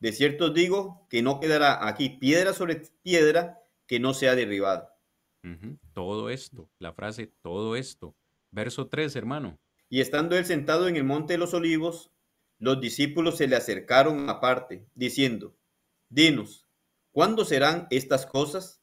De 0.00 0.12
cierto 0.12 0.46
os 0.46 0.54
digo 0.54 1.06
que 1.08 1.22
no 1.22 1.40
quedará 1.40 1.86
aquí 1.86 2.10
piedra 2.10 2.52
sobre 2.52 2.82
piedra 3.02 3.62
que 3.86 4.00
no 4.00 4.14
sea 4.14 4.34
derribada. 4.34 4.94
Todo 5.92 6.30
esto, 6.30 6.70
la 6.78 6.92
frase 6.92 7.30
todo 7.42 7.76
esto. 7.76 8.14
Verso 8.50 8.86
3, 8.88 9.14
hermano. 9.16 9.58
Y 9.90 10.00
estando 10.00 10.36
él 10.36 10.46
sentado 10.46 10.88
en 10.88 10.96
el 10.96 11.04
monte 11.04 11.34
de 11.34 11.38
los 11.38 11.54
olivos, 11.54 12.10
los 12.58 12.80
discípulos 12.80 13.36
se 13.38 13.48
le 13.48 13.56
acercaron 13.56 14.28
aparte, 14.28 14.86
diciendo, 14.94 15.56
Dinos, 16.08 16.66
¿cuándo 17.12 17.44
serán 17.44 17.86
estas 17.90 18.26
cosas? 18.26 18.82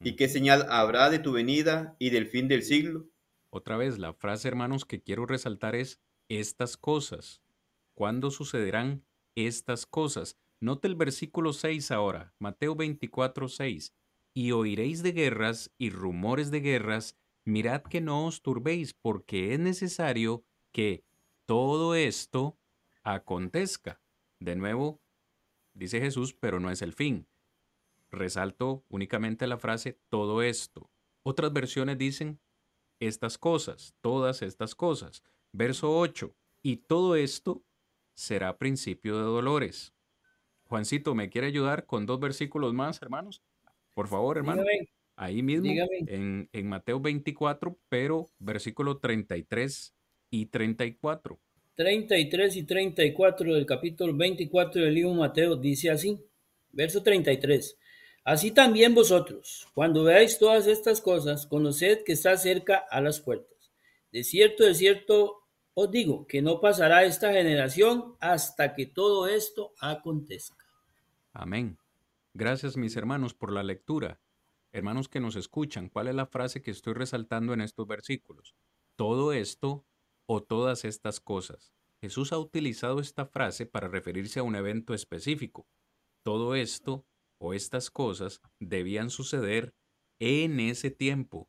¿Y 0.00 0.16
qué 0.16 0.28
señal 0.28 0.66
habrá 0.70 1.10
de 1.10 1.18
tu 1.18 1.32
venida 1.32 1.96
y 1.98 2.10
del 2.10 2.26
fin 2.26 2.48
del 2.48 2.62
siglo? 2.62 3.06
Otra 3.50 3.76
vez, 3.76 3.98
la 3.98 4.12
frase, 4.12 4.48
hermanos, 4.48 4.84
que 4.84 5.02
quiero 5.02 5.26
resaltar 5.26 5.74
es 5.74 6.00
estas 6.28 6.76
cosas. 6.76 7.40
¿Cuándo 7.94 8.30
sucederán 8.30 9.04
estas 9.36 9.86
cosas? 9.86 10.36
Note 10.60 10.88
el 10.88 10.94
versículo 10.94 11.52
6 11.52 11.90
ahora, 11.90 12.34
Mateo 12.38 12.74
24, 12.74 13.48
6. 13.48 13.94
Y 14.34 14.50
oiréis 14.50 15.02
de 15.02 15.12
guerras 15.12 15.70
y 15.78 15.90
rumores 15.90 16.50
de 16.50 16.60
guerras, 16.60 17.16
mirad 17.44 17.82
que 17.82 18.00
no 18.00 18.26
os 18.26 18.42
turbéis, 18.42 18.94
porque 18.94 19.54
es 19.54 19.60
necesario 19.60 20.44
que 20.72 21.04
todo 21.46 21.94
esto 21.94 22.58
acontezca. 23.04 24.00
De 24.40 24.56
nuevo, 24.56 25.00
dice 25.74 26.00
Jesús, 26.00 26.34
pero 26.34 26.58
no 26.58 26.70
es 26.70 26.82
el 26.82 26.92
fin. 26.92 27.28
Resalto 28.10 28.84
únicamente 28.88 29.46
la 29.46 29.58
frase 29.58 29.98
todo 30.08 30.42
esto. 30.42 30.90
Otras 31.22 31.52
versiones 31.52 31.98
dicen 31.98 32.40
estas 33.00 33.38
cosas, 33.38 33.94
todas 34.00 34.42
estas 34.42 34.74
cosas. 34.74 35.22
Verso 35.52 35.96
8. 35.96 36.34
Y 36.62 36.78
todo 36.78 37.16
esto 37.16 37.62
será 38.14 38.58
principio 38.58 39.16
de 39.16 39.24
dolores. 39.24 39.94
Juancito, 40.64 41.14
¿me 41.14 41.28
quiere 41.28 41.46
ayudar 41.46 41.86
con 41.86 42.06
dos 42.06 42.18
versículos 42.20 42.72
más, 42.72 43.00
hermanos? 43.02 43.42
Por 43.92 44.08
favor, 44.08 44.38
hermano. 44.38 44.62
Ahí 45.16 45.42
mismo, 45.42 45.70
en, 46.08 46.48
en, 46.52 46.68
Mateo 46.68 46.98
24, 46.98 47.78
pero 47.88 48.32
versículo 48.38 48.98
33 48.98 49.94
y 50.30 50.46
34. 50.46 51.38
33 51.76 52.56
y 52.56 52.62
34 52.62 53.54
del 53.54 53.66
capítulo 53.66 54.16
24 54.16 54.82
del 54.82 54.94
libro 54.94 55.14
Mateo 55.14 55.56
dice 55.56 55.90
así, 55.90 56.20
verso 56.70 57.02
33. 57.02 57.78
Así 58.24 58.52
también 58.52 58.94
vosotros, 58.94 59.66
cuando 59.74 60.04
veáis 60.04 60.38
todas 60.38 60.66
estas 60.66 61.00
cosas, 61.00 61.46
conoced 61.46 62.04
que 62.04 62.12
está 62.12 62.36
cerca 62.36 62.84
a 62.90 63.00
las 63.00 63.20
puertas. 63.20 63.72
De 64.12 64.22
cierto, 64.22 64.64
de 64.64 64.74
cierto 64.74 65.42
os 65.74 65.90
digo 65.90 66.26
que 66.26 66.40
no 66.40 66.60
pasará 66.60 67.04
esta 67.04 67.32
generación 67.32 68.14
hasta 68.20 68.74
que 68.74 68.86
todo 68.86 69.26
esto 69.26 69.72
acontezca. 69.80 70.64
Amén. 71.32 71.78
Gracias 72.32 72.76
mis 72.76 72.96
hermanos 72.96 73.34
por 73.34 73.52
la 73.52 73.64
lectura. 73.64 74.20
Hermanos 74.72 75.08
que 75.08 75.20
nos 75.20 75.36
escuchan, 75.36 75.88
¿cuál 75.88 76.08
es 76.08 76.14
la 76.14 76.26
frase 76.26 76.62
que 76.62 76.70
estoy 76.70 76.94
resaltando 76.94 77.52
en 77.52 77.60
estos 77.60 77.86
versículos? 77.86 78.54
Todo 78.96 79.32
esto 79.32 79.84
o 80.26 80.42
todas 80.42 80.84
estas 80.84 81.20
cosas. 81.20 81.72
Jesús 82.00 82.32
ha 82.32 82.38
utilizado 82.38 83.00
esta 83.00 83.26
frase 83.26 83.66
para 83.66 83.88
referirse 83.88 84.40
a 84.40 84.42
un 84.42 84.56
evento 84.56 84.94
específico. 84.94 85.66
Todo 86.22 86.54
esto 86.54 87.06
o 87.38 87.54
estas 87.54 87.90
cosas 87.90 88.40
debían 88.60 89.10
suceder 89.10 89.74
en 90.18 90.60
ese 90.60 90.90
tiempo, 90.90 91.48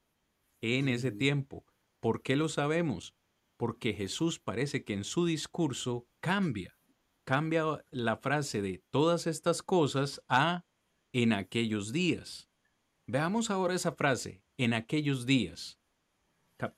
en 0.62 0.90
ese 0.90 1.12
tiempo. 1.12 1.66
¿Por 2.00 2.22
qué 2.22 2.36
lo 2.36 2.50
sabemos? 2.50 3.16
Porque 3.58 3.94
Jesús 3.94 4.40
parece 4.40 4.84
que 4.84 4.94
en 4.94 5.04
su 5.04 5.26
discurso 5.26 6.08
cambia, 6.22 6.78
cambia 7.26 7.86
la 7.90 8.18
frase 8.18 8.62
de 8.62 8.84
todas 8.90 9.28
estas 9.28 9.64
cosas 9.64 10.22
a 10.28 10.66
en 11.14 11.34
aquellos 11.34 11.92
días. 11.92 12.50
Veamos 13.08 13.50
ahora 13.50 13.76
esa 13.76 13.94
frase, 13.94 14.44
en 14.58 14.74
aquellos 14.74 15.26
días. 15.26 15.80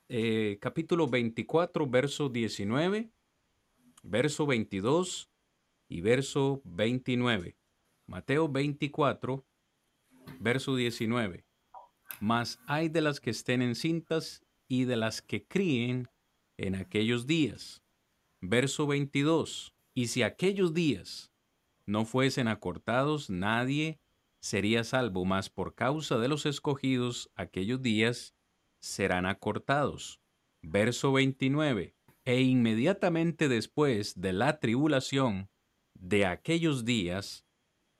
Eh, 0.10 0.58
capítulo 0.60 1.08
24, 1.08 1.88
verso 1.88 2.30
19, 2.30 3.12
verso 4.02 4.48
22 4.48 5.30
y 5.88 6.02
verso 6.02 6.62
29. 6.66 7.56
Mateo 8.08 8.50
24, 8.50 9.46
verso 10.40 10.76
19. 10.76 11.46
Mas 12.20 12.60
hay 12.66 12.90
de 12.90 13.02
las 13.02 13.20
que 13.20 13.30
estén 13.30 13.62
encintas 13.62 14.44
y 14.68 14.86
de 14.86 14.96
las 14.96 15.22
que 15.22 15.46
críen 15.46 16.08
en 16.58 16.74
aquellos 16.74 17.28
días. 17.28 17.84
Verso 18.42 18.88
22. 18.88 19.76
Y 19.94 20.08
si 20.08 20.24
aquellos 20.24 20.74
días 20.74 21.32
no 21.86 22.06
fuesen 22.06 22.48
acortados, 22.48 23.30
nadie 23.30 24.00
sería 24.40 24.84
salvo, 24.84 25.24
mas 25.26 25.50
por 25.50 25.76
causa 25.76 26.18
de 26.18 26.30
los 26.30 26.46
escogidos, 26.46 27.30
aquellos 27.36 27.82
días 27.82 28.37
serán 28.80 29.26
acortados. 29.26 30.22
Verso 30.62 31.12
29. 31.14 31.96
E 32.26 32.42
inmediatamente 32.42 33.48
después 33.48 34.20
de 34.20 34.34
la 34.34 34.60
tribulación 34.60 35.50
de 35.94 36.26
aquellos 36.26 36.84
días, 36.86 37.46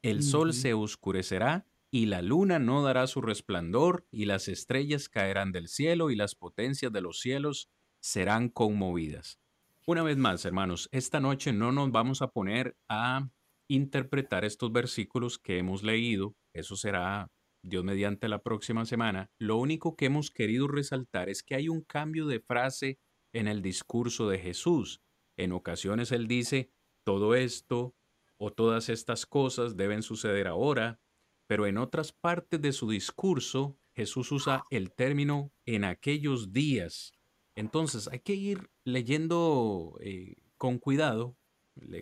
el 0.02 0.22
sol 0.24 0.54
se 0.54 0.74
oscurecerá 0.74 1.66
y 1.90 2.08
la 2.08 2.22
luna 2.22 2.60
no 2.60 2.84
dará 2.84 3.08
su 3.08 3.22
resplandor 3.22 4.06
y 4.12 4.26
las 4.26 4.48
estrellas 4.48 5.10
caerán 5.10 5.52
del 5.52 5.68
cielo 5.68 6.12
y 6.12 6.16
las 6.16 6.36
potencias 6.36 6.92
de 6.92 7.02
los 7.02 7.20
cielos 7.20 7.70
serán 8.02 8.50
conmovidas. 8.50 9.40
Una 9.86 10.04
vez 10.04 10.18
más, 10.18 10.44
hermanos, 10.44 10.90
esta 10.92 11.20
noche 11.20 11.54
no 11.54 11.72
nos 11.72 11.92
vamos 11.92 12.22
a 12.22 12.28
poner 12.28 12.78
a 12.90 13.30
interpretar 13.70 14.44
estos 14.44 14.72
versículos 14.72 15.40
que 15.40 15.58
hemos 15.58 15.84
leído. 15.84 16.36
Eso 16.54 16.76
será 16.76 17.32
Dios 17.68 17.84
mediante 17.84 18.28
la 18.28 18.42
próxima 18.42 18.86
semana. 18.86 19.32
Lo 19.38 19.58
único 19.58 19.96
que 19.96 20.06
hemos 20.06 20.32
querido 20.32 20.68
resaltar 20.68 21.30
es 21.30 21.44
que 21.44 21.56
hay 21.56 21.70
un 21.70 21.82
cambio 21.82 22.26
de 22.26 22.40
frase 22.40 23.00
en 23.34 23.48
el 23.48 23.62
discurso 23.62 24.30
de 24.30 24.40
Jesús. 24.40 25.02
En 25.38 25.52
ocasiones 25.52 26.12
él 26.12 26.28
dice, 26.28 26.72
todo 27.04 27.36
esto 27.36 27.96
o 28.38 28.52
todas 28.52 28.90
estas 28.90 29.26
cosas 29.26 29.78
deben 29.78 30.04
suceder 30.04 30.48
ahora, 30.48 31.00
pero 31.48 31.66
en 31.66 31.78
otras 31.78 32.12
partes 32.12 32.62
de 32.62 32.74
su 32.74 32.90
discurso 32.90 33.78
Jesús 33.96 34.32
usa 34.32 34.64
el 34.70 34.94
término 34.94 35.52
en 35.66 35.84
aquellos 35.84 36.54
días. 36.54 37.14
Entonces 37.56 38.08
hay 38.08 38.20
que 38.20 38.36
ir 38.36 38.70
leyendo 38.84 39.98
eh, 40.02 40.36
con 40.58 40.78
cuidado, 40.78 41.36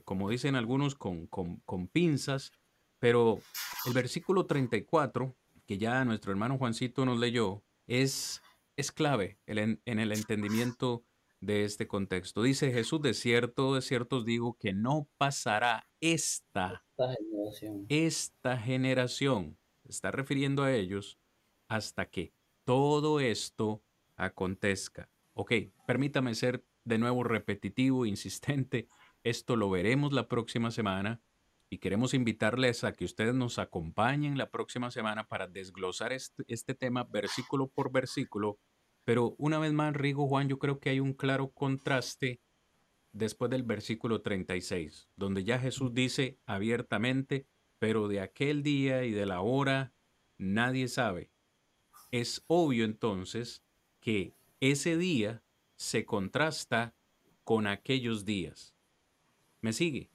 como 0.04 0.30
dicen 0.30 0.56
algunos, 0.56 0.96
con, 0.96 1.28
con, 1.28 1.88
pinzas, 1.88 2.52
pero 3.00 3.40
el 3.86 3.94
versículo 3.94 4.46
34, 4.46 5.38
que 5.66 5.78
ya 5.78 6.06
nuestro 6.06 6.32
hermano 6.32 6.58
Juancito 6.58 7.06
nos 7.06 7.20
leyó, 7.20 7.64
es, 7.88 8.42
es 8.76 8.92
clave 8.92 9.40
en 9.46 9.80
el 9.86 10.12
entendimiento 10.12 11.06
de 11.46 11.64
este 11.64 11.88
contexto. 11.88 12.42
Dice 12.44 12.72
Jesús, 12.72 13.02
de 13.02 13.14
cierto, 13.14 13.76
de 13.76 13.82
cierto 13.82 14.18
os 14.18 14.26
digo 14.26 14.58
que 14.60 14.74
no 14.74 15.08
pasará 15.18 15.88
esta, 16.00 16.84
generación. 16.98 17.86
esta 17.90 18.58
generación, 18.58 19.58
está 19.88 20.12
refiriendo 20.12 20.64
a 20.64 20.74
ellos, 20.74 21.18
hasta 21.68 22.10
que 22.10 22.34
todo 22.64 23.20
esto 23.20 23.84
acontezca. 24.16 25.10
Ok, 25.34 25.54
permítame 25.86 26.36
ser 26.36 26.66
de 26.84 26.98
nuevo 26.98 27.24
repetitivo, 27.24 28.06
insistente. 28.06 28.88
Esto 29.24 29.56
lo 29.56 29.70
veremos 29.70 30.14
la 30.14 30.28
próxima 30.28 30.72
semana 30.72 31.22
y 31.76 31.78
queremos 31.78 32.14
invitarles 32.14 32.84
a 32.84 32.94
que 32.94 33.06
ustedes 33.06 33.36
nos 33.36 33.60
acompañen 33.60 34.38
la 34.38 34.50
próxima 34.50 34.92
semana 34.92 35.28
para 35.28 35.48
desglosar 35.48 36.14
este, 36.14 36.44
este 36.48 36.74
tema 36.74 37.04
versículo 37.04 37.68
por 37.68 37.92
versículo 37.92 38.60
pero 39.06 39.36
una 39.38 39.60
vez 39.60 39.72
más, 39.72 39.96
Rigo 39.96 40.28
Juan, 40.28 40.50
yo 40.50 40.58
creo 40.58 40.80
que 40.80 40.90
hay 40.90 41.00
un 41.00 41.14
claro 41.14 41.52
contraste 41.52 42.42
después 43.14 43.50
del 43.52 43.64
versículo 43.64 44.22
36, 44.22 45.08
donde 45.16 45.44
ya 45.44 45.60
Jesús 45.60 45.94
dice 45.94 46.40
abiertamente, 46.48 47.48
pero 47.78 48.08
de 48.08 48.20
aquel 48.20 48.64
día 48.64 49.06
y 49.06 49.12
de 49.12 49.28
la 49.28 49.42
hora 49.42 49.94
nadie 50.38 50.88
sabe. 50.88 51.32
Es 52.12 52.44
obvio 52.48 52.84
entonces 52.84 53.64
que 54.00 54.34
ese 54.60 54.98
día 54.98 55.44
se 55.76 56.04
contrasta 56.06 56.96
con 57.44 57.68
aquellos 57.68 58.26
días. 58.26 58.76
¿Me 59.62 59.72
sigue? 59.72 60.10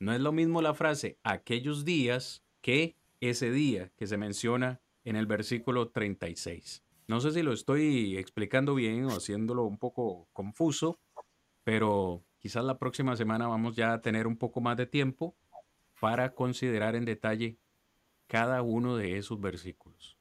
No 0.00 0.14
es 0.14 0.20
lo 0.20 0.32
mismo 0.32 0.62
la 0.62 0.72
frase 0.72 1.18
aquellos 1.22 1.84
días 1.84 2.42
que 2.62 2.96
ese 3.20 3.50
día 3.50 3.92
que 3.96 4.06
se 4.06 4.16
menciona 4.16 4.80
en 5.04 5.14
el 5.14 5.26
versículo 5.26 5.90
36. 5.90 6.82
No 7.06 7.20
sé 7.20 7.32
si 7.32 7.42
lo 7.42 7.52
estoy 7.52 8.16
explicando 8.16 8.74
bien 8.74 9.04
o 9.04 9.10
haciéndolo 9.10 9.64
un 9.64 9.76
poco 9.76 10.26
confuso, 10.32 10.98
pero 11.64 12.24
quizás 12.38 12.64
la 12.64 12.78
próxima 12.78 13.14
semana 13.14 13.46
vamos 13.46 13.76
ya 13.76 13.92
a 13.92 14.00
tener 14.00 14.26
un 14.26 14.38
poco 14.38 14.62
más 14.62 14.78
de 14.78 14.86
tiempo 14.86 15.36
para 16.00 16.34
considerar 16.34 16.96
en 16.96 17.04
detalle 17.04 17.58
cada 18.26 18.62
uno 18.62 18.96
de 18.96 19.18
esos 19.18 19.38
versículos. 19.38 20.16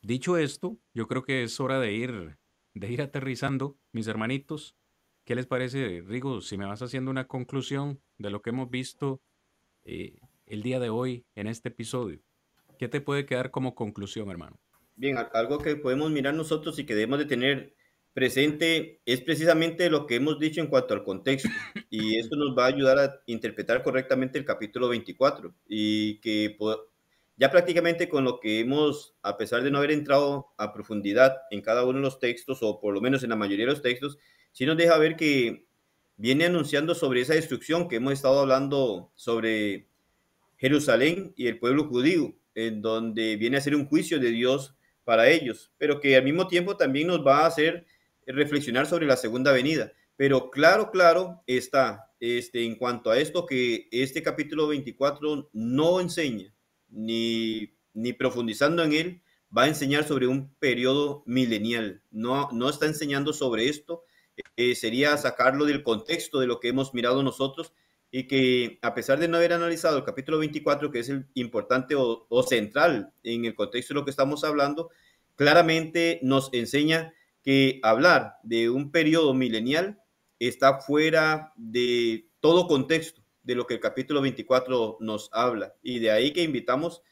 Dicho 0.00 0.38
esto, 0.38 0.78
yo 0.94 1.06
creo 1.08 1.24
que 1.24 1.42
es 1.42 1.60
hora 1.60 1.78
de 1.78 1.92
ir, 1.92 2.38
de 2.72 2.90
ir 2.90 3.02
aterrizando, 3.02 3.76
mis 3.92 4.06
hermanitos. 4.06 4.76
¿Qué 5.30 5.36
les 5.36 5.46
parece, 5.46 6.02
Rigo, 6.04 6.40
si 6.40 6.58
me 6.58 6.66
vas 6.66 6.82
haciendo 6.82 7.08
una 7.08 7.28
conclusión 7.28 8.02
de 8.18 8.30
lo 8.30 8.42
que 8.42 8.50
hemos 8.50 8.68
visto 8.68 9.22
eh, 9.84 10.18
el 10.44 10.60
día 10.60 10.80
de 10.80 10.90
hoy 10.90 11.24
en 11.36 11.46
este 11.46 11.68
episodio? 11.68 12.18
¿Qué 12.80 12.88
te 12.88 13.00
puede 13.00 13.26
quedar 13.26 13.52
como 13.52 13.76
conclusión, 13.76 14.28
hermano? 14.28 14.58
Bien, 14.96 15.16
algo 15.32 15.58
que 15.58 15.76
podemos 15.76 16.10
mirar 16.10 16.34
nosotros 16.34 16.80
y 16.80 16.84
que 16.84 16.96
debemos 16.96 17.20
de 17.20 17.26
tener 17.26 17.76
presente 18.12 19.02
es 19.06 19.20
precisamente 19.20 19.88
lo 19.88 20.08
que 20.08 20.16
hemos 20.16 20.40
dicho 20.40 20.60
en 20.60 20.66
cuanto 20.66 20.94
al 20.94 21.04
contexto 21.04 21.48
y 21.90 22.16
esto 22.18 22.34
nos 22.34 22.58
va 22.58 22.64
a 22.64 22.70
ayudar 22.74 22.98
a 22.98 23.22
interpretar 23.26 23.84
correctamente 23.84 24.36
el 24.36 24.44
capítulo 24.44 24.88
24 24.88 25.54
y 25.68 26.18
que 26.22 26.56
ya 27.36 27.52
prácticamente 27.52 28.08
con 28.08 28.24
lo 28.24 28.40
que 28.40 28.58
hemos, 28.58 29.14
a 29.22 29.36
pesar 29.36 29.62
de 29.62 29.70
no 29.70 29.78
haber 29.78 29.92
entrado 29.92 30.48
a 30.58 30.72
profundidad 30.72 31.36
en 31.52 31.60
cada 31.60 31.84
uno 31.84 31.98
de 31.98 32.02
los 32.02 32.18
textos 32.18 32.64
o 32.64 32.80
por 32.80 32.92
lo 32.92 33.00
menos 33.00 33.22
en 33.22 33.30
la 33.30 33.36
mayoría 33.36 33.66
de 33.66 33.70
los 33.70 33.80
textos, 33.80 34.18
sí 34.52 34.66
nos 34.66 34.76
deja 34.76 34.98
ver 34.98 35.16
que 35.16 35.66
viene 36.16 36.44
anunciando 36.44 36.94
sobre 36.94 37.22
esa 37.22 37.34
destrucción 37.34 37.88
que 37.88 37.96
hemos 37.96 38.12
estado 38.12 38.40
hablando 38.40 39.10
sobre 39.14 39.86
Jerusalén 40.58 41.32
y 41.36 41.46
el 41.46 41.58
pueblo 41.58 41.88
judío, 41.88 42.34
en 42.54 42.82
donde 42.82 43.36
viene 43.36 43.56
a 43.56 43.62
ser 43.62 43.74
un 43.74 43.86
juicio 43.86 44.18
de 44.18 44.30
Dios 44.30 44.76
para 45.04 45.30
ellos, 45.30 45.72
pero 45.78 46.00
que 46.00 46.16
al 46.16 46.24
mismo 46.24 46.46
tiempo 46.46 46.76
también 46.76 47.06
nos 47.06 47.26
va 47.26 47.40
a 47.40 47.46
hacer 47.46 47.86
reflexionar 48.26 48.86
sobre 48.86 49.06
la 49.06 49.16
segunda 49.16 49.52
venida. 49.52 49.92
Pero 50.16 50.50
claro, 50.50 50.90
claro 50.90 51.42
está, 51.46 52.12
este, 52.20 52.64
en 52.64 52.74
cuanto 52.74 53.10
a 53.10 53.18
esto 53.18 53.46
que 53.46 53.88
este 53.90 54.22
capítulo 54.22 54.68
24 54.68 55.48
no 55.54 56.00
enseña, 56.00 56.54
ni, 56.90 57.72
ni 57.94 58.12
profundizando 58.12 58.84
en 58.84 58.92
él, 58.92 59.22
va 59.56 59.62
a 59.62 59.68
enseñar 59.68 60.04
sobre 60.04 60.26
un 60.26 60.54
periodo 60.56 61.22
milenial. 61.26 62.02
No, 62.10 62.50
no 62.52 62.68
está 62.68 62.86
enseñando 62.86 63.32
sobre 63.32 63.68
esto, 63.68 64.04
eh, 64.56 64.74
sería 64.74 65.16
sacarlo 65.16 65.64
del 65.64 65.82
contexto 65.82 66.40
de 66.40 66.46
lo 66.46 66.60
que 66.60 66.68
hemos 66.68 66.94
mirado 66.94 67.22
nosotros 67.22 67.72
y 68.10 68.26
que 68.26 68.78
a 68.82 68.94
pesar 68.94 69.18
de 69.18 69.28
no 69.28 69.36
haber 69.36 69.52
analizado 69.52 69.96
el 69.96 70.04
capítulo 70.04 70.38
24, 70.38 70.90
que 70.90 71.00
es 71.00 71.08
el 71.08 71.26
importante 71.34 71.94
o, 71.96 72.42
central 72.42 73.12
en 73.22 73.44
el 73.44 73.54
contexto 73.54 73.94
de 73.94 74.00
lo 74.00 74.04
que 74.04 74.10
estamos 74.10 74.42
hablando, 74.44 74.90
claramente 75.36 76.18
nos 76.22 76.50
enseña 76.52 77.14
que 77.42 77.80
hablar 77.82 78.34
de 78.42 78.68
un 78.68 78.90
periodo 78.90 79.32
milenial 79.32 80.02
está 80.38 80.80
fuera 80.80 81.52
de 81.56 82.28
todo 82.40 82.66
contexto 82.66 83.22
de 83.42 83.54
lo 83.54 83.66
que 83.66 83.74
el 83.74 83.80
capítulo 83.80 84.20
24 84.20 84.98
nos 85.00 85.30
habla. 85.32 85.74
Y 85.82 86.00
de 86.00 86.10
ahí 86.10 86.32
que 86.32 86.42
invitamos 86.42 87.02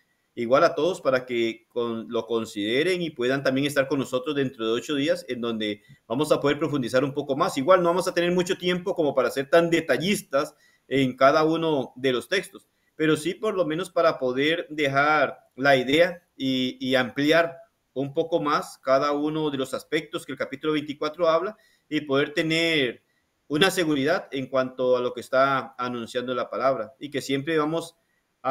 igual 0.43 0.63
a 0.63 0.77
todos 0.77 1.01
para 1.01 1.27
que 1.27 1.67
lo 1.75 2.27
consideren 2.27 3.03
y 3.03 3.11
puedan 3.11 3.43
también 3.43 3.67
estar 3.67 3.89
con 3.89 3.99
nosotros 3.99 4.37
dentro 4.37 4.65
de 4.65 4.73
ocho 4.73 4.95
días, 4.95 5.27
en 5.29 5.41
donde 5.41 5.83
vamos 6.07 6.31
a 6.31 6.41
poder 6.41 6.61
profundizar 6.61 7.03
un 7.03 7.13
poco 7.13 7.37
más. 7.37 7.59
Igual 7.59 7.83
no 7.83 7.89
vamos 7.89 8.07
a 8.07 8.15
tener 8.15 8.31
mucho 8.31 8.57
tiempo 8.57 8.95
como 8.95 9.17
para 9.17 9.33
ser 9.33 9.51
tan 9.51 9.69
detallistas 9.69 10.55
en 10.87 11.17
cada 11.17 11.43
uno 11.43 11.93
de 11.97 12.13
los 12.13 12.29
textos, 12.29 12.69
pero 12.95 13.17
sí 13.17 13.35
por 13.35 13.55
lo 13.55 13.67
menos 13.67 13.91
para 13.91 14.19
poder 14.21 14.69
dejar 14.71 15.41
la 15.57 15.77
idea 15.77 16.23
y, 16.37 16.95
ampliar 16.95 17.59
un 17.93 18.15
poco 18.15 18.41
más 18.41 18.79
cada 18.79 19.11
uno 19.11 19.51
de 19.51 19.59
los 19.59 19.75
aspectos 19.75 20.25
que 20.25 20.31
el 20.31 20.39
capítulo 20.39 20.75
24 20.75 21.29
habla 21.29 21.57
y 21.89 22.03
poder 22.03 22.33
tener 22.33 23.03
una 23.49 23.73
seguridad 23.73 24.29
en 24.31 24.47
cuanto 24.47 24.97
a 24.97 25.01
lo 25.01 25.13
que 25.13 25.21
está 25.21 25.75
anunciando 25.77 26.33
la 26.33 26.49
palabra 26.49 26.95
y 27.01 27.11
que 27.11 27.23
siempre 27.23 27.59
vamos 27.59 27.97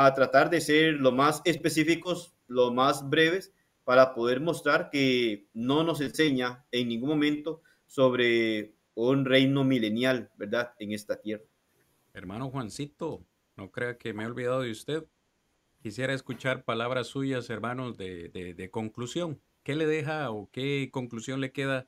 a 0.05 0.13
tratar 0.13 0.49
de 0.49 0.61
ser 0.61 0.93
lo 0.93 1.11
más 1.11 1.41
específicos, 1.45 2.35
lo 2.47 2.71
más 2.71 3.09
breves 3.09 3.53
para 3.83 4.13
poder 4.13 4.41
mostrar 4.41 4.89
que 4.89 5.47
no 5.53 5.83
nos 5.83 6.01
enseña 6.01 6.65
en 6.71 6.89
ningún 6.89 7.09
momento 7.09 7.61
sobre 7.85 8.73
un 8.93 9.25
reino 9.25 9.63
milenial, 9.63 10.29
¿verdad? 10.37 10.73
En 10.79 10.91
esta 10.91 11.19
tierra. 11.19 11.45
Hermano 12.13 12.49
Juancito, 12.49 13.23
no 13.55 13.71
crea 13.71 13.97
que 13.97 14.13
me 14.13 14.23
he 14.23 14.27
olvidado 14.27 14.61
de 14.61 14.71
usted. 14.71 15.05
Quisiera 15.81 16.13
escuchar 16.13 16.63
palabras 16.63 17.07
suyas, 17.07 17.49
hermanos, 17.49 17.97
de, 17.97 18.69
conclusión. 18.71 19.39
¿Qué 19.63 19.75
le 19.75 19.85
deja 19.85 20.31
o 20.31 20.49
qué 20.51 20.89
conclusión 20.91 21.41
le 21.41 21.51
queda 21.51 21.87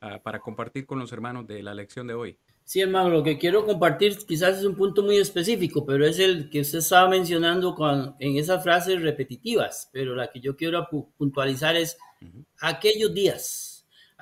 ah, 0.00 0.22
para 0.22 0.40
compartir 0.40 0.86
con 0.86 0.98
los 0.98 1.12
hermanos 1.12 1.46
de 1.46 1.62
la 1.62 1.74
lección 1.74 2.06
de 2.06 2.14
hoy? 2.14 2.38
Sí, 2.64 2.80
hermano, 2.80 3.10
lo 3.10 3.22
que 3.22 3.38
quiero 3.38 3.66
compartir 3.66 4.16
quizás 4.26 4.58
es 4.58 4.64
un 4.64 4.76
punto 4.76 5.02
muy 5.02 5.18
específico, 5.18 5.84
pero 5.84 6.06
es 6.06 6.18
el 6.18 6.48
que 6.48 6.60
usted 6.60 6.78
estaba 6.78 7.08
mencionando 7.08 7.74
con, 7.74 8.16
en 8.18 8.36
esas 8.36 8.62
frases 8.62 9.02
repetitivas, 9.02 9.90
pero 9.92 10.14
la 10.14 10.30
que 10.30 10.40
yo 10.40 10.56
quiero 10.56 10.88
puntualizar 11.16 11.76
es 11.76 11.98
aquellos 12.60 13.12
días 13.12 13.72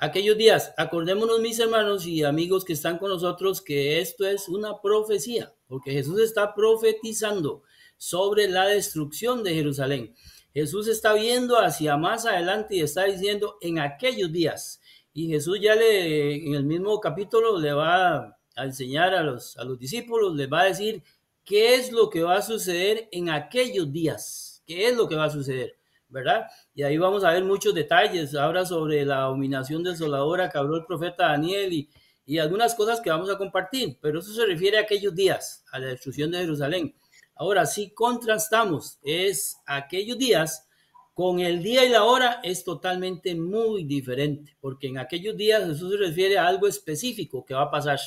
aquellos 0.01 0.35
días. 0.35 0.73
Acordémonos, 0.77 1.39
mis 1.39 1.59
hermanos 1.59 2.05
y 2.05 2.23
amigos 2.23 2.65
que 2.65 2.73
están 2.73 2.97
con 2.97 3.09
nosotros, 3.09 3.61
que 3.61 4.01
esto 4.01 4.27
es 4.27 4.49
una 4.49 4.81
profecía, 4.81 5.53
porque 5.67 5.91
Jesús 5.91 6.19
está 6.19 6.53
profetizando 6.53 7.63
sobre 7.97 8.49
la 8.49 8.65
destrucción 8.65 9.43
de 9.43 9.53
Jerusalén. 9.53 10.15
Jesús 10.53 10.87
está 10.87 11.13
viendo 11.13 11.57
hacia 11.59 11.95
más 11.97 12.25
adelante 12.25 12.75
y 12.75 12.81
está 12.81 13.05
diciendo 13.05 13.57
en 13.61 13.79
aquellos 13.79 14.31
días. 14.31 14.80
Y 15.13 15.27
Jesús 15.27 15.59
ya 15.61 15.75
le, 15.75 16.35
en 16.35 16.55
el 16.55 16.63
mismo 16.63 16.99
capítulo, 16.99 17.59
le 17.59 17.73
va 17.73 18.37
a 18.55 18.65
enseñar 18.65 19.13
a 19.13 19.23
los, 19.23 19.57
a 19.57 19.63
los 19.63 19.77
discípulos, 19.77 20.35
les 20.35 20.51
va 20.51 20.61
a 20.61 20.65
decir 20.65 21.03
qué 21.43 21.75
es 21.75 21.91
lo 21.91 22.09
que 22.09 22.23
va 22.23 22.37
a 22.37 22.41
suceder 22.41 23.09
en 23.11 23.29
aquellos 23.29 23.91
días. 23.91 24.63
¿Qué 24.65 24.87
es 24.87 24.95
lo 24.95 25.07
que 25.07 25.15
va 25.15 25.25
a 25.25 25.29
suceder? 25.29 25.81
¿verdad? 26.11 26.47
Y 26.75 26.83
ahí 26.83 26.97
vamos 26.97 27.23
a 27.23 27.31
ver 27.31 27.43
muchos 27.43 27.73
detalles 27.73 28.35
ahora 28.35 28.65
sobre 28.65 29.05
la 29.05 29.21
dominación 29.21 29.81
desoladora 29.81 30.49
que 30.49 30.57
habló 30.57 30.75
el 30.75 30.85
profeta 30.85 31.29
Daniel 31.29 31.71
y, 31.71 31.89
y 32.25 32.37
algunas 32.37 32.75
cosas 32.75 33.01
que 33.01 33.09
vamos 33.09 33.29
a 33.29 33.37
compartir, 33.37 33.97
pero 34.01 34.19
eso 34.19 34.33
se 34.33 34.45
refiere 34.45 34.77
a 34.77 34.81
aquellos 34.81 35.15
días, 35.15 35.63
a 35.71 35.79
la 35.79 35.87
destrucción 35.87 36.31
de 36.31 36.39
Jerusalén. 36.39 36.95
Ahora, 37.35 37.65
si 37.65 37.91
contrastamos, 37.91 38.99
es 39.03 39.57
aquellos 39.65 40.17
días 40.17 40.67
con 41.13 41.39
el 41.39 41.61
día 41.61 41.85
y 41.85 41.89
la 41.89 42.03
hora 42.03 42.39
es 42.43 42.63
totalmente 42.63 43.35
muy 43.35 43.83
diferente, 43.83 44.55
porque 44.59 44.87
en 44.87 44.97
aquellos 44.97 45.35
días 45.35 45.63
eso 45.63 45.89
se 45.89 45.97
refiere 45.97 46.37
a 46.37 46.47
algo 46.47 46.67
específico 46.67 47.45
que 47.45 47.53
va 47.53 47.63
a 47.63 47.71
pasar, 47.71 47.99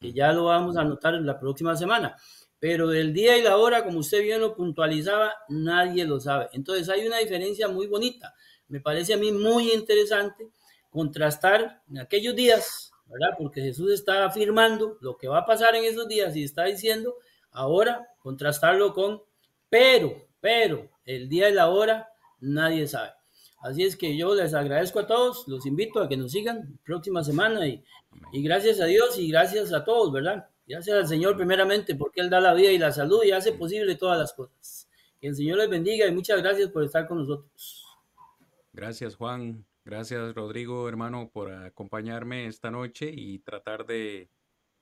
que 0.00 0.12
ya 0.12 0.32
lo 0.32 0.44
vamos 0.44 0.76
a 0.76 0.84
notar 0.84 1.14
en 1.14 1.26
la 1.26 1.38
próxima 1.38 1.76
semana 1.76 2.16
pero 2.62 2.86
del 2.86 3.12
día 3.12 3.36
y 3.36 3.42
la 3.42 3.56
hora, 3.56 3.82
como 3.82 3.98
usted 3.98 4.22
bien 4.22 4.40
lo 4.40 4.54
puntualizaba, 4.54 5.34
nadie 5.48 6.04
lo 6.04 6.20
sabe. 6.20 6.48
Entonces 6.52 6.88
hay 6.88 7.04
una 7.04 7.18
diferencia 7.18 7.66
muy 7.66 7.88
bonita. 7.88 8.36
Me 8.68 8.80
parece 8.80 9.14
a 9.14 9.16
mí 9.16 9.32
muy 9.32 9.72
interesante 9.72 10.48
contrastar 10.88 11.82
en 11.90 11.98
aquellos 11.98 12.36
días, 12.36 12.92
¿verdad? 13.06 13.34
Porque 13.36 13.62
Jesús 13.62 13.90
está 13.90 14.24
afirmando 14.24 14.96
lo 15.00 15.16
que 15.16 15.26
va 15.26 15.38
a 15.38 15.44
pasar 15.44 15.74
en 15.74 15.82
esos 15.86 16.06
días 16.06 16.36
y 16.36 16.44
está 16.44 16.62
diciendo, 16.66 17.16
ahora 17.50 18.06
contrastarlo 18.20 18.94
con, 18.94 19.20
pero, 19.68 20.28
pero, 20.40 20.88
el 21.04 21.28
día 21.28 21.48
y 21.48 21.54
la 21.54 21.68
hora, 21.68 22.11
nadie 22.42 22.86
sabe. 22.86 23.10
Así 23.62 23.84
es 23.84 23.96
que 23.96 24.16
yo 24.16 24.34
les 24.34 24.54
agradezco 24.54 24.98
a 24.98 25.06
todos, 25.06 25.46
los 25.46 25.64
invito 25.66 26.00
a 26.00 26.08
que 26.08 26.16
nos 26.16 26.32
sigan 26.32 26.78
próxima 26.84 27.22
semana 27.22 27.66
y, 27.66 27.82
y 28.32 28.42
gracias 28.42 28.80
a 28.80 28.86
Dios 28.86 29.18
y 29.18 29.30
gracias 29.30 29.72
a 29.72 29.84
todos, 29.84 30.12
¿verdad? 30.12 30.48
Gracias 30.66 30.96
al 30.96 31.06
Señor 31.06 31.36
primeramente 31.36 31.94
porque 31.94 32.20
Él 32.20 32.28
da 32.28 32.40
la 32.40 32.54
vida 32.54 32.72
y 32.72 32.78
la 32.78 32.90
salud 32.90 33.22
y 33.24 33.30
hace 33.30 33.52
posible 33.52 33.94
todas 33.94 34.18
las 34.18 34.32
cosas. 34.32 34.88
Que 35.20 35.28
el 35.28 35.36
Señor 35.36 35.58
les 35.58 35.70
bendiga 35.70 36.06
y 36.06 36.12
muchas 36.12 36.42
gracias 36.42 36.70
por 36.70 36.82
estar 36.82 37.06
con 37.06 37.18
nosotros. 37.18 37.86
Gracias 38.72 39.14
Juan, 39.14 39.64
gracias 39.84 40.34
Rodrigo 40.34 40.88
hermano 40.88 41.30
por 41.32 41.52
acompañarme 41.52 42.46
esta 42.46 42.70
noche 42.70 43.12
y 43.14 43.38
tratar 43.40 43.86
de 43.86 44.28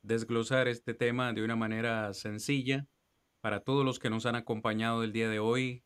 desglosar 0.03 0.69
este 0.69 0.95
tema 0.95 1.35
de 1.35 1.45
una 1.45 1.57
manera 1.57 2.15
sencilla. 2.15 2.87
Para 3.43 3.61
todos 3.61 3.85
los 3.85 3.99
que 3.99 4.11
nos 4.11 4.24
han 4.27 4.37
acompañado 4.37 5.03
el 5.03 5.12
día 5.12 5.28
de 5.28 5.39
hoy, 5.39 5.82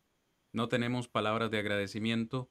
no 0.55 0.67
tenemos 0.69 1.07
palabras 1.07 1.51
de 1.51 1.59
agradecimiento 1.59 2.49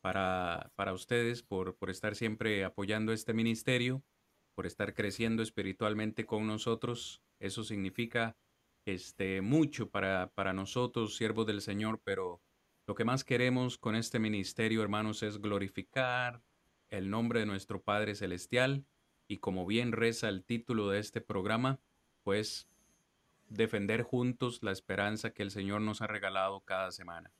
para, 0.00 0.72
para 0.74 0.92
ustedes 0.92 1.42
por, 1.42 1.76
por 1.76 1.90
estar 1.90 2.16
siempre 2.16 2.64
apoyando 2.64 3.12
este 3.12 3.34
ministerio 3.34 4.02
por 4.54 4.66
estar 4.66 4.94
creciendo 4.94 5.42
espiritualmente 5.42 6.26
con 6.26 6.46
nosotros. 6.46 7.22
Eso 7.40 7.64
significa 7.64 8.36
este, 8.84 9.40
mucho 9.40 9.90
para, 9.90 10.32
para 10.34 10.52
nosotros, 10.52 11.16
siervos 11.16 11.46
del 11.46 11.60
Señor, 11.60 12.00
pero 12.04 12.42
lo 12.86 12.94
que 12.94 13.04
más 13.04 13.24
queremos 13.24 13.78
con 13.78 13.94
este 13.94 14.18
ministerio, 14.18 14.82
hermanos, 14.82 15.22
es 15.22 15.40
glorificar 15.40 16.42
el 16.90 17.10
nombre 17.10 17.40
de 17.40 17.46
nuestro 17.46 17.82
Padre 17.82 18.14
Celestial 18.14 18.84
y 19.28 19.38
como 19.38 19.66
bien 19.66 19.92
reza 19.92 20.28
el 20.28 20.44
título 20.44 20.90
de 20.90 20.98
este 20.98 21.20
programa, 21.20 21.80
pues 22.22 22.68
defender 23.48 24.02
juntos 24.02 24.62
la 24.62 24.72
esperanza 24.72 25.32
que 25.32 25.42
el 25.42 25.50
Señor 25.50 25.80
nos 25.80 26.02
ha 26.02 26.06
regalado 26.06 26.60
cada 26.60 26.90
semana. 26.90 27.32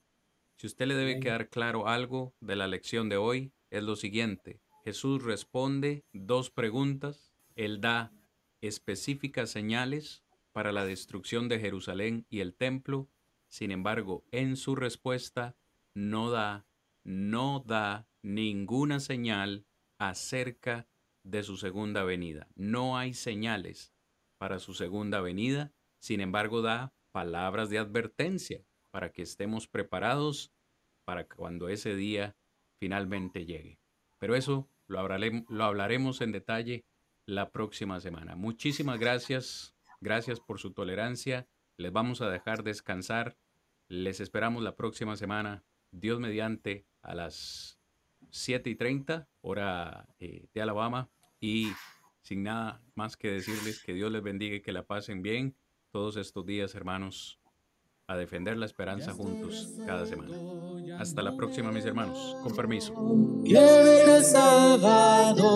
Si 0.63 0.67
usted 0.67 0.87
le 0.87 0.95
debe 0.95 1.19
quedar 1.19 1.49
claro 1.49 1.89
algo 1.89 2.33
de 2.39 2.55
la 2.55 2.67
lección 2.67 3.09
de 3.09 3.17
hoy, 3.17 3.51
es 3.69 3.83
lo 3.83 3.97
siguiente. 3.97 4.61
Jesús 4.85 5.21
responde 5.21 6.05
dos 6.13 6.51
preguntas. 6.51 7.33
Él 7.57 7.81
da 7.81 8.13
específicas 8.61 9.49
señales 9.49 10.23
para 10.53 10.71
la 10.71 10.85
destrucción 10.85 11.49
de 11.49 11.59
Jerusalén 11.59 12.25
y 12.29 12.39
el 12.39 12.55
templo. 12.55 13.09
Sin 13.49 13.71
embargo, 13.71 14.23
en 14.31 14.55
su 14.55 14.77
respuesta 14.77 15.57
no 15.93 16.31
da, 16.31 16.65
no 17.03 17.61
da 17.67 18.07
ninguna 18.21 19.01
señal 19.01 19.65
acerca 19.97 20.87
de 21.23 21.43
su 21.43 21.57
segunda 21.57 22.05
venida. 22.05 22.47
No 22.55 22.97
hay 22.97 23.13
señales 23.13 23.93
para 24.37 24.59
su 24.59 24.73
segunda 24.73 25.19
venida. 25.19 25.73
Sin 25.99 26.21
embargo, 26.21 26.61
da 26.61 26.93
palabras 27.11 27.69
de 27.69 27.79
advertencia 27.79 28.63
para 28.93 29.11
que 29.11 29.23
estemos 29.23 29.67
preparados 29.67 30.53
para 31.03 31.27
cuando 31.27 31.67
ese 31.67 31.95
día 31.95 32.35
finalmente 32.77 33.43
llegue. 33.43 33.79
Pero 34.19 34.35
eso 34.35 34.69
lo, 34.85 34.99
hablaremos, 34.99 36.21
en 36.21 36.31
detalle 36.31 36.85
la 37.25 37.49
próxima 37.49 37.99
semana. 37.99 38.35
Muchísimas 38.35 38.99
gracias. 38.99 39.75
Gracias 39.99 40.39
por 40.39 40.59
su 40.59 40.73
tolerancia. 40.73 41.47
Les 41.75 41.91
vamos 41.91 42.21
a 42.21 42.29
dejar 42.29 42.61
descansar. 42.61 43.35
Les 43.87 44.19
esperamos 44.19 44.61
la 44.61 44.75
próxima 44.75 45.15
semana. 45.15 45.63
Dios 45.89 46.19
mediante 46.19 46.85
a 47.01 47.15
las 47.15 47.79
7 48.29 48.69
y 48.69 48.75
30, 48.75 49.27
hora 49.41 50.07
eh, 50.19 50.45
de 50.53 50.61
Alabama. 50.61 51.09
Y 51.39 51.71
sin 52.21 52.43
nada 52.43 52.79
más 52.93 53.17
que 53.17 53.31
decirles 53.31 53.81
que 53.81 53.95
Dios 53.95 54.11
les 54.11 54.21
bendiga 54.21 54.55
y 54.55 54.61
que 54.61 54.71
la 54.71 54.85
pasen 54.85 55.23
bien 55.23 55.55
todos 55.89 56.15
estos 56.15 56.45
días, 56.45 56.75
hermanos 56.75 57.42
a 58.07 58.17
defender 58.17 58.57
la 58.57 58.65
esperanza 58.65 59.13
juntos 59.13 59.69
cada 59.85 60.05
semana. 60.05 60.35
Hasta 60.99 61.21
la 61.21 61.35
próxima, 61.35 61.71
mis 61.71 61.85
hermanos. 61.85 62.35
Con 62.43 62.55
permiso. 62.55 62.93
Salvador, 64.23 65.49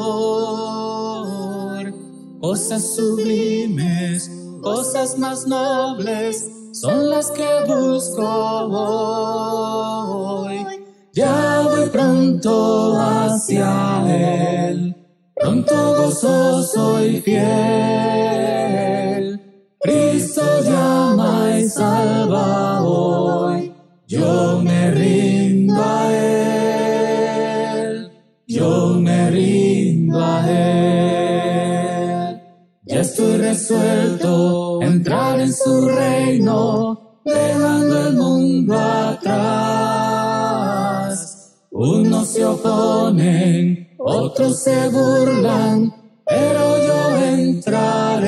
cosas 2.40 2.96
sublimes, 2.96 4.32
cosas 4.62 5.18
más 5.18 5.48
nobles 5.48 6.52
son 6.74 7.10
las 7.10 7.32
que 7.32 7.48
busco 7.68 8.28
hoy. 10.46 10.66
Ya 11.14 11.62
voy 11.62 11.90
pronto 11.90 12.98
hacia 13.00 14.04
Él 14.08 14.98
pronto 15.40 15.96
gozoso 15.98 17.04
y 17.06 17.22
fiel. 17.22 17.38
Cristo 19.80 20.42
llama 20.64 21.60
y 21.60 21.70
salva 21.70 22.27
resuelto 33.48 34.82
entrar 34.82 35.40
en 35.40 35.54
su 35.54 35.88
reino, 35.88 37.22
dejando 37.24 38.08
el 38.08 38.14
mundo 38.16 38.78
atrás. 38.78 39.38
Unos 41.72 42.28
se 42.34 42.44
oponen, 42.46 43.96
otros 44.00 44.60
se 44.60 44.90
burlan, 44.90 45.94
pero 46.26 46.78
yo 46.88 47.18
entraré. 47.26 48.28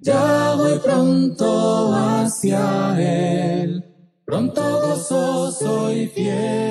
Ya 0.00 0.54
voy 0.56 0.78
pronto 0.80 1.94
hacia 1.94 2.94
Él, 2.98 3.82
pronto 4.26 4.62
gozoso 4.82 5.90
y 5.92 6.08
fiel. 6.08 6.66